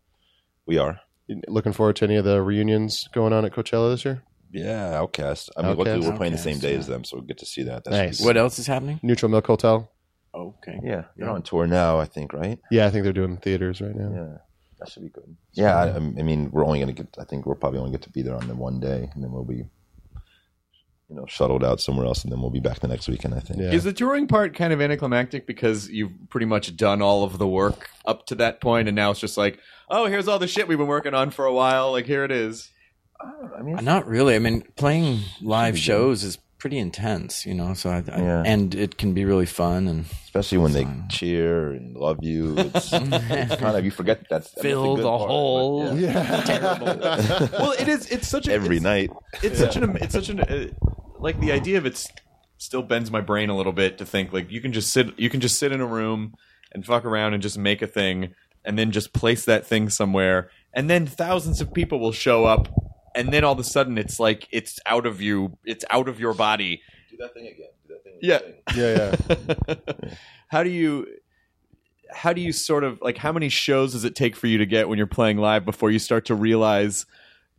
we 0.65 0.77
are. 0.79 0.99
You 1.27 1.41
looking 1.47 1.71
forward 1.71 1.95
to 1.97 2.05
any 2.05 2.15
of 2.17 2.25
the 2.25 2.41
reunions 2.41 3.07
going 3.13 3.31
on 3.31 3.45
at 3.45 3.53
Coachella 3.53 3.93
this 3.93 4.03
year? 4.05 4.23
Yeah, 4.55 4.93
OutKast. 4.93 5.49
I 5.57 5.61
mean, 5.61 5.77
luckily 5.77 5.99
OutKast. 5.99 6.09
we're 6.09 6.17
playing 6.17 6.33
the 6.33 6.37
same 6.37 6.57
OutKast, 6.57 6.61
day 6.61 6.73
yeah. 6.73 6.79
as 6.79 6.87
them, 6.87 7.03
so 7.03 7.19
we 7.19 7.25
get 7.27 7.37
to 7.39 7.45
see 7.45 7.63
that. 7.63 7.83
That's 7.83 7.95
Nice. 7.95 8.21
What 8.21 8.37
else 8.37 8.57
is 8.59 8.67
happening? 8.67 8.99
Neutral 9.03 9.29
Milk 9.29 9.47
Hotel. 9.47 9.91
Okay. 10.33 10.79
Yeah, 10.83 11.03
they're 11.15 11.29
on 11.29 11.43
tour 11.43 11.65
now, 11.65 11.99
I 11.99 12.05
think, 12.05 12.33
right? 12.33 12.59
Yeah, 12.69 12.87
I 12.87 12.89
think 12.89 13.03
they're 13.03 13.13
doing 13.13 13.37
theaters 13.37 13.81
right 13.81 13.95
now. 13.95 14.11
Yeah, 14.13 14.37
that 14.79 14.89
should 14.89 15.03
be 15.03 15.09
good. 15.09 15.35
Yeah, 15.53 15.77
I, 15.77 15.95
I 15.95 15.99
mean, 15.99 16.51
we're 16.51 16.65
only 16.65 16.79
going 16.79 16.93
to 16.93 17.03
get. 17.03 17.15
I 17.19 17.23
think 17.23 17.45
we'll 17.45 17.55
probably 17.55 17.79
only 17.79 17.91
get 17.91 18.01
to 18.03 18.09
be 18.09 18.21
there 18.21 18.35
on 18.35 18.47
the 18.47 18.55
one 18.55 18.79
day, 18.79 19.09
and 19.13 19.23
then 19.23 19.31
we'll 19.31 19.45
be, 19.45 19.65
you 21.09 21.15
know, 21.15 21.25
shuttled 21.25 21.63
out 21.63 21.79
somewhere 21.79 22.05
else, 22.05 22.23
and 22.23 22.33
then 22.33 22.41
we'll 22.41 22.49
be 22.49 22.59
back 22.59 22.79
the 22.79 22.87
next 22.89 23.07
weekend. 23.07 23.33
I 23.33 23.39
think. 23.39 23.61
Yeah. 23.61 23.71
Is 23.71 23.85
the 23.85 23.93
touring 23.93 24.27
part 24.27 24.55
kind 24.55 24.73
of 24.73 24.81
anticlimactic 24.81 25.47
because 25.47 25.89
you've 25.89 26.11
pretty 26.29 26.47
much 26.47 26.75
done 26.75 27.01
all 27.01 27.23
of 27.23 27.37
the 27.37 27.47
work 27.47 27.89
up 28.05 28.25
to 28.27 28.35
that 28.35 28.59
point, 28.59 28.89
and 28.89 28.95
now 28.95 29.11
it's 29.11 29.21
just 29.21 29.37
like, 29.37 29.59
oh, 29.89 30.07
here's 30.07 30.27
all 30.27 30.39
the 30.39 30.47
shit 30.47 30.67
we've 30.67 30.77
been 30.77 30.87
working 30.87 31.13
on 31.13 31.31
for 31.31 31.45
a 31.45 31.53
while. 31.53 31.91
Like 31.91 32.07
here 32.07 32.25
it 32.25 32.31
is. 32.31 32.71
I 33.21 33.61
mean, 33.61 33.83
Not 33.83 34.07
really. 34.07 34.35
I 34.35 34.39
mean, 34.39 34.63
playing 34.75 35.21
live 35.41 35.77
shows 35.77 36.23
is 36.23 36.37
pretty 36.57 36.77
intense, 36.77 37.45
you 37.45 37.53
know. 37.53 37.73
So 37.73 37.89
I, 37.89 38.03
I 38.11 38.19
Yeah. 38.21 38.43
and 38.45 38.73
it 38.75 38.97
can 38.97 39.13
be 39.13 39.23
really 39.25 39.45
fun 39.45 39.87
and 39.87 40.05
especially 40.25 40.57
when 40.57 40.73
they 40.73 40.83
Fine. 40.83 41.05
cheer 41.09 41.71
and 41.71 41.95
love 41.95 42.17
you. 42.21 42.55
It's, 42.57 42.89
it's 42.93 43.55
kind 43.55 43.77
of 43.77 43.85
you 43.85 43.91
forget 43.91 44.19
that 44.19 44.29
that's, 44.29 44.51
that's 44.51 44.61
fill 44.61 44.95
good 44.95 45.05
the 45.05 45.09
part, 45.09 45.21
but 45.21 45.27
hole. 45.27 45.97
yeah. 45.97 47.49
well, 47.59 47.71
it 47.71 47.87
is. 47.87 48.09
It's 48.09 48.27
such 48.27 48.47
a 48.47 48.51
every 48.53 48.77
it's, 48.77 48.83
night. 48.83 49.11
It's 49.43 49.59
such 49.59 49.75
an. 49.75 49.97
It's 49.97 50.13
such 50.13 50.29
an. 50.29 50.39
Uh, 50.41 50.67
like 51.19 51.39
the 51.39 51.51
idea 51.51 51.77
of 51.77 51.85
it 51.85 52.05
still 52.57 52.83
bends 52.83 53.11
my 53.11 53.21
brain 53.21 53.49
a 53.49 53.55
little 53.55 53.73
bit 53.73 53.97
to 53.99 54.05
think 54.05 54.33
like 54.33 54.51
you 54.51 54.59
can 54.61 54.73
just 54.73 54.91
sit. 54.91 55.17
You 55.17 55.29
can 55.29 55.39
just 55.39 55.57
sit 55.59 55.71
in 55.71 55.81
a 55.81 55.85
room 55.85 56.33
and 56.73 56.85
fuck 56.85 57.05
around 57.05 57.33
and 57.33 57.41
just 57.41 57.57
make 57.57 57.81
a 57.81 57.87
thing, 57.87 58.33
and 58.65 58.77
then 58.77 58.91
just 58.91 59.13
place 59.13 59.45
that 59.45 59.65
thing 59.65 59.89
somewhere, 59.89 60.49
and 60.73 60.89
then 60.89 61.05
thousands 61.05 61.61
of 61.61 61.73
people 61.73 61.99
will 61.99 62.11
show 62.11 62.43
up, 62.45 62.67
and 63.15 63.33
then 63.33 63.43
all 63.43 63.53
of 63.53 63.59
a 63.59 63.63
sudden 63.63 63.97
it's 63.97 64.19
like 64.19 64.47
it's 64.51 64.79
out 64.85 65.05
of 65.05 65.21
you. 65.21 65.57
It's 65.63 65.85
out 65.89 66.07
of 66.07 66.19
your 66.19 66.33
body. 66.33 66.81
Do 67.09 67.17
that 67.17 67.33
thing 67.33 67.47
again. 67.47 67.69
Do 67.87 67.93
that 67.93 68.03
thing. 68.03 68.19
Yeah. 68.21 68.39
Yeah, 68.75 69.75
yeah. 69.97 70.09
how 70.49 70.63
do 70.63 70.69
you 70.69 71.07
how 72.11 72.33
do 72.33 72.41
you 72.41 72.51
sort 72.51 72.83
of 72.83 72.99
like 73.01 73.17
how 73.17 73.31
many 73.31 73.49
shows 73.49 73.93
does 73.93 74.03
it 74.05 74.15
take 74.15 74.35
for 74.35 74.47
you 74.47 74.57
to 74.59 74.65
get 74.65 74.87
when 74.87 74.97
you're 74.97 75.07
playing 75.07 75.37
live 75.37 75.65
before 75.65 75.91
you 75.91 75.99
start 75.99 76.25
to 76.25 76.35
realize 76.35 77.05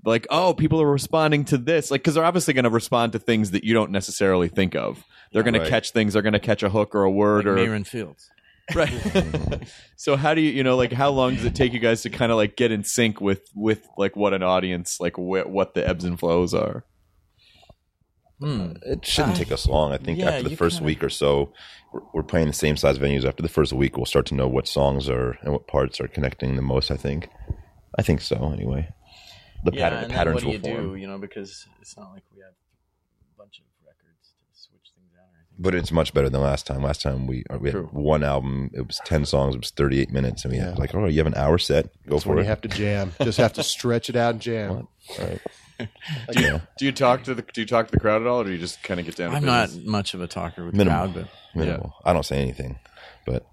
like 0.05 0.27
oh 0.31 0.55
people 0.55 0.81
are 0.81 0.91
responding 0.91 1.45
to 1.45 1.59
this 1.59 1.91
like 1.91 2.01
because 2.01 2.15
they're 2.15 2.25
obviously 2.25 2.55
going 2.55 2.65
to 2.65 2.71
respond 2.71 3.13
to 3.13 3.19
things 3.19 3.51
that 3.51 3.65
you 3.65 3.75
don't 3.75 3.91
necessarily 3.91 4.49
think 4.49 4.75
of 4.77 5.05
they're 5.33 5.43
going 5.43 5.55
Right. 5.55 5.65
to 5.65 5.71
catch 5.71 5.91
things 5.91 6.13
they're 6.13 6.23
going 6.23 6.33
to 6.33 6.39
catch 6.39 6.63
a 6.63 6.71
hook 6.71 6.95
or 6.95 7.03
a 7.03 7.11
word 7.11 7.45
Like 7.45 7.47
or 7.47 7.57
Mayron 7.57 7.87
Fields. 7.87 8.31
Right 8.75 9.69
so 9.97 10.17
how 10.17 10.35
do 10.35 10.41
you 10.41 10.51
you 10.51 10.65
know 10.65 10.77
like 10.77 10.93
how 10.93 11.09
long 11.11 11.35
does 11.37 11.45
it 11.45 11.55
take 11.55 11.73
you 11.73 11.79
guys 11.79 12.03
to 12.03 12.11
kind 12.11 12.33
of 12.33 12.37
like 12.37 12.57
get 12.57 12.73
in 12.73 12.83
sync 12.83 13.21
with 13.21 13.43
with 13.55 13.87
like 13.97 14.17
what 14.17 14.35
an 14.35 14.43
audience 14.43 14.99
like 15.01 15.15
wh- 15.17 15.49
what 15.49 15.75
the 15.75 15.87
ebbs 15.89 16.05
and 16.05 16.19
flows 16.19 16.53
are 16.55 16.85
Hmm. 18.39 18.73
It 18.83 19.03
shouldn't 19.07 19.37
take 19.37 19.51
us 19.51 19.67
long. 19.67 19.93
I 19.95 19.97
think 19.97 20.19
yeah, 20.19 20.29
after 20.29 20.49
the 20.51 20.57
first 20.57 20.77
kinda- 20.77 20.87
week 20.87 21.03
or 21.03 21.09
so, 21.09 21.55
we're, 21.91 22.01
we're 22.13 22.23
playing 22.23 22.49
the 22.49 22.53
same 22.53 22.77
size 22.77 22.99
venues. 22.99 23.25
After 23.25 23.43
the 23.43 23.49
first 23.49 23.73
week, 23.73 23.97
we'll 23.97 24.05
start 24.05 24.27
to 24.27 24.35
know 24.35 24.47
what 24.47 24.69
songs 24.69 25.09
are 25.09 25.39
and 25.41 25.55
what 25.55 25.67
parts 25.67 26.03
are 26.03 26.07
connecting 26.09 26.55
the 26.55 26.61
most. 26.61 26.91
I 26.91 26.99
think. 26.99 27.31
I 27.99 28.03
think 28.03 28.21
so. 28.21 28.51
Anyway, 28.53 28.91
the 29.65 29.73
Yeah, 29.73 29.85
pattern, 29.89 30.03
and 30.03 30.11
the 30.11 30.15
patterns 30.15 30.35
what 30.35 30.41
do 30.43 30.47
will 30.49 30.53
you 30.55 30.61
form. 30.61 30.89
do? 30.91 30.95
You 30.97 31.07
know, 31.07 31.17
because 31.17 31.65
it's 31.81 31.97
not 31.97 32.13
like 32.13 32.25
we 32.35 32.43
have 32.43 32.53
a 32.53 33.39
bunch 33.39 33.59
of 33.59 33.65
records 33.87 34.35
to 34.37 34.61
switch 34.61 34.93
things 34.95 35.13
out 35.19 35.33
or 35.33 35.41
but 35.59 35.75
it's 35.75 35.93
much 35.93 36.13
better 36.13 36.29
than 36.29 36.41
last 36.41 36.67
time. 36.67 36.83
Last 36.83 37.03
time 37.03 37.27
we 37.27 37.45
uh, 37.51 37.59
we 37.59 37.71
had 37.71 37.93
one 37.93 38.23
album. 38.23 38.71
It 38.75 38.87
was 38.87 39.01
ten 39.05 39.25
songs. 39.25 39.55
It 39.55 39.61
was 39.61 39.71
thirty 39.71 40.01
eight 40.01 40.11
minutes, 40.11 40.45
and 40.45 40.53
we 40.53 40.59
had 40.59 40.79
like, 40.79 40.95
oh, 40.95 41.07
you 41.07 41.19
have 41.19 41.27
an 41.27 41.35
hour 41.35 41.59
set. 41.59 41.87
Go 42.07 42.17
That's 42.17 42.25
for 42.25 42.37
it. 42.39 42.43
you 42.43 42.49
have 42.49 42.61
to 42.63 42.69
jam. 42.69 43.13
Just 43.23 43.39
have 43.39 43.55
to 43.55 43.63
stretch 43.63 44.09
it 44.09 44.17
out 44.17 44.35
and 44.35 44.41
jam. 44.41 44.89
Right. 45.19 45.41
Do 45.79 45.87
you, 46.41 46.61
do 46.79 46.85
you 46.87 46.93
talk 46.93 47.25
to 47.25 47.35
the 47.35 47.43
do 47.43 47.61
you 47.61 47.67
talk 47.67 47.87
to 47.87 47.93
the 47.93 48.01
crowd 48.01 48.23
at 48.23 48.29
all, 48.29 48.41
or 48.41 48.45
do 48.45 48.53
you 48.53 48.59
just 48.59 48.83
kind 48.83 49.01
of 49.01 49.07
get 49.07 49.17
down? 49.17 49.31
to 49.31 49.37
I'm 49.37 49.45
not 49.45 49.75
much 49.85 50.15
of 50.15 50.21
a 50.21 50.27
talker 50.27 50.65
with 50.65 50.75
Minimal. 50.75 51.09
the 51.09 51.13
crowd, 51.13 51.29
but 51.55 51.59
Minimal. 51.59 51.95
I 52.05 52.13
don't 52.13 52.25
say 52.25 52.41
anything, 52.41 52.79
but 53.25 53.47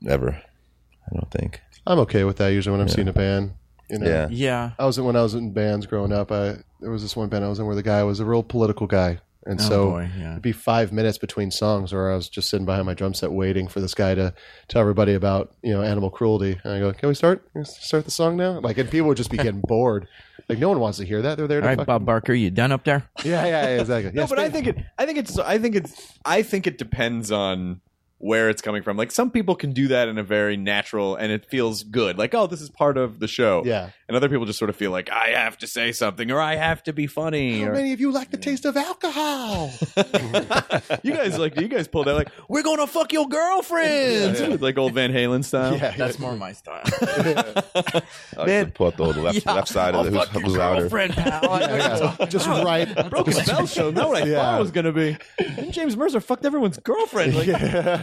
never. 0.00 0.30
I 0.30 1.14
don't 1.14 1.30
think. 1.30 1.60
I'm 1.86 1.98
okay 2.00 2.24
with 2.24 2.36
that 2.36 2.48
usually 2.48 2.72
when 2.72 2.80
I'm 2.80 2.88
seeing 2.88 3.08
a 3.08 3.12
band. 3.12 3.52
You 3.88 3.98
know? 3.98 4.06
Yeah. 4.06 4.28
yeah. 4.30 4.70
I 4.78 4.84
was 4.84 4.98
in, 4.98 5.04
when 5.04 5.16
I 5.16 5.22
was 5.22 5.34
in 5.34 5.52
bands 5.52 5.86
growing 5.86 6.12
up. 6.12 6.30
I 6.30 6.56
there 6.80 6.90
was 6.90 7.02
this 7.02 7.16
one 7.16 7.28
band 7.28 7.44
I 7.44 7.48
was 7.48 7.58
in 7.58 7.66
where 7.66 7.74
the 7.74 7.82
guy 7.82 8.02
was 8.04 8.20
a 8.20 8.24
real 8.24 8.42
political 8.42 8.86
guy, 8.86 9.20
and 9.46 9.60
Oh, 9.60 9.64
so 9.64 9.90
boy, 9.90 10.10
yeah. 10.18 10.32
it'd 10.32 10.42
be 10.42 10.52
five 10.52 10.92
minutes 10.92 11.16
between 11.18 11.50
songs, 11.50 11.92
or 11.92 12.10
I 12.10 12.16
was 12.16 12.28
just 12.28 12.50
sitting 12.50 12.66
behind 12.66 12.86
my 12.86 12.94
drum 12.94 13.14
set 13.14 13.32
waiting 13.32 13.68
for 13.68 13.80
this 13.80 13.94
guy 13.94 14.14
to 14.14 14.34
tell 14.68 14.80
everybody 14.80 15.14
about 15.14 15.54
you 15.62 15.72
know 15.72 15.82
animal 15.82 16.10
cruelty. 16.10 16.58
And 16.64 16.72
I 16.72 16.78
go, 16.80 16.92
"Can 16.92 17.08
we 17.08 17.14
start? 17.14 17.50
Can 17.52 17.60
we 17.62 17.64
start 17.64 18.04
the 18.04 18.10
song 18.10 18.36
now?" 18.36 18.60
Like, 18.60 18.78
and 18.78 18.90
people 18.90 19.08
would 19.08 19.16
just 19.16 19.30
be 19.30 19.36
getting 19.38 19.60
bored. 19.66 20.06
Like, 20.48 20.58
no 20.58 20.68
one 20.70 20.80
wants 20.80 20.96
to 20.98 21.04
hear 21.04 21.20
that. 21.22 21.36
They're 21.36 21.46
there 21.46 21.60
to 21.60 21.66
right, 21.66 21.76
fucking- 21.76 21.86
Bob 21.86 22.06
Barker, 22.06 22.32
you 22.32 22.50
done 22.50 22.72
up 22.72 22.84
there? 22.84 23.08
Yeah, 23.22 23.44
yeah, 23.44 23.68
yeah, 23.68 23.80
exactly. 23.80 24.12
No, 24.12 24.22
Yeah, 24.22 24.26
but 24.28 24.38
I 24.38 24.48
think 24.48 24.66
it. 24.66 24.78
I 24.98 25.04
think 25.06 25.18
it's. 25.18 25.38
I 25.38 25.58
think 25.58 25.76
it's. 25.76 26.18
I 26.24 26.42
think 26.42 26.66
it 26.66 26.78
depends 26.78 27.30
on 27.30 27.80
where 28.18 28.48
it's 28.50 28.60
coming 28.62 28.82
from. 28.82 28.96
Like 28.96 29.10
some 29.12 29.30
people 29.30 29.54
can 29.54 29.72
do 29.72 29.88
that 29.88 30.08
in 30.08 30.18
a 30.18 30.22
very 30.22 30.56
natural, 30.56 31.14
and 31.16 31.30
it 31.32 31.46
feels 31.46 31.82
good. 31.84 32.18
Like, 32.18 32.34
oh, 32.34 32.46
this 32.46 32.60
is 32.60 32.68
part 32.70 32.96
of 32.98 33.20
the 33.20 33.28
show. 33.28 33.62
Yeah. 33.64 33.90
And 34.08 34.16
other 34.16 34.28
people 34.28 34.44
just 34.46 34.58
sort 34.58 34.70
of 34.70 34.76
feel 34.76 34.90
like 34.90 35.10
I 35.10 35.28
have 35.30 35.58
to 35.58 35.66
say 35.66 35.92
something, 35.92 36.30
or 36.30 36.40
I 36.40 36.56
have 36.56 36.82
to 36.84 36.92
be 36.92 37.06
funny. 37.06 37.60
How 37.60 37.68
Or, 37.68 37.72
many 37.74 37.92
of 37.92 38.00
you 38.00 38.10
like 38.10 38.30
the 38.30 38.38
taste 38.38 38.64
of 38.64 38.76
alcohol? 38.76 39.70
you 41.02 41.12
guys 41.12 41.38
like 41.38 41.60
you 41.60 41.68
guys 41.68 41.86
pulled 41.88 42.08
out 42.08 42.16
like 42.16 42.30
we're 42.48 42.62
gonna 42.62 42.86
fuck 42.86 43.12
your 43.12 43.28
girlfriends 43.28 44.40
with 44.40 44.62
like 44.62 44.78
old 44.78 44.94
Van 44.94 45.12
Halen 45.12 45.44
style. 45.44 45.76
yeah, 45.76 45.94
That's 45.96 46.18
more 46.18 46.36
my 46.36 46.52
style. 46.52 46.82
I 47.00 48.02
like 48.36 48.46
Man. 48.46 48.64
to 48.66 48.70
pull 48.72 48.90
the 48.92 49.04
left 49.04 49.46
left 49.46 49.68
side 49.68 49.94
of 49.94 50.10
the 50.10 50.18
who's, 50.18 50.28
who's 50.28 50.56
louder. 50.56 50.88
pal. 50.88 51.60
yeah. 51.60 52.26
just 52.26 52.46
right. 52.48 53.10
Broken 53.10 53.34
Bell 53.46 53.66
show, 53.66 53.90
not 53.90 54.08
what 54.08 54.22
I 54.22 54.26
Yeah. 54.26 54.36
thought 54.36 54.58
it 54.58 54.62
was 54.62 54.70
gonna 54.70 54.92
be. 54.92 55.16
Then 55.38 55.70
James 55.70 55.96
Mercer 55.96 56.20
fucked 56.20 56.44
everyone's 56.46 56.78
girlfriend. 56.78 57.34
Like, 57.36 57.46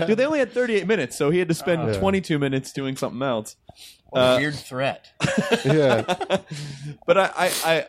dude, 0.07 0.17
they 0.17 0.25
only 0.25 0.39
had 0.39 0.51
38 0.51 0.87
minutes, 0.87 1.17
so 1.17 1.29
he 1.29 1.39
had 1.39 1.47
to 1.47 1.53
spend 1.53 1.95
22 1.95 2.39
minutes 2.39 2.71
doing 2.73 2.95
something 2.95 3.21
else. 3.21 3.55
Uh, 4.13 4.37
weird 4.39 4.55
threat. 4.55 5.07
Yeah, 5.65 6.01
But 7.05 7.17
I, 7.17 7.31
I, 7.35 7.51
I, 7.65 7.85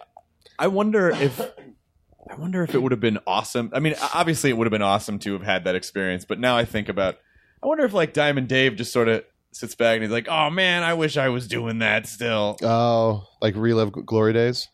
I 0.58 0.66
wonder 0.68 1.10
if, 1.10 1.40
I 1.40 2.34
wonder 2.36 2.62
if 2.62 2.74
it 2.74 2.82
would 2.82 2.92
have 2.92 3.00
been 3.00 3.18
awesome. 3.26 3.70
I 3.72 3.80
mean, 3.80 3.94
obviously, 4.14 4.50
it 4.50 4.56
would 4.56 4.66
have 4.66 4.72
been 4.72 4.82
awesome 4.82 5.18
to 5.20 5.34
have 5.34 5.42
had 5.42 5.64
that 5.64 5.74
experience. 5.74 6.24
But 6.24 6.40
now 6.40 6.56
I 6.56 6.64
think 6.64 6.88
about, 6.88 7.16
I 7.62 7.66
wonder 7.66 7.84
if 7.84 7.92
like 7.92 8.12
Diamond 8.12 8.48
Dave 8.48 8.76
just 8.76 8.92
sort 8.92 9.08
of 9.08 9.24
sits 9.52 9.74
back 9.74 9.94
and 9.94 10.02
he's 10.02 10.12
like, 10.12 10.28
"Oh 10.28 10.50
man, 10.50 10.82
I 10.82 10.94
wish 10.94 11.16
I 11.16 11.28
was 11.28 11.46
doing 11.48 11.78
that 11.78 12.06
still." 12.06 12.56
oh, 12.62 13.26
like 13.40 13.54
relive 13.56 13.92
glory 13.92 14.32
days. 14.32 14.68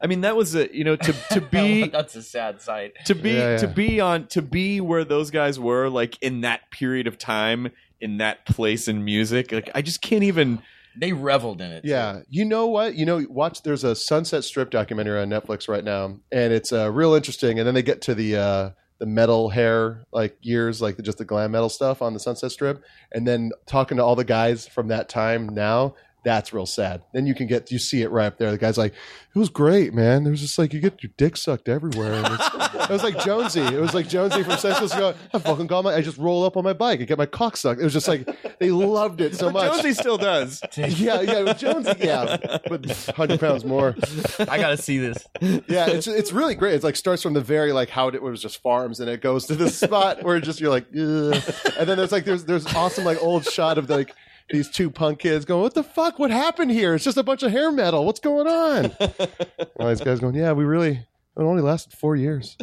I 0.00 0.06
mean, 0.06 0.20
that 0.20 0.36
was 0.36 0.54
a 0.54 0.74
you 0.76 0.84
know 0.84 0.96
to 0.96 1.12
to 1.32 1.40
be 1.50 1.88
That's 1.88 2.14
a 2.16 2.22
sad 2.22 2.60
sight. 2.60 2.92
to 3.06 3.14
be 3.14 3.32
Yeah, 3.32 3.50
yeah. 3.50 3.56
to 3.58 3.68
be 3.68 4.00
on 4.00 4.26
to 4.28 4.42
be 4.42 4.80
where 4.80 5.04
those 5.04 5.30
guys 5.30 5.58
were 5.58 5.88
like 5.88 6.22
in 6.22 6.42
that 6.42 6.70
period 6.70 7.06
of 7.06 7.18
time 7.18 7.70
in 8.00 8.18
that 8.18 8.46
place 8.46 8.86
in 8.86 9.04
music 9.04 9.50
like 9.50 9.68
i 9.74 9.82
just 9.82 10.00
can't 10.00 10.22
even 10.22 10.60
They 10.96 11.12
reveled 11.12 11.60
in 11.60 11.70
it. 11.72 11.82
too. 11.82 11.88
Yeah, 11.88 12.20
you 12.30 12.44
know 12.44 12.66
what? 12.66 12.94
You 12.94 13.06
know, 13.06 13.24
watch. 13.28 13.62
There's 13.62 13.84
a 13.84 13.94
Sunset 13.94 14.42
Strip 14.44 14.70
documentary 14.70 15.20
on 15.20 15.28
Netflix 15.28 15.68
right 15.68 15.84
now, 15.84 16.16
and 16.32 16.52
it's 16.52 16.72
uh, 16.72 16.90
real 16.90 17.14
interesting. 17.14 17.58
And 17.58 17.66
then 17.66 17.74
they 17.74 17.82
get 17.82 18.02
to 18.02 18.14
the 18.16 18.36
uh, 18.36 18.70
the 18.98 19.06
metal 19.06 19.48
hair 19.48 20.06
like 20.12 20.36
years, 20.42 20.82
like 20.82 21.00
just 21.02 21.18
the 21.18 21.24
glam 21.24 21.52
metal 21.52 21.68
stuff 21.68 22.02
on 22.02 22.14
the 22.14 22.20
Sunset 22.20 22.50
Strip, 22.50 22.82
and 23.12 23.26
then 23.28 23.52
talking 23.66 23.96
to 23.98 24.04
all 24.04 24.16
the 24.16 24.24
guys 24.24 24.66
from 24.66 24.88
that 24.88 25.08
time 25.08 25.48
now. 25.48 25.94
That's 26.24 26.52
real 26.52 26.66
sad. 26.66 27.02
Then 27.12 27.26
you 27.26 27.34
can 27.34 27.46
get 27.46 27.70
you 27.70 27.78
see 27.78 28.02
it 28.02 28.10
right 28.10 28.26
up 28.26 28.38
there. 28.38 28.50
The 28.50 28.58
guy's 28.58 28.76
like, 28.76 28.92
"It 28.92 29.38
was 29.38 29.48
great, 29.48 29.94
man. 29.94 30.24
There 30.24 30.30
was 30.32 30.40
just 30.40 30.58
like 30.58 30.72
you 30.72 30.80
get 30.80 31.02
your 31.02 31.12
dick 31.16 31.36
sucked 31.36 31.68
everywhere." 31.68 32.12
And 32.12 32.34
it's, 32.34 32.84
it 32.84 32.90
was 32.90 33.04
like 33.04 33.18
Jonesy. 33.24 33.60
It 33.60 33.80
was 33.80 33.94
like 33.94 34.08
Jonesy 34.08 34.42
from 34.42 34.56
Sex 34.58 34.80
Pistols. 34.80 34.94
Go, 34.94 35.14
I 35.32 35.38
fucking 35.38 35.68
got 35.68 35.84
my. 35.84 35.94
I 35.94 36.02
just 36.02 36.18
roll 36.18 36.44
up 36.44 36.56
on 36.56 36.64
my 36.64 36.72
bike 36.72 36.98
and 36.98 37.08
get 37.08 37.18
my 37.18 37.26
cock 37.26 37.56
sucked. 37.56 37.80
It 37.80 37.84
was 37.84 37.92
just 37.92 38.08
like 38.08 38.28
they 38.58 38.70
loved 38.70 39.20
it 39.20 39.36
so 39.36 39.50
much. 39.50 39.70
jonesy 39.70 39.92
still 39.94 40.18
does 40.18 40.60
Yeah, 40.76 41.20
yeah, 41.20 41.42
with 41.42 41.58
Jonesy, 41.58 41.94
yeah, 42.00 42.36
but 42.68 42.90
hundred 43.16 43.38
pounds 43.38 43.64
more. 43.64 43.94
I 44.40 44.58
got 44.58 44.70
to 44.70 44.76
see 44.76 44.98
this. 44.98 45.24
Yeah, 45.40 45.86
it's 45.88 46.08
it's 46.08 46.32
really 46.32 46.56
great. 46.56 46.74
It's 46.74 46.84
like 46.84 46.96
starts 46.96 47.22
from 47.22 47.34
the 47.34 47.40
very 47.40 47.72
like 47.72 47.90
how 47.90 48.08
it 48.08 48.20
was 48.20 48.42
just 48.42 48.60
farms, 48.60 48.98
and 49.00 49.08
it 49.08 49.20
goes 49.22 49.46
to 49.46 49.54
this 49.54 49.78
spot 49.78 50.24
where 50.24 50.40
just 50.40 50.60
you're 50.60 50.70
like, 50.70 50.86
Ugh. 50.88 51.40
and 51.78 51.88
then 51.88 51.96
there's 51.96 52.12
like 52.12 52.24
there's 52.24 52.44
there's 52.44 52.66
awesome 52.74 53.04
like 53.04 53.22
old 53.22 53.44
shot 53.44 53.78
of 53.78 53.88
like 53.88 54.12
these 54.50 54.70
two 54.70 54.90
punk 54.90 55.18
kids 55.20 55.44
going, 55.44 55.62
what 55.62 55.74
the 55.74 55.82
fuck? 55.82 56.18
What 56.18 56.30
happened 56.30 56.70
here? 56.70 56.94
It's 56.94 57.04
just 57.04 57.16
a 57.16 57.22
bunch 57.22 57.42
of 57.42 57.52
hair 57.52 57.70
metal. 57.70 58.04
What's 58.04 58.20
going 58.20 58.46
on? 58.46 58.92
All 59.80 59.88
these 59.88 60.00
guys 60.00 60.20
going, 60.20 60.34
yeah, 60.34 60.52
we 60.52 60.64
really 60.64 60.92
it 61.36 61.42
only 61.42 61.62
lasted 61.62 61.92
four 61.92 62.16
years. 62.16 62.56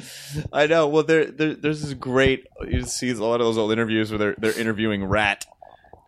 i 0.52 0.68
know 0.68 0.86
well 0.90 1.04
there, 1.04 1.26
there 1.26 1.54
there's 1.54 1.82
this 1.82 1.94
great 1.94 2.46
you 2.68 2.82
see 2.84 3.10
a 3.10 3.14
lot 3.14 3.36
of 3.40 3.48
those 3.48 3.58
old 3.58 3.72
interviews 3.72 4.12
where 4.12 4.18
they're 4.18 4.36
they're 4.38 4.60
interviewing 4.60 5.06
rat 5.06 5.46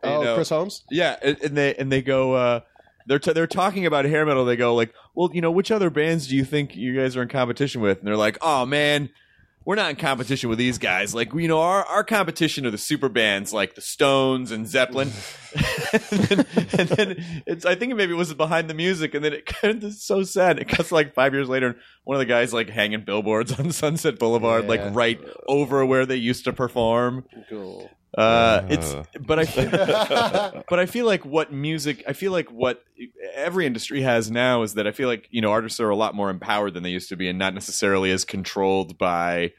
Oh, 0.03 0.21
know? 0.21 0.35
Chris 0.35 0.49
Holmes. 0.49 0.83
yeah 0.91 1.15
and, 1.21 1.37
and 1.41 1.55
they 1.55 1.75
and 1.75 1.89
they 1.89 2.01
go 2.01 2.33
uh 2.33 2.59
they're, 3.07 3.19
t- 3.19 3.31
they're 3.31 3.47
talking 3.47 3.85
about 3.85 4.03
hair 4.03 4.25
metal. 4.25 4.43
They 4.43 4.57
go 4.57 4.75
like, 4.75 4.93
well, 5.15 5.29
you 5.33 5.39
know, 5.39 5.49
which 5.49 5.71
other 5.71 5.89
bands 5.89 6.27
do 6.27 6.35
you 6.35 6.43
think 6.43 6.75
you 6.75 6.93
guys 6.93 7.15
are 7.15 7.21
in 7.21 7.29
competition 7.29 7.79
with? 7.79 7.99
And 7.99 8.07
they're 8.07 8.17
like, 8.17 8.37
oh 8.41 8.65
man, 8.65 9.09
we're 9.67 9.75
not 9.75 9.89
in 9.89 9.97
competition 9.97 10.49
with 10.49 10.57
these 10.57 10.77
guys. 10.77 11.13
Like, 11.13 11.33
you 11.33 11.49
know, 11.49 11.59
our, 11.59 11.83
our 11.83 12.01
competition 12.05 12.65
are 12.65 12.71
the 12.71 12.77
super 12.77 13.09
bands 13.09 13.51
like 13.51 13.75
the 13.75 13.81
Stones 13.81 14.49
and 14.49 14.65
Zeppelin. 14.65 15.11
and, 15.93 16.19
then, 16.21 16.45
and 16.79 16.87
then 16.87 17.43
it's, 17.45 17.65
I 17.65 17.75
think 17.75 17.93
maybe 17.95 18.13
it 18.13 18.15
was 18.15 18.33
behind 18.33 18.69
the 18.69 18.73
music. 18.73 19.13
And 19.13 19.25
then 19.25 19.33
it 19.33 19.45
kind 19.61 19.83
of 19.83 19.91
so 19.95 20.23
sad. 20.23 20.57
It 20.57 20.69
cuts 20.69 20.93
like 20.93 21.13
five 21.13 21.33
years 21.33 21.49
later. 21.49 21.67
And 21.67 21.75
one 22.05 22.15
of 22.15 22.19
the 22.19 22.25
guys 22.25 22.53
like 22.53 22.69
hanging 22.69 23.01
billboards 23.01 23.51
on 23.59 23.73
Sunset 23.73 24.17
Boulevard, 24.17 24.63
Yeah. 24.63 24.69
like 24.69 24.95
right 24.95 25.19
over 25.49 25.85
where 25.85 26.05
they 26.05 26.15
used 26.15 26.45
to 26.45 26.53
perform. 26.53 27.25
Uh, 28.17 28.65
it's, 28.67 28.95
but 29.19 29.37
I, 29.37 29.45
feel, 29.45 29.69
but 30.67 30.79
I 30.79 30.87
feel 30.87 31.05
like 31.05 31.23
what 31.23 31.53
music, 31.53 32.03
I 32.07 32.13
feel 32.13 32.31
like 32.31 32.51
what 32.51 32.83
every 33.35 33.67
industry 33.67 34.01
has 34.01 34.31
now 34.31 34.63
is 34.63 34.73
that 34.73 34.87
I 34.87 34.91
feel 34.91 35.07
like 35.07 35.27
you 35.29 35.39
know 35.39 35.51
artists 35.51 35.79
are 35.79 35.89
a 35.89 35.95
lot 35.95 36.15
more 36.15 36.31
empowered 36.31 36.73
than 36.73 36.81
they 36.81 36.89
used 36.89 37.09
to 37.09 37.15
be, 37.15 37.29
and 37.29 37.37
not 37.37 37.53
necessarily 37.53 38.09
as 38.09 38.25
controlled 38.25 38.97
by 38.97 39.53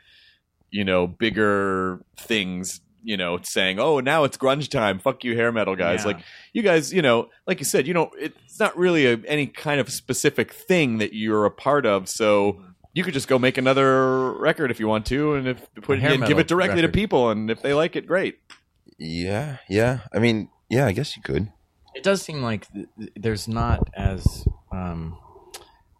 you 0.70 0.84
know 0.84 1.06
bigger 1.06 2.04
things. 2.18 2.80
You 3.04 3.16
know, 3.16 3.38
saying, 3.40 3.78
"Oh, 3.78 4.00
now 4.00 4.24
it's 4.24 4.36
grunge 4.36 4.68
time. 4.68 4.98
Fuck 4.98 5.22
you, 5.22 5.36
hair 5.36 5.52
metal 5.52 5.76
guys." 5.76 6.00
Yeah. 6.00 6.08
Like 6.08 6.18
you 6.52 6.62
guys, 6.62 6.92
you 6.92 7.00
know, 7.00 7.28
like 7.46 7.60
you 7.60 7.64
said, 7.64 7.86
you 7.86 7.94
know, 7.94 8.10
it's 8.18 8.58
not 8.58 8.76
really 8.76 9.06
a, 9.06 9.20
any 9.28 9.46
kind 9.46 9.80
of 9.80 9.88
specific 9.90 10.52
thing 10.52 10.98
that 10.98 11.14
you're 11.14 11.44
a 11.44 11.50
part 11.50 11.86
of, 11.86 12.08
so. 12.08 12.60
You 12.94 13.04
could 13.04 13.14
just 13.14 13.28
go 13.28 13.38
make 13.38 13.58
another 13.58 14.32
record 14.32 14.70
if 14.70 14.80
you 14.80 14.88
want 14.88 15.06
to, 15.06 15.34
and 15.34 15.46
if 15.48 15.68
put 15.82 15.98
it, 15.98 16.00
hair 16.00 16.14
and 16.14 16.26
give 16.26 16.38
it 16.38 16.48
directly 16.48 16.82
to 16.82 16.88
people, 16.88 17.30
and 17.30 17.50
if 17.50 17.62
they 17.62 17.74
like 17.74 17.94
it, 17.96 18.06
great. 18.06 18.38
Yeah, 18.98 19.58
yeah. 19.68 20.00
I 20.12 20.18
mean, 20.18 20.48
yeah. 20.68 20.86
I 20.86 20.92
guess 20.92 21.16
you 21.16 21.22
could. 21.22 21.52
It 21.94 22.02
does 22.02 22.22
seem 22.22 22.42
like 22.42 22.70
th- 22.72 22.86
th- 22.98 23.10
there's 23.16 23.46
not 23.46 23.88
as 23.94 24.46
um, 24.72 25.16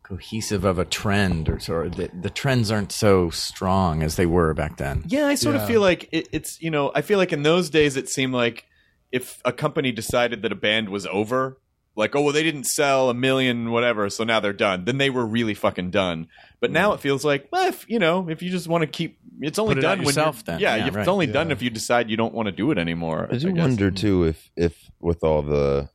cohesive 0.02 0.64
of 0.64 0.78
a 0.78 0.84
trend, 0.84 1.48
or 1.48 1.60
sort 1.60 1.86
of 1.86 1.96
the, 1.96 2.10
the 2.20 2.30
trends 2.30 2.70
aren't 2.70 2.92
so 2.92 3.30
strong 3.30 4.02
as 4.02 4.16
they 4.16 4.26
were 4.26 4.54
back 4.54 4.78
then. 4.78 5.04
Yeah, 5.06 5.26
I 5.26 5.34
sort 5.34 5.54
Yeah. 5.56 5.62
of 5.62 5.68
feel 5.68 5.80
like 5.80 6.08
it, 6.12 6.28
it's 6.32 6.60
you 6.62 6.70
know 6.70 6.90
I 6.94 7.02
feel 7.02 7.18
like 7.18 7.32
in 7.32 7.42
those 7.42 7.70
days 7.70 7.96
it 7.96 8.08
seemed 8.08 8.32
like 8.34 8.64
if 9.12 9.40
a 9.44 9.52
company 9.52 9.92
decided 9.92 10.42
that 10.42 10.52
a 10.52 10.56
band 10.56 10.88
was 10.88 11.06
over, 11.06 11.58
like 11.98 12.14
oh 12.14 12.22
well 12.22 12.32
they 12.32 12.44
didn't 12.44 12.64
sell 12.64 13.10
a 13.10 13.14
million 13.14 13.70
whatever, 13.70 14.08
so 14.08 14.24
now 14.24 14.40
they're 14.40 14.52
done. 14.52 14.84
Then 14.84 14.98
they 14.98 15.10
were 15.10 15.26
really 15.26 15.54
fucking 15.54 15.90
done. 15.90 16.28
But 16.60 16.70
now 16.70 16.90
hmm. 16.90 16.94
it 16.94 17.00
feels 17.00 17.24
like 17.24 17.48
well 17.52 17.68
if 17.68 17.88
you 17.90 17.98
know 17.98 18.28
if 18.30 18.40
you 18.40 18.50
just 18.50 18.68
want 18.68 18.82
to 18.82 18.86
keep 18.86 19.18
it's 19.40 19.58
only 19.58 19.74
Put 19.74 19.78
it 19.78 19.82
done 19.82 19.90
out 19.92 19.98
when 19.98 20.06
yourself 20.06 20.36
you're- 20.36 20.44
then. 20.46 20.60
Yeah, 20.60 20.76
Yeah, 20.76 20.86
if 20.86 20.94
right. 20.94 21.00
it's 21.02 21.08
only 21.08 21.26
done 21.26 21.48
Yeah. 21.48 21.52
if 21.54 21.62
you 21.62 21.70
decide 21.70 22.08
you 22.08 22.16
don't 22.16 22.34
want 22.34 22.46
to 22.46 22.52
do 22.52 22.70
it 22.70 22.78
anymore. 22.78 23.28
I 23.30 23.36
do 23.36 23.52
guess. 23.52 23.58
wonder 23.60 23.90
too 23.90 24.24
if 24.24 24.50
if 24.56 24.90
with 25.00 25.22
all 25.22 25.42
the 25.42 25.90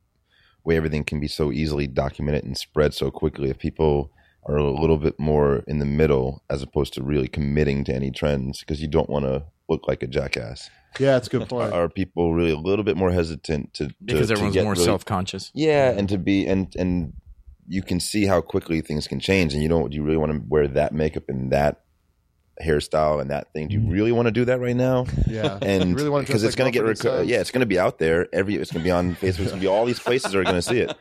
way 0.62 0.76
everything 0.76 1.04
can 1.04 1.20
be 1.20 1.28
so 1.28 1.50
easily 1.50 1.86
documented 1.86 2.44
and 2.44 2.56
spread 2.56 2.94
so 2.94 3.10
quickly, 3.10 3.50
if 3.50 3.58
people 3.58 4.10
are 4.46 4.56
a 4.56 4.70
little 4.70 4.98
bit 4.98 5.18
more 5.18 5.62
in 5.66 5.78
the 5.78 5.86
middle 5.86 6.42
as 6.50 6.62
opposed 6.62 6.92
to 6.94 7.02
really 7.02 7.28
committing 7.28 7.82
to 7.84 7.94
any 7.94 8.10
trends 8.10 8.60
because 8.60 8.80
you 8.80 8.88
don't 8.88 9.08
want 9.08 9.24
to 9.24 9.44
look 9.68 9.86
like 9.88 10.02
a 10.02 10.06
jackass. 10.06 10.70
Yeah, 10.98 11.16
it's 11.16 11.26
a 11.26 11.30
good 11.30 11.48
point. 11.48 11.72
Are 11.74 11.88
people 11.88 12.34
really 12.34 12.52
a 12.52 12.56
little 12.56 12.84
bit 12.84 12.96
more 12.96 13.10
hesitant 13.10 13.74
to 13.74 13.88
to- 13.88 13.94
Because 14.04 14.28
to 14.28 14.34
everyone's 14.34 14.54
get 14.54 14.64
more 14.64 14.72
really- 14.74 14.84
self-conscious. 14.84 15.50
Yeah, 15.54 15.90
and 15.90 16.08
to 16.08 16.18
be 16.18 16.46
and 16.46 16.74
and 16.76 17.14
you 17.66 17.82
can 17.82 17.98
see 17.98 18.26
how 18.26 18.40
quickly 18.40 18.80
things 18.80 19.08
can 19.08 19.20
change, 19.20 19.54
and 19.54 19.62
you 19.62 19.68
don't. 19.68 19.90
Do 19.90 19.96
you 19.96 20.02
really 20.02 20.18
want 20.18 20.32
to 20.32 20.42
wear 20.46 20.68
that 20.68 20.92
makeup 20.92 21.24
and 21.28 21.50
that 21.52 21.80
hairstyle 22.62 23.20
and 23.20 23.30
that 23.30 23.52
thing? 23.52 23.68
Do 23.68 23.74
you 23.74 23.80
mm. 23.80 23.90
really 23.90 24.12
want 24.12 24.26
to 24.26 24.32
do 24.32 24.44
that 24.44 24.60
right 24.60 24.76
now? 24.76 25.06
Yeah, 25.26 25.58
And 25.62 25.90
You 25.90 25.96
really 25.96 26.08
want 26.08 26.26
to 26.26 26.32
because 26.32 26.44
it's 26.44 26.52
like 26.52 26.58
going 26.58 26.72
to 26.72 26.78
get 26.78 26.84
Mumford 26.84 27.06
and 27.06 27.14
reco- 27.14 27.18
Sons? 27.20 27.30
yeah, 27.30 27.40
it's 27.40 27.50
going 27.50 27.60
to 27.60 27.66
be 27.66 27.78
out 27.78 27.98
there. 27.98 28.28
Every 28.32 28.54
it's 28.56 28.70
going 28.70 28.82
to 28.82 28.84
be 28.84 28.90
on 28.92 29.14
Facebook. 29.16 29.24
It's 29.26 29.38
going 29.38 29.48
to 29.50 29.60
be 29.60 29.66
all 29.66 29.84
these 29.84 29.98
places 29.98 30.34
are 30.34 30.44
going 30.44 30.54
to 30.54 30.62
see 30.62 30.78
it. 30.78 30.96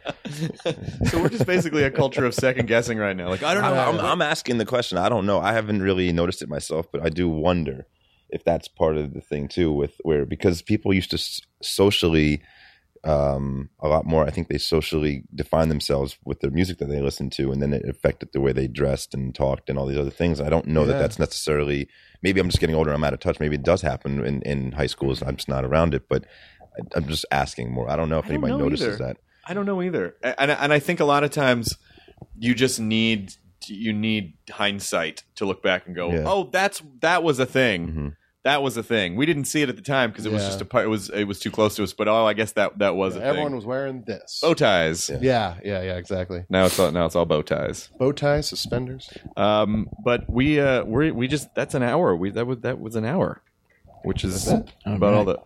So 1.09 1.21
we're 1.21 1.29
just 1.29 1.45
basically 1.45 1.83
a 1.83 1.91
culture 1.91 2.25
of 2.25 2.33
second 2.33 2.67
guessing 2.67 2.97
right 2.97 3.15
now. 3.15 3.29
Like 3.29 3.43
I 3.43 3.53
don't 3.53 3.63
know. 3.63 3.73
I'm, 3.73 3.99
I'm, 3.99 4.05
I'm 4.05 4.21
asking 4.21 4.57
the 4.57 4.65
question. 4.65 4.97
I 4.97 5.09
don't 5.09 5.25
know. 5.25 5.39
I 5.39 5.53
haven't 5.53 5.81
really 5.81 6.11
noticed 6.11 6.41
it 6.41 6.49
myself, 6.49 6.87
but 6.91 7.05
I 7.05 7.09
do 7.09 7.29
wonder 7.29 7.85
if 8.33 8.43
that's 8.43 8.67
part 8.67 8.97
of 8.97 9.13
the 9.13 9.21
thing 9.21 9.47
too, 9.47 9.71
with 9.71 9.93
where 10.03 10.25
because 10.25 10.61
people 10.61 10.93
used 10.93 11.11
to 11.11 11.19
socially 11.61 12.41
um, 13.05 13.69
a 13.79 13.87
lot 13.89 14.05
more. 14.05 14.25
I 14.25 14.29
think 14.29 14.47
they 14.47 14.57
socially 14.57 15.23
define 15.35 15.67
themselves 15.69 16.17
with 16.23 16.39
their 16.39 16.51
music 16.51 16.77
that 16.77 16.87
they 16.87 17.01
listened 17.01 17.33
to, 17.33 17.51
and 17.51 17.61
then 17.61 17.73
it 17.73 17.87
affected 17.87 18.29
the 18.31 18.39
way 18.39 18.53
they 18.53 18.67
dressed 18.67 19.13
and 19.13 19.35
talked 19.35 19.69
and 19.69 19.77
all 19.77 19.85
these 19.85 19.97
other 19.97 20.09
things. 20.09 20.39
I 20.39 20.49
don't 20.49 20.67
know 20.67 20.85
that 20.85 20.99
that's 20.99 21.19
necessarily. 21.19 21.89
Maybe 22.21 22.39
I'm 22.39 22.47
just 22.47 22.61
getting 22.61 22.75
older. 22.75 22.93
I'm 22.93 23.03
out 23.03 23.13
of 23.13 23.19
touch. 23.19 23.39
Maybe 23.41 23.55
it 23.55 23.63
does 23.63 23.81
happen 23.81 24.25
in, 24.25 24.41
in 24.43 24.71
high 24.71 24.85
schools. 24.87 25.21
I'm 25.21 25.35
just 25.35 25.49
not 25.49 25.65
around 25.65 25.93
it. 25.93 26.07
But 26.07 26.23
I, 26.77 26.97
I'm 26.97 27.07
just 27.07 27.25
asking 27.29 27.71
more. 27.71 27.89
I 27.89 27.97
don't 27.97 28.07
know 28.09 28.19
if 28.19 28.25
don't 28.25 28.35
anybody 28.35 28.53
know 28.53 28.59
notices 28.59 28.87
either. 28.95 28.97
that. 29.05 29.17
I 29.45 29.53
don't 29.53 29.65
know 29.65 29.81
either, 29.81 30.15
and 30.23 30.51
and 30.51 30.71
I 30.71 30.79
think 30.79 31.01
a 31.01 31.05
lot 31.05 31.25
of 31.25 31.31
times 31.31 31.75
you 32.39 32.55
just 32.55 32.79
need 32.79 33.33
you 33.67 33.91
need 33.91 34.33
hindsight 34.49 35.23
to 35.35 35.45
look 35.45 35.61
back 35.61 35.87
and 35.87 35.95
go, 35.95 36.11
Yeah. 36.11 36.23
oh, 36.25 36.49
that's 36.51 36.81
that 37.01 37.23
was 37.23 37.39
a 37.39 37.45
thing. 37.45 37.87
Mhm. 37.87 38.15
That 38.43 38.61
was 38.61 38.75
a 38.75 38.83
thing. 38.83 39.15
We 39.15 39.25
didn't 39.25 39.45
see 39.45 39.61
it 39.61 39.69
at 39.69 39.77
the 39.77 39.81
time 39.81 40.09
because 40.11 40.25
it 40.25 40.31
was 40.33 40.41
Yeah. 40.41 40.49
just 40.49 40.59
a 40.61 40.65
part. 40.65 40.83
It 40.85 40.89
was 40.89 41.09
it 41.09 41.23
was 41.23 41.39
too 41.39 41.49
close 41.49 41.75
to 41.77 41.83
us. 41.83 41.93
But 41.93 42.09
oh, 42.09 42.25
I 42.25 42.33
guess 42.33 42.51
that 42.53 42.77
that 42.79 42.95
was 42.95 43.15
a 43.15 43.19
thing. 43.19 43.27
Everyone 43.29 43.51
thing. 43.51 43.55
was 43.55 43.65
wearing 43.65 44.03
this. 44.03 44.39
bow 44.41 44.53
ties. 44.53 45.09
Yeah. 45.09 45.19
Yeah, 45.21 45.55
yeah, 45.63 45.81
yeah, 45.83 45.95
exactly. 45.95 46.43
Now 46.49 46.65
it's 46.65 46.77
all, 46.77 46.91
now 46.91 47.05
it's 47.05 47.15
all 47.15 47.25
bow 47.25 47.41
ties. 47.41 47.89
Bow 47.97 48.11
ties, 48.11 48.49
suspenders. 48.49 49.09
Um, 49.37 49.87
but 50.03 50.29
we 50.29 50.59
uh 50.59 50.83
we 50.83 51.11
we 51.11 51.27
just 51.29 51.55
that's 51.55 51.73
an 51.73 51.83
hour. 51.83 52.15
We 52.17 52.31
that 52.31 52.45
was 52.45 52.59
that 52.59 52.81
was 52.81 52.97
an 52.97 53.05
hour, 53.05 53.41
which 54.03 54.25
is 54.25 54.47
about 54.85 55.13
all 55.13 55.23
the. 55.25 55.39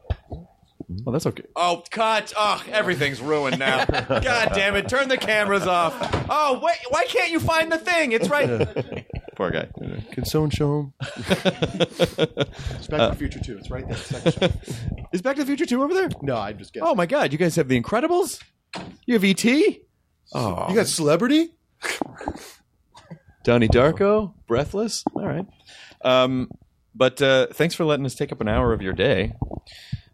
Oh, 1.06 1.12
that's 1.12 1.26
okay. 1.26 1.44
Oh, 1.54 1.84
cut! 1.92 2.32
Oh, 2.38 2.64
everything's 2.72 3.20
ruined 3.20 3.60
now. 3.60 3.84
God 3.86 4.52
damn 4.56 4.74
it! 4.76 4.88
Turn 4.88 5.10
the 5.10 5.18
cameras 5.18 5.68
off. 5.68 5.94
Oh, 6.30 6.62
wait! 6.64 6.78
Why 6.90 7.04
can't 7.06 7.30
you 7.30 7.42
find 7.42 7.70
the 7.70 7.78
thing? 7.78 8.14
It's 8.14 8.30
right. 8.30 8.48
Poor 9.38 9.52
guy. 9.52 9.70
Can 10.14 10.26
someone 10.26 10.50
show 10.50 10.80
him? 10.80 10.94
it's 11.00 12.88
Back 12.88 12.90
to 12.90 13.10
the 13.12 13.16
Future 13.16 13.40
too. 13.40 13.56
It's 13.60 13.70
right 13.70 13.88
there. 13.88 13.96
Second 13.96 14.34
shot. 14.34 14.52
Is 15.14 15.22
Back 15.22 15.36
to 15.36 15.44
the 15.44 15.46
Future 15.46 15.68
two 15.68 15.84
over 15.84 15.94
there? 15.94 16.10
No, 16.24 16.36
I'm 16.36 16.58
just 16.58 16.74
guessed. 16.74 16.84
Oh 16.84 16.96
my 16.96 17.06
God! 17.06 17.32
You 17.32 17.38
guys 17.38 17.56
have 17.56 17.68
the 17.68 17.80
Incredibles. 17.80 18.42
You 19.06 19.14
have 19.14 19.24
ET. 19.24 19.46
Oh, 20.34 20.66
you 20.70 20.74
got 20.74 20.88
celebrity? 20.88 21.52
Donnie 23.44 23.68
Darko, 23.68 24.34
Breathless. 24.48 25.04
All 25.14 25.28
right. 25.28 25.46
Um, 26.04 26.50
but 26.96 27.22
uh, 27.22 27.46
thanks 27.54 27.76
for 27.76 27.86
letting 27.86 28.08
us 28.08 28.16
take 28.16 28.32
up 28.32 28.42
an 28.42 28.48
hour 28.48 28.74
of 28.74 28.82
your 28.82 28.94
day. 28.94 29.34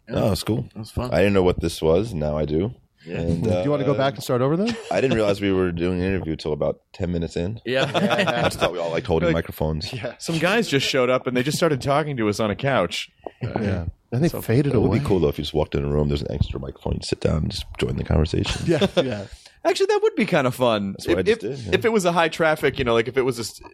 No, 0.09 0.33
it's 0.33 0.43
cool. 0.43 0.63
That 0.73 0.79
was 0.79 0.91
fun. 0.91 1.13
I 1.13 1.19
didn't 1.19 1.33
know 1.33 1.43
what 1.43 1.61
this 1.61 1.81
was. 1.81 2.13
Now 2.13 2.37
I 2.37 2.43
do. 2.43 2.75
And, 3.05 3.43
Do 3.43 3.49
you 3.63 3.69
want 3.69 3.81
to 3.81 3.85
go 3.85 3.93
uh, 3.93 3.97
back 3.97 4.13
and 4.15 4.23
start 4.23 4.41
over 4.41 4.55
then? 4.55 4.75
I 4.91 5.01
didn't 5.01 5.15
realize 5.15 5.41
we 5.41 5.51
were 5.51 5.71
doing 5.71 5.99
an 6.01 6.07
interview 6.07 6.33
until 6.33 6.53
about 6.53 6.81
ten 6.93 7.11
minutes 7.11 7.35
in. 7.35 7.57
I 7.67 7.69
yeah. 7.69 8.43
just 8.43 8.59
thought 8.59 8.71
we 8.71 8.79
all 8.79 8.91
liked 8.91 9.07
holding 9.07 9.27
Like- 9.27 9.35
microphones. 9.35 9.91
Yeah, 9.91 10.15
Some 10.19 10.39
guys 10.39 10.67
just 10.67 10.87
showed 10.87 11.09
up 11.09 11.27
and 11.27 11.35
they 11.35 11.43
just 11.43 11.57
started 11.57 11.81
talking 11.81 12.15
to 12.17 12.29
us 12.29 12.39
on 12.39 12.49
a 12.51 12.55
couch. 12.55 13.09
yeah. 13.41 13.85
And 14.11 14.23
they 14.23 14.29
faded 14.29 14.67
away. 14.73 14.77
It 14.77 14.79
would 14.79 14.87
away. 14.87 14.99
be 14.99 15.05
cool 15.05 15.19
though 15.19 15.29
if 15.29 15.37
you 15.39 15.43
just 15.43 15.53
walked 15.55 15.73
in 15.75 15.83
a 15.83 15.87
room. 15.87 16.07
There's 16.07 16.21
an 16.21 16.31
extra 16.31 16.59
microphone. 16.59 16.93
You 16.93 16.99
sit 17.03 17.19
down 17.19 17.37
and 17.37 17.51
just 17.51 17.65
join 17.79 17.95
the 17.95 18.03
conversation. 18.03 18.61
Yeah, 18.67 18.85
yeah. 19.01 19.25
Actually, 19.65 19.85
that 19.87 19.99
would 20.03 20.15
be 20.15 20.25
kind 20.25 20.45
of 20.45 20.53
fun. 20.53 20.91
That's 20.91 21.07
what 21.07 21.17
I 21.17 21.19
if, 21.21 21.25
just 21.25 21.43
if, 21.43 21.57
did, 21.57 21.59
yeah. 21.65 21.71
if 21.79 21.85
it 21.85 21.89
was 21.89 22.03
a 22.05 22.11
high 22.11 22.27
traffic, 22.27 22.77
you 22.77 22.83
know, 22.85 22.93
like 22.93 23.07
if 23.07 23.17
it 23.17 23.21
was 23.21 23.39
a, 23.39 23.45
st- 23.45 23.71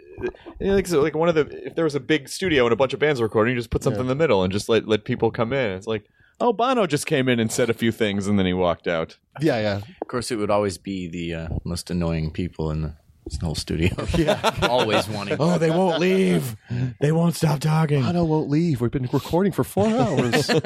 you 0.59 0.67
know, 0.67 0.75
like, 0.75 0.85
so 0.85 1.01
like 1.01 1.15
one 1.15 1.29
of 1.29 1.35
the, 1.35 1.65
if 1.65 1.73
there 1.75 1.83
was 1.83 1.95
a 1.95 1.99
big 1.99 2.29
studio 2.29 2.63
and 2.65 2.71
a 2.71 2.75
bunch 2.75 2.93
of 2.93 2.99
bands 2.99 3.19
recording, 3.21 3.53
you 3.55 3.59
just 3.59 3.71
put 3.71 3.83
something 3.83 4.01
in 4.01 4.07
the 4.07 4.13
middle 4.15 4.43
and 4.43 4.53
just 4.53 4.69
let 4.69 4.87
let 4.87 5.03
people 5.03 5.31
come 5.31 5.51
in. 5.51 5.71
It's 5.71 5.87
like, 5.87 6.05
oh, 6.39 6.53
Bono 6.53 6.87
just 6.87 7.05
came 7.05 7.27
in 7.27 7.39
and 7.39 7.51
said 7.51 7.69
a 7.69 7.73
few 7.73 7.91
things 7.91 8.27
and 8.27 8.37
then 8.37 8.45
he 8.45 8.53
walked 8.53 8.87
out. 8.87 9.17
Yeah, 9.41 9.59
yeah. 9.59 9.81
Of 10.01 10.07
course, 10.07 10.31
it 10.31 10.37
would 10.37 10.51
always 10.51 10.77
be 10.77 11.07
the 11.07 11.33
uh, 11.33 11.47
most 11.63 11.89
annoying 11.89 12.31
people 12.31 12.71
in 12.71 12.81
the 12.81 13.45
whole 13.45 13.55
studio. 13.55 13.89
Yeah. 14.17 14.53
always 14.69 15.07
wanting. 15.07 15.37
Oh, 15.39 15.57
they 15.57 15.69
won't 15.69 15.99
leave. 15.99 16.57
They 16.99 17.11
won't 17.11 17.35
stop 17.35 17.59
talking. 17.59 18.01
Bono 18.01 18.25
won't 18.25 18.49
leave. 18.49 18.81
We've 18.81 18.91
been 18.91 19.07
recording 19.13 19.51
for 19.51 19.63
four 19.63 19.87
hours. 19.87 20.49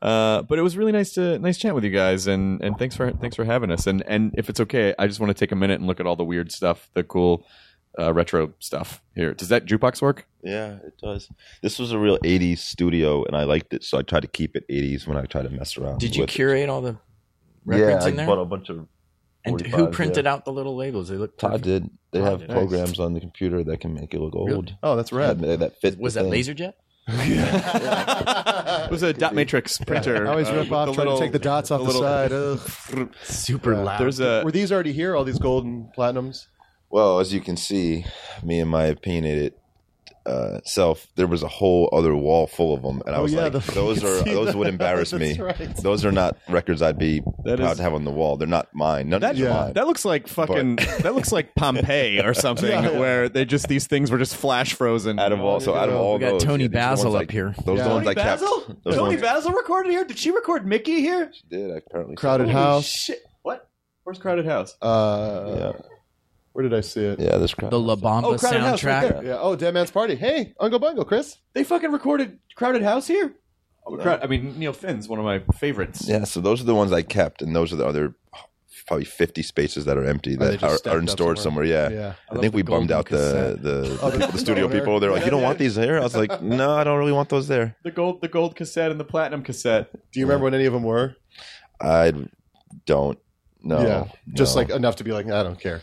Uh, 0.00 0.42
but 0.42 0.60
it 0.60 0.62
was 0.62 0.76
really 0.76 0.92
nice 0.92 1.12
to 1.14 1.40
nice 1.40 1.58
chat 1.58 1.74
with 1.74 1.82
you 1.82 1.90
guys, 1.90 2.28
and 2.28 2.62
and 2.62 2.78
thanks 2.78 2.94
for 2.94 3.10
thanks 3.10 3.34
for 3.34 3.44
having 3.44 3.72
us. 3.72 3.88
And 3.88 4.00
and 4.06 4.32
if 4.38 4.48
it's 4.48 4.60
okay, 4.60 4.94
I 4.96 5.08
just 5.08 5.18
want 5.18 5.30
to 5.30 5.34
take 5.34 5.50
a 5.50 5.56
minute 5.56 5.80
and 5.80 5.88
look 5.88 5.98
at 5.98 6.06
all 6.06 6.14
the 6.14 6.24
weird 6.24 6.52
stuff, 6.52 6.88
the 6.94 7.02
cool 7.02 7.44
uh, 7.98 8.12
retro 8.14 8.52
stuff 8.58 9.02
here. 9.14 9.34
Does 9.34 9.48
that 9.48 9.66
jukebox 9.66 10.00
work? 10.00 10.26
Yeah, 10.42 10.74
it 10.86 10.94
does. 11.02 11.28
This 11.62 11.78
was 11.78 11.92
a 11.92 11.98
real 11.98 12.18
'80s 12.18 12.58
studio, 12.58 13.24
and 13.24 13.36
I 13.36 13.44
liked 13.44 13.74
it, 13.74 13.82
so 13.84 13.98
I 13.98 14.02
tried 14.02 14.20
to 14.22 14.28
keep 14.28 14.56
it 14.56 14.64
'80s 14.68 15.06
when 15.06 15.16
I 15.16 15.22
tried 15.24 15.42
to 15.42 15.50
mess 15.50 15.76
around. 15.76 15.98
Did 15.98 16.14
you 16.16 16.22
with 16.22 16.30
it. 16.30 16.32
curate 16.34 16.68
all 16.68 16.80
the 16.80 16.96
Yeah, 17.66 17.76
records 17.76 18.06
I 18.06 18.08
in 18.10 18.16
there? 18.16 18.26
bought 18.26 18.38
a 18.38 18.44
bunch 18.44 18.68
of. 18.70 18.86
and 19.44 19.60
who 19.60 19.88
printed 19.88 20.24
yeah. 20.26 20.32
out 20.32 20.44
the 20.44 20.52
little 20.52 20.76
labels? 20.76 21.08
They 21.08 21.16
look. 21.16 21.36
Todd 21.38 21.62
did. 21.62 21.90
They 22.12 22.20
Todd 22.20 22.28
have 22.30 22.40
did. 22.40 22.50
programs 22.50 22.98
on 23.00 23.14
the 23.14 23.20
computer 23.20 23.62
that 23.64 23.80
can 23.80 23.94
make 23.94 24.14
it 24.14 24.20
look 24.20 24.34
old. 24.36 24.74
oh, 24.82 24.96
that's 24.96 25.12
rad. 25.12 25.40
That, 25.40 25.58
that 25.60 25.80
fit. 25.80 25.98
Was 25.98 26.14
that 26.14 26.24
thing. 26.30 26.32
LaserJet? 26.32 26.72
It 28.88 28.90
was 28.90 29.02
a 29.02 29.12
dot 29.12 29.34
matrix 29.34 29.76
printer. 29.78 30.26
I 30.26 30.30
always 30.30 30.48
uh, 30.48 30.52
rip 30.54 30.64
with 30.64 30.72
off 30.72 30.88
the 30.88 30.92
trying 30.94 31.06
little- 31.06 31.18
to 31.18 31.24
take 31.24 31.32
the 31.32 31.38
dots 31.38 31.70
off 31.70 31.80
the, 31.80 31.86
little- 31.86 32.02
side. 32.02 32.32
Ugh. 33.02 33.14
Super 33.24 33.76
loud. 33.76 34.00
There's 34.00 34.20
a 34.20 34.42
Were 34.44 34.52
these 34.52 34.72
already 34.72 34.92
here? 34.92 35.14
All 35.16 35.24
these 35.24 35.38
golden 35.38 35.90
platinums? 35.96 36.46
Well, 36.90 37.18
as 37.20 37.32
you 37.34 37.40
can 37.40 37.56
see, 37.56 38.04
me 38.42 38.60
and 38.60 38.70
my 38.70 38.84
opinionated 38.86 39.54
uh, 40.24 40.60
self, 40.64 41.06
there 41.16 41.26
was 41.26 41.42
a 41.42 41.48
whole 41.48 41.88
other 41.92 42.14
wall 42.14 42.46
full 42.46 42.74
of 42.74 42.82
them, 42.82 43.02
and 43.06 43.14
I 43.14 43.18
Oh, 43.18 43.22
was 43.22 43.32
yeah, 43.32 43.44
like, 43.44 43.52
the- 43.52 43.72
"Those 43.72 44.04
are 44.04 44.16
can 44.16 44.24
see 44.24 44.34
those 44.34 44.54
would 44.54 44.66
embarrass 44.68 45.12
me. 45.14 45.38
Right. 45.38 45.74
Those 45.76 46.04
are 46.04 46.12
not 46.12 46.36
records 46.50 46.82
I'd 46.82 46.98
be 46.98 47.20
That 47.44 47.58
proud 47.58 47.70
is- 47.72 47.76
to 47.78 47.82
have 47.82 47.94
on 47.94 48.04
the 48.04 48.10
wall. 48.10 48.36
They're 48.36 48.46
not 48.48 48.68
mine. 48.74 49.08
None 49.08 49.20
that, 49.22 49.30
of 49.30 49.36
these 49.36 49.46
are 49.46 49.48
yeah. 49.48 49.54
mine. 49.64 49.72
that 49.74 49.86
looks 49.86 50.04
like 50.04 50.28
fucking. 50.28 50.76
that 51.00 51.14
looks 51.14 51.32
like 51.32 51.54
Pompeii 51.54 52.20
or 52.20 52.34
something, 52.34 52.68
Yeah, 52.68 52.90
yeah. 52.90 52.98
where 52.98 53.28
they 53.30 53.44
just 53.46 53.68
these 53.68 53.86
things 53.86 54.10
were 54.10 54.18
just 54.18 54.36
flash 54.36 54.74
frozen. 54.74 55.18
out 55.18 55.32
of 55.32 55.40
all, 55.40 55.60
so 55.60 55.74
out 55.74 55.88
of 55.88 55.94
all 55.94 56.14
We 56.14 56.20
got 56.20 56.30
those, 56.32 56.44
Toni 56.44 56.64
yeah, 56.64 56.68
these 56.68 56.68
are 56.68 56.68
the 56.68 56.76
Basil 57.12 57.16
up 57.16 57.26
I- 57.28 57.32
here. 57.32 57.54
Those 57.64 57.80
are 57.80 57.82
the 57.84 57.88
Yeah. 57.88 57.94
ones 57.94 58.06
I 58.08 58.14
kept. 58.14 58.40
Those 58.40 58.94
Toni 58.96 59.00
ones 59.10 59.20
Basil 59.22 59.52
recorded 59.52 59.92
here. 59.92 60.04
Did 60.04 60.18
she 60.18 60.30
record 60.30 60.66
Mickey 60.66 61.00
here? 61.00 61.30
She 61.34 61.42
did. 61.48 61.70
Apparently 61.70 62.16
Crowded 62.16 62.48
Holy 62.48 62.54
House. 62.54 62.86
Shit! 62.86 63.20
What? 63.42 63.66
Where's 64.04 64.18
Crowded 64.18 64.44
House? 64.46 64.76
Uh, 64.82 65.72
Yeah, 65.76 65.80
Where 66.58 66.68
did 66.68 66.76
I 66.76 66.80
see 66.80 67.04
it? 67.04 67.20
yeah. 67.20 67.36
This 67.36 67.54
crowd. 67.54 67.70
the 67.70 67.78
La 67.78 67.94
Bamba 67.94 68.24
Oh, 68.34 68.36
Crowded 68.36 68.62
House, 68.62 68.82
right 68.82 69.04
soundtrack. 69.04 69.12
there. 69.20 69.24
Yeah. 69.26 69.38
Oh, 69.40 69.54
Dead 69.54 69.72
Man's 69.72 69.92
Party. 69.92 70.16
Hey, 70.16 70.54
Uncle 70.58 70.80
Bungle, 70.80 71.04
Chris. 71.04 71.36
They 71.54 71.62
fucking 71.62 71.92
recorded 71.92 72.40
Crowded 72.56 72.82
House 72.82 73.06
here. 73.06 73.32
Oh, 73.86 73.96
Crowd- 73.96 74.24
I 74.24 74.26
mean, 74.26 74.58
Neil 74.58 74.72
Finn's 74.72 75.06
one 75.08 75.20
of 75.20 75.24
my 75.24 75.38
favorites. 75.56 76.08
Yeah, 76.08 76.24
so 76.24 76.40
those 76.40 76.60
are 76.60 76.64
the 76.64 76.74
ones 76.74 76.90
I 76.92 77.02
kept, 77.02 77.42
and 77.42 77.54
those 77.54 77.72
are 77.72 77.76
the 77.76 77.86
other 77.86 78.16
probably 78.88 79.04
fifty 79.04 79.42
spaces 79.44 79.84
that 79.84 79.96
are 79.96 80.04
empty 80.04 80.34
oh, 80.34 80.38
they 80.44 80.50
that 80.52 80.60
just 80.60 80.64
are, 80.74 80.76
stacked 80.78 80.96
are 80.96 80.98
in 80.98 81.04
up 81.04 81.10
storage 81.10 81.38
somewhere. 81.38 81.64
somewhere? 81.66 81.90
Yeah, 81.92 81.96
Yeah. 81.96 82.12
I, 82.28 82.34
love 82.34 82.42
think 82.42 82.52
the 82.52 82.56
we 82.56 82.62
bummed 82.62 82.88
golden 82.88 82.96
out 82.98 83.04
the 83.08 83.16
cassette. 83.16 83.62
the, 83.62 83.98
Oh, 84.02 84.10
the, 84.10 84.18
the 84.18 84.26
the 84.32 84.38
studio 84.38 84.64
owner. 84.64 84.76
people. 84.80 84.98
They're 84.98 85.12
like, 85.12 85.20
Yeah, 85.20 85.24
"You 85.26 85.30
don't 85.30 85.40
yeah. 85.42 85.46
want 85.46 85.58
these 85.60 85.76
here?" 85.76 85.96
I 86.00 86.02
was 86.02 86.16
like, 86.16 86.42
"No, 86.42 86.72
I 86.72 86.82
don't 86.82 86.98
really 86.98 87.12
want 87.12 87.28
those 87.28 87.46
there." 87.46 87.76
The 87.84 87.92
gold, 87.92 88.20
the 88.20 88.26
gold 88.28 88.56
cassette 88.56 88.90
and 88.90 88.98
the 88.98 89.04
platinum 89.04 89.44
cassette. 89.44 89.90
Do 90.10 90.18
you 90.18 90.26
remember 90.26 90.42
when 90.42 90.54
any 90.54 90.64
of 90.64 90.72
them 90.72 90.82
were? 90.82 91.14
I 91.80 92.12
don't 92.84 93.18
know. 93.62 93.80
yeah. 93.80 94.04
Just 94.34 94.56
no. 94.56 94.62
like 94.62 94.70
enough 94.70 94.96
to 94.96 95.04
be 95.04 95.12
like, 95.12 95.26
I 95.30 95.44
don't 95.44 95.60
care. 95.60 95.82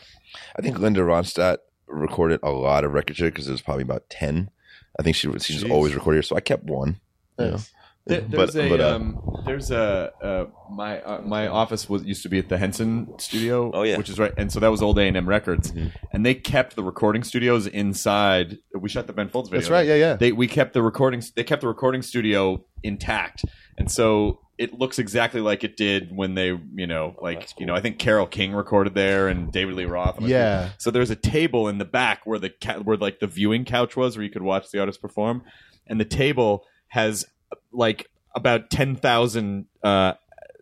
I 0.58 0.62
think 0.62 0.80
Linda 0.80 1.02
Ronstadt 1.02 1.58
recorded 1.88 2.40
a 2.44 2.52
lot 2.52 2.84
of 2.84 2.94
records 2.94 3.20
here 3.20 3.30
because 3.30 3.48
it 3.48 3.52
was 3.52 3.62
probably 3.62 3.84
about 3.84 4.10
ten. 4.10 4.50
I 5.00 5.04
think 5.04 5.16
she 5.16 5.28
she 5.40 5.54
just 5.54 5.66
Jeez. 5.66 5.72
always 5.72 5.94
recorded 5.94 6.18
here, 6.18 6.24
so 6.24 6.36
I 6.36 6.40
kept 6.42 6.64
one. 6.66 7.00
you 7.40 7.46
know. 7.46 7.52
Nice. 7.52 7.72
There- 8.08 8.22
But- 8.22 8.54
There's 8.54 8.56
a 8.56 8.70
but, 8.70 8.82
uh, 8.82 8.96
um, 8.96 9.42
there's 9.48 9.72
a 9.72 10.12
uh, 10.22 10.46
my 10.72 11.02
uh, 11.02 11.22
my 11.22 11.48
office 11.48 11.90
was 11.90 12.04
used 12.04 12.22
to 12.22 12.30
be 12.30 12.38
at 12.38 12.50
the 12.50 12.58
Henson 12.60 13.08
Studio. 13.18 13.72
Oh, 13.74 13.82
yeah. 13.82 13.94
Mm-hmm. 13.94 13.98
which 13.98 14.10
is 14.12 14.20
right, 14.20 14.32
and 14.38 14.52
so 14.52 14.60
that 14.60 14.70
was 14.70 14.84
old 14.84 15.00
A 15.00 15.04
and 15.08 15.18
M 15.18 15.28
Records, 15.28 15.74
and 16.14 16.24
they 16.24 16.36
kept 16.36 16.76
the 16.76 16.84
recording 16.84 17.24
studios 17.24 17.66
inside. 17.66 18.60
We 18.80 18.90
shot 18.90 19.08
the 19.08 19.14
Ben 19.14 19.30
Folds 19.30 19.50
video. 19.50 19.62
That's 19.62 19.72
right. 19.72 19.88
Yeah, 19.88 19.96
yeah. 19.96 20.16
They 20.18 20.32
we 20.32 20.48
kept 20.48 20.74
the 20.74 20.84
recording. 20.84 21.24
They 21.36 21.44
kept 21.44 21.62
the 21.62 21.68
recording 21.68 22.04
studio 22.04 22.64
intact, 22.84 23.44
and 23.78 23.92
so 23.92 24.40
it 24.58 24.74
looks 24.80 25.00
exactly 25.00 25.42
like 25.42 25.66
it 25.66 25.76
did 25.76 26.16
when 26.16 26.34
they, 26.34 26.48
you 26.76 26.88
know, 26.88 27.14
like 27.22 27.50
you 27.60 27.66
know, 27.66 27.76
I 27.76 27.82
think 27.82 28.00
Carole 28.00 28.26
King 28.28 28.54
recorded 28.54 28.96
there 28.96 29.28
and 29.28 29.52
David 29.52 29.76
Lee 29.76 29.84
Roth. 29.86 30.16
and 30.16 30.26
a 30.26 30.28
few- 30.28 30.36
Yeah. 30.36 30.70
So 30.78 30.92
there's 30.92 31.10
a 31.10 31.16
table 31.16 31.68
in 31.68 31.78
the 31.78 31.84
back 31.86 32.22
where 32.26 32.40
the 32.40 32.50
ca- 32.52 32.80
where 32.80 32.96
like 32.98 33.20
the 33.20 33.28
viewing 33.28 33.66
couch 33.66 33.98
was, 33.98 34.16
where 34.16 34.24
you 34.24 34.32
could 34.32 34.44
watch 34.44 34.72
the 34.72 34.80
artist 34.80 35.02
perform, 35.02 35.44
and 35.88 36.00
the 36.00 36.06
table 36.06 36.64
has 36.88 37.26
like 37.74 38.10
about 38.34 38.70
ten 38.70 38.96
thousand 38.96 39.66
uh, 39.84 40.14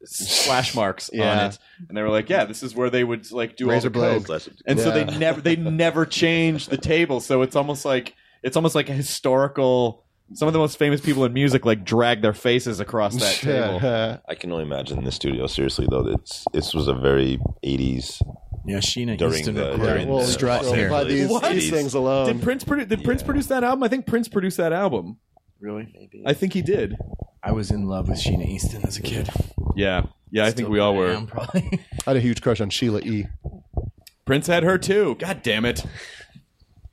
splash 0.06 0.74
marks 0.82 1.10
on 1.10 1.20
it, 1.52 1.60
and 1.88 1.96
they 1.98 2.02
were 2.02 2.10
like, 2.10 2.30
"Yeah, 2.30 2.46
this 2.46 2.64
is 2.64 2.74
where 2.76 2.90
they 2.90 3.04
would 3.04 3.32
like 3.32 3.58
do 3.58 3.70
Razor 3.70 3.88
all 3.90 3.92
the 3.94 4.00
blade. 4.00 4.18
coke." 4.26 4.28
And 4.66 4.80
so 4.80 4.90
they 4.92 5.06
never 5.20 5.42
they 5.42 5.56
never 5.56 6.06
changed 6.06 6.70
the 6.72 6.78
table, 6.78 7.20
so 7.20 7.42
it's 7.44 7.56
almost 7.56 7.86
like 7.86 8.16
it's 8.42 8.56
almost 8.58 8.74
like 8.76 8.90
a 8.90 8.94
historical. 8.94 10.04
Some 10.36 10.48
of 10.48 10.54
the 10.54 10.60
most 10.60 10.78
famous 10.78 11.02
people 11.02 11.26
in 11.26 11.34
music 11.34 11.66
like 11.66 11.84
drag 11.84 12.22
their 12.22 12.34
faces 12.34 12.80
across 12.80 13.16
that 13.18 13.36
table. 13.42 14.20
I 14.28 14.36
can 14.36 14.52
only 14.52 14.64
imagine 14.64 14.98
in 14.98 15.04
the 15.04 15.12
studio. 15.12 15.48
Seriously 15.48 15.88
though, 15.90 16.08
it's 16.08 16.46
this 16.54 16.74
was 16.74 16.88
a 16.88 16.94
very 16.94 17.40
'80s. 17.64 18.22
Yeah, 18.66 18.78
Sheena 18.78 19.18
During 19.18 19.40
Easton 19.40 19.56
the- 19.56 19.62
recorded 19.72 19.84
during 19.86 20.08
well, 20.08 20.20
the- 20.20 20.26
Strut 20.26 20.64
so 20.64 20.74
here. 20.74 20.90
by 20.90 21.04
these, 21.04 21.28
What? 21.30 21.52
these 21.52 21.70
things 21.70 21.94
alone. 21.94 22.28
Did 22.28 22.42
Prince 22.42 22.64
produ- 22.64 22.88
did 22.88 23.04
Prince 23.04 23.22
produce 23.22 23.48
that 23.48 23.64
album? 23.64 23.84
I 23.84 23.90
think 23.90 24.06
Prince 24.08 24.28
produced 24.30 24.56
that 24.58 24.72
album. 24.72 25.18
Really? 25.60 25.92
Maybe. 25.94 26.24
I 26.26 26.34
think 26.34 26.54
he 26.54 26.62
did. 26.62 26.96
I 27.44 27.52
was 27.52 27.72
in 27.72 27.88
love 27.88 28.08
with 28.08 28.20
Sheena 28.20 28.48
Easton 28.48 28.86
as 28.86 28.98
a 28.98 29.02
kid. 29.02 29.30
Yeah, 29.76 30.04
yeah. 30.32 30.46
I 30.46 30.52
think 30.52 30.70
we 30.70 30.80
all 30.80 30.96
were. 30.96 31.10
am, 31.12 31.28
probably. 31.28 31.62
I 32.08 32.12
had 32.12 32.16
a 32.18 32.22
huge 32.22 32.42
crush 32.42 32.62
on 32.62 32.70
Sheila 32.70 33.02
E. 33.02 33.28
Prince 34.26 34.48
had 34.48 34.64
her 34.64 34.78
too. 34.78 35.16
God 35.20 35.42
damn 35.44 35.66
it! 35.66 35.84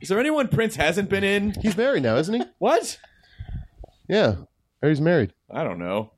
Is 0.01 0.09
there 0.09 0.19
anyone 0.19 0.49
Prince 0.49 0.75
hasn't 0.77 1.09
been 1.09 1.23
in? 1.23 1.55
He's 1.61 1.77
married 1.77 2.03
now, 2.03 2.17
isn't 2.17 2.35
he? 2.35 2.43
What? 2.59 2.99
Yeah, 4.11 4.35
he's 4.83 5.01
married. 5.01 5.33
I 5.51 5.65
don't 5.65 5.79
know. 5.79 6.11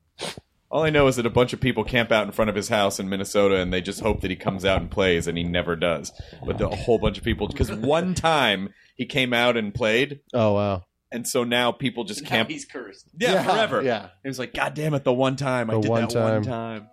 All 0.71 0.81
I 0.83 0.89
know 0.89 1.05
is 1.07 1.17
that 1.17 1.25
a 1.27 1.29
bunch 1.29 1.53
of 1.53 1.61
people 1.61 1.83
camp 1.83 2.11
out 2.11 2.25
in 2.25 2.31
front 2.31 2.49
of 2.49 2.55
his 2.55 2.67
house 2.69 2.99
in 2.99 3.07
Minnesota, 3.07 3.57
and 3.57 3.71
they 3.71 3.79
just 3.81 4.01
hope 4.01 4.21
that 4.21 4.31
he 4.31 4.35
comes 4.35 4.65
out 4.65 4.81
and 4.81 4.89
plays, 4.89 5.27
and 5.27 5.37
he 5.37 5.43
never 5.43 5.75
does. 5.75 6.11
But 6.43 6.57
the, 6.57 6.67
a 6.67 6.75
whole 6.75 6.97
bunch 6.97 7.19
of 7.19 7.23
people, 7.23 7.47
because 7.47 7.71
one 7.71 8.15
time 8.15 8.73
he 8.95 9.05
came 9.05 9.33
out 9.33 9.55
and 9.55 9.71
played, 9.73 10.21
Oh 10.33 10.53
wow. 10.53 10.83
and 11.11 11.27
so 11.27 11.43
now 11.43 11.71
people 11.71 12.05
just 12.05 12.25
camp. 12.25 12.49
he's 12.49 12.65
cursed. 12.65 13.07
yeah, 13.19 13.33
Yeah, 13.33 13.43
forever. 13.43 13.81
yeah. 13.83 14.07
He 14.23 14.29
was 14.29 14.39
like, 14.39 14.55
God 14.55 14.73
damn 14.73 14.95
it, 14.95 15.03
the 15.03 15.13
one 15.13 15.35
time 15.35 15.69
I 15.69 15.75
The 15.75 15.81
did 15.81 15.89
one 15.91 16.01
that 16.01 16.09
time. 16.09 16.33
one 16.33 16.43
time. 16.43 16.81
Um, 16.81 16.87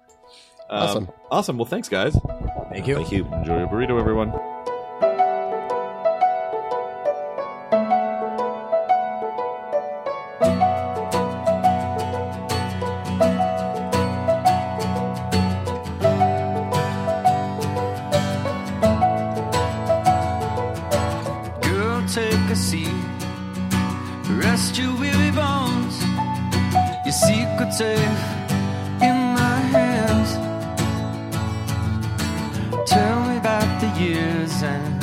Awesome. 0.83 1.09
Awesome. 1.31 1.57
Well, 1.59 1.65
thanks, 1.67 1.89
guys. 1.89 2.15
Thank 2.71 2.87
you. 2.87 2.97
Thank 2.97 3.13
you. 3.13 3.25
Enjoy 3.33 3.59
your 3.61 3.67
burrito, 3.69 3.99
everyone. 3.99 4.31
Rest 24.61 24.77
your 24.77 24.95
weary 25.01 25.31
bones. 25.31 25.97
Your 27.07 27.15
secret 27.15 27.73
safe 27.73 28.21
in 29.01 29.17
my 29.41 29.59
hands. 29.75 30.31
Tell 32.87 33.21
me 33.27 33.39
about 33.39 33.71
the 33.81 33.89
years 33.99 34.63
and 34.63 35.03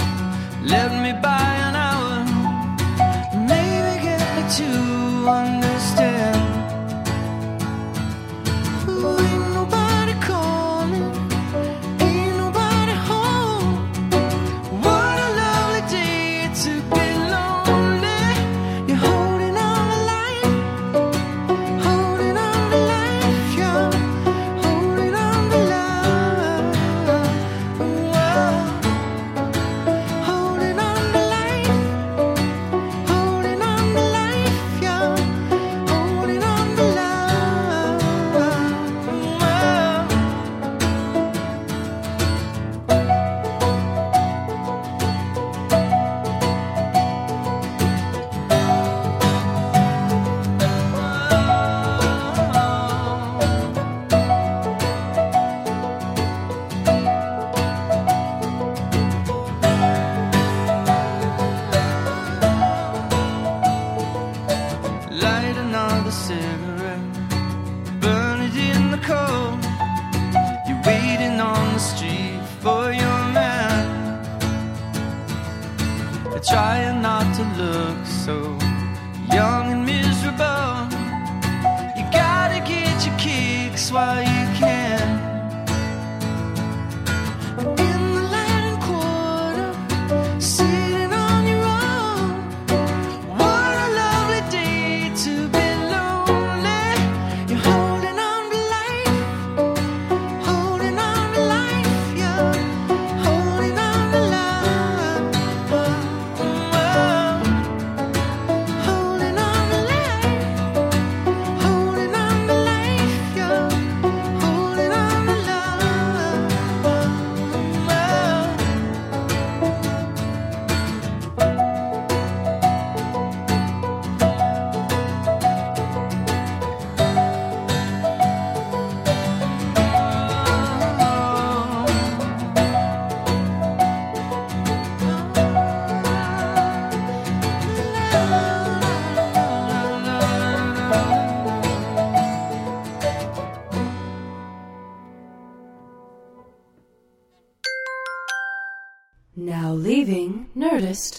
let 0.61 0.91
me 1.01 1.11
buy 1.23 1.53
an 1.67 1.75
hour. 1.75 2.23
Maybe 3.51 4.03
get 4.03 4.21
me 4.35 4.43
to. 4.57 5.56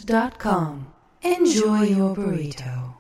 Nerdist.com. 0.09 0.87
Enjoy 1.23 1.83
your 1.83 2.17
burrito. 2.17 2.95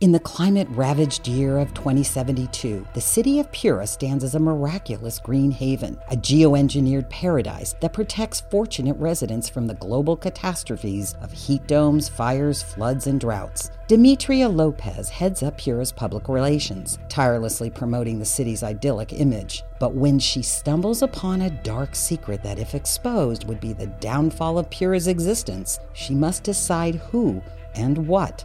In 0.00 0.12
the 0.12 0.20
climate 0.20 0.68
ravaged 0.70 1.26
year 1.26 1.58
of 1.58 1.74
2072, 1.74 2.86
the 2.94 3.00
city 3.00 3.40
of 3.40 3.50
Pura 3.50 3.86
stands 3.86 4.22
as 4.22 4.36
a 4.36 4.40
miraculous 4.40 5.18
green 5.18 5.50
haven, 5.50 5.98
a 6.10 6.16
geoengineered 6.16 7.10
paradise 7.10 7.74
that 7.80 7.92
protects 7.92 8.42
fortunate 8.50 8.96
residents 8.96 9.48
from 9.48 9.66
the 9.66 9.74
global 9.74 10.16
catastrophes 10.16 11.14
of 11.20 11.32
heat 11.32 11.66
domes, 11.66 12.08
fires, 12.08 12.62
floods, 12.62 13.06
and 13.08 13.20
droughts. 13.20 13.70
Demetria 13.88 14.50
Lopez 14.50 15.08
heads 15.08 15.42
up 15.42 15.56
Pura's 15.56 15.92
public 15.92 16.28
relations, 16.28 16.98
tirelessly 17.08 17.70
promoting 17.70 18.18
the 18.18 18.24
city's 18.26 18.62
idyllic 18.62 19.14
image. 19.14 19.64
But 19.80 19.94
when 19.94 20.18
she 20.18 20.42
stumbles 20.42 21.00
upon 21.00 21.40
a 21.40 21.48
dark 21.48 21.96
secret 21.96 22.42
that, 22.42 22.58
if 22.58 22.74
exposed, 22.74 23.48
would 23.48 23.60
be 23.60 23.72
the 23.72 23.86
downfall 23.86 24.58
of 24.58 24.68
Pura's 24.68 25.08
existence, 25.08 25.80
she 25.94 26.14
must 26.14 26.42
decide 26.42 26.96
who 26.96 27.40
and 27.74 28.06
what 28.06 28.44